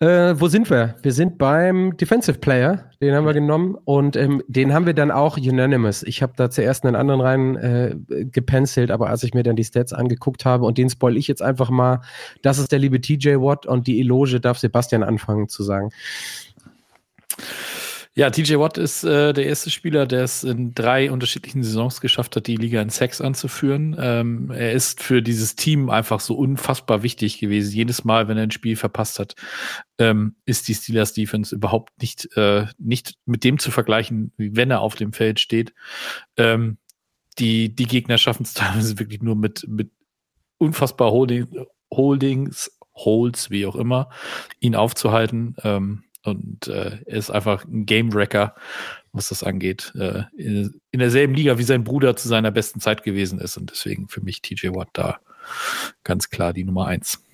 Äh, 0.00 0.40
wo 0.40 0.48
sind 0.48 0.70
wir? 0.70 0.94
Wir 1.02 1.12
sind 1.12 1.36
beim 1.36 1.94
Defensive 1.98 2.38
Player, 2.38 2.90
den 3.02 3.14
haben 3.14 3.26
wir 3.26 3.34
genommen 3.34 3.76
und 3.84 4.16
ähm, 4.16 4.42
den 4.48 4.72
haben 4.72 4.86
wir 4.86 4.94
dann 4.94 5.10
auch 5.10 5.36
unanimous. 5.36 6.02
Ich 6.04 6.22
habe 6.22 6.32
da 6.36 6.48
zuerst 6.48 6.86
einen 6.86 6.96
anderen 6.96 7.20
rein 7.20 7.56
äh, 7.56 7.96
gepencelt, 8.08 8.90
aber 8.90 9.10
als 9.10 9.24
ich 9.24 9.34
mir 9.34 9.42
dann 9.42 9.56
die 9.56 9.64
Stats 9.64 9.92
angeguckt 9.92 10.46
habe 10.46 10.64
und 10.64 10.78
den 10.78 10.88
spoil 10.88 11.18
ich 11.18 11.28
jetzt 11.28 11.42
einfach 11.42 11.68
mal, 11.68 12.00
das 12.40 12.58
ist 12.58 12.72
der 12.72 12.78
liebe 12.78 13.02
TJ 13.02 13.36
Watt 13.36 13.66
und 13.66 13.86
die 13.86 14.00
Eloge 14.00 14.40
darf 14.40 14.58
Sebastian 14.58 15.02
anfangen 15.02 15.50
zu 15.50 15.62
sagen. 15.62 15.90
Ja, 18.16 18.28
TJ 18.28 18.56
Watt 18.58 18.76
ist 18.76 19.04
äh, 19.04 19.32
der 19.32 19.46
erste 19.46 19.70
Spieler, 19.70 20.04
der 20.04 20.24
es 20.24 20.42
in 20.42 20.74
drei 20.74 21.12
unterschiedlichen 21.12 21.62
Saisons 21.62 22.00
geschafft 22.00 22.34
hat, 22.34 22.48
die 22.48 22.56
Liga 22.56 22.82
in 22.82 22.90
Sex 22.90 23.20
anzuführen. 23.20 23.96
Ähm, 24.00 24.50
er 24.50 24.72
ist 24.72 25.00
für 25.00 25.22
dieses 25.22 25.54
Team 25.54 25.90
einfach 25.90 26.18
so 26.18 26.34
unfassbar 26.34 27.04
wichtig 27.04 27.38
gewesen. 27.38 27.72
Jedes 27.72 28.04
Mal, 28.04 28.26
wenn 28.26 28.36
er 28.36 28.42
ein 28.42 28.50
Spiel 28.50 28.74
verpasst 28.74 29.20
hat, 29.20 29.34
ähm, 29.98 30.34
ist 30.44 30.66
die 30.66 30.74
Steelers 30.74 31.12
Defense 31.12 31.54
überhaupt 31.54 31.92
nicht, 32.00 32.28
äh, 32.36 32.66
nicht 32.78 33.14
mit 33.26 33.44
dem 33.44 33.60
zu 33.60 33.70
vergleichen, 33.70 34.32
wie 34.36 34.56
wenn 34.56 34.72
er 34.72 34.80
auf 34.80 34.96
dem 34.96 35.12
Feld 35.12 35.38
steht. 35.38 35.72
Ähm, 36.36 36.78
die, 37.38 37.72
die 37.72 37.86
Gegner 37.86 38.18
schaffen 38.18 38.42
es 38.42 38.54
teilweise 38.54 38.98
wirklich 38.98 39.22
nur 39.22 39.36
mit, 39.36 39.64
mit 39.68 39.92
unfassbar 40.58 41.12
Holding, 41.12 41.46
Holdings, 41.92 42.76
Holds, 42.92 43.50
wie 43.50 43.66
auch 43.66 43.76
immer, 43.76 44.10
ihn 44.58 44.74
aufzuhalten. 44.74 45.54
Ähm, 45.62 46.02
und 46.24 46.68
äh, 46.68 46.98
er 47.06 47.16
ist 47.16 47.30
einfach 47.30 47.64
ein 47.64 47.86
Game-Wrecker, 47.86 48.54
was 49.12 49.28
das 49.28 49.42
angeht. 49.42 49.92
Äh, 49.98 50.22
in, 50.36 50.80
in, 50.90 51.00
derselben 51.00 51.34
Liga 51.34 51.58
wie 51.58 51.62
sein 51.62 51.84
Bruder 51.84 52.16
zu 52.16 52.28
seiner 52.28 52.50
besten 52.50 52.80
Zeit 52.80 53.02
gewesen 53.02 53.38
ist. 53.38 53.56
Und 53.56 53.70
deswegen 53.70 54.08
für 54.08 54.20
mich 54.20 54.42
TJ 54.42 54.68
Watt 54.68 54.90
da 54.92 55.20
ganz 56.04 56.30
klar 56.30 56.52
die 56.52 56.64
Nummer 56.64 56.86
eins. 56.86 57.24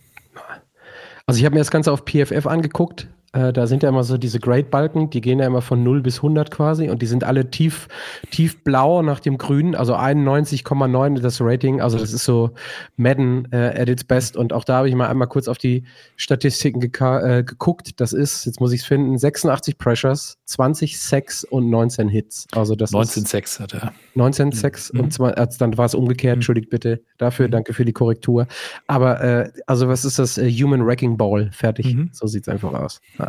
Also 1.26 1.38
ich 1.38 1.44
habe 1.44 1.54
mir 1.54 1.60
das 1.60 1.70
Ganze 1.70 1.90
auf 1.90 2.04
PFF 2.04 2.46
angeguckt. 2.46 3.08
Äh, 3.36 3.52
da 3.52 3.66
sind 3.66 3.82
ja 3.82 3.90
immer 3.90 4.02
so 4.02 4.16
diese 4.16 4.40
Grade-Balken, 4.40 5.10
die 5.10 5.20
gehen 5.20 5.40
ja 5.40 5.46
immer 5.46 5.60
von 5.60 5.82
0 5.82 6.00
bis 6.00 6.16
100 6.18 6.50
quasi 6.50 6.88
und 6.88 7.02
die 7.02 7.06
sind 7.06 7.22
alle 7.22 7.50
tief, 7.50 7.86
tief 8.30 8.64
blau 8.64 9.02
nach 9.02 9.20
dem 9.20 9.36
Grün, 9.36 9.74
also 9.74 9.94
91,9 9.94 11.20
das 11.20 11.40
Rating, 11.42 11.82
also 11.82 11.98
das 11.98 12.14
ist 12.14 12.24
so 12.24 12.52
Madden 12.96 13.46
äh, 13.52 13.74
at 13.78 13.90
its 13.90 14.04
best 14.04 14.38
und 14.38 14.54
auch 14.54 14.64
da 14.64 14.78
habe 14.78 14.88
ich 14.88 14.94
mal 14.94 15.08
einmal 15.08 15.28
kurz 15.28 15.48
auf 15.48 15.58
die 15.58 15.84
Statistiken 16.16 16.80
äh, 16.80 17.44
geguckt. 17.44 18.00
Das 18.00 18.14
ist, 18.14 18.46
jetzt 18.46 18.58
muss 18.58 18.72
ich 18.72 18.80
es 18.80 18.86
finden, 18.86 19.18
86 19.18 19.76
Pressures, 19.76 20.38
20 20.46 20.98
Sacks 20.98 21.44
und 21.44 21.68
19 21.68 22.08
Hits. 22.08 22.46
Also 22.52 22.74
das 22.74 22.92
19 22.92 23.26
Sacks 23.26 23.60
hat 23.60 23.74
er. 23.74 23.92
19 24.14 24.52
Sacks 24.52 24.92
mhm. 24.92 25.00
und 25.00 25.12
zwei, 25.12 25.34
also 25.34 25.58
dann 25.58 25.76
war 25.76 25.84
es 25.84 25.94
umgekehrt, 25.94 26.36
mhm. 26.36 26.38
entschuldigt 26.38 26.70
bitte 26.70 27.02
dafür, 27.18 27.48
mhm. 27.48 27.52
danke 27.52 27.74
für 27.74 27.84
die 27.84 27.92
Korrektur. 27.92 28.46
Aber 28.86 29.20
äh, 29.22 29.50
also 29.66 29.88
was 29.88 30.06
ist 30.06 30.18
das? 30.18 30.38
Äh, 30.38 30.50
Human 30.50 30.86
Wrecking 30.86 31.18
Ball, 31.18 31.50
fertig. 31.52 31.94
Mhm. 31.94 32.08
So 32.12 32.26
sieht 32.26 32.44
es 32.44 32.48
einfach 32.48 32.72
aus. 32.72 33.02
Ja. 33.18 33.25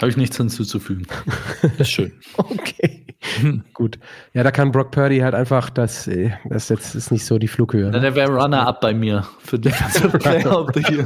Habe 0.00 0.08
ich 0.08 0.16
nichts 0.16 0.36
hinzuzufügen. 0.36 1.06
Das 1.62 1.88
ist 1.88 1.90
schön. 1.90 2.12
okay. 2.36 3.04
Gut. 3.74 3.98
Ja, 4.32 4.42
da 4.42 4.50
kann 4.50 4.72
Brock 4.72 4.92
Purdy 4.92 5.18
halt 5.18 5.34
einfach, 5.34 5.68
das, 5.68 6.06
äh, 6.08 6.30
das 6.48 6.70
jetzt 6.70 6.94
ist 6.94 7.10
nicht 7.10 7.26
so 7.26 7.38
die 7.38 7.48
Flughöhe. 7.48 7.90
Ne? 7.90 8.00
Der 8.00 8.14
wäre 8.14 8.32
Runner-up 8.32 8.80
bei 8.80 8.94
mir 8.94 9.26
für 9.40 9.58
Defensive 9.58 10.18
Player 10.18 10.58
of 10.58 10.70
the 10.74 10.80
Year. 10.80 11.04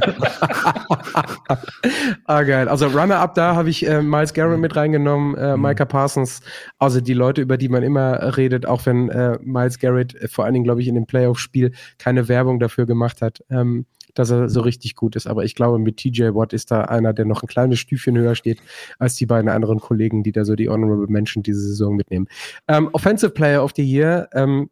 ah, 2.25 2.43
geil. 2.43 2.69
Also 2.69 2.87
Runner-up, 2.87 3.35
da 3.35 3.55
habe 3.55 3.69
ich 3.69 3.85
äh, 3.85 4.01
Miles 4.01 4.33
Garrett 4.33 4.59
mit 4.59 4.77
reingenommen, 4.77 5.35
äh, 5.35 5.57
mhm. 5.57 5.63
Micah 5.63 5.85
Parsons, 5.85 6.39
also 6.79 7.01
die 7.01 7.13
Leute, 7.13 7.41
über 7.41 7.57
die 7.57 7.67
man 7.67 7.83
immer 7.83 8.37
redet, 8.37 8.65
auch 8.65 8.85
wenn 8.85 9.09
äh, 9.09 9.37
Miles 9.41 9.79
Garrett 9.79 10.15
äh, 10.15 10.29
vor 10.29 10.45
allen 10.45 10.53
Dingen, 10.53 10.65
glaube 10.65 10.81
ich, 10.81 10.87
in 10.87 10.95
dem 10.95 11.05
Playoff-Spiel 11.05 11.73
keine 11.97 12.29
Werbung 12.29 12.59
dafür 12.59 12.85
gemacht 12.85 13.21
hat. 13.21 13.43
Ähm, 13.49 13.85
dass 14.15 14.31
er 14.31 14.49
so 14.49 14.61
richtig 14.61 14.95
gut 14.95 15.15
ist. 15.15 15.27
Aber 15.27 15.43
ich 15.43 15.55
glaube, 15.55 15.79
mit 15.79 15.97
TJ 15.97 16.33
Watt 16.33 16.53
ist 16.53 16.71
da 16.71 16.81
einer, 16.81 17.13
der 17.13 17.25
noch 17.25 17.43
ein 17.43 17.47
kleines 17.47 17.79
Stüfchen 17.79 18.17
höher 18.17 18.35
steht 18.35 18.59
als 18.97 19.15
die 19.15 19.25
beiden 19.25 19.49
anderen 19.49 19.79
Kollegen, 19.79 20.23
die 20.23 20.31
da 20.31 20.45
so 20.45 20.55
die 20.55 20.69
Honorable 20.69 21.07
Menschen 21.07 21.43
diese 21.43 21.59
Saison 21.59 21.95
mitnehmen. 21.95 22.27
Ähm, 22.67 22.89
Offensive 22.93 23.31
Player 23.31 23.63
of 23.63 23.73
the 23.75 23.83
Year 23.83 24.29
ähm, 24.33 24.69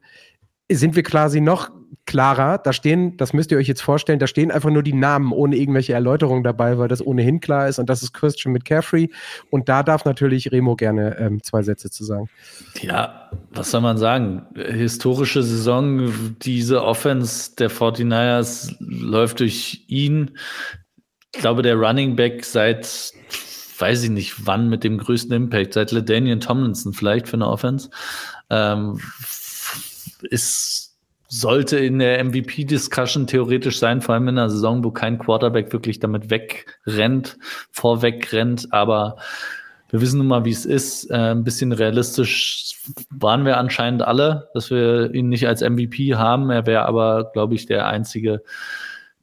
sind 0.72 0.96
wir 0.96 1.04
quasi 1.04 1.42
noch 1.42 1.72
klarer. 2.06 2.58
Da 2.58 2.74
stehen, 2.74 3.18
das 3.18 3.34
müsst 3.34 3.52
ihr 3.52 3.58
euch 3.58 3.68
jetzt 3.68 3.82
vorstellen, 3.82 4.20
da 4.20 4.28
stehen 4.28 4.52
einfach 4.52 4.70
nur 4.70 4.84
die 4.84 4.94
Namen 4.94 5.32
ohne 5.32 5.56
irgendwelche 5.56 5.94
Erläuterungen 5.94 6.44
dabei, 6.44 6.78
weil 6.78 6.88
das 6.88 7.06
ohnehin 7.06 7.40
klar 7.40 7.68
ist. 7.68 7.80
Und 7.80 7.90
das 7.90 8.04
ist 8.04 8.14
Christian 8.14 8.54
McCaffrey. 8.54 9.12
Und 9.50 9.70
da 9.70 9.84
darf 9.84 10.06
natürlich 10.06 10.52
Remo 10.52 10.76
gerne 10.76 11.18
ähm, 11.20 11.42
zwei 11.44 11.64
Sätze 11.64 11.90
zu 11.90 12.04
sagen. 12.04 12.30
Ja, 12.82 13.30
was 13.52 13.72
soll 13.72 13.82
man 13.82 13.98
sagen? 13.98 14.46
Historische 14.56 15.44
Saison, 15.44 16.36
diese 16.42 16.84
Offense 16.84 17.56
der 17.56 17.70
49ers 17.70 18.76
läuft 18.80 19.40
durch 19.40 19.86
ihn. 19.88 20.32
Ich 21.34 21.42
glaube, 21.42 21.62
der 21.62 21.76
Running 21.76 22.16
Back 22.16 22.44
seit 22.46 23.14
weiß 23.80 24.04
ich 24.04 24.12
nicht 24.12 24.46
wann 24.46 24.70
mit 24.70 24.84
dem 24.84 24.98
größten 24.98 25.34
Impact, 25.34 25.74
seit 25.74 25.92
LaDainian 25.92 26.40
Tomlinson 26.40 26.94
vielleicht 26.94 27.28
für 27.28 27.34
eine 27.34 27.48
Offense, 27.48 27.90
ähm, 28.50 29.00
ist 30.30 30.94
sollte 31.34 31.80
in 31.80 31.98
der 31.98 32.24
MVP-Discussion 32.24 33.26
theoretisch 33.26 33.80
sein, 33.80 34.02
vor 34.02 34.14
allem 34.14 34.28
in 34.28 34.38
einer 34.38 34.52
Saison, 34.52 34.84
wo 34.84 34.92
kein 34.92 35.18
Quarterback 35.18 35.74
wirklich 35.74 36.00
damit 36.00 36.30
wegrennt, 36.30 37.40
vorweg 37.72 38.32
rennt, 38.32 38.72
aber 38.72 39.18
wir 39.90 40.00
wissen 40.00 40.20
nun 40.20 40.28
mal, 40.28 40.46
wie 40.46 40.52
es 40.52 40.66
ist. 40.66 41.10
Äh, 41.10 41.32
ein 41.32 41.44
bisschen 41.44 41.72
realistisch 41.72 42.76
waren 43.10 43.46
wir 43.46 43.58
anscheinend 43.58 44.04
alle, 44.04 44.50
dass 44.54 44.70
wir 44.70 45.14
ihn 45.14 45.30
nicht 45.30 45.48
als 45.48 45.62
MVP 45.62 46.16
haben. 46.16 46.52
Er 46.52 46.68
wäre 46.68 46.86
aber, 46.86 47.32
glaube 47.32 47.56
ich, 47.56 47.66
der 47.66 47.88
einzige 47.88 48.44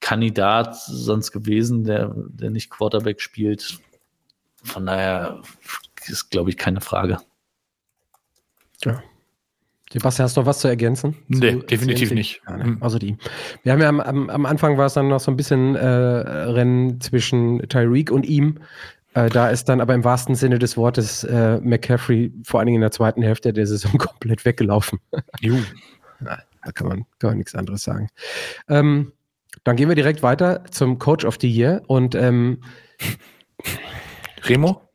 Kandidat 0.00 0.76
sonst 0.76 1.30
gewesen, 1.32 1.84
der, 1.84 2.12
der 2.16 2.50
nicht 2.50 2.70
Quarterback 2.70 3.20
spielt. 3.20 3.78
Von 4.62 4.86
daher 4.86 5.42
ist, 6.06 6.30
glaube 6.30 6.50
ich, 6.50 6.56
keine 6.56 6.80
Frage. 6.80 7.18
Ja, 8.84 9.02
Sebastian, 9.92 10.24
hast 10.24 10.36
du 10.36 10.40
noch 10.40 10.46
was 10.46 10.60
zu 10.60 10.68
ergänzen? 10.68 11.16
Nee, 11.26 11.52
zu, 11.52 11.66
definitiv 11.66 12.12
nicht. 12.12 12.42
Ja, 12.46 12.56
ne? 12.56 12.64
Mhm. 12.64 12.78
Also 12.80 12.98
die. 12.98 13.16
Wir 13.64 13.72
haben 13.72 13.80
ja 13.80 13.88
am, 13.88 14.00
am, 14.00 14.30
am, 14.30 14.46
Anfang 14.46 14.78
war 14.78 14.86
es 14.86 14.94
dann 14.94 15.08
noch 15.08 15.18
so 15.20 15.30
ein 15.30 15.36
bisschen 15.36 15.74
äh, 15.74 15.84
Rennen 15.84 17.00
zwischen 17.00 17.58
Tyreek 17.68 18.12
und 18.12 18.24
ihm. 18.24 18.58
Äh, 19.14 19.28
da 19.28 19.48
ist 19.48 19.68
dann 19.68 19.80
aber 19.80 19.94
im 19.94 20.04
wahrsten 20.04 20.36
Sinne 20.36 20.60
des 20.60 20.76
Wortes 20.76 21.24
äh, 21.24 21.60
McCaffrey 21.60 22.32
vor 22.44 22.60
allen 22.60 22.66
Dingen 22.66 22.76
in 22.76 22.82
der 22.82 22.92
zweiten 22.92 23.22
Hälfte 23.22 23.52
der 23.52 23.66
Saison 23.66 23.90
komplett 23.98 24.44
weggelaufen. 24.44 25.00
Juh. 25.40 25.58
da 26.20 26.72
kann 26.72 26.86
man 26.86 27.06
gar 27.18 27.34
nichts 27.34 27.56
anderes 27.56 27.82
sagen. 27.82 28.08
Ähm, 28.68 29.12
dann 29.64 29.74
gehen 29.74 29.88
wir 29.88 29.96
direkt 29.96 30.22
weiter 30.22 30.62
zum 30.70 31.00
Coach 31.00 31.24
of 31.24 31.38
the 31.40 31.50
Year 31.50 31.82
und 31.88 32.14
ähm, 32.14 32.60
Remo? 34.44 34.88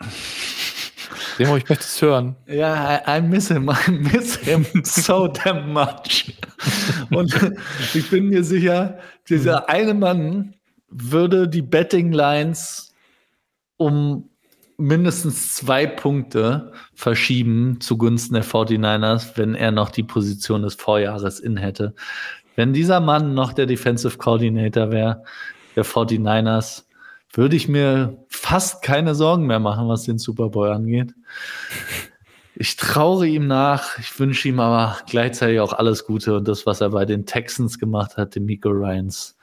Remo, 1.38 1.58
ich 1.58 1.68
möchte 1.68 1.84
es 1.84 2.02
hören. 2.02 2.36
Ja, 2.48 3.02
I, 3.06 3.18
I 3.18 3.22
miss 3.22 3.50
him. 3.50 3.70
I 3.70 3.92
miss 3.92 4.38
him 4.38 4.66
so 4.84 5.28
damn 5.28 5.74
much. 5.74 6.34
Und 7.12 7.34
ich 7.94 8.10
bin 8.10 8.30
mir 8.30 8.44
sicher, 8.44 9.00
dieser 9.28 9.70
eine 9.70 9.94
Mann 9.94 10.54
würde 10.90 11.48
die 11.48 11.62
Betting 11.62 12.12
Lines 12.12 12.94
um 13.78 14.30
mindestens 14.78 15.54
zwei 15.56 15.88
Punkte 15.88 16.72
verschieben 16.94 17.80
zugunsten 17.80 18.34
der 18.34 18.44
49ers, 18.44 19.32
wenn 19.36 19.56
er 19.56 19.72
noch 19.72 19.90
die 19.90 20.04
Position 20.04 20.62
des 20.64 20.76
Vorjahres 20.76 21.40
in 21.40 21.58
hätte. 21.58 21.94
Wenn 22.56 22.74
dieser 22.74 23.00
Mann 23.00 23.34
noch 23.34 23.54
der 23.54 23.66
Defensive 23.66 24.18
Coordinator 24.18 24.92
wäre, 24.92 25.24
der 25.76 25.86
49ers, 25.86 26.85
würde 27.36 27.56
ich 27.56 27.68
mir 27.68 28.26
fast 28.30 28.82
keine 28.82 29.14
Sorgen 29.14 29.46
mehr 29.46 29.60
machen, 29.60 29.88
was 29.88 30.04
den 30.04 30.18
Super 30.18 30.50
Bowl 30.50 30.70
angeht. 30.70 31.14
Ich 32.56 32.78
traure 32.78 33.28
ihm 33.28 33.48
nach, 33.48 34.00
ich 34.00 34.18
wünsche 34.18 34.48
ihm 34.48 34.62
aber 34.62 34.98
gleichzeitig 35.10 35.60
auch 35.60 35.74
alles 35.74 36.06
Gute 36.06 36.38
und 36.38 36.48
das, 36.48 36.66
was 36.66 36.80
er 36.80 36.92
bei 36.92 37.06
den 37.06 37.26
Texans 37.26 37.78
gemacht 37.78 38.16
hat, 38.16 38.36
den 38.36 38.46
Miko 38.46 38.70
Ryans. 38.70 39.36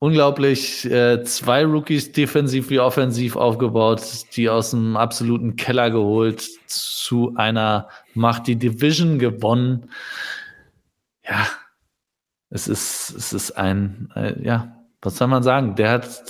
Unglaublich, 0.00 0.90
äh, 0.90 1.22
zwei 1.24 1.64
Rookies 1.64 2.10
defensiv 2.10 2.70
wie 2.70 2.80
offensiv 2.80 3.36
aufgebaut, 3.36 4.02
die 4.34 4.48
aus 4.48 4.70
dem 4.70 4.96
absoluten 4.96 5.56
Keller 5.56 5.90
geholt, 5.90 6.48
zu 6.66 7.34
einer 7.36 7.88
Macht, 8.14 8.46
die 8.46 8.56
Division 8.56 9.18
gewonnen. 9.18 9.90
Ja, 11.22 11.46
es 12.48 12.66
ist, 12.66 13.10
es 13.10 13.32
ist 13.32 13.52
ein, 13.52 14.10
äh, 14.16 14.42
ja, 14.42 14.79
was 15.02 15.16
soll 15.16 15.28
man 15.28 15.42
sagen? 15.42 15.76
Der 15.76 15.90
hat, 15.90 16.22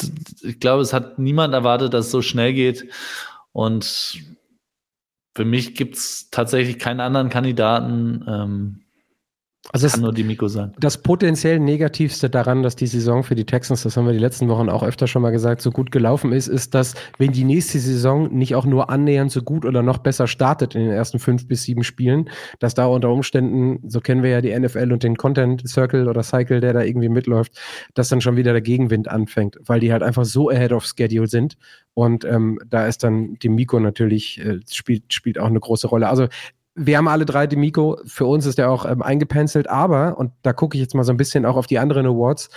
ich 0.43 0.61
glaube, 0.61 0.83
es 0.83 0.93
hat 0.93 1.19
niemand 1.19 1.55
erwartet, 1.55 1.93
dass 1.93 2.07
es 2.07 2.13
so 2.13 2.23
schnell 2.23 2.53
geht. 2.53 2.89
Und 3.53 4.23
für 5.35 5.45
mich 5.45 5.75
gibt 5.75 5.97
es 5.97 6.31
tatsächlich 6.31 6.79
keinen 6.79 7.01
anderen 7.01 7.31
Kandidaten. 7.31 8.25
Ähm, 8.29 8.85
also 9.73 9.89
Kann 9.89 10.01
nur 10.01 10.13
die 10.13 10.25
Miko 10.25 10.49
sein. 10.49 10.73
Das 10.81 10.99
potenziell 10.99 11.61
Negativste 11.61 12.31
daran, 12.31 12.63
dass 12.63 12.77
die 12.77 12.87
Saison 12.87 13.23
für 13.23 13.35
die 13.35 13.45
Texans, 13.45 13.83
das 13.83 13.97
haben 13.97 14.07
wir 14.07 14.13
die 14.13 14.19
letzten 14.19 14.49
Wochen 14.49 14.69
auch 14.69 14.83
öfter 14.83 15.07
schon 15.07 15.23
mal 15.23 15.31
gesagt, 15.31 15.61
so 15.61 15.71
gut 15.71 15.93
gelaufen 15.93 16.33
ist, 16.33 16.49
ist, 16.49 16.75
dass 16.75 16.95
wenn 17.19 17.33
die 17.33 17.45
nächste 17.45 17.79
Saison 17.79 18.35
nicht 18.35 18.55
auch 18.55 18.65
nur 18.65 18.91
annähernd 18.91 19.31
so 19.31 19.43
gut 19.43 19.65
oder 19.65 19.83
noch 19.83 19.99
besser 19.99 20.27
startet 20.27 20.75
in 20.75 20.83
den 20.83 20.91
ersten 20.91 21.19
fünf 21.19 21.47
bis 21.47 21.63
sieben 21.63 21.85
Spielen, 21.85 22.31
dass 22.59 22.75
da 22.75 22.87
unter 22.87 23.11
Umständen, 23.11 23.89
so 23.89 24.01
kennen 24.01 24.23
wir 24.23 24.31
ja 24.31 24.41
die 24.41 24.59
NFL 24.59 24.93
und 24.93 25.03
den 25.03 25.17
Content 25.17 25.69
Circle 25.69 26.09
oder 26.09 26.23
Cycle, 26.23 26.61
der 26.61 26.73
da 26.73 26.83
irgendwie 26.83 27.11
mitläuft, 27.11 27.53
dass 27.95 28.09
dann 28.09 28.23
schon 28.23 28.37
wieder 28.37 28.53
der 28.53 28.63
Gegenwind 28.63 29.09
anfängt, 29.09 29.59
weil 29.67 29.79
die 29.79 29.93
halt 29.93 30.03
einfach 30.03 30.25
so 30.25 30.49
ahead 30.49 30.73
of 30.73 30.85
schedule 30.85 31.29
sind. 31.29 31.57
Und 31.95 32.25
ähm, 32.25 32.59
da 32.67 32.87
ist 32.87 33.05
dann 33.05 33.35
die 33.35 33.49
Miko 33.49 33.79
natürlich, 33.79 34.41
äh, 34.41 34.61
spielt, 34.69 35.13
spielt 35.13 35.39
auch 35.39 35.47
eine 35.47 35.61
große 35.61 35.87
Rolle. 35.87 36.09
Also 36.09 36.29
wir 36.83 36.97
haben 36.97 37.09
alle 37.09 37.27
drei 37.27 37.47
Demiko. 37.47 37.99
Für 38.07 38.25
uns 38.25 38.47
ist 38.47 38.59
er 38.59 38.71
auch 38.71 38.87
ähm, 38.87 39.03
eingepenzelt, 39.03 39.69
aber, 39.69 40.19
und 40.19 40.33
da 40.43 40.55
gucke 40.55 40.77
ich 40.77 40.81
jetzt 40.81 40.95
mal 40.95 41.05
so 41.05 41.13
ein 41.13 41.19
bisschen 41.19 41.45
auch 41.45 41.57
auf 41.57 41.67
die 41.67 41.79
anderen 41.79 42.07
Awards, 42.07 42.49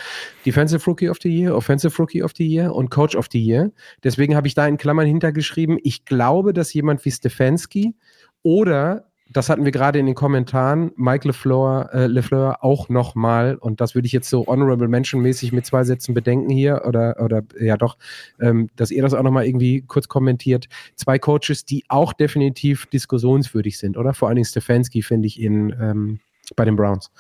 Defensive 0.46 0.86
Rookie 0.86 1.10
of 1.10 1.18
the 1.22 1.30
Year, 1.30 1.56
Offensive 1.56 1.96
Rookie 1.98 2.24
of 2.24 2.32
the 2.36 2.48
Year 2.48 2.74
und 2.74 2.90
Coach 2.90 3.16
of 3.16 3.28
the 3.32 3.44
Year. 3.44 3.72
Deswegen 4.04 4.36
habe 4.36 4.48
ich 4.48 4.56
da 4.56 4.66
in 4.66 4.78
Klammern 4.78 5.08
hintergeschrieben, 5.08 5.78
ich 5.84 6.06
glaube, 6.06 6.54
dass 6.54 6.74
jemand 6.74 7.04
wie 7.04 7.12
Stefanski 7.12 7.96
oder 8.44 9.10
das 9.34 9.50
hatten 9.50 9.66
wir 9.66 9.72
gerade 9.72 10.00
in 10.00 10.06
den 10.06 10.16
Kommentaren, 10.16 10.92
Mike 10.96 11.28
LeFleur, 11.28 11.90
äh, 11.94 12.08
LeFleur 12.08 12.64
auch 12.64 12.88
nochmal, 12.90 13.56
und 13.56 13.82
das 13.82 13.96
würde 13.96 14.06
ich 14.06 14.12
jetzt 14.12 14.30
so 14.30 14.46
honorable 14.46 14.88
mention-mäßig 14.88 15.52
mit 15.52 15.66
zwei 15.66 15.84
Sätzen 15.84 16.14
bedenken 16.14 16.50
hier, 16.50 16.84
oder, 16.86 17.20
oder 17.20 17.42
ja 17.60 17.76
doch, 17.76 17.98
ähm, 18.40 18.70
dass 18.76 18.92
ihr 18.92 19.02
das 19.02 19.14
auch 19.14 19.24
nochmal 19.24 19.46
irgendwie 19.46 19.82
kurz 19.82 20.08
kommentiert. 20.08 20.68
Zwei 20.96 21.20
Coaches, 21.20 21.66
die 21.66 21.84
auch 21.90 22.14
definitiv 22.14 22.86
diskussionswürdig 22.86 23.78
sind, 23.78 23.98
oder? 23.98 24.14
Vor 24.14 24.28
allen 24.28 24.36
Dingen 24.36 24.46
Stefanski 24.46 25.02
finde 25.02 25.28
ich 25.28 25.42
in, 25.42 25.76
ähm, 25.82 26.20
bei 26.56 26.66
den 26.66 26.76
Browns. 26.76 27.12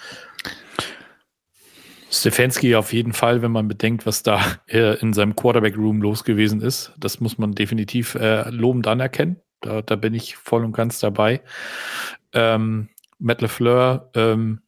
Stefanski 2.11 2.75
auf 2.75 2.93
jeden 2.93 3.13
Fall, 3.13 3.41
wenn 3.41 3.51
man 3.51 3.67
bedenkt, 3.67 4.05
was 4.05 4.21
da 4.21 4.39
äh, 4.67 4.99
in 4.99 5.13
seinem 5.13 5.35
Quarterback-Room 5.35 6.01
los 6.01 6.23
gewesen 6.23 6.61
ist. 6.61 6.93
Das 6.99 7.19
muss 7.19 7.39
man 7.39 7.53
definitiv 7.53 8.13
äh, 8.15 8.49
lobend 8.51 8.85
anerkennen. 8.87 9.37
Da, 9.63 9.81
da 9.81 9.95
bin 9.95 10.13
ich 10.13 10.35
voll 10.35 10.63
und 10.63 10.73
ganz 10.73 10.99
dabei. 10.99 11.41
Ähm, 12.33 12.89
Matt 13.17 13.41
LeFleur, 13.41 14.09
ähm, 14.13 14.61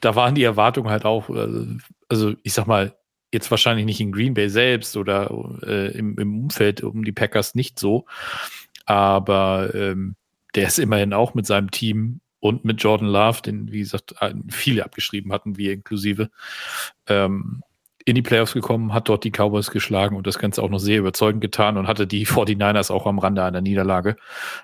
da 0.00 0.14
waren 0.14 0.34
die 0.34 0.44
Erwartungen 0.44 0.90
halt 0.90 1.04
auch, 1.04 1.28
also, 1.30 1.66
also 2.08 2.34
ich 2.42 2.52
sag 2.52 2.66
mal, 2.66 2.94
jetzt 3.32 3.50
wahrscheinlich 3.50 3.86
nicht 3.86 4.00
in 4.00 4.12
Green 4.12 4.34
Bay 4.34 4.48
selbst 4.48 4.96
oder 4.96 5.30
äh, 5.62 5.96
im, 5.96 6.16
im, 6.18 6.44
Umfeld 6.44 6.82
um 6.82 7.04
die 7.04 7.12
Packers 7.12 7.54
nicht 7.54 7.78
so, 7.78 8.06
aber 8.86 9.74
ähm, 9.74 10.16
der 10.54 10.68
ist 10.68 10.78
immerhin 10.78 11.12
auch 11.12 11.34
mit 11.34 11.46
seinem 11.46 11.70
Team 11.70 12.20
und 12.40 12.64
mit 12.64 12.82
Jordan 12.82 13.08
Love, 13.08 13.42
den, 13.42 13.72
wie 13.72 13.80
gesagt, 13.80 14.14
viele 14.50 14.84
abgeschrieben 14.84 15.32
hatten, 15.32 15.56
wir 15.56 15.72
inklusive, 15.72 16.30
ähm, 17.06 17.62
in 18.08 18.14
die 18.14 18.22
Playoffs 18.22 18.54
gekommen, 18.54 18.94
hat 18.94 19.10
dort 19.10 19.22
die 19.24 19.30
Cowboys 19.30 19.70
geschlagen 19.70 20.16
und 20.16 20.26
das 20.26 20.38
Ganze 20.38 20.62
auch 20.62 20.70
noch 20.70 20.78
sehr 20.78 20.98
überzeugend 20.98 21.42
getan 21.42 21.76
und 21.76 21.86
hatte 21.86 22.06
die 22.06 22.26
49ers 22.26 22.90
auch 22.90 23.06
am 23.06 23.18
Rande 23.18 23.44
einer 23.44 23.60
Niederlage. 23.60 24.16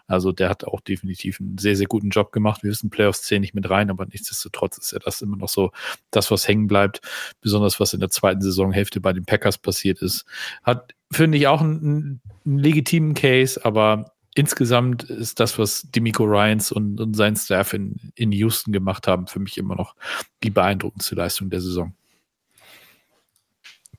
Also 0.07 0.33
der 0.33 0.49
hat 0.49 0.65
auch 0.65 0.81
definitiv 0.81 1.41
einen 1.41 1.59
sehr, 1.59 1.77
sehr 1.77 1.87
guten 1.87 2.09
Job 2.09 2.33
gemacht. 2.33 2.63
Wir 2.63 2.71
wissen, 2.71 2.89
Playoffs 2.89 3.23
zählen 3.23 3.43
nicht 3.43 3.55
mit 3.55 3.69
rein, 3.69 3.91
aber 3.91 4.07
nichtsdestotrotz 4.07 4.79
ist 4.79 4.93
ja 4.93 4.99
das 4.99 5.21
immer 5.21 5.37
noch 5.37 5.51
so 5.51 5.73
das, 6.11 6.31
was 6.31 6.49
hängen 6.49 6.69
bleibt. 6.69 7.03
Besonders 7.43 7.79
was 7.81 7.93
in 7.93 8.01
der 8.01 8.09
zweiten 8.09 8.41
Saisonhälfte 8.41 9.03
bei 9.03 9.13
den 9.13 9.27
Packers 9.27 9.59
passiert 9.59 10.01
ist. 10.01 10.25
Hat, 10.63 10.95
finde 11.13 11.37
ich, 11.37 11.47
auch 11.47 11.61
einen, 11.61 12.23
einen 12.47 12.59
legitimen 12.59 13.13
Case, 13.13 13.63
aber 13.63 14.15
insgesamt 14.35 15.05
ist 15.05 15.39
das, 15.39 15.59
was 15.59 15.83
Demico 15.95 16.25
Ryans 16.25 16.73
und, 16.73 16.99
und 16.99 17.15
sein 17.15 17.37
Staff 17.37 17.75
in, 17.75 18.11
in 18.15 18.33
Houston 18.33 18.73
gemacht 18.73 19.07
haben, 19.07 19.27
für 19.27 19.39
mich 19.39 19.59
immer 19.59 19.77
noch 19.77 19.97
die 20.43 20.51
beeindruckendste 20.51 21.15
Leistung 21.15 21.51
der 21.51 21.61
Saison. 21.61 21.95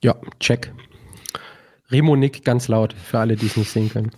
Ja, 0.06 0.16
check. 0.40 0.72
Remo 1.90 2.16
Nick 2.16 2.46
ganz 2.46 2.68
laut, 2.68 2.94
für 2.94 3.18
alle, 3.18 3.36
die 3.36 3.48
es 3.48 3.58
nicht 3.58 3.72
sehen 3.72 3.90
können. 3.90 4.12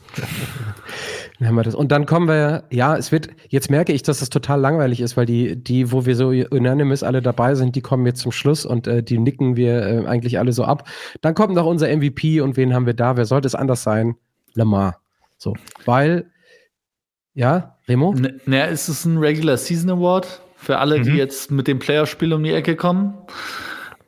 dann 1.39 1.47
haben 1.47 1.55
wir 1.55 1.63
das. 1.63 1.75
Und 1.75 1.93
dann 1.93 2.05
kommen 2.05 2.27
wir, 2.27 2.65
ja, 2.71 2.97
es 2.97 3.13
wird, 3.13 3.29
jetzt 3.47 3.69
merke 3.69 3.93
ich, 3.93 4.03
dass 4.03 4.21
es 4.21 4.29
total 4.29 4.59
langweilig 4.59 4.99
ist, 4.99 5.15
weil 5.15 5.25
die, 5.25 5.55
die, 5.55 5.93
wo 5.93 6.05
wir 6.05 6.17
so 6.17 6.33
unanimous 6.49 7.03
alle 7.03 7.21
dabei 7.21 7.55
sind, 7.55 7.77
die 7.77 7.81
kommen 7.81 8.05
jetzt 8.05 8.19
zum 8.19 8.33
Schluss 8.33 8.65
und 8.65 8.85
äh, 8.85 9.01
die 9.01 9.17
nicken 9.17 9.55
wir 9.55 9.81
äh, 9.81 10.05
eigentlich 10.07 10.39
alle 10.39 10.51
so 10.51 10.65
ab. 10.65 10.89
Dann 11.21 11.35
kommt 11.35 11.55
noch 11.55 11.65
unser 11.65 11.87
MVP 11.87 12.41
und 12.41 12.57
wen 12.57 12.73
haben 12.73 12.85
wir 12.85 12.93
da? 12.93 13.15
Wer 13.15 13.25
sollte 13.25 13.47
es 13.47 13.55
anders 13.55 13.81
sein? 13.81 14.17
Lamar. 14.55 14.99
So, 15.37 15.55
weil, 15.85 16.29
ja, 17.33 17.77
Remo? 17.87 18.13
Naja, 18.45 18.65
ist 18.65 18.89
es 18.89 19.05
ein 19.05 19.19
Regular 19.19 19.55
Season 19.55 19.89
Award 19.89 20.41
für 20.57 20.79
alle, 20.79 20.99
mhm. 20.99 21.03
die 21.03 21.11
jetzt 21.11 21.49
mit 21.49 21.69
dem 21.69 21.79
Playerspiel 21.79 22.33
um 22.33 22.43
die 22.43 22.51
Ecke 22.51 22.75
kommen? 22.75 23.13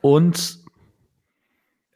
Und 0.01 0.58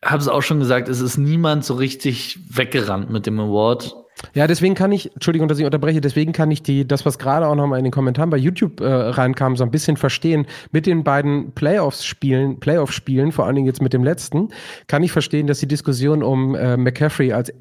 habe 0.03 0.17
es 0.17 0.27
auch 0.27 0.41
schon 0.41 0.59
gesagt, 0.59 0.89
es 0.89 1.01
ist 1.01 1.17
niemand 1.17 1.65
so 1.65 1.75
richtig 1.75 2.39
weggerannt 2.49 3.09
mit 3.09 3.25
dem 3.25 3.39
Award. 3.39 3.95
Ja, 4.33 4.47
deswegen 4.47 4.75
kann 4.75 4.91
ich, 4.91 5.11
Entschuldigung, 5.13 5.47
dass 5.47 5.59
ich 5.59 5.65
unterbreche, 5.65 5.99
deswegen 5.99 6.31
kann 6.31 6.51
ich 6.51 6.63
die, 6.63 6.87
das, 6.87 7.05
was 7.05 7.17
gerade 7.17 7.47
auch 7.47 7.55
nochmal 7.55 7.79
in 7.79 7.83
den 7.83 7.91
Kommentaren 7.91 8.29
bei 8.29 8.37
YouTube 8.37 8.79
äh, 8.79 8.85
reinkam, 8.85 9.57
so 9.57 9.63
ein 9.63 9.71
bisschen 9.71 9.97
verstehen. 9.97 10.45
Mit 10.71 10.85
den 10.85 11.03
beiden 11.03 11.51
Playoffs-Spielen, 11.53 12.59
Playoff-Spielen, 12.59 13.31
vor 13.31 13.45
allen 13.45 13.55
Dingen 13.55 13.67
jetzt 13.67 13.81
mit 13.81 13.93
dem 13.93 14.03
letzten, 14.03 14.49
kann 14.87 15.03
ich 15.03 15.11
verstehen, 15.11 15.47
dass 15.47 15.59
die 15.59 15.67
Diskussion 15.67 16.23
um 16.23 16.55
äh, 16.55 16.77
McCaffrey 16.77 17.33
als 17.33 17.51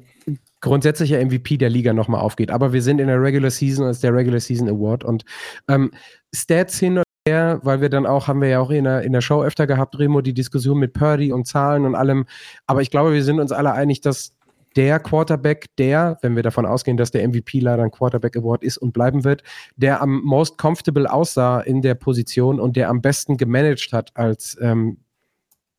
grundsätzlicher 0.61 1.23
MVP 1.23 1.57
der 1.57 1.69
Liga 1.69 1.91
nochmal 1.91 2.21
aufgeht. 2.21 2.51
Aber 2.51 2.71
wir 2.71 2.81
sind 2.81 3.01
in 3.01 3.07
der 3.07 3.21
Regular 3.21 3.51
Season, 3.51 3.85
als 3.85 3.99
der 3.99 4.13
Regular 4.13 4.39
Season 4.39 4.69
Award 4.69 5.03
und 5.03 5.25
ähm, 5.67 5.91
Stats 6.33 6.79
hin 6.79 7.01
her, 7.27 7.59
weil 7.63 7.81
wir 7.81 7.89
dann 7.89 8.05
auch, 8.05 8.27
haben 8.27 8.41
wir 8.41 8.49
ja 8.49 8.59
auch 8.59 8.69
in 8.69 8.83
der, 8.83 9.01
in 9.03 9.13
der 9.13 9.21
Show 9.21 9.43
öfter 9.43 9.67
gehabt, 9.67 9.97
Remo, 9.97 10.21
die 10.21 10.33
Diskussion 10.33 10.79
mit 10.79 10.93
Purdy 10.93 11.31
und 11.31 11.47
Zahlen 11.47 11.85
und 11.85 11.95
allem. 11.95 12.25
Aber 12.67 12.81
ich 12.81 12.91
glaube, 12.91 13.13
wir 13.13 13.23
sind 13.23 13.39
uns 13.39 13.51
alle 13.51 13.73
einig, 13.73 14.01
dass 14.01 14.33
der 14.75 14.99
Quarterback, 14.99 15.67
der, 15.77 16.17
wenn 16.21 16.35
wir 16.35 16.43
davon 16.43 16.65
ausgehen, 16.65 16.97
dass 16.97 17.11
der 17.11 17.27
MVP 17.27 17.59
leider 17.59 17.83
ein 17.83 17.91
Quarterback 17.91 18.35
Award 18.35 18.63
ist 18.63 18.77
und 18.77 18.91
bleiben 18.91 19.23
wird, 19.23 19.43
der 19.75 20.01
am 20.01 20.21
most 20.23 20.57
comfortable 20.57 21.11
aussah 21.11 21.61
in 21.61 21.81
der 21.81 21.95
Position 21.95 22.59
und 22.59 22.75
der 22.75 22.89
am 22.89 23.01
besten 23.01 23.37
gemanagt 23.37 23.93
hat 23.93 24.11
als 24.15 24.57
ähm, 24.59 24.97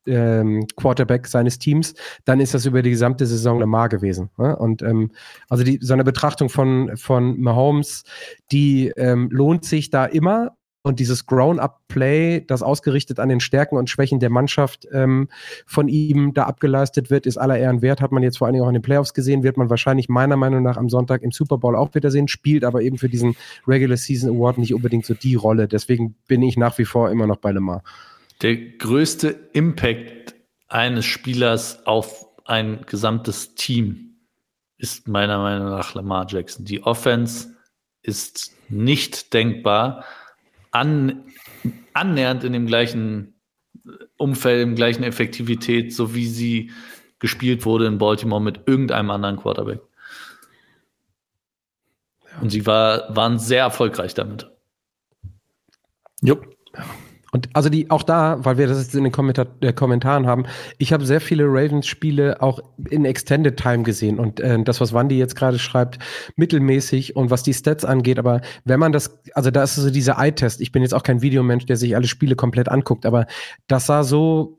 ähm, 0.07 0.65
Quarterback 0.77 1.27
seines 1.27 1.59
Teams, 1.59 1.93
dann 2.23 2.39
ist 2.39 2.53
das 2.53 2.65
über 2.65 2.81
die 2.81 2.91
gesamte 2.91 3.25
Saison 3.25 3.59
Lamar 3.59 3.89
gewesen. 3.89 4.29
Ne? 4.37 4.55
Und 4.55 4.81
ähm, 4.81 5.11
also 5.49 5.63
die, 5.63 5.79
so 5.81 5.93
eine 5.93 6.03
Betrachtung 6.03 6.49
von, 6.49 6.95
von 6.95 7.39
Mahomes, 7.39 8.03
die 8.51 8.93
ähm, 8.95 9.29
lohnt 9.31 9.65
sich 9.65 9.89
da 9.89 10.05
immer 10.05 10.55
und 10.85 10.99
dieses 10.99 11.25
Grown-up-Play, 11.25 12.41
das 12.41 12.61
ausgerichtet 12.61 13.19
an 13.19 13.27
den 13.27 13.39
Stärken 13.39 13.75
und 13.75 13.89
Schwächen 13.89 14.19
der 14.19 14.29
Mannschaft 14.29 14.87
ähm, 14.91 15.29
von 15.65 15.87
ihm 15.87 16.35
da 16.35 16.43
abgeleistet 16.43 17.09
wird, 17.09 17.25
ist 17.25 17.37
aller 17.37 17.57
Ehren 17.57 17.81
wert. 17.81 18.01
Hat 18.01 18.11
man 18.11 18.21
jetzt 18.21 18.37
vor 18.37 18.45
allen 18.45 18.53
Dingen 18.53 18.63
auch 18.63 18.69
in 18.69 18.75
den 18.75 18.83
Playoffs 18.83 19.15
gesehen, 19.15 19.41
wird 19.41 19.57
man 19.57 19.71
wahrscheinlich 19.71 20.09
meiner 20.09 20.37
Meinung 20.37 20.61
nach 20.61 20.77
am 20.77 20.89
Sonntag 20.89 21.23
im 21.23 21.31
Super 21.31 21.57
Bowl 21.57 21.75
auch 21.75 21.95
wieder 21.95 22.11
sehen, 22.11 22.27
spielt 22.27 22.63
aber 22.63 22.83
eben 22.83 22.99
für 22.99 23.09
diesen 23.09 23.35
Regular 23.67 23.97
Season 23.97 24.29
Award 24.29 24.59
nicht 24.59 24.75
unbedingt 24.75 25.07
so 25.07 25.15
die 25.15 25.33
Rolle. 25.33 25.67
Deswegen 25.67 26.13
bin 26.27 26.43
ich 26.43 26.55
nach 26.55 26.77
wie 26.77 26.85
vor 26.85 27.09
immer 27.09 27.25
noch 27.25 27.37
bei 27.37 27.51
Lemar. 27.51 27.83
Der 28.43 28.55
größte 28.55 29.29
Impact 29.53 30.35
eines 30.67 31.05
Spielers 31.05 31.83
auf 31.87 32.27
ein 32.45 32.85
gesamtes 32.85 33.55
Team 33.55 34.17
ist 34.77 35.07
meiner 35.07 35.39
Meinung 35.39 35.69
nach 35.69 35.95
Lamar 35.95 36.27
Jackson. 36.29 36.63
Die 36.63 36.83
Offense 36.83 37.55
ist 38.03 38.51
nicht 38.69 39.33
denkbar 39.33 40.05
an, 40.75 41.23
annähernd 41.93 42.43
in 42.43 42.53
dem 42.53 42.67
gleichen 42.67 43.33
Umfeld, 44.17 44.61
im 44.61 44.75
gleichen 44.75 45.03
Effektivität, 45.03 45.93
so 45.93 46.13
wie 46.13 46.27
sie 46.27 46.71
gespielt 47.19 47.65
wurde 47.65 47.87
in 47.87 47.97
Baltimore 47.97 48.41
mit 48.41 48.67
irgendeinem 48.67 49.09
anderen 49.09 49.37
Quarterback. 49.37 49.81
Und 52.41 52.49
sie 52.49 52.65
war, 52.65 53.15
waren 53.15 53.39
sehr 53.39 53.61
erfolgreich 53.61 54.13
damit. 54.13 54.51
Jupp. 56.21 56.53
Und 57.35 57.49
also 57.51 57.67
die 57.67 57.91
auch 57.91 58.03
da, 58.03 58.37
weil 58.45 58.57
wir 58.57 58.65
das 58.65 58.77
jetzt 58.81 58.95
in 58.95 59.03
den 59.03 59.11
Kommentar 59.11 59.47
äh, 59.59 59.73
Kommentaren 59.73 60.25
haben, 60.25 60.45
ich 60.77 60.93
habe 60.93 61.05
sehr 61.05 61.19
viele 61.19 61.43
Ravens-Spiele 61.43 62.41
auch 62.41 62.61
in 62.89 63.03
Extended 63.03 63.57
Time 63.57 63.83
gesehen. 63.83 64.19
Und 64.19 64.39
äh, 64.39 64.63
das, 64.63 64.79
was 64.79 64.93
Wandy 64.93 65.17
jetzt 65.17 65.35
gerade 65.35 65.59
schreibt, 65.59 65.99
mittelmäßig 66.37 67.17
und 67.17 67.31
was 67.31 67.43
die 67.43 67.53
Stats 67.53 67.83
angeht, 67.83 68.19
aber 68.19 68.39
wenn 68.63 68.79
man 68.79 68.93
das, 68.93 69.19
also 69.33 69.51
da 69.51 69.63
ist 69.63 69.75
so 69.75 69.89
dieser 69.89 70.17
Eye-Test, 70.17 70.61
ich 70.61 70.71
bin 70.71 70.81
jetzt 70.81 70.93
auch 70.93 71.03
kein 71.03 71.21
Videomensch, 71.21 71.65
der 71.65 71.75
sich 71.75 71.93
alle 71.93 72.07
Spiele 72.07 72.37
komplett 72.37 72.69
anguckt, 72.69 73.05
aber 73.05 73.25
das 73.67 73.85
sah 73.85 74.05
so 74.05 74.57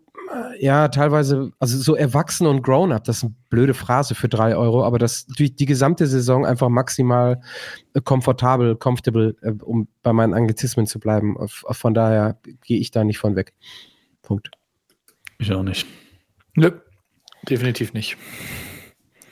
ja, 0.59 0.89
teilweise, 0.89 1.53
also 1.59 1.79
so 1.79 1.95
erwachsen 1.95 2.47
und 2.47 2.63
grown 2.63 2.93
up, 2.93 3.05
das 3.05 3.19
ist 3.19 3.25
eine 3.25 3.35
blöde 3.51 3.75
Phrase 3.75 4.15
für 4.15 4.29
drei 4.29 4.57
Euro, 4.57 4.85
aber 4.85 4.99
das 4.99 5.27
durch 5.27 5.55
die 5.55 5.67
gesamte 5.67 6.07
Saison 6.07 6.47
einfach 6.47 6.69
maximal 6.69 7.41
äh, 7.95 8.01
komfortabel, 8.01 8.77
comfortable, 8.77 9.37
äh, 9.43 9.53
um 9.63 9.89
bei 10.03 10.13
meinen 10.13 10.35
Anglizismen 10.35 10.87
zu 10.87 10.99
bleiben. 10.99 11.37
Von 11.49 11.95
daher 11.95 12.39
gehe 12.65 12.79
ich 12.79 12.91
da 12.91 13.05
nicht 13.05 13.19
von 13.19 13.37
weg. 13.37 13.53
Punkt. 14.23 14.51
Ich 15.39 15.53
auch 15.53 15.63
nicht. 15.63 15.87
Nö, 16.55 16.71
definitiv 17.49 17.93
nicht. 17.93 18.17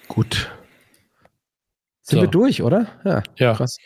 Gut. 0.08 0.50
Sind 2.02 2.18
so. 2.18 2.22
wir 2.22 2.28
durch, 2.28 2.62
oder? 2.62 2.88
Ja. 3.04 3.22
ja. 3.36 3.54
Krass. 3.54 3.78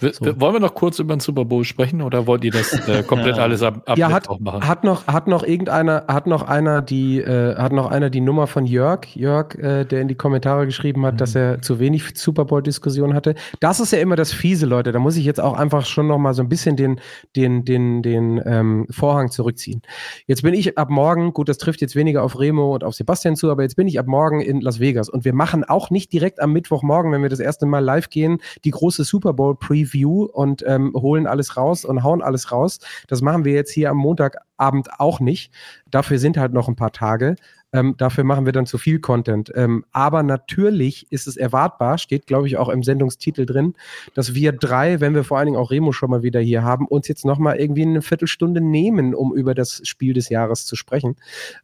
So. 0.00 0.40
Wollen 0.40 0.54
wir 0.54 0.60
noch 0.60 0.74
kurz 0.74 0.98
über 0.98 1.16
den 1.16 1.20
Super 1.20 1.46
Bowl 1.46 1.64
sprechen 1.64 2.02
oder 2.02 2.26
wollt 2.26 2.44
ihr 2.44 2.50
das 2.50 2.72
äh, 2.86 3.02
komplett 3.06 3.38
alles 3.38 3.62
ab, 3.62 3.82
ab 3.86 3.96
ja, 3.96 4.10
hat, 4.10 4.28
machen? 4.40 4.66
Hat 4.66 4.84
noch, 4.84 5.06
hat 5.06 5.26
noch 5.26 5.42
irgendeiner, 5.42 6.04
hat 6.06 6.26
noch 6.26 6.42
einer 6.42 6.82
die, 6.82 7.18
äh, 7.18 7.56
hat 7.56 7.72
noch 7.72 7.90
einer 7.90 8.10
die 8.10 8.20
Nummer 8.20 8.46
von 8.46 8.66
Jörg, 8.66 9.06
Jörg, 9.14 9.54
äh, 9.54 9.84
der 9.84 10.02
in 10.02 10.08
die 10.08 10.14
Kommentare 10.14 10.66
geschrieben 10.66 11.06
hat, 11.06 11.14
mhm. 11.14 11.18
dass 11.18 11.34
er 11.34 11.62
zu 11.62 11.78
wenig 11.78 12.04
Super 12.14 12.44
Bowl-Diskussion 12.44 13.14
hatte. 13.14 13.34
Das 13.60 13.80
ist 13.80 13.92
ja 13.92 13.98
immer 13.98 14.16
das 14.16 14.32
Fiese, 14.32 14.66
Leute. 14.66 14.92
Da 14.92 14.98
muss 14.98 15.16
ich 15.16 15.24
jetzt 15.24 15.40
auch 15.40 15.54
einfach 15.54 15.86
schon 15.86 16.08
noch 16.08 16.18
mal 16.18 16.34
so 16.34 16.42
ein 16.42 16.48
bisschen 16.50 16.76
den, 16.76 17.00
den, 17.34 17.64
den, 17.64 18.02
den 18.02 18.42
ähm, 18.44 18.86
Vorhang 18.90 19.30
zurückziehen. 19.30 19.80
Jetzt 20.26 20.42
bin 20.42 20.52
ich 20.52 20.76
ab 20.76 20.90
morgen, 20.90 21.32
gut, 21.32 21.48
das 21.48 21.56
trifft 21.56 21.80
jetzt 21.80 21.96
weniger 21.96 22.22
auf 22.22 22.38
Remo 22.38 22.74
und 22.74 22.84
auf 22.84 22.94
Sebastian 22.94 23.34
zu, 23.34 23.50
aber 23.50 23.62
jetzt 23.62 23.76
bin 23.76 23.88
ich 23.88 23.98
ab 23.98 24.06
morgen 24.06 24.42
in 24.42 24.60
Las 24.60 24.78
Vegas 24.78 25.08
und 25.08 25.24
wir 25.24 25.34
machen 25.34 25.64
auch 25.64 25.88
nicht 25.88 26.12
direkt 26.12 26.40
am 26.40 26.52
Mittwochmorgen, 26.52 27.12
wenn 27.12 27.22
wir 27.22 27.30
das 27.30 27.40
erste 27.40 27.64
Mal 27.64 27.78
live 27.78 28.10
gehen, 28.10 28.38
die 28.64 28.72
große 28.72 29.04
Super 29.04 29.32
Bowl 29.32 29.56
Preview 29.56 29.85
Review 29.86 30.24
und 30.24 30.64
ähm, 30.66 30.92
holen 30.94 31.26
alles 31.26 31.56
raus 31.56 31.84
und 31.84 32.02
hauen 32.02 32.22
alles 32.22 32.52
raus. 32.52 32.78
Das 33.08 33.22
machen 33.22 33.44
wir 33.44 33.52
jetzt 33.52 33.72
hier 33.72 33.90
am 33.90 33.98
Montagabend 33.98 34.88
auch 34.98 35.20
nicht. 35.20 35.52
Dafür 35.90 36.18
sind 36.18 36.36
halt 36.36 36.52
noch 36.52 36.68
ein 36.68 36.76
paar 36.76 36.92
Tage. 36.92 37.36
Ähm, 37.72 37.94
dafür 37.98 38.24
machen 38.24 38.46
wir 38.46 38.52
dann 38.52 38.66
zu 38.66 38.78
viel 38.78 39.00
Content. 39.00 39.52
Ähm, 39.54 39.84
aber 39.92 40.22
natürlich 40.22 41.10
ist 41.10 41.26
es 41.26 41.36
erwartbar, 41.36 41.98
steht 41.98 42.26
glaube 42.26 42.46
ich 42.46 42.56
auch 42.56 42.68
im 42.68 42.82
Sendungstitel 42.82 43.44
drin, 43.44 43.74
dass 44.14 44.34
wir 44.34 44.52
drei, 44.52 45.00
wenn 45.00 45.14
wir 45.14 45.24
vor 45.24 45.38
allen 45.38 45.46
Dingen 45.46 45.58
auch 45.58 45.70
Remo 45.70 45.92
schon 45.92 46.10
mal 46.10 46.22
wieder 46.22 46.40
hier 46.40 46.62
haben, 46.62 46.86
uns 46.86 47.08
jetzt 47.08 47.24
nochmal 47.24 47.56
irgendwie 47.56 47.82
eine 47.82 48.02
Viertelstunde 48.02 48.60
nehmen, 48.60 49.14
um 49.14 49.34
über 49.34 49.54
das 49.54 49.80
Spiel 49.84 50.14
des 50.14 50.28
Jahres 50.28 50.64
zu 50.64 50.76
sprechen. 50.76 51.16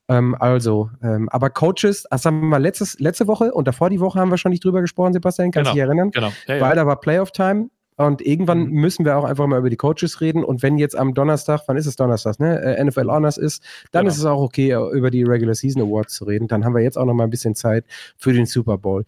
Ähm, 0.08 0.34
also, 0.38 0.90
ähm, 1.02 1.28
aber 1.30 1.50
Coaches, 1.50 2.04
das 2.10 2.24
haben 2.24 2.40
wir 2.40 2.48
mal 2.48 2.62
letztes, 2.62 2.98
letzte 2.98 3.26
Woche 3.26 3.52
und 3.52 3.68
davor 3.68 3.88
die 3.88 4.00
Woche 4.00 4.18
haben 4.18 4.30
wir 4.30 4.38
schon 4.38 4.50
nicht 4.50 4.64
drüber 4.64 4.80
gesprochen, 4.80 5.12
Sebastian, 5.12 5.52
kannst 5.52 5.70
du 5.70 5.74
genau, 5.74 5.84
dich 5.84 5.88
erinnern? 5.88 6.10
Genau. 6.10 6.32
Ja, 6.46 6.56
ja. 6.56 6.60
Weil 6.60 6.76
da 6.76 6.86
war 6.86 7.00
Playoff-Time 7.00 7.68
und 7.96 8.22
irgendwann 8.22 8.66
mhm. 8.66 8.72
müssen 8.72 9.04
wir 9.04 9.16
auch 9.16 9.24
einfach 9.24 9.46
mal 9.46 9.58
über 9.58 9.70
die 9.70 9.76
Coaches 9.76 10.20
reden. 10.20 10.44
Und 10.44 10.62
wenn 10.62 10.78
jetzt 10.78 10.96
am 10.96 11.14
Donnerstag, 11.14 11.62
wann 11.66 11.76
ist 11.76 11.86
es 11.86 11.96
Donnerstag, 11.96 12.40
ne? 12.40 12.60
Äh, 12.60 12.82
NFL 12.84 13.10
Honors 13.10 13.36
ist, 13.36 13.62
dann 13.90 14.04
genau. 14.04 14.12
ist 14.12 14.18
es 14.18 14.24
auch 14.24 14.40
okay, 14.40 14.74
über 14.92 15.10
die 15.10 15.24
Regular 15.24 15.54
Season 15.54 15.82
Awards 15.82 16.14
zu 16.14 16.24
reden. 16.24 16.48
Dann 16.48 16.64
haben 16.64 16.74
wir 16.74 16.82
jetzt 16.82 16.96
auch 16.96 17.04
noch 17.04 17.14
mal 17.14 17.24
ein 17.24 17.30
bisschen 17.30 17.54
Zeit 17.54 17.84
für 18.16 18.32
den 18.32 18.46
Super 18.46 18.78
Bowl. 18.78 19.04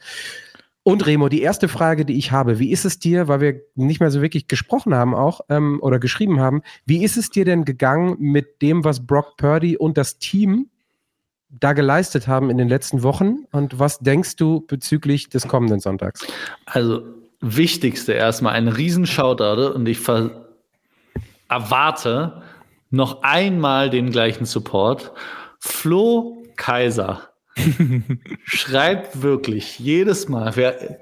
Und 0.87 1.07
Remo, 1.07 1.31
die 1.31 1.41
erste 1.41 1.67
Frage, 1.69 2.05
die 2.05 2.19
ich 2.19 2.31
habe, 2.31 2.59
wie 2.59 2.71
ist 2.71 2.85
es 2.85 2.99
dir, 2.99 3.27
weil 3.27 3.41
wir 3.41 3.61
nicht 3.75 4.01
mehr 4.01 4.11
so 4.11 4.21
wirklich 4.21 4.49
gesprochen 4.49 4.95
haben 4.95 5.15
auch 5.15 5.41
ähm, 5.49 5.79
oder 5.81 5.99
geschrieben 5.99 6.41
haben, 6.41 6.61
wie 6.85 7.03
ist 7.03 7.17
es 7.17 7.31
dir 7.31 7.47
denn 7.47 7.65
gegangen 7.65 8.17
mit 8.19 8.61
dem, 8.61 8.85
was 8.85 9.07
Brock 9.07 9.39
Purdy 9.39 9.79
und 9.79 9.97
das 9.97 10.19
Team 10.19 10.69
da 11.49 11.73
geleistet 11.73 12.29
haben 12.29 12.51
in 12.51 12.59
den 12.59 12.69
letzten 12.69 13.03
Wochen? 13.03 13.47
Und 13.51 13.79
was 13.79 14.01
denkst 14.01 14.37
du 14.37 14.61
bezüglich 14.67 15.31
des 15.31 15.49
kommenden 15.49 15.81
Sonntags? 15.81 16.27
Also 16.67 17.03
Wichtigste 17.45 18.13
erstmal 18.15 18.55
ein 18.55 18.69
Riesenshoutout 18.69 19.75
und 19.75 19.87
ich 19.87 20.01
erwarte 21.49 22.43
noch 22.91 23.23
einmal 23.23 23.91
den 23.91 24.11
gleichen 24.11 24.47
Support. 24.47 25.13
Flo 25.59 26.43
Kaiser 26.57 27.29
schreibt 28.45 29.23
wirklich 29.23 29.79
jedes 29.79 30.29
Mal, 30.29 30.57
wer, 30.57 30.99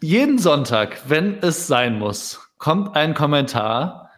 jeden 0.00 0.38
Sonntag, 0.38 1.02
wenn 1.08 1.42
es 1.42 1.66
sein 1.66 1.98
muss, 1.98 2.40
kommt 2.58 2.96
ein 2.96 3.12
Kommentar 3.12 4.10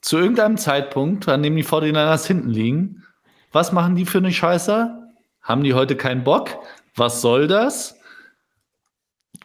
zu 0.00 0.16
irgendeinem 0.16 0.56
Zeitpunkt, 0.56 1.28
an 1.28 1.42
dem 1.42 1.54
die 1.54 1.64
49ers 1.64 2.26
hinten 2.26 2.48
liegen. 2.48 3.04
Was 3.52 3.72
machen 3.72 3.94
die 3.94 4.06
für 4.06 4.18
eine 4.18 4.32
Scheiße? 4.32 5.02
Haben 5.42 5.64
die 5.64 5.74
heute 5.74 5.96
keinen 5.96 6.24
Bock? 6.24 6.50
Was 6.94 7.20
soll 7.20 7.46
das? 7.46 7.97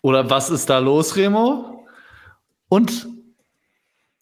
Oder 0.01 0.30
was 0.30 0.49
ist 0.49 0.69
da 0.69 0.80
los, 0.80 1.15
Remo? 1.15 1.85
Und 2.69 3.07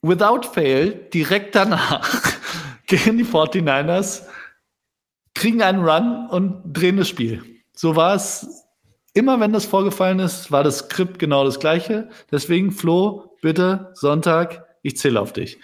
without 0.01 0.43
fail, 0.43 1.07
direkt 1.13 1.55
danach 1.55 2.33
gehen 2.87 3.17
die 3.17 3.25
49ers, 3.25 4.23
kriegen 5.33 5.61
einen 5.61 5.83
Run 5.83 6.27
und 6.29 6.61
drehen 6.65 6.97
das 6.97 7.09
Spiel. 7.09 7.43
So 7.73 7.95
war 7.95 8.15
es 8.15 8.65
immer, 9.13 9.39
wenn 9.39 9.53
das 9.53 9.65
vorgefallen 9.65 10.19
ist, 10.19 10.51
war 10.51 10.63
das 10.63 10.79
Skript 10.79 11.19
genau 11.19 11.43
das 11.43 11.59
gleiche. 11.59 12.09
Deswegen, 12.31 12.71
Flo, 12.71 13.37
bitte, 13.41 13.91
Sonntag, 13.93 14.65
ich 14.83 14.97
zähle 14.97 15.19
auf 15.19 15.33
dich. 15.33 15.59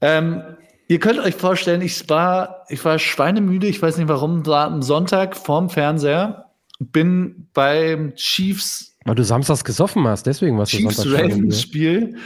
Ähm, 0.00 0.42
ihr 0.88 1.00
könnt 1.00 1.18
euch 1.20 1.34
vorstellen, 1.34 1.82
ich 1.82 2.08
war, 2.08 2.64
ich 2.68 2.84
war 2.84 2.98
schweinemüde, 2.98 3.66
ich 3.66 3.80
weiß 3.80 3.96
nicht 3.96 4.08
warum, 4.08 4.44
war 4.46 4.66
am 4.66 4.82
Sonntag 4.82 5.36
vorm 5.36 5.70
Fernseher 5.70 6.50
bin 6.78 7.48
beim 7.52 8.14
Chiefs. 8.14 8.96
Weil 9.04 9.14
du 9.14 9.24
samstags 9.24 9.64
gesoffen 9.64 10.06
hast, 10.06 10.26
deswegen 10.26 10.58
warst 10.58 10.72
du 10.72 10.78
Chiefs 10.78 11.06
Ravens 11.06 11.60
Spiel 11.60 12.16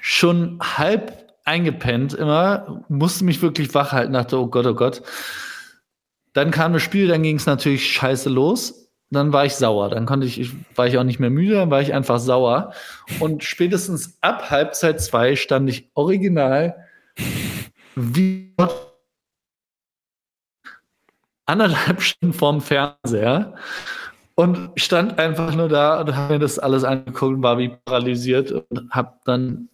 schon 0.00 0.58
halb 0.60 1.24
eingepennt 1.44 2.14
immer, 2.14 2.84
musste 2.88 3.24
mich 3.24 3.42
wirklich 3.42 3.74
wach 3.74 3.92
halten, 3.92 4.14
dachte, 4.14 4.38
oh 4.38 4.46
Gott, 4.46 4.66
oh 4.66 4.74
Gott. 4.74 5.02
Dann 6.32 6.50
kam 6.50 6.72
das 6.72 6.82
Spiel, 6.82 7.08
dann 7.08 7.22
ging 7.22 7.36
es 7.36 7.46
natürlich 7.46 7.92
scheiße 7.92 8.28
los. 8.28 8.90
Dann 9.10 9.32
war 9.32 9.44
ich 9.44 9.54
sauer. 9.54 9.90
Dann 9.90 10.06
konnte 10.06 10.26
ich, 10.26 10.50
war 10.74 10.86
ich 10.86 10.98
auch 10.98 11.04
nicht 11.04 11.20
mehr 11.20 11.30
müde, 11.30 11.54
dann 11.54 11.70
war 11.70 11.80
ich 11.80 11.94
einfach 11.94 12.18
sauer. 12.18 12.72
Und 13.20 13.44
spätestens 13.44 14.18
ab 14.22 14.50
Halbzeit 14.50 15.00
zwei 15.00 15.36
stand 15.36 15.70
ich 15.70 15.90
original 15.94 16.74
wie 17.94 18.54
anderthalb 21.46 22.02
Stunden 22.02 22.34
vorm 22.34 22.60
Fernseher 22.60 23.54
und 24.34 24.70
stand 24.76 25.18
einfach 25.18 25.54
nur 25.54 25.68
da 25.68 26.00
und 26.00 26.16
habe 26.16 26.34
mir 26.34 26.38
das 26.40 26.58
alles 26.58 26.84
angeguckt 26.84 27.36
und 27.36 27.42
war 27.42 27.58
wie 27.58 27.76
paralysiert 27.84 28.52
und 28.52 28.90
habe 28.90 29.14
dann 29.24 29.68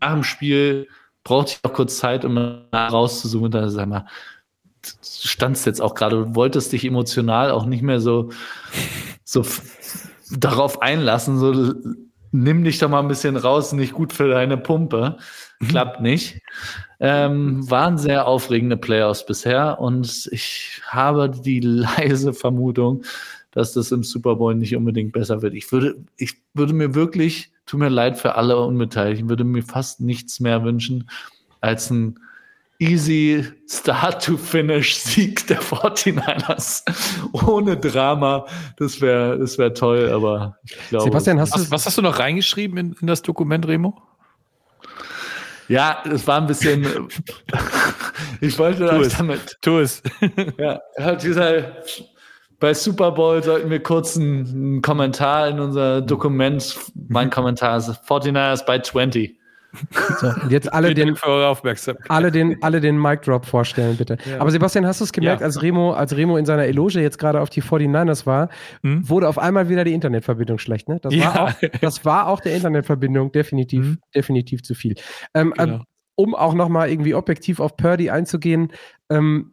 nach 0.00 0.12
dem 0.12 0.24
Spiel 0.24 0.88
brauchte 1.22 1.52
ich 1.52 1.58
auch 1.64 1.74
kurz 1.74 1.98
Zeit, 1.98 2.24
um 2.24 2.36
rauszuzoomen. 2.72 3.50
Da 3.50 3.68
sag 3.70 3.88
mal, 3.88 4.06
du 4.82 4.90
standst 5.02 5.66
jetzt 5.66 5.80
auch 5.80 5.94
gerade 5.94 6.22
und 6.22 6.34
wolltest 6.36 6.72
dich 6.72 6.84
emotional 6.84 7.50
auch 7.50 7.64
nicht 7.64 7.82
mehr 7.82 8.00
so, 8.00 8.30
so 9.24 9.44
darauf 10.30 10.82
einlassen, 10.82 11.38
so 11.38 11.74
nimm 12.34 12.64
dich 12.64 12.80
doch 12.80 12.88
mal 12.88 12.98
ein 12.98 13.08
bisschen 13.08 13.36
raus, 13.36 13.72
nicht 13.72 13.92
gut 13.92 14.12
für 14.12 14.28
deine 14.28 14.56
Pumpe. 14.56 15.16
Mhm. 15.60 15.68
Klappt 15.68 16.00
nicht. 16.00 16.40
Ähm, 16.98 17.70
waren 17.70 17.96
sehr 17.96 18.26
aufregende 18.26 18.76
Playoffs 18.76 19.24
bisher 19.24 19.78
und 19.80 20.28
ich 20.32 20.82
habe 20.88 21.30
die 21.30 21.60
leise 21.60 22.32
Vermutung, 22.32 23.04
dass 23.52 23.72
das 23.72 23.92
im 23.92 24.02
Super 24.02 24.34
Bowl 24.34 24.56
nicht 24.56 24.74
unbedingt 24.74 25.12
besser 25.12 25.42
wird. 25.42 25.54
Ich 25.54 25.70
würde, 25.70 25.94
ich 26.16 26.34
würde 26.54 26.72
mir 26.72 26.96
wirklich, 26.96 27.52
tut 27.66 27.78
mir 27.78 27.88
leid 27.88 28.18
für 28.18 28.34
alle 28.34 28.58
Unbeteiligten, 28.58 29.28
würde 29.28 29.44
mir 29.44 29.62
fast 29.62 30.00
nichts 30.00 30.40
mehr 30.40 30.64
wünschen 30.64 31.08
als 31.60 31.88
ein 31.90 32.18
easy 32.84 33.44
Start-to-Finish-Sieg 33.68 35.46
der 35.46 35.60
49ers. 35.60 36.82
Ohne 37.32 37.76
Drama. 37.76 38.46
Das 38.76 39.00
wäre 39.00 39.38
das 39.38 39.58
wär 39.58 39.72
toll, 39.74 40.10
aber 40.12 40.58
ich 40.64 40.76
glaube. 40.88 41.04
Sebastian, 41.04 41.40
hast 41.40 41.54
was, 41.54 41.64
du, 41.64 41.70
was 41.70 41.86
hast 41.86 41.98
du 41.98 42.02
noch 42.02 42.18
reingeschrieben 42.18 42.76
in, 42.78 42.96
in 43.00 43.06
das 43.06 43.22
Dokument, 43.22 43.66
Remo? 43.66 44.00
Ja, 45.68 46.02
es 46.04 46.26
war 46.26 46.40
ein 46.40 46.46
bisschen. 46.46 46.84
ich 48.40 48.58
wollte 48.58 48.86
tu 48.86 49.00
es. 49.00 49.16
damit. 49.16 49.58
Tu 49.62 49.78
es. 49.78 50.02
ja, 50.58 50.78
hat 50.98 51.22
dieser, 51.22 51.76
bei 52.60 52.74
Super 52.74 53.12
Bowl 53.12 53.42
sollten 53.42 53.70
wir 53.70 53.82
kurz 53.82 54.16
einen, 54.16 54.46
einen 54.46 54.82
Kommentar 54.82 55.48
in 55.48 55.60
unser 55.60 56.02
Dokument. 56.02 56.76
Mein 57.08 57.30
Kommentar 57.30 57.78
ist 57.78 57.88
49ers 57.88 58.66
by 58.66 58.82
20. 58.82 59.38
So, 60.20 60.28
und 60.28 60.50
jetzt 60.50 60.72
alle 60.72 60.94
den, 60.94 61.08
Dank 61.08 61.18
für 61.18 61.26
eure 61.28 61.48
Aufmerksamkeit. 61.48 62.10
alle 62.10 62.30
den, 62.30 62.62
alle 62.62 62.80
den 62.80 63.00
Mic 63.00 63.22
Drop 63.24 63.44
vorstellen, 63.46 63.96
bitte. 63.96 64.16
Ja. 64.24 64.40
Aber 64.40 64.50
Sebastian, 64.50 64.86
hast 64.86 65.00
du 65.00 65.04
es 65.04 65.12
gemerkt, 65.12 65.40
Ja. 65.40 65.46
als 65.46 65.60
Remo, 65.62 65.92
als 65.92 66.16
Remo 66.16 66.36
in 66.36 66.46
seiner 66.46 66.64
Eloge 66.64 67.00
jetzt 67.00 67.18
gerade 67.18 67.40
auf 67.40 67.50
die 67.50 67.62
49ers 67.62 68.26
war, 68.26 68.48
Hm? 68.82 69.08
wurde 69.08 69.28
auf 69.28 69.38
einmal 69.38 69.68
wieder 69.68 69.84
die 69.84 69.92
Internetverbindung 69.94 70.58
schlecht, 70.58 70.88
ne? 70.88 70.98
Das, 71.02 71.12
war, 71.12 71.18
Ja. 71.20 71.44
auch, 71.44 71.52
das 71.80 72.04
war 72.04 72.28
auch 72.28 72.40
der 72.40 72.54
Internetverbindung 72.54 73.32
definitiv, 73.32 73.84
Mhm. 73.84 73.98
definitiv 74.14 74.62
zu 74.62 74.74
viel. 74.74 74.94
Ähm, 75.34 75.52
Genau. 75.56 75.74
ähm, 75.76 75.82
um 76.16 76.34
auch 76.34 76.54
nochmal 76.54 76.90
irgendwie 76.90 77.14
objektiv 77.14 77.58
auf 77.60 77.76
Purdy 77.76 78.10
einzugehen, 78.10 78.72
ähm, 79.10 79.52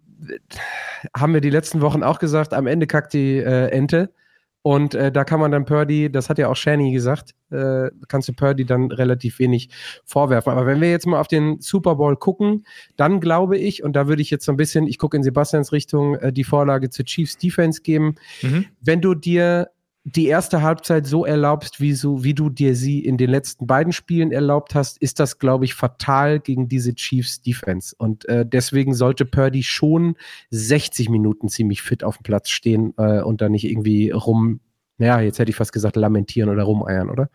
haben 1.17 1.33
wir 1.33 1.41
die 1.41 1.49
letzten 1.49 1.81
Wochen 1.81 2.03
auch 2.03 2.19
gesagt, 2.19 2.53
am 2.53 2.67
Ende 2.67 2.85
kackt 2.85 3.13
die 3.13 3.37
äh, 3.37 3.69
Ente. 3.69 4.13
Und 4.63 4.93
äh, 4.93 5.11
da 5.11 5.23
kann 5.23 5.39
man 5.39 5.51
dann 5.51 5.65
Purdy, 5.65 6.11
das 6.11 6.29
hat 6.29 6.37
ja 6.37 6.47
auch 6.47 6.55
Shani 6.55 6.91
gesagt, 6.91 7.33
äh, 7.49 7.89
kannst 8.07 8.29
du 8.29 8.33
Purdy 8.33 8.63
dann 8.65 8.91
relativ 8.91 9.39
wenig 9.39 9.69
vorwerfen. 10.05 10.51
Aber 10.51 10.67
wenn 10.67 10.79
wir 10.81 10.91
jetzt 10.91 11.07
mal 11.07 11.19
auf 11.19 11.27
den 11.27 11.59
Super 11.61 11.95
Bowl 11.95 12.15
gucken, 12.15 12.65
dann 12.95 13.19
glaube 13.19 13.57
ich, 13.57 13.83
und 13.83 13.93
da 13.95 14.07
würde 14.07 14.21
ich 14.21 14.29
jetzt 14.29 14.45
so 14.45 14.51
ein 14.51 14.57
bisschen, 14.57 14.85
ich 14.85 14.99
gucke 14.99 15.17
in 15.17 15.23
Sebastians 15.23 15.71
Richtung, 15.71 16.15
äh, 16.15 16.31
die 16.31 16.43
Vorlage 16.43 16.89
zur 16.91 17.05
Chiefs 17.05 17.37
Defense 17.37 17.81
geben, 17.81 18.15
Mhm. 18.43 18.65
wenn 18.81 19.01
du 19.01 19.15
dir 19.15 19.69
die 20.03 20.27
erste 20.27 20.63
Halbzeit 20.63 21.05
so 21.05 21.25
erlaubst, 21.25 21.79
wie, 21.79 21.93
so, 21.93 22.23
wie 22.23 22.33
du 22.33 22.49
dir 22.49 22.75
sie 22.75 22.99
in 23.05 23.17
den 23.17 23.29
letzten 23.29 23.67
beiden 23.67 23.93
Spielen 23.93 24.31
erlaubt 24.31 24.73
hast, 24.73 24.97
ist 24.97 25.19
das, 25.19 25.37
glaube 25.37 25.65
ich, 25.65 25.75
fatal 25.75 26.39
gegen 26.39 26.67
diese 26.67 26.95
Chiefs 26.95 27.41
Defense. 27.41 27.95
Und 27.97 28.27
äh, 28.27 28.45
deswegen 28.45 28.95
sollte 28.95 29.25
Purdy 29.25 29.61
schon 29.61 30.15
60 30.49 31.09
Minuten 31.09 31.49
ziemlich 31.49 31.83
fit 31.83 32.03
auf 32.03 32.17
dem 32.17 32.23
Platz 32.23 32.49
stehen 32.49 32.93
äh, 32.97 33.21
und 33.21 33.41
da 33.41 33.49
nicht 33.49 33.65
irgendwie 33.65 34.09
rum, 34.09 34.59
naja, 34.97 35.21
jetzt 35.21 35.37
hätte 35.37 35.51
ich 35.51 35.55
fast 35.55 35.73
gesagt, 35.73 35.95
lamentieren 35.95 36.49
oder 36.49 36.63
rumeiern, 36.63 37.09
oder? 37.09 37.29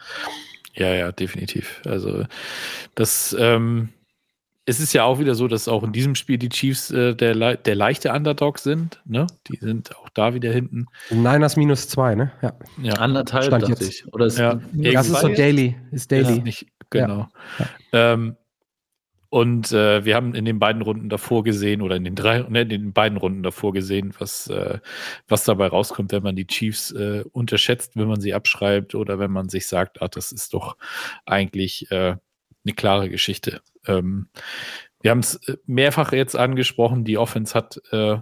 Ja, 0.74 0.92
ja, 0.92 1.12
definitiv. 1.12 1.80
Also 1.86 2.24
das, 2.96 3.34
ähm, 3.38 3.90
es 4.68 4.80
ist 4.80 4.92
ja 4.92 5.04
auch 5.04 5.20
wieder 5.20 5.36
so, 5.36 5.46
dass 5.46 5.68
auch 5.68 5.84
in 5.84 5.92
diesem 5.92 6.16
Spiel 6.16 6.38
die 6.38 6.48
Chiefs 6.48 6.90
äh, 6.90 7.14
der, 7.14 7.56
der 7.56 7.74
leichte 7.76 8.12
Underdog 8.12 8.58
sind. 8.58 9.00
Ne? 9.04 9.28
Die 9.46 9.56
sind 9.58 9.96
auch 9.96 10.08
da 10.08 10.34
wieder 10.34 10.52
hinten. 10.52 10.86
Niners 11.10 11.56
minus 11.56 11.88
zwei, 11.88 12.16
ne? 12.16 12.32
Ja. 12.42 12.52
Ja, 12.82 12.94
Anderthalb, 12.94 13.44
Stand 13.44 13.68
jetzt. 13.68 13.82
ich. 13.82 14.12
Oder 14.12 14.26
ist 14.26 14.38
Ja. 14.38 14.60
Das 14.72 15.08
ist 15.08 15.20
so 15.20 15.28
daily, 15.28 15.76
ist 15.92 16.10
daily. 16.10 16.38
Ist 16.38 16.44
nicht, 16.44 16.66
genau. 16.90 17.28
Ähm, 17.92 18.36
und 19.28 19.70
äh, 19.70 20.04
wir 20.04 20.16
haben 20.16 20.34
in 20.34 20.44
den 20.44 20.58
beiden 20.58 20.82
Runden 20.82 21.08
davor 21.08 21.44
gesehen, 21.44 21.80
oder 21.80 21.94
in 21.94 22.04
den 22.04 22.16
drei, 22.16 22.40
ne, 22.48 22.62
in 22.62 22.68
den 22.68 22.92
beiden 22.92 23.18
Runden 23.18 23.44
davor 23.44 23.72
gesehen, 23.72 24.14
was, 24.18 24.48
äh, 24.48 24.78
was 25.28 25.44
dabei 25.44 25.68
rauskommt, 25.68 26.10
wenn 26.10 26.22
man 26.24 26.34
die 26.34 26.46
Chiefs 26.46 26.90
äh, 26.90 27.22
unterschätzt, 27.32 27.96
wenn 27.96 28.08
man 28.08 28.20
sie 28.20 28.34
abschreibt 28.34 28.96
oder 28.96 29.18
wenn 29.20 29.30
man 29.30 29.48
sich 29.48 29.66
sagt, 29.66 30.02
ah, 30.02 30.08
das 30.08 30.32
ist 30.32 30.54
doch 30.54 30.76
eigentlich 31.24 31.90
äh, 31.92 32.16
eine 32.64 32.74
klare 32.74 33.08
Geschichte. 33.08 33.60
Ähm, 33.86 34.28
wir 35.00 35.10
haben 35.10 35.20
es 35.20 35.40
mehrfach 35.66 36.12
jetzt 36.12 36.36
angesprochen, 36.36 37.04
die 37.04 37.18
Offense 37.18 37.54
hat 37.54 37.80
äh, 37.92 38.18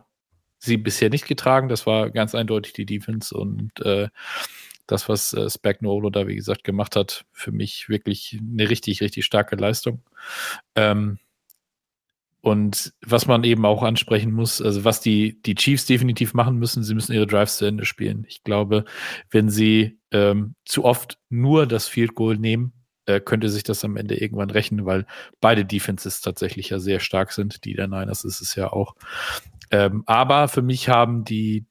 sie 0.59 0.77
bisher 0.77 1.11
nicht 1.11 1.27
getragen. 1.27 1.69
Das 1.69 1.87
war 1.87 2.11
ganz 2.11 2.35
eindeutig 2.35 2.73
die 2.73 2.87
Defense 2.87 3.37
und 3.37 3.81
äh, 3.81 4.09
das, 4.87 5.09
was 5.09 5.33
äh, 5.33 5.49
Spagnuolo 5.49 6.11
da, 6.11 6.27
wie 6.27 6.37
gesagt, 6.37 6.65
gemacht 6.65 6.97
hat, 6.97 7.25
für 7.33 7.53
mich 7.53 7.89
wirklich 7.89 8.39
eine 8.41 8.69
richtig, 8.69 9.01
richtig 9.01 9.25
starke 9.25 9.57
Leistung. 9.57 10.03
Ähm, 10.75 11.19
und 12.43 12.93
was 13.01 13.27
man 13.27 13.43
eben 13.45 13.65
auch 13.65 13.83
ansprechen 13.83 14.31
muss, 14.31 14.61
also 14.61 14.85
was 14.85 15.01
die, 15.01 15.41
die 15.41 15.55
Chiefs 15.55 15.87
definitiv 15.87 16.35
machen 16.35 16.59
müssen, 16.59 16.85
sie 16.85 16.95
müssen 16.95 17.15
ihre 17.15 17.27
Drives 17.27 17.57
zu 17.57 17.65
Ende 17.65 17.87
spielen. 17.87 18.27
Ich 18.29 18.45
glaube, 18.45 18.85
wenn 19.31 19.49
sie 19.49 19.99
ähm, 20.11 20.55
zu 20.67 20.85
oft 20.85 21.19
nur 21.31 21.67
das 21.67 21.89
Field 21.89 22.15
Goal 22.15 22.37
nehmen, 22.37 22.75
äh, 23.07 23.21
könnte 23.21 23.49
sich 23.49 23.63
das 23.63 23.85
am 23.85 23.97
Ende 23.97 24.21
irgendwann 24.21 24.51
rächen, 24.51 24.87
weil 24.87 25.07
beide 25.41 25.65
Defenses 25.65 26.21
tatsächlich 26.21 26.71
ja 26.71 26.79
sehr 26.79 27.01
stark 27.01 27.33
sind. 27.33 27.65
Die 27.65 27.75
der 27.75 27.89
Niners 27.89 28.25
ist 28.25 28.41
es 28.41 28.55
ja 28.55 28.73
auch. 28.73 28.95
Ähm, 29.71 30.05
aber 30.07 30.49
für 30.49 30.63
mich 30.63 30.89
haben 30.89 31.25
die, 31.25 31.67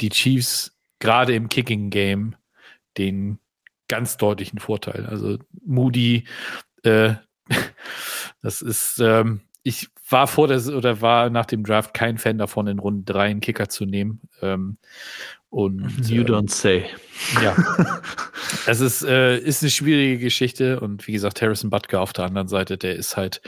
die 0.00 0.10
Chiefs 0.10 0.76
gerade 0.98 1.34
im 1.34 1.48
Kicking 1.48 1.90
Game 1.90 2.36
den 2.96 3.38
ganz 3.88 4.16
deutlichen 4.16 4.58
Vorteil. 4.58 5.06
Also 5.06 5.38
Moody, 5.64 6.24
äh, 6.82 7.14
das 8.42 8.62
ist, 8.62 8.98
ähm, 9.00 9.40
ich 9.62 9.88
war 10.10 10.26
vor 10.26 10.48
der 10.48 10.64
oder 10.68 11.00
war 11.00 11.30
nach 11.30 11.46
dem 11.46 11.64
Draft 11.64 11.92
kein 11.94 12.18
Fan 12.18 12.38
davon, 12.38 12.66
in 12.66 12.78
Runde 12.78 13.12
3 13.12 13.24
einen 13.24 13.40
Kicker 13.40 13.68
zu 13.68 13.84
nehmen. 13.84 14.22
Ähm, 14.40 14.78
und 15.50 16.08
You 16.08 16.22
ähm, 16.22 16.26
don't 16.26 16.50
say. 16.50 16.84
ja. 17.42 17.56
es 18.66 18.80
ist, 18.80 19.02
äh, 19.02 19.38
ist 19.38 19.62
eine 19.62 19.70
schwierige 19.70 20.18
Geschichte 20.18 20.80
und 20.80 21.06
wie 21.06 21.12
gesagt, 21.12 21.40
Harrison 21.40 21.70
Butker 21.70 22.00
auf 22.00 22.12
der 22.12 22.26
anderen 22.26 22.48
Seite, 22.48 22.76
der 22.76 22.96
ist 22.96 23.16
halt, 23.16 23.40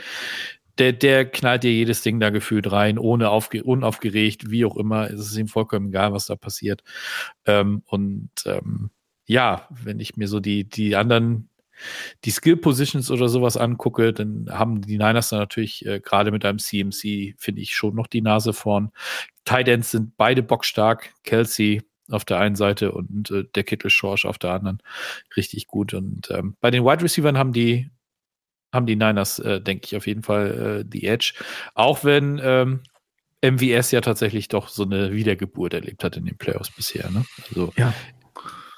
der, 0.77 0.93
der 0.93 1.25
knallt 1.25 1.63
dir 1.63 1.71
jedes 1.71 2.01
Ding 2.01 2.19
da 2.19 2.29
gefühlt 2.29 2.71
rein, 2.71 2.97
ohne 2.97 3.29
aufge 3.29 3.63
unaufgeregt, 3.63 4.49
wie 4.49 4.65
auch 4.65 4.77
immer. 4.77 5.09
Es 5.11 5.19
ist 5.19 5.37
ihm 5.37 5.47
vollkommen 5.47 5.89
egal, 5.89 6.13
was 6.13 6.25
da 6.25 6.35
passiert. 6.35 6.81
Ähm, 7.45 7.83
und 7.85 8.31
ähm, 8.45 8.89
ja, 9.25 9.67
wenn 9.69 9.99
ich 9.99 10.17
mir 10.17 10.27
so 10.27 10.39
die, 10.39 10.67
die 10.67 10.95
anderen, 10.95 11.49
die 12.25 12.31
Skill 12.31 12.57
Positions 12.57 13.11
oder 13.11 13.29
sowas 13.29 13.57
angucke, 13.57 14.13
dann 14.13 14.47
haben 14.49 14.81
die 14.81 14.97
Niners 14.97 15.29
da 15.29 15.37
natürlich 15.37 15.85
äh, 15.85 15.99
gerade 15.99 16.31
mit 16.31 16.45
einem 16.45 16.59
CMC, 16.59 17.35
finde 17.37 17.61
ich, 17.61 17.75
schon 17.75 17.95
noch 17.95 18.07
die 18.07 18.21
Nase 18.21 18.53
vorn. 18.53 18.91
Tight 19.45 19.67
Ends 19.67 19.91
sind 19.91 20.17
beide 20.17 20.41
bockstark. 20.41 21.13
Kelsey 21.23 21.81
auf 22.11 22.25
der 22.25 22.39
einen 22.39 22.55
Seite 22.55 22.91
und 22.91 23.31
äh, 23.31 23.45
der 23.55 23.63
Kittel 23.63 23.89
Schorsch 23.89 24.25
auf 24.25 24.37
der 24.37 24.51
anderen 24.51 24.81
richtig 25.35 25.67
gut. 25.67 25.93
Und 25.93 26.29
ähm, 26.31 26.55
bei 26.59 26.71
den 26.71 26.83
Wide 26.83 27.03
Receivers 27.03 27.35
haben 27.35 27.53
die 27.53 27.89
haben 28.73 28.85
die 28.85 28.95
Niners, 28.95 29.39
äh, 29.39 29.59
denke 29.59 29.85
ich, 29.85 29.97
auf 29.97 30.07
jeden 30.07 30.23
Fall 30.23 30.79
äh, 30.81 30.85
die 30.85 31.05
Edge. 31.05 31.33
Auch 31.75 32.03
wenn 32.05 32.39
ähm, 32.41 32.81
MVS 33.43 33.91
ja 33.91 34.01
tatsächlich 34.01 34.47
doch 34.47 34.69
so 34.69 34.83
eine 34.83 35.11
Wiedergeburt 35.11 35.73
erlebt 35.73 36.03
hat 36.03 36.15
in 36.15 36.25
den 36.25 36.37
Playoffs 36.37 36.71
bisher. 36.71 37.09
Ne? 37.09 37.25
Also 37.49 37.73
Ja. 37.75 37.93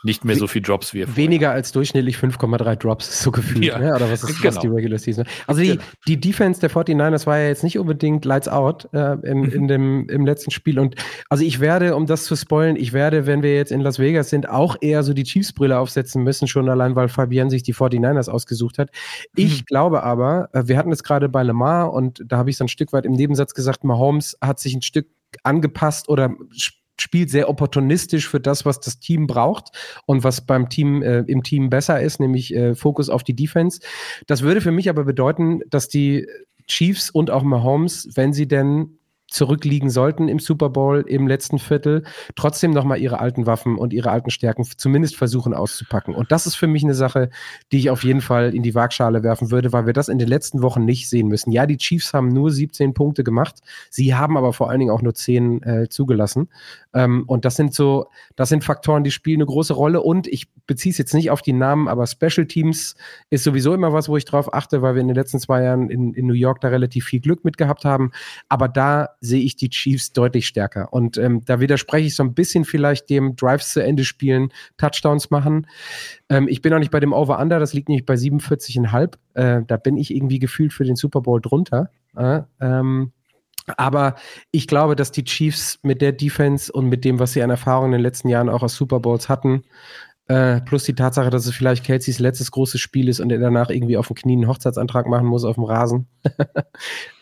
Nicht 0.04 0.26
mehr 0.26 0.36
so 0.36 0.48
viel 0.48 0.62
Drops 0.62 0.94
wie 0.94 1.02
er. 1.02 1.16
Weniger 1.16 1.52
als 1.52 1.72
durchschnittlich 1.72 2.18
5,3 2.18 2.76
Drops, 2.76 3.10
ist 3.10 3.22
so 3.22 3.32
gefühlt. 3.32 3.64
Ja, 3.64 3.80
ne? 3.80 3.90
Oder 3.96 4.12
was 4.12 4.24
ist 4.24 4.44
was 4.44 4.56
genau. 4.56 4.62
die 4.62 4.68
Regular 4.68 5.00
Season? 5.00 5.26
Also 5.48 5.62
die, 5.62 5.80
die 6.08 6.20
Defense 6.20 6.60
der 6.60 6.70
49ers 6.70 7.26
war 7.26 7.40
ja 7.40 7.48
jetzt 7.48 7.64
nicht 7.64 7.80
unbedingt 7.80 8.26
lights 8.26 8.48
out 8.48 8.90
äh, 8.94 9.14
im, 9.24 9.46
in 9.50 9.68
dem, 9.68 10.08
im 10.10 10.26
letzten 10.26 10.52
Spiel. 10.52 10.80
Und 10.80 10.96
also 11.30 11.44
ich 11.44 11.60
werde, 11.60 11.96
um 11.96 12.06
das 12.06 12.26
zu 12.26 12.36
spoilen, 12.36 12.76
ich 12.76 12.94
werde, 12.94 13.26
wenn 13.26 13.44
wir 13.44 13.56
jetzt 13.56 13.72
in 13.72 13.82
Las 13.82 14.00
Vegas 14.00 14.30
sind, 14.30 14.50
auch 14.50 14.76
eher 14.82 15.04
so 15.04 15.14
die 15.14 15.24
Chiefs-Brille 15.24 15.78
aufsetzen 15.80 16.24
müssen, 16.24 16.48
schon 16.48 16.68
allein, 16.70 16.96
weil 16.96 17.08
Fabian 17.08 17.50
sich 17.50 17.64
die 17.64 17.74
49ers 17.74 18.30
ausgesucht 18.30 18.78
hat. 18.80 18.90
Ich 19.36 19.62
Mhm. 19.62 19.66
glaube 19.66 20.04
aber, 20.04 20.50
äh, 20.54 20.64
wir 20.68 20.78
hatten 20.78 20.92
es 20.92 21.04
gerade 21.04 21.30
bei 21.30 21.44
Lamar 21.44 21.94
und 21.94 22.24
da 22.28 22.38
habe 22.38 22.50
ich 22.50 22.58
so 22.58 22.66
ein 22.66 22.70
Stück 22.70 22.92
weit 22.94 23.06
im 23.06 23.14
Nebensatz 23.14 23.54
gesagt, 23.54 23.84
Mahomes 23.84 24.38
hat 24.42 24.60
sich 24.60 24.74
ein 24.76 24.82
Stück 24.82 25.08
angepasst 25.44 26.10
oder 26.10 26.36
sp- 26.54 26.78
spielt 27.00 27.30
sehr 27.30 27.50
opportunistisch 27.50 28.28
für 28.28 28.40
das, 28.40 28.66
was 28.66 28.80
das 28.80 29.00
Team 29.00 29.28
braucht 29.28 29.70
und 30.06 30.24
was 30.24 30.46
beim 30.46 30.70
Team 30.70 31.02
äh, 31.02 31.20
im 31.22 31.44
Team 31.44 31.70
besser 31.70 32.02
ist, 32.02 32.20
nämlich 32.20 32.54
äh, 32.54 32.76
Fokus 32.76 33.10
auf 33.10 33.24
die 33.24 33.36
Defense. 33.36 33.80
Das 34.28 34.42
würde 34.42 34.62
für 34.62 34.72
mich 34.72 34.90
aber 34.90 35.04
bedeuten, 35.04 35.62
dass 35.70 35.88
die 35.88 36.28
Chiefs 36.68 37.10
und 37.10 37.30
auch 37.30 37.44
Mahomes, 37.44 38.10
wenn 38.16 38.34
sie 38.34 38.48
denn 38.48 38.98
zurückliegen 39.34 39.90
sollten 39.90 40.28
im 40.28 40.40
Super 40.40 40.70
Bowl 40.70 41.04
im 41.08 41.28
letzten 41.28 41.58
Viertel, 41.58 42.04
trotzdem 42.36 42.72
nochmal 42.72 43.00
ihre 43.00 43.20
alten 43.20 43.48
Waffen 43.48 43.78
und 43.78 43.92
ihre 43.92 44.12
alten 44.12 44.30
Stärken 44.30 44.64
zumindest 44.64 45.16
versuchen 45.16 45.54
auszupacken. 45.56 46.14
Und 46.14 46.32
das 46.32 46.46
ist 46.46 46.56
für 46.56 46.68
mich 46.68 46.84
eine 46.84 46.94
Sache, 46.94 47.30
die 47.72 47.80
ich 47.80 47.90
auf 47.90 48.04
jeden 48.04 48.22
Fall 48.22 48.54
in 48.54 48.62
die 48.62 48.76
Waagschale 48.76 49.24
werfen 49.24 49.50
würde, 49.50 49.74
weil 49.74 49.88
wir 49.88 49.94
das 49.94 50.08
in 50.08 50.20
den 50.20 50.28
letzten 50.28 50.62
Wochen 50.62 50.86
nicht 50.86 51.10
sehen 51.10 51.28
müssen. 51.28 51.52
Ja, 51.52 51.66
die 51.66 51.78
Chiefs 51.78 52.14
haben 52.14 52.28
nur 52.28 52.52
17 52.52 52.94
Punkte 52.94 53.24
gemacht, 53.24 53.56
sie 53.90 54.14
haben 54.14 54.38
aber 54.38 54.54
vor 54.54 54.70
allen 54.70 54.80
Dingen 54.80 54.92
auch 54.92 55.02
nur 55.02 55.16
10 55.16 55.64
äh, 55.64 55.90
zugelassen. 55.90 56.50
Ähm, 56.94 57.24
und 57.28 57.46
das 57.46 57.56
sind 57.56 57.74
so, 57.74 58.08
das 58.36 58.50
sind 58.50 58.64
Faktoren, 58.64 59.04
die 59.04 59.12
spielen 59.12 59.38
eine 59.38 59.46
große 59.46 59.74
Rolle. 59.74 60.02
Und 60.02 60.28
ich 60.28 60.48
beziehe 60.68 60.92
es 60.92 60.98
jetzt 60.98 61.14
nicht 61.14 61.32
auf 61.32 61.42
die 61.42 61.54
Namen, 61.54 61.88
aber 61.88 62.08
Special 62.08 62.46
Teams 62.46 62.96
ist 63.30 63.44
sowieso 63.44 63.74
immer 63.74 63.94
was, 63.94 64.10
wo 64.10 64.18
ich 64.18 64.26
drauf 64.26 64.54
achte, 64.54 64.82
weil 64.82 64.96
wir 64.96 65.02
in 65.02 65.08
den 65.08 65.16
letzten 65.16 65.40
zwei 65.40 65.64
Jahren 65.64 65.90
in, 65.90 66.14
in 66.14 66.28
New 66.28 66.34
York 66.34 66.62
da 66.62 66.70
relativ 66.70 67.06
viel 67.06 67.20
Glück 67.20 67.44
mit 67.44 67.58
gehabt 67.58 67.86
haben. 67.86 68.12
Aber 68.50 68.68
da 68.68 69.10
sehe 69.22 69.42
ich 69.42 69.56
die 69.56 69.70
Chiefs 69.70 70.14
deutlich 70.14 70.48
stärker. 70.48 70.94
Und 70.94 71.18
ähm, 71.18 71.42
da 71.46 71.60
widerspreche 71.60 72.08
ich 72.08 72.16
so 72.16 72.24
ein 72.24 72.34
bisschen 72.34 72.66
vielleicht 72.66 73.10
dem 73.10 73.36
Drives 73.36 73.74
zu 73.74 73.82
Ende 73.82 74.06
spielen, 74.06 74.52
Touchdowns 74.78 75.30
machen. 75.30 75.68
Ähm, 76.30 76.48
ich 76.48 76.62
bin 76.62 76.74
auch 76.74 76.80
nicht 76.80 76.92
bei 76.92 77.00
dem 77.00 77.14
Over-Under, 77.14 77.60
das 77.60 77.74
liegt 77.74 77.90
nämlich 77.90 78.06
bei 78.06 78.16
47,5. 78.16 79.16
Äh, 79.34 79.64
da 79.66 79.78
bin 79.78 79.98
ich 79.98 80.14
irgendwie 80.14 80.40
gefühlt 80.40 80.74
für 80.74 80.84
den 80.84 80.96
Super 80.96 81.22
Bowl 81.22 81.42
drunter. 81.42 81.90
Äh, 82.16 82.42
ähm, 82.62 83.12
aber 83.78 84.16
ich 84.52 84.68
glaube, 84.68 84.96
dass 84.96 85.12
die 85.12 85.24
Chiefs 85.24 85.80
mit 85.84 86.02
der 86.02 86.12
Defense 86.12 86.72
und 86.72 86.90
mit 86.90 87.06
dem, 87.06 87.20
was 87.20 87.34
sie 87.34 87.44
an 87.44 87.50
Erfahrung 87.50 87.88
in 87.88 87.92
den 87.94 88.02
letzten 88.02 88.30
Jahren 88.30 88.50
auch 88.50 88.64
aus 88.64 88.76
Super 88.76 89.00
Bowls 89.00 89.30
hatten, 89.30 89.64
äh, 90.28 90.62
plus 90.62 90.86
die 90.86 90.96
Tatsache, 90.96 91.30
dass 91.30 91.46
es 91.46 91.54
vielleicht 91.54 91.84
Kelseys 91.84 92.20
letztes 92.20 92.52
großes 92.52 92.80
Spiel 92.80 93.10
ist 93.10 93.20
und 93.20 93.32
er 93.32 93.40
danach 93.40 93.70
irgendwie 93.70 93.98
auf 93.98 94.08
dem 94.08 94.16
Knie 94.16 94.34
einen 94.34 94.48
Hochzeitsantrag 94.48 95.06
machen 95.08 95.28
muss 95.28 95.44
auf 95.44 95.56
dem 95.56 95.66
Rasen. 95.66 96.08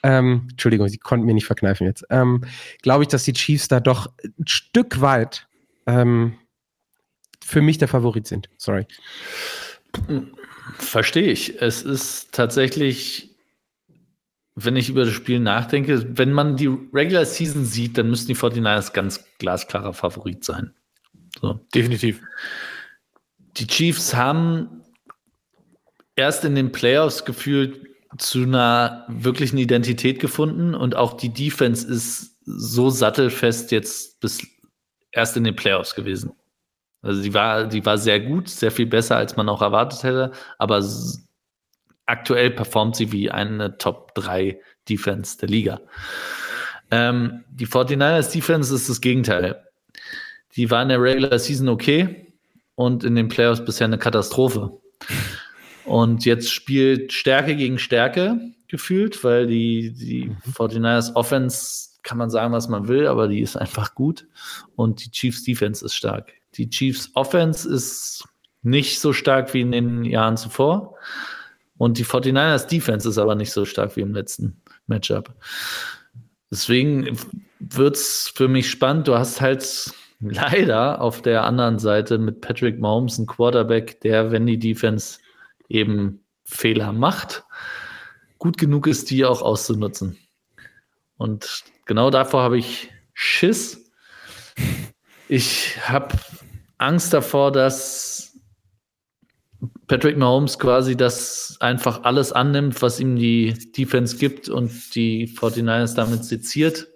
ähm, 0.04 0.48
Entschuldigung, 0.52 0.88
sie 0.88 1.00
konnten 1.00 1.26
mir 1.26 1.34
nicht 1.34 1.48
verkneifen 1.48 1.88
jetzt. 1.88 2.06
Ähm, 2.12 2.44
glaube 2.84 3.04
ich, 3.04 3.08
dass 3.08 3.24
die 3.24 3.34
Chiefs 3.34 3.68
da 3.68 3.80
doch 3.80 4.12
ein 4.24 4.48
Stück 4.48 5.02
weit 5.02 5.48
ähm, 5.88 6.38
für 7.44 7.62
mich 7.62 7.80
der 7.80 7.88
Favorit 7.88 8.28
sind. 8.28 8.50
Sorry. 8.58 8.86
Verstehe 10.78 11.32
ich. 11.32 11.60
Es 11.62 11.82
ist 11.82 12.32
tatsächlich, 12.34 13.31
wenn 14.56 14.76
ich 14.76 14.90
über 14.90 15.06
das 15.06 15.14
Spiel 15.14 15.40
nachdenke, 15.40 16.18
wenn 16.18 16.34
man 16.34 16.58
die 16.58 16.68
Regular 16.68 17.26
Season 17.26 17.66
sieht, 17.66 17.98
dann 17.98 18.10
müssten 18.10 18.28
die 18.28 18.36
49ers 18.36 18.94
ganz 18.94 19.24
glasklarer 19.40 19.94
Favorit 19.94 20.44
sein. 20.44 20.74
So. 21.40 21.60
Definitiv. 21.74 22.22
Die 23.58 23.68
Chiefs 23.68 24.14
haben 24.14 24.84
erst 26.16 26.44
in 26.46 26.56
den 26.56 26.72
Playoffs 26.72 27.26
gefühlt 27.26 27.88
zu 28.18 28.44
einer 28.44 29.06
wirklichen 29.08 29.58
Identität 29.58 30.20
gefunden 30.20 30.76
und 30.76 30.96
auch 30.96 31.14
die 31.14 31.34
Defense 31.34 31.88
ist 31.88 32.38
so 32.44 32.90
sattelfest 32.90 33.72
jetzt 33.72 34.20
bis 34.20 34.46
erst 35.12 35.38
in 35.38 35.46
den 35.46 35.56
Playoffs 35.56 35.96
gewesen. 35.96 36.34
Also 37.02 37.22
die 37.22 37.34
war, 37.34 37.66
die 37.66 37.86
war 37.86 37.98
sehr 37.98 38.20
gut, 38.20 38.50
sehr 38.50 38.72
viel 38.72 38.86
besser, 38.86 39.16
als 39.16 39.36
man 39.36 39.50
auch 39.50 39.62
erwartet 39.62 40.04
hätte, 40.04 40.32
aber 40.58 40.84
aktuell 42.12 42.52
performt 42.52 42.98
sie 42.98 43.12
wie 43.12 43.32
eine 43.32 43.78
Top 43.78 44.14
3 44.16 44.60
Defense 44.90 45.38
der 45.38 45.50
Liga. 45.50 45.82
Ähm, 46.92 47.46
die 47.50 47.66
49ers 47.66 48.34
Defense 48.34 48.76
ist 48.76 48.90
das 48.90 49.00
Gegenteil. 49.00 49.64
Die 50.56 50.70
war 50.70 50.84
in 50.84 50.90
der 50.90 51.02
Regular 51.02 51.40
Season 51.40 51.70
okay 51.70 52.34
und 52.76 53.06
in 53.06 53.16
den 53.16 53.30
Playoffs 53.30 53.64
bisher 53.64 53.86
eine 53.86 53.98
Katastrophe. 53.98 54.78
Und 55.86 56.26
jetzt 56.26 56.52
spielt 56.52 57.14
Stärke 57.14 57.56
gegen 57.56 57.80
Stärke 57.80 58.40
gefühlt, 58.68 59.24
weil 59.24 59.48
die, 59.48 59.94
die 59.94 60.32
49ers 60.54 61.16
Offense 61.16 61.92
kann 62.04 62.18
man 62.18 62.30
sagen, 62.30 62.54
was 62.54 62.68
man 62.68 62.88
will, 62.88 63.08
aber 63.08 63.30
die 63.30 63.42
ist 63.42 63.56
einfach 63.56 63.96
gut. 63.96 64.28
Und 64.76 65.06
die 65.06 65.12
Chiefs 65.12 65.44
Defense 65.44 65.86
ist 65.86 65.96
stark. 65.96 66.34
Die 66.56 66.70
Chiefs 66.70 67.12
Offense 67.14 67.70
ist 67.70 68.28
nicht 68.64 69.00
so 69.00 69.14
stark 69.14 69.54
wie 69.54 69.62
in 69.62 69.72
den 69.72 70.04
Jahren 70.04 70.36
zuvor. 70.36 70.96
Und 71.82 71.98
die 71.98 72.06
49ers 72.06 72.68
Defense 72.68 73.10
ist 73.10 73.18
aber 73.18 73.34
nicht 73.34 73.52
so 73.52 73.66
stark 73.66 73.96
wie 73.96 74.02
im 74.02 74.14
letzten 74.14 74.62
Matchup. 74.86 75.34
Deswegen 76.52 77.18
wird 77.60 77.96
es 77.96 78.32
für 78.36 78.48
mich 78.48 78.70
spannend. 78.70 79.08
Du 79.08 79.16
hast 79.16 79.42
halt 79.42 79.92
leider 80.20 81.02
auf 81.02 81.24
der 81.24 81.44
anderen 81.44 81.80
Seite 81.80 82.20
mit 82.20 82.40
Patrick 82.40 82.80
Mahomes 82.80 83.18
einen 83.18 83.26
Quarterback, 83.26 84.00
der, 84.02 84.30
wenn 84.30 84.46
die 84.46 84.60
Defense 84.60 85.18
eben 85.70 86.24
Fehler 86.44 86.94
macht, 86.94 87.46
gut 88.38 88.60
genug 88.60 88.86
ist, 88.86 89.10
die 89.10 89.26
auch 89.26 89.42
auszunutzen. 89.42 90.20
Und 91.18 91.64
genau 91.88 92.12
davor 92.12 92.44
habe 92.44 92.60
ich 92.60 92.92
Schiss. 93.16 93.92
Ich 95.28 95.80
habe 95.90 96.16
Angst 96.78 97.12
davor, 97.12 97.52
dass 97.52 98.21
Patrick 99.92 100.16
Mahomes 100.16 100.58
quasi 100.58 100.96
das 100.96 101.58
einfach 101.60 102.04
alles 102.04 102.32
annimmt, 102.32 102.82
was 102.82 103.02
ihm 103.02 103.18
die 103.18 103.54
Defense 103.78 104.16
gibt 104.16 104.48
und 104.48 104.96
die 104.96 105.28
49ers 105.28 105.96
damit 105.96 106.24
seziert 106.24 106.88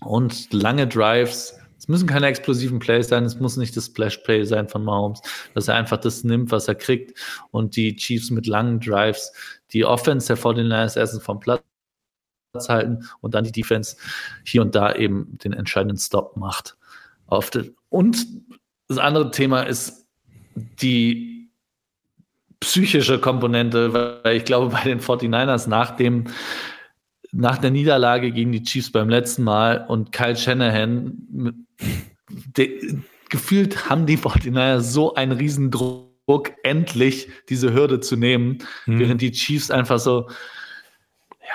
und 0.00 0.50
lange 0.50 0.86
Drives. 0.86 1.58
Es 1.76 1.88
müssen 1.88 2.08
keine 2.08 2.28
explosiven 2.28 2.78
Plays 2.78 3.08
sein, 3.08 3.24
es 3.24 3.38
muss 3.38 3.58
nicht 3.58 3.76
das 3.76 3.84
Splash 3.84 4.16
Play 4.24 4.44
sein 4.44 4.66
von 4.66 4.82
Mahomes, 4.82 5.20
dass 5.52 5.68
er 5.68 5.74
einfach 5.74 5.98
das 5.98 6.24
nimmt, 6.24 6.50
was 6.52 6.68
er 6.68 6.74
kriegt 6.74 7.12
und 7.50 7.76
die 7.76 7.94
Chiefs 7.96 8.30
mit 8.30 8.46
langen 8.46 8.80
Drives 8.80 9.30
die 9.74 9.84
Offense 9.84 10.28
der 10.28 10.38
49ers 10.38 10.96
erstens 10.96 11.22
vom 11.22 11.38
Platz 11.38 11.60
halten 12.66 13.06
und 13.20 13.34
dann 13.34 13.44
die 13.44 13.52
Defense 13.52 13.94
hier 14.42 14.62
und 14.62 14.74
da 14.74 14.94
eben 14.94 15.36
den 15.44 15.52
entscheidenden 15.52 15.98
Stop 15.98 16.34
macht. 16.38 16.78
und 17.90 18.26
das 18.88 18.96
andere 18.96 19.30
Thema 19.32 19.64
ist 19.64 20.06
die 20.80 21.35
psychische 22.60 23.18
Komponente, 23.18 23.92
weil 23.92 24.36
ich 24.36 24.44
glaube, 24.44 24.72
bei 24.72 24.82
den 24.82 25.00
49ers 25.00 25.68
nach 25.68 25.96
dem 25.96 26.24
nach 27.32 27.58
der 27.58 27.70
Niederlage 27.70 28.32
gegen 28.32 28.52
die 28.52 28.62
Chiefs 28.62 28.90
beim 28.90 29.08
letzten 29.08 29.42
Mal 29.42 29.84
und 29.88 30.12
Kyle 30.12 30.36
Shanahan, 30.36 31.66
de, 32.56 32.98
gefühlt 33.28 33.90
haben 33.90 34.06
die 34.06 34.16
49ers 34.16 34.80
so 34.80 35.14
einen 35.14 35.32
Riesendruck, 35.32 36.06
endlich 36.62 37.28
diese 37.48 37.72
Hürde 37.72 38.00
zu 38.00 38.16
nehmen, 38.16 38.58
mhm. 38.86 38.98
während 38.98 39.20
die 39.20 39.32
Chiefs 39.32 39.70
einfach 39.70 39.98
so, 39.98 40.28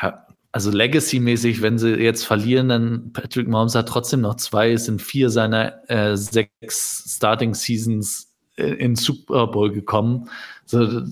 ja, 0.01 0.27
also 0.53 0.69
Legacy-mäßig, 0.69 1.61
wenn 1.61 1.77
sie 1.77 1.95
jetzt 1.95 2.25
verlieren, 2.25 2.69
dann 2.69 3.13
Patrick 3.13 3.47
Mahomes 3.47 3.75
hat 3.75 3.87
trotzdem 3.87 4.21
noch 4.21 4.35
zwei, 4.35 4.73
es 4.73 4.85
sind 4.85 5.01
vier 5.01 5.29
seiner 5.29 5.89
äh, 5.89 6.15
sechs 6.15 7.15
Starting 7.15 7.53
Seasons 7.53 8.30
in 8.61 8.95
Super 8.95 9.47
Bowl 9.47 9.71
gekommen. 9.71 10.29
So, 10.65 11.03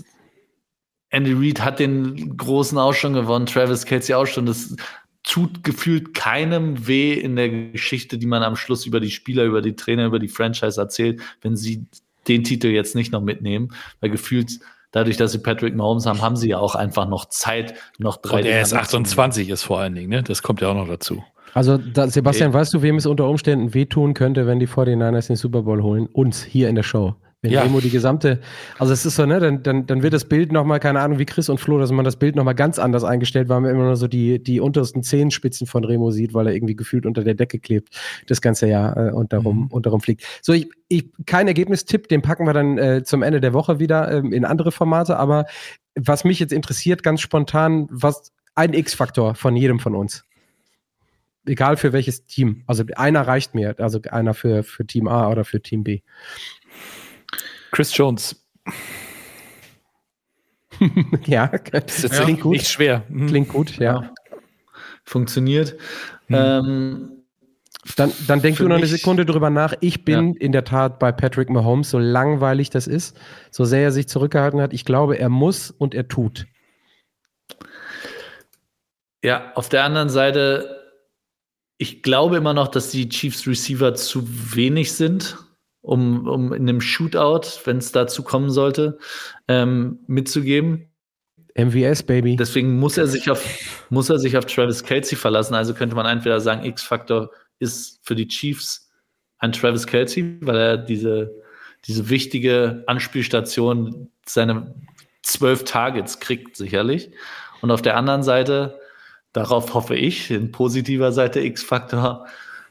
Andy 1.09 1.33
Reid 1.33 1.63
hat 1.63 1.79
den 1.79 2.37
großen 2.37 2.77
auch 2.77 2.93
schon 2.93 3.13
gewonnen, 3.13 3.45
Travis 3.45 3.85
Kelsey 3.85 4.15
auch 4.15 4.27
schon. 4.27 4.45
Das 4.45 4.75
tut 5.23 5.63
gefühlt 5.63 6.13
keinem 6.13 6.87
weh 6.87 7.13
in 7.13 7.35
der 7.35 7.49
Geschichte, 7.49 8.17
die 8.17 8.27
man 8.27 8.43
am 8.43 8.55
Schluss 8.55 8.85
über 8.85 8.99
die 8.99 9.11
Spieler, 9.11 9.43
über 9.43 9.61
die 9.61 9.75
Trainer, 9.75 10.05
über 10.05 10.19
die 10.19 10.27
Franchise 10.27 10.79
erzählt, 10.79 11.21
wenn 11.41 11.55
sie 11.55 11.85
den 12.27 12.43
Titel 12.43 12.67
jetzt 12.67 12.95
nicht 12.95 13.11
noch 13.11 13.21
mitnehmen, 13.21 13.69
weil 13.99 14.09
gefühlt 14.09 14.59
dadurch, 14.91 15.17
dass 15.17 15.31
sie 15.31 15.39
Patrick 15.39 15.75
Mahomes 15.75 16.05
haben, 16.05 16.21
haben 16.21 16.35
sie 16.35 16.49
ja 16.49 16.59
auch 16.59 16.75
einfach 16.75 17.07
noch 17.07 17.25
Zeit, 17.25 17.75
noch 17.97 18.17
drei. 18.17 18.39
Und 18.39 18.45
er 18.45 18.61
ist 18.61 18.73
28 18.73 19.49
ist 19.49 19.63
vor 19.63 19.79
allen 19.79 19.95
Dingen, 19.95 20.09
ne? 20.09 20.23
Das 20.23 20.41
kommt 20.41 20.61
ja 20.61 20.69
auch 20.69 20.75
noch 20.75 20.87
dazu. 20.87 21.23
Also, 21.53 21.77
da, 21.77 22.07
Sebastian, 22.07 22.49
okay. 22.49 22.59
weißt 22.59 22.73
du, 22.75 22.81
wem 22.81 22.97
es 22.97 23.05
unter 23.05 23.27
Umständen 23.27 23.73
wehtun 23.73 24.13
könnte, 24.13 24.45
wenn 24.45 24.59
die 24.59 24.67
49ers 24.67 25.27
den 25.27 25.35
Super 25.35 25.63
Bowl 25.63 25.81
holen? 25.81 26.07
Uns 26.07 26.43
hier 26.43 26.69
in 26.69 26.75
der 26.75 26.83
Show. 26.83 27.15
Wenn 27.41 27.51
ja. 27.51 27.61
Remo 27.61 27.79
die 27.79 27.89
gesamte, 27.89 28.41
also 28.79 28.91
es 28.91 29.05
ist 29.05 29.15
so, 29.15 29.25
ne, 29.25 29.39
dann, 29.39 29.63
dann, 29.63 29.85
dann 29.85 30.03
wird 30.03 30.11
das 30.11 30.25
Bild 30.25 30.51
nochmal, 30.51 30.81
keine 30.81 30.99
Ahnung, 30.99 31.19
wie 31.19 31.25
Chris 31.25 31.47
und 31.47 31.57
Flo, 31.57 31.79
dass 31.79 31.89
man 31.89 32.03
das 32.03 32.17
Bild 32.17 32.35
nochmal 32.35 32.55
ganz 32.55 32.79
anders 32.79 33.05
eingestellt, 33.05 33.47
weil 33.47 33.61
man 33.61 33.71
immer 33.71 33.85
nur 33.85 33.95
so 33.95 34.09
die, 34.09 34.43
die 34.43 34.59
untersten 34.59 35.03
Zehenspitzen 35.03 35.65
von 35.65 35.85
Remo 35.85 36.11
sieht, 36.11 36.33
weil 36.33 36.47
er 36.47 36.53
irgendwie 36.53 36.75
gefühlt 36.75 37.05
unter 37.05 37.23
der 37.23 37.35
Decke 37.35 37.59
klebt, 37.59 37.95
das 38.27 38.41
ganze 38.41 38.67
Jahr 38.67 38.97
äh, 38.97 39.11
und, 39.11 39.31
darum, 39.31 39.61
mhm. 39.61 39.67
und 39.67 39.85
darum 39.85 40.01
fliegt. 40.01 40.25
So, 40.41 40.51
ich, 40.51 40.69
ich, 40.89 41.05
kein 41.25 41.47
Ergebnistipp, 41.47 42.09
den 42.09 42.21
packen 42.21 42.45
wir 42.45 42.53
dann 42.53 42.77
äh, 42.77 43.03
zum 43.03 43.23
Ende 43.23 43.39
der 43.39 43.53
Woche 43.53 43.79
wieder 43.79 44.11
ähm, 44.11 44.33
in 44.33 44.43
andere 44.43 44.73
Formate, 44.73 45.15
aber 45.15 45.45
was 45.95 46.25
mich 46.25 46.39
jetzt 46.39 46.51
interessiert, 46.51 47.03
ganz 47.03 47.21
spontan, 47.21 47.87
was 47.89 48.33
ein 48.55 48.73
X-Faktor 48.73 49.35
von 49.35 49.55
jedem 49.55 49.79
von 49.79 49.95
uns 49.95 50.25
egal 51.49 51.77
für 51.77 51.93
welches 51.93 52.25
Team. 52.25 52.63
Also 52.67 52.83
einer 52.95 53.21
reicht 53.21 53.55
mir, 53.55 53.75
also 53.79 53.99
einer 54.09 54.33
für, 54.33 54.63
für 54.63 54.85
Team 54.85 55.07
A 55.07 55.29
oder 55.29 55.43
für 55.43 55.61
Team 55.61 55.83
B. 55.83 56.01
Chris 57.71 57.95
Jones. 57.95 58.35
ja, 61.25 61.47
das 61.71 62.03
ja, 62.03 62.09
klingt 62.09 62.41
gut. 62.41 62.53
Nicht 62.53 62.67
schwer. 62.67 63.03
Mhm. 63.09 63.27
Klingt 63.27 63.49
gut, 63.49 63.77
ja. 63.77 64.01
ja. 64.01 64.13
Funktioniert. 65.03 65.75
Mhm. 66.27 66.35
Ähm, 66.35 67.11
dann, 67.95 68.11
dann 68.27 68.41
denk 68.41 68.57
du 68.57 68.67
noch 68.67 68.75
eine 68.75 68.87
Sekunde 68.87 69.25
drüber 69.25 69.49
nach. 69.49 69.73
Ich 69.79 70.05
bin 70.05 70.33
ja. 70.33 70.39
in 70.39 70.51
der 70.51 70.63
Tat 70.63 70.99
bei 70.99 71.11
Patrick 71.11 71.49
Mahomes, 71.49 71.89
so 71.89 71.97
langweilig 71.97 72.69
das 72.69 72.87
ist, 72.87 73.17
so 73.51 73.65
sehr 73.65 73.81
er 73.81 73.91
sich 73.91 74.07
zurückgehalten 74.07 74.61
hat. 74.61 74.73
Ich 74.73 74.85
glaube, 74.85 75.17
er 75.17 75.29
muss 75.29 75.71
und 75.71 75.95
er 75.95 76.07
tut. 76.07 76.45
Ja, 79.23 79.51
auf 79.55 79.69
der 79.69 79.83
anderen 79.83 80.09
Seite, 80.09 80.93
ich 81.77 82.03
glaube 82.03 82.37
immer 82.37 82.53
noch, 82.53 82.67
dass 82.67 82.91
die 82.91 83.09
Chiefs 83.09 83.47
Receiver 83.47 83.95
zu 83.95 84.23
wenig 84.55 84.93
sind 84.93 85.37
um, 85.81 86.27
um 86.27 86.53
in 86.53 86.67
einem 86.67 86.81
Shootout, 86.81 87.47
wenn 87.65 87.77
es 87.77 87.91
dazu 87.91 88.23
kommen 88.23 88.49
sollte, 88.49 88.97
ähm, 89.47 89.99
mitzugeben. 90.07 90.89
MVS, 91.55 92.03
Baby. 92.03 92.35
Deswegen 92.35 92.79
muss 92.79 92.97
er 92.97 93.07
sich 93.07 93.29
auf, 93.29 93.43
muss 93.89 94.09
er 94.09 94.19
sich 94.19 94.37
auf 94.37 94.45
Travis 94.45 94.83
Kelsey 94.83 95.17
verlassen. 95.17 95.55
Also 95.55 95.73
könnte 95.73 95.95
man 95.95 96.05
entweder 96.05 96.39
sagen, 96.39 96.63
X-Factor 96.63 97.31
ist 97.59 97.99
für 98.03 98.15
die 98.15 98.27
Chiefs 98.27 98.89
ein 99.39 99.51
Travis 99.51 99.87
Kelsey, 99.87 100.37
weil 100.41 100.57
er 100.57 100.77
diese, 100.77 101.33
diese 101.85 102.09
wichtige 102.09 102.83
Anspielstation 102.87 104.09
seine 104.25 104.75
zwölf 105.23 105.63
Targets 105.63 106.19
kriegt, 106.19 106.55
sicherlich. 106.55 107.11
Und 107.61 107.71
auf 107.71 107.81
der 107.81 107.97
anderen 107.97 108.23
Seite, 108.23 108.79
darauf 109.33 109.73
hoffe 109.73 109.95
ich, 109.95 110.31
in 110.31 110.51
positiver 110.51 111.11
Seite 111.11 111.41
X-Factor, 111.41 112.25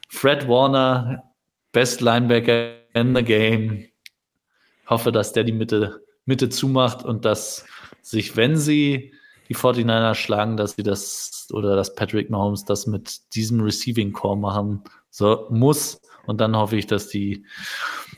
Fred 0.07 0.47
Warner, 0.47 1.23
Best 1.71 2.01
Linebacker 2.01 2.78
in 2.93 3.15
the 3.15 3.23
game. 3.23 3.85
Hoffe, 4.87 5.11
dass 5.11 5.33
der 5.33 5.43
die 5.43 5.51
Mitte, 5.51 6.03
Mitte 6.25 6.49
zumacht 6.49 7.05
und 7.05 7.25
dass 7.25 7.65
sich, 8.01 8.35
wenn 8.35 8.57
sie 8.57 9.13
die 9.47 9.55
49er 9.55 10.15
schlagen, 10.15 10.57
dass 10.57 10.75
sie 10.75 10.83
das 10.83 11.47
oder 11.51 11.75
dass 11.75 11.95
Patrick 11.95 12.29
Mahomes 12.29 12.65
das 12.65 12.87
mit 12.87 13.33
diesem 13.35 13.61
Receiving 13.61 14.13
Core 14.13 14.37
machen 14.37 14.83
so, 15.09 15.47
muss. 15.49 16.01
Und 16.27 16.39
dann 16.39 16.55
hoffe 16.55 16.77
ich, 16.77 16.85
dass 16.85 17.07
die, 17.07 17.45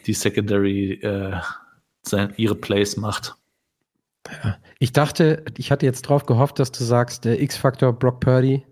die 0.06 0.14
Secondary 0.14 0.94
äh, 1.02 1.40
sein, 2.04 2.34
ihre 2.38 2.56
Plays 2.56 2.98
macht. 2.98 3.36
Ich 4.80 4.92
dachte, 4.92 5.46
ich 5.58 5.72
hatte 5.72 5.86
jetzt 5.86 6.04
drauf 6.04 6.26
gehofft, 6.26 6.60
dass 6.60 6.72
du 6.72 6.84
sagst, 6.84 7.26
der 7.26 7.42
X-Factor 7.42 7.94
Brock 7.94 8.20
Purdy 8.20 8.66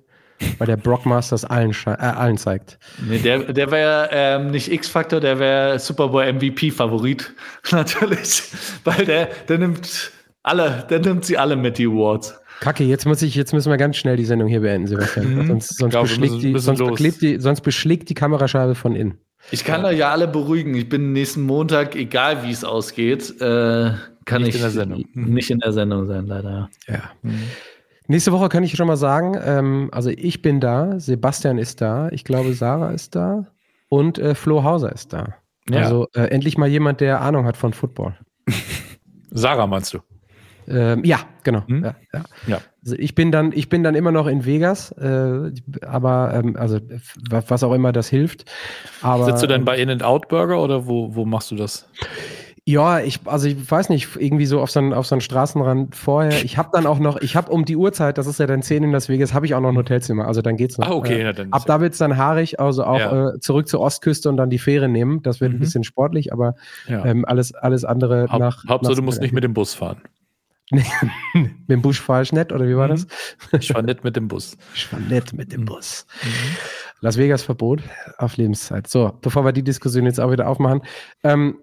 weil 0.58 0.68
der 0.68 0.78
Brockmasters 0.78 1.46
allen, 1.46 1.76
äh, 1.86 1.90
allen 1.90 2.38
zeigt. 2.38 2.80
Nee, 3.08 3.20
der 3.20 3.40
der 3.52 3.72
wäre 3.72 4.10
ähm, 4.12 4.52
nicht 4.52 4.72
X-Faktor, 4.72 5.20
der 5.20 5.40
wäre 5.40 5.80
Super 5.80 6.10
Bowl 6.10 6.32
MVP-Favorit, 6.32 7.34
natürlich. 7.72 8.44
Weil 8.84 9.06
der, 9.06 9.30
der 9.48 9.58
nimmt 9.58 10.12
Alle, 10.44 10.88
der 10.90 11.00
nimmt 11.00 11.26
sie 11.26 11.38
alle 11.38 11.56
mit, 11.56 11.78
die 11.78 11.86
Awards. 11.86 12.40
Kacke, 12.62 12.84
jetzt, 12.84 13.06
muss 13.06 13.22
ich, 13.22 13.36
jetzt 13.36 13.54
müssen 13.54 13.70
wir 13.70 13.78
ganz 13.78 13.98
schnell 13.98 14.18
die 14.18 14.26
Sendung 14.26 14.48
hier 14.48 14.62
beenden, 14.62 14.88
Sebastian. 14.88 15.34
Mhm. 15.34 15.48
Sonst, 15.48 15.78
sonst, 15.78 15.92
glaube, 15.92 16.10
wir 16.10 16.18
beschlägt 16.18 16.44
die, 16.44 16.60
sonst, 16.60 16.80
beklebt 16.80 17.22
die, 17.22 17.40
sonst 17.40 17.62
beschlägt 17.62 18.10
die 18.10 18.14
Kamerascheibe 18.14 18.76
von 18.76 18.96
innen. 18.96 19.18
Ich 19.52 19.64
kann 19.64 19.86
euch 19.86 19.98
ja 19.98 20.12
alle 20.12 20.28
beruhigen. 20.28 20.76
Ich 20.76 20.90
bin 20.90 21.14
nächsten 21.14 21.42
Montag, 21.42 21.96
egal 21.96 22.44
wie 22.44 22.52
es 22.52 22.64
ausgeht, 22.64 23.40
äh, 23.42 23.92
kann 24.26 24.42
Nicht 24.42 24.50
ich 24.50 24.56
in 24.56 24.62
der 24.62 24.70
Sendung. 24.72 25.06
Mhm. 25.14 25.34
nicht 25.34 25.50
in 25.50 25.60
der 25.60 25.72
Sendung 25.72 26.06
sein, 26.08 26.28
leider. 26.28 26.70
Ja. 26.88 27.12
Nächste 28.10 28.32
Woche 28.32 28.50
kann 28.50 28.64
ich 28.64 28.76
schon 28.76 28.88
mal 28.88 28.98
sagen, 28.98 29.40
ähm, 29.40 29.90
also 29.92 30.10
ich 30.10 30.42
bin 30.42 30.60
da, 30.60 31.00
Sebastian 31.00 31.60
ist 31.60 31.80
da, 31.80 32.10
ich 32.10 32.24
glaube 32.24 32.54
Sarah 32.54 32.90
ist 32.90 33.16
da 33.16 33.46
und 33.88 34.18
äh, 34.18 34.34
Flo 34.34 34.64
Hauser 34.64 34.92
ist 34.92 35.14
da. 35.14 35.36
Ja. 35.70 35.82
Also 35.82 36.08
äh, 36.16 36.22
endlich 36.22 36.58
mal 36.58 36.68
jemand, 36.68 37.02
der 37.02 37.22
Ahnung 37.22 37.46
hat 37.46 37.56
von 37.56 37.72
Football. 37.72 38.18
Sarah 39.30 39.68
meinst 39.68 39.94
du? 39.94 40.00
Ähm, 40.68 41.04
ja, 41.04 41.20
genau. 41.44 41.62
Hm? 41.68 41.84
Ja, 41.84 41.96
ja. 42.12 42.24
Ja. 42.48 42.62
Also 42.84 42.96
ich 42.96 43.14
bin 43.14 43.32
dann, 43.32 43.52
ich 43.52 43.70
bin 43.70 43.84
dann 43.84 43.94
immer 43.94 44.12
noch 44.12 44.26
in 44.26 44.44
Vegas, 44.44 44.92
äh, 44.94 45.52
aber 45.86 46.34
ähm, 46.34 46.56
also 46.56 46.80
was 47.30 47.64
auch 47.64 47.74
immer 47.74 47.92
das 47.92 48.10
hilft. 48.10 48.46
Aber 49.04 49.26
Sitzt 49.26 49.44
du 49.44 49.48
denn 49.48 49.62
ähm, 49.62 49.66
bei 49.66 49.78
In-N-Out 49.78 50.30
Burger 50.30 50.64
oder 50.64 50.88
wo, 50.88 51.14
wo 51.14 51.26
machst 51.26 51.52
du 51.52 51.56
das? 51.56 51.88
Ja, 52.66 53.00
ich, 53.00 53.20
also 53.26 53.48
ich 53.48 53.70
weiß 53.72 53.90
nicht, 53.90 54.10
irgendwie 54.18 54.46
so 54.46 54.60
auf 54.62 54.70
so 54.70 54.80
einen, 54.80 54.94
auf 54.94 55.08
so 55.08 55.16
einen 55.16 55.22
Straßenrand 55.22 55.96
vorher. 55.96 56.44
Ich 56.44 56.58
habe 56.58 56.70
dann 56.74 56.86
auch 56.86 57.00
noch, 57.00 57.20
ich 57.22 57.36
habe 57.36 57.52
um 57.52 57.66
die 57.66 57.76
Uhrzeit, 57.76 58.18
das 58.18 58.28
ist 58.28 58.40
ja 58.40 58.46
dann 58.48 58.62
10 58.62 58.84
in 58.84 58.92
Las 58.92 59.10
Vegas, 59.10 59.34
habe 59.34 59.46
ich 59.46 59.56
auch 59.56 59.62
noch 59.62 59.70
ein 59.70 59.78
Hotelzimmer. 59.78 60.28
Also 60.28 60.42
dann 60.42 60.56
geht's 60.58 60.78
noch. 60.78 60.88
Ah, 60.88 60.94
okay, 60.94 61.22
Äh, 61.22 61.24
na 61.24 61.34
dann 61.34 61.52
ab 61.54 61.64
da 61.66 61.82
wird's 61.82 61.98
dann 61.98 62.18
haarig, 62.18 62.60
also 62.60 62.84
auch 62.84 63.00
Ja. 63.00 63.30
äh, 63.36 63.40
zurück 63.40 63.68
zur 63.68 63.80
Ostküste 63.80 64.30
und 64.30 64.38
dann 64.38 64.50
die 64.50 64.60
Fähre 64.60 64.88
nehmen. 64.90 65.24
Das 65.24 65.42
wird 65.42 65.52
ein 65.52 65.56
Mhm. 65.56 65.60
bisschen 65.60 65.84
sportlich, 65.84 66.32
aber 66.34 66.56
ja. 66.88 67.04
ähm, 67.06 67.26
alles, 67.26 67.54
alles 67.56 67.86
andere 67.86 68.24
Haupt, 68.30 68.40
nach. 68.40 68.64
Hauptsache, 68.68 68.94
nach- 68.94 69.00
du 69.00 69.04
musst 69.04 69.22
nicht 69.22 69.34
mit 69.34 69.44
dem 69.44 69.54
Bus 69.54 69.74
fahren. 69.74 70.02
mit 71.34 71.52
dem 71.70 71.82
Busch 71.82 72.00
fahr 72.00 72.22
ich 72.22 72.32
nicht, 72.32 72.52
oder 72.52 72.68
wie 72.68 72.76
war 72.76 72.88
Mhm. 72.88 72.92
das? 72.92 73.08
Ich 73.60 73.74
war 73.74 73.82
nicht 73.82 74.04
mit 74.04 74.16
dem 74.16 74.28
Bus. 74.28 74.56
Ich 74.76 74.86
fahr 74.86 75.00
nicht 75.00 75.34
mit 75.34 75.48
Mhm. 75.48 75.52
dem 75.52 75.66
Bus. 75.66 76.06
Las 77.02 77.18
Vegas 77.18 77.42
Verbot 77.44 77.82
auf 78.18 78.38
Lebenszeit. 78.38 78.86
So, 78.88 79.14
bevor 79.22 79.46
wir 79.46 79.52
die 79.54 79.64
Diskussion 79.64 80.06
jetzt 80.06 80.20
auch 80.20 80.32
wieder 80.32 80.48
aufmachen. 80.48 80.82
Ähm, 81.24 81.58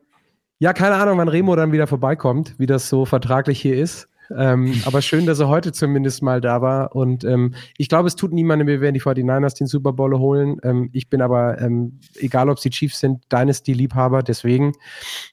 ja, 0.59 0.73
keine 0.73 0.97
Ahnung, 0.97 1.19
wann 1.19 1.29
Remo 1.29 1.55
dann 1.57 1.73
wieder 1.73 1.87
vorbeikommt, 1.87 2.55
wie 2.59 2.67
das 2.67 2.89
so 2.89 3.05
vertraglich 3.05 3.61
hier 3.61 3.77
ist. 3.77 4.09
Ähm, 4.37 4.75
aber 4.85 5.03
schön, 5.03 5.27
dass 5.27 5.41
er 5.41 5.49
heute 5.49 5.73
zumindest 5.73 6.23
mal 6.23 6.41
da 6.41 6.63
war. 6.63 6.95
Und 6.95 7.25
ähm, 7.25 7.55
ich 7.77 7.89
glaube, 7.89 8.09
es 8.09 8.17
tut 8.17 8.33
niemandem, 8.33 8.67
wir 8.67 8.81
werden 8.81 8.95
die 8.95 9.03
49ers 9.03 9.57
den 9.57 9.67
Super 9.67 9.93
Bowl 9.93 10.19
holen. 10.19 10.59
Ähm, 10.63 10.91
ich 10.93 11.09
bin 11.09 11.23
aber, 11.23 11.61
ähm, 11.61 12.01
egal 12.17 12.49
ob 12.49 12.59
sie 12.59 12.71
Chiefs 12.71 13.01
sind, 13.01 13.23
Dynasty-Liebhaber, 13.33 14.23
deswegen 14.23 14.73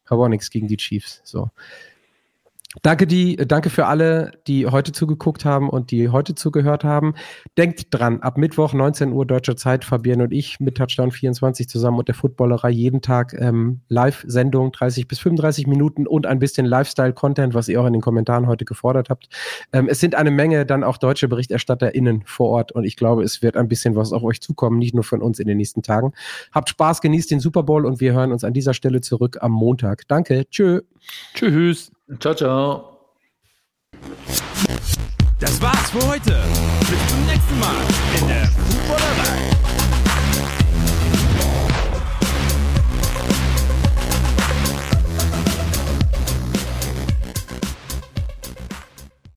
habe 0.10 0.24
auch 0.24 0.30
nichts 0.30 0.50
gegen 0.50 0.68
die 0.68 0.78
Chiefs. 0.78 1.22
So. 1.24 1.50
Danke, 2.82 3.06
die, 3.06 3.36
danke 3.36 3.70
für 3.70 3.86
alle, 3.86 4.32
die 4.48 4.66
heute 4.66 4.92
zugeguckt 4.92 5.46
haben 5.46 5.70
und 5.70 5.92
die 5.92 6.10
heute 6.10 6.34
zugehört 6.34 6.84
haben. 6.84 7.14
Denkt 7.58 7.88
dran, 7.92 8.22
ab 8.22 8.38
Mittwoch 8.38 8.74
19 8.74 9.14
Uhr 9.14 9.26
deutscher 9.26 9.56
Zeit, 9.56 9.86
Fabian 9.86 10.22
und 10.22 10.34
ich 10.34 10.60
mit 10.60 10.76
Touchdown 10.76 11.12
24 11.12 11.70
zusammen 11.70 12.00
und 12.00 12.08
der 12.08 12.16
Footballerei 12.16 12.72
jeden 12.72 13.02
Tag 13.02 13.34
ähm, 13.38 13.82
Live-Sendung, 13.90 14.72
30 14.72 15.08
bis 15.08 15.20
35 15.20 15.68
Minuten 15.68 16.08
und 16.08 16.26
ein 16.26 16.40
bisschen 16.40 16.66
Lifestyle-Content, 16.66 17.54
was 17.54 17.68
ihr 17.68 17.80
auch 17.80 17.86
in 17.86 17.94
den 17.94 18.02
Kommentaren 18.02 18.48
heute 18.48 18.66
gefordert 18.66 19.10
habt. 19.10 19.30
Ähm, 19.72 19.88
es 19.88 20.00
sind 20.00 20.16
eine 20.16 20.32
Menge 20.32 20.66
dann 20.66 20.84
auch 20.84 20.98
deutsche 20.98 21.28
BerichterstatterInnen 21.28 22.24
vor 22.26 22.50
Ort 22.50 22.72
und 22.72 22.86
ich 22.86 22.96
glaube, 22.96 23.24
es 23.24 23.44
wird 23.44 23.56
ein 23.56 23.68
bisschen 23.68 23.96
was 23.96 24.12
auf 24.12 24.24
euch 24.24 24.42
zukommen, 24.42 24.80
nicht 24.80 24.96
nur 24.96 25.04
von 25.04 25.22
uns 25.22 25.40
in 25.40 25.48
den 25.48 25.58
nächsten 25.58 25.84
Tagen. 25.84 26.14
Habt 26.52 26.70
Spaß, 26.70 27.02
genießt 27.02 27.30
den 27.30 27.40
Super 27.40 27.62
Bowl 27.62 27.86
und 27.86 28.00
wir 28.00 28.14
hören 28.14 28.32
uns 28.32 28.44
an 28.44 28.54
dieser 28.54 28.74
Stelle 28.74 29.02
zurück 29.02 29.38
am 29.42 29.52
Montag. 29.52 30.08
Danke, 30.08 30.48
tschö. 30.50 30.82
Tschüss. 31.34 31.92
Ciao, 32.20 32.36
ciao. 32.36 33.00
Das 35.40 35.62
war's 35.62 35.92
für 35.92 36.08
heute. 36.08 36.42
Bis 36.80 37.08
zum 37.08 37.26
nächsten 37.26 37.60
Mal 37.60 37.76
in 38.20 38.28
der 38.28 38.46
Footballerei. 38.48 39.73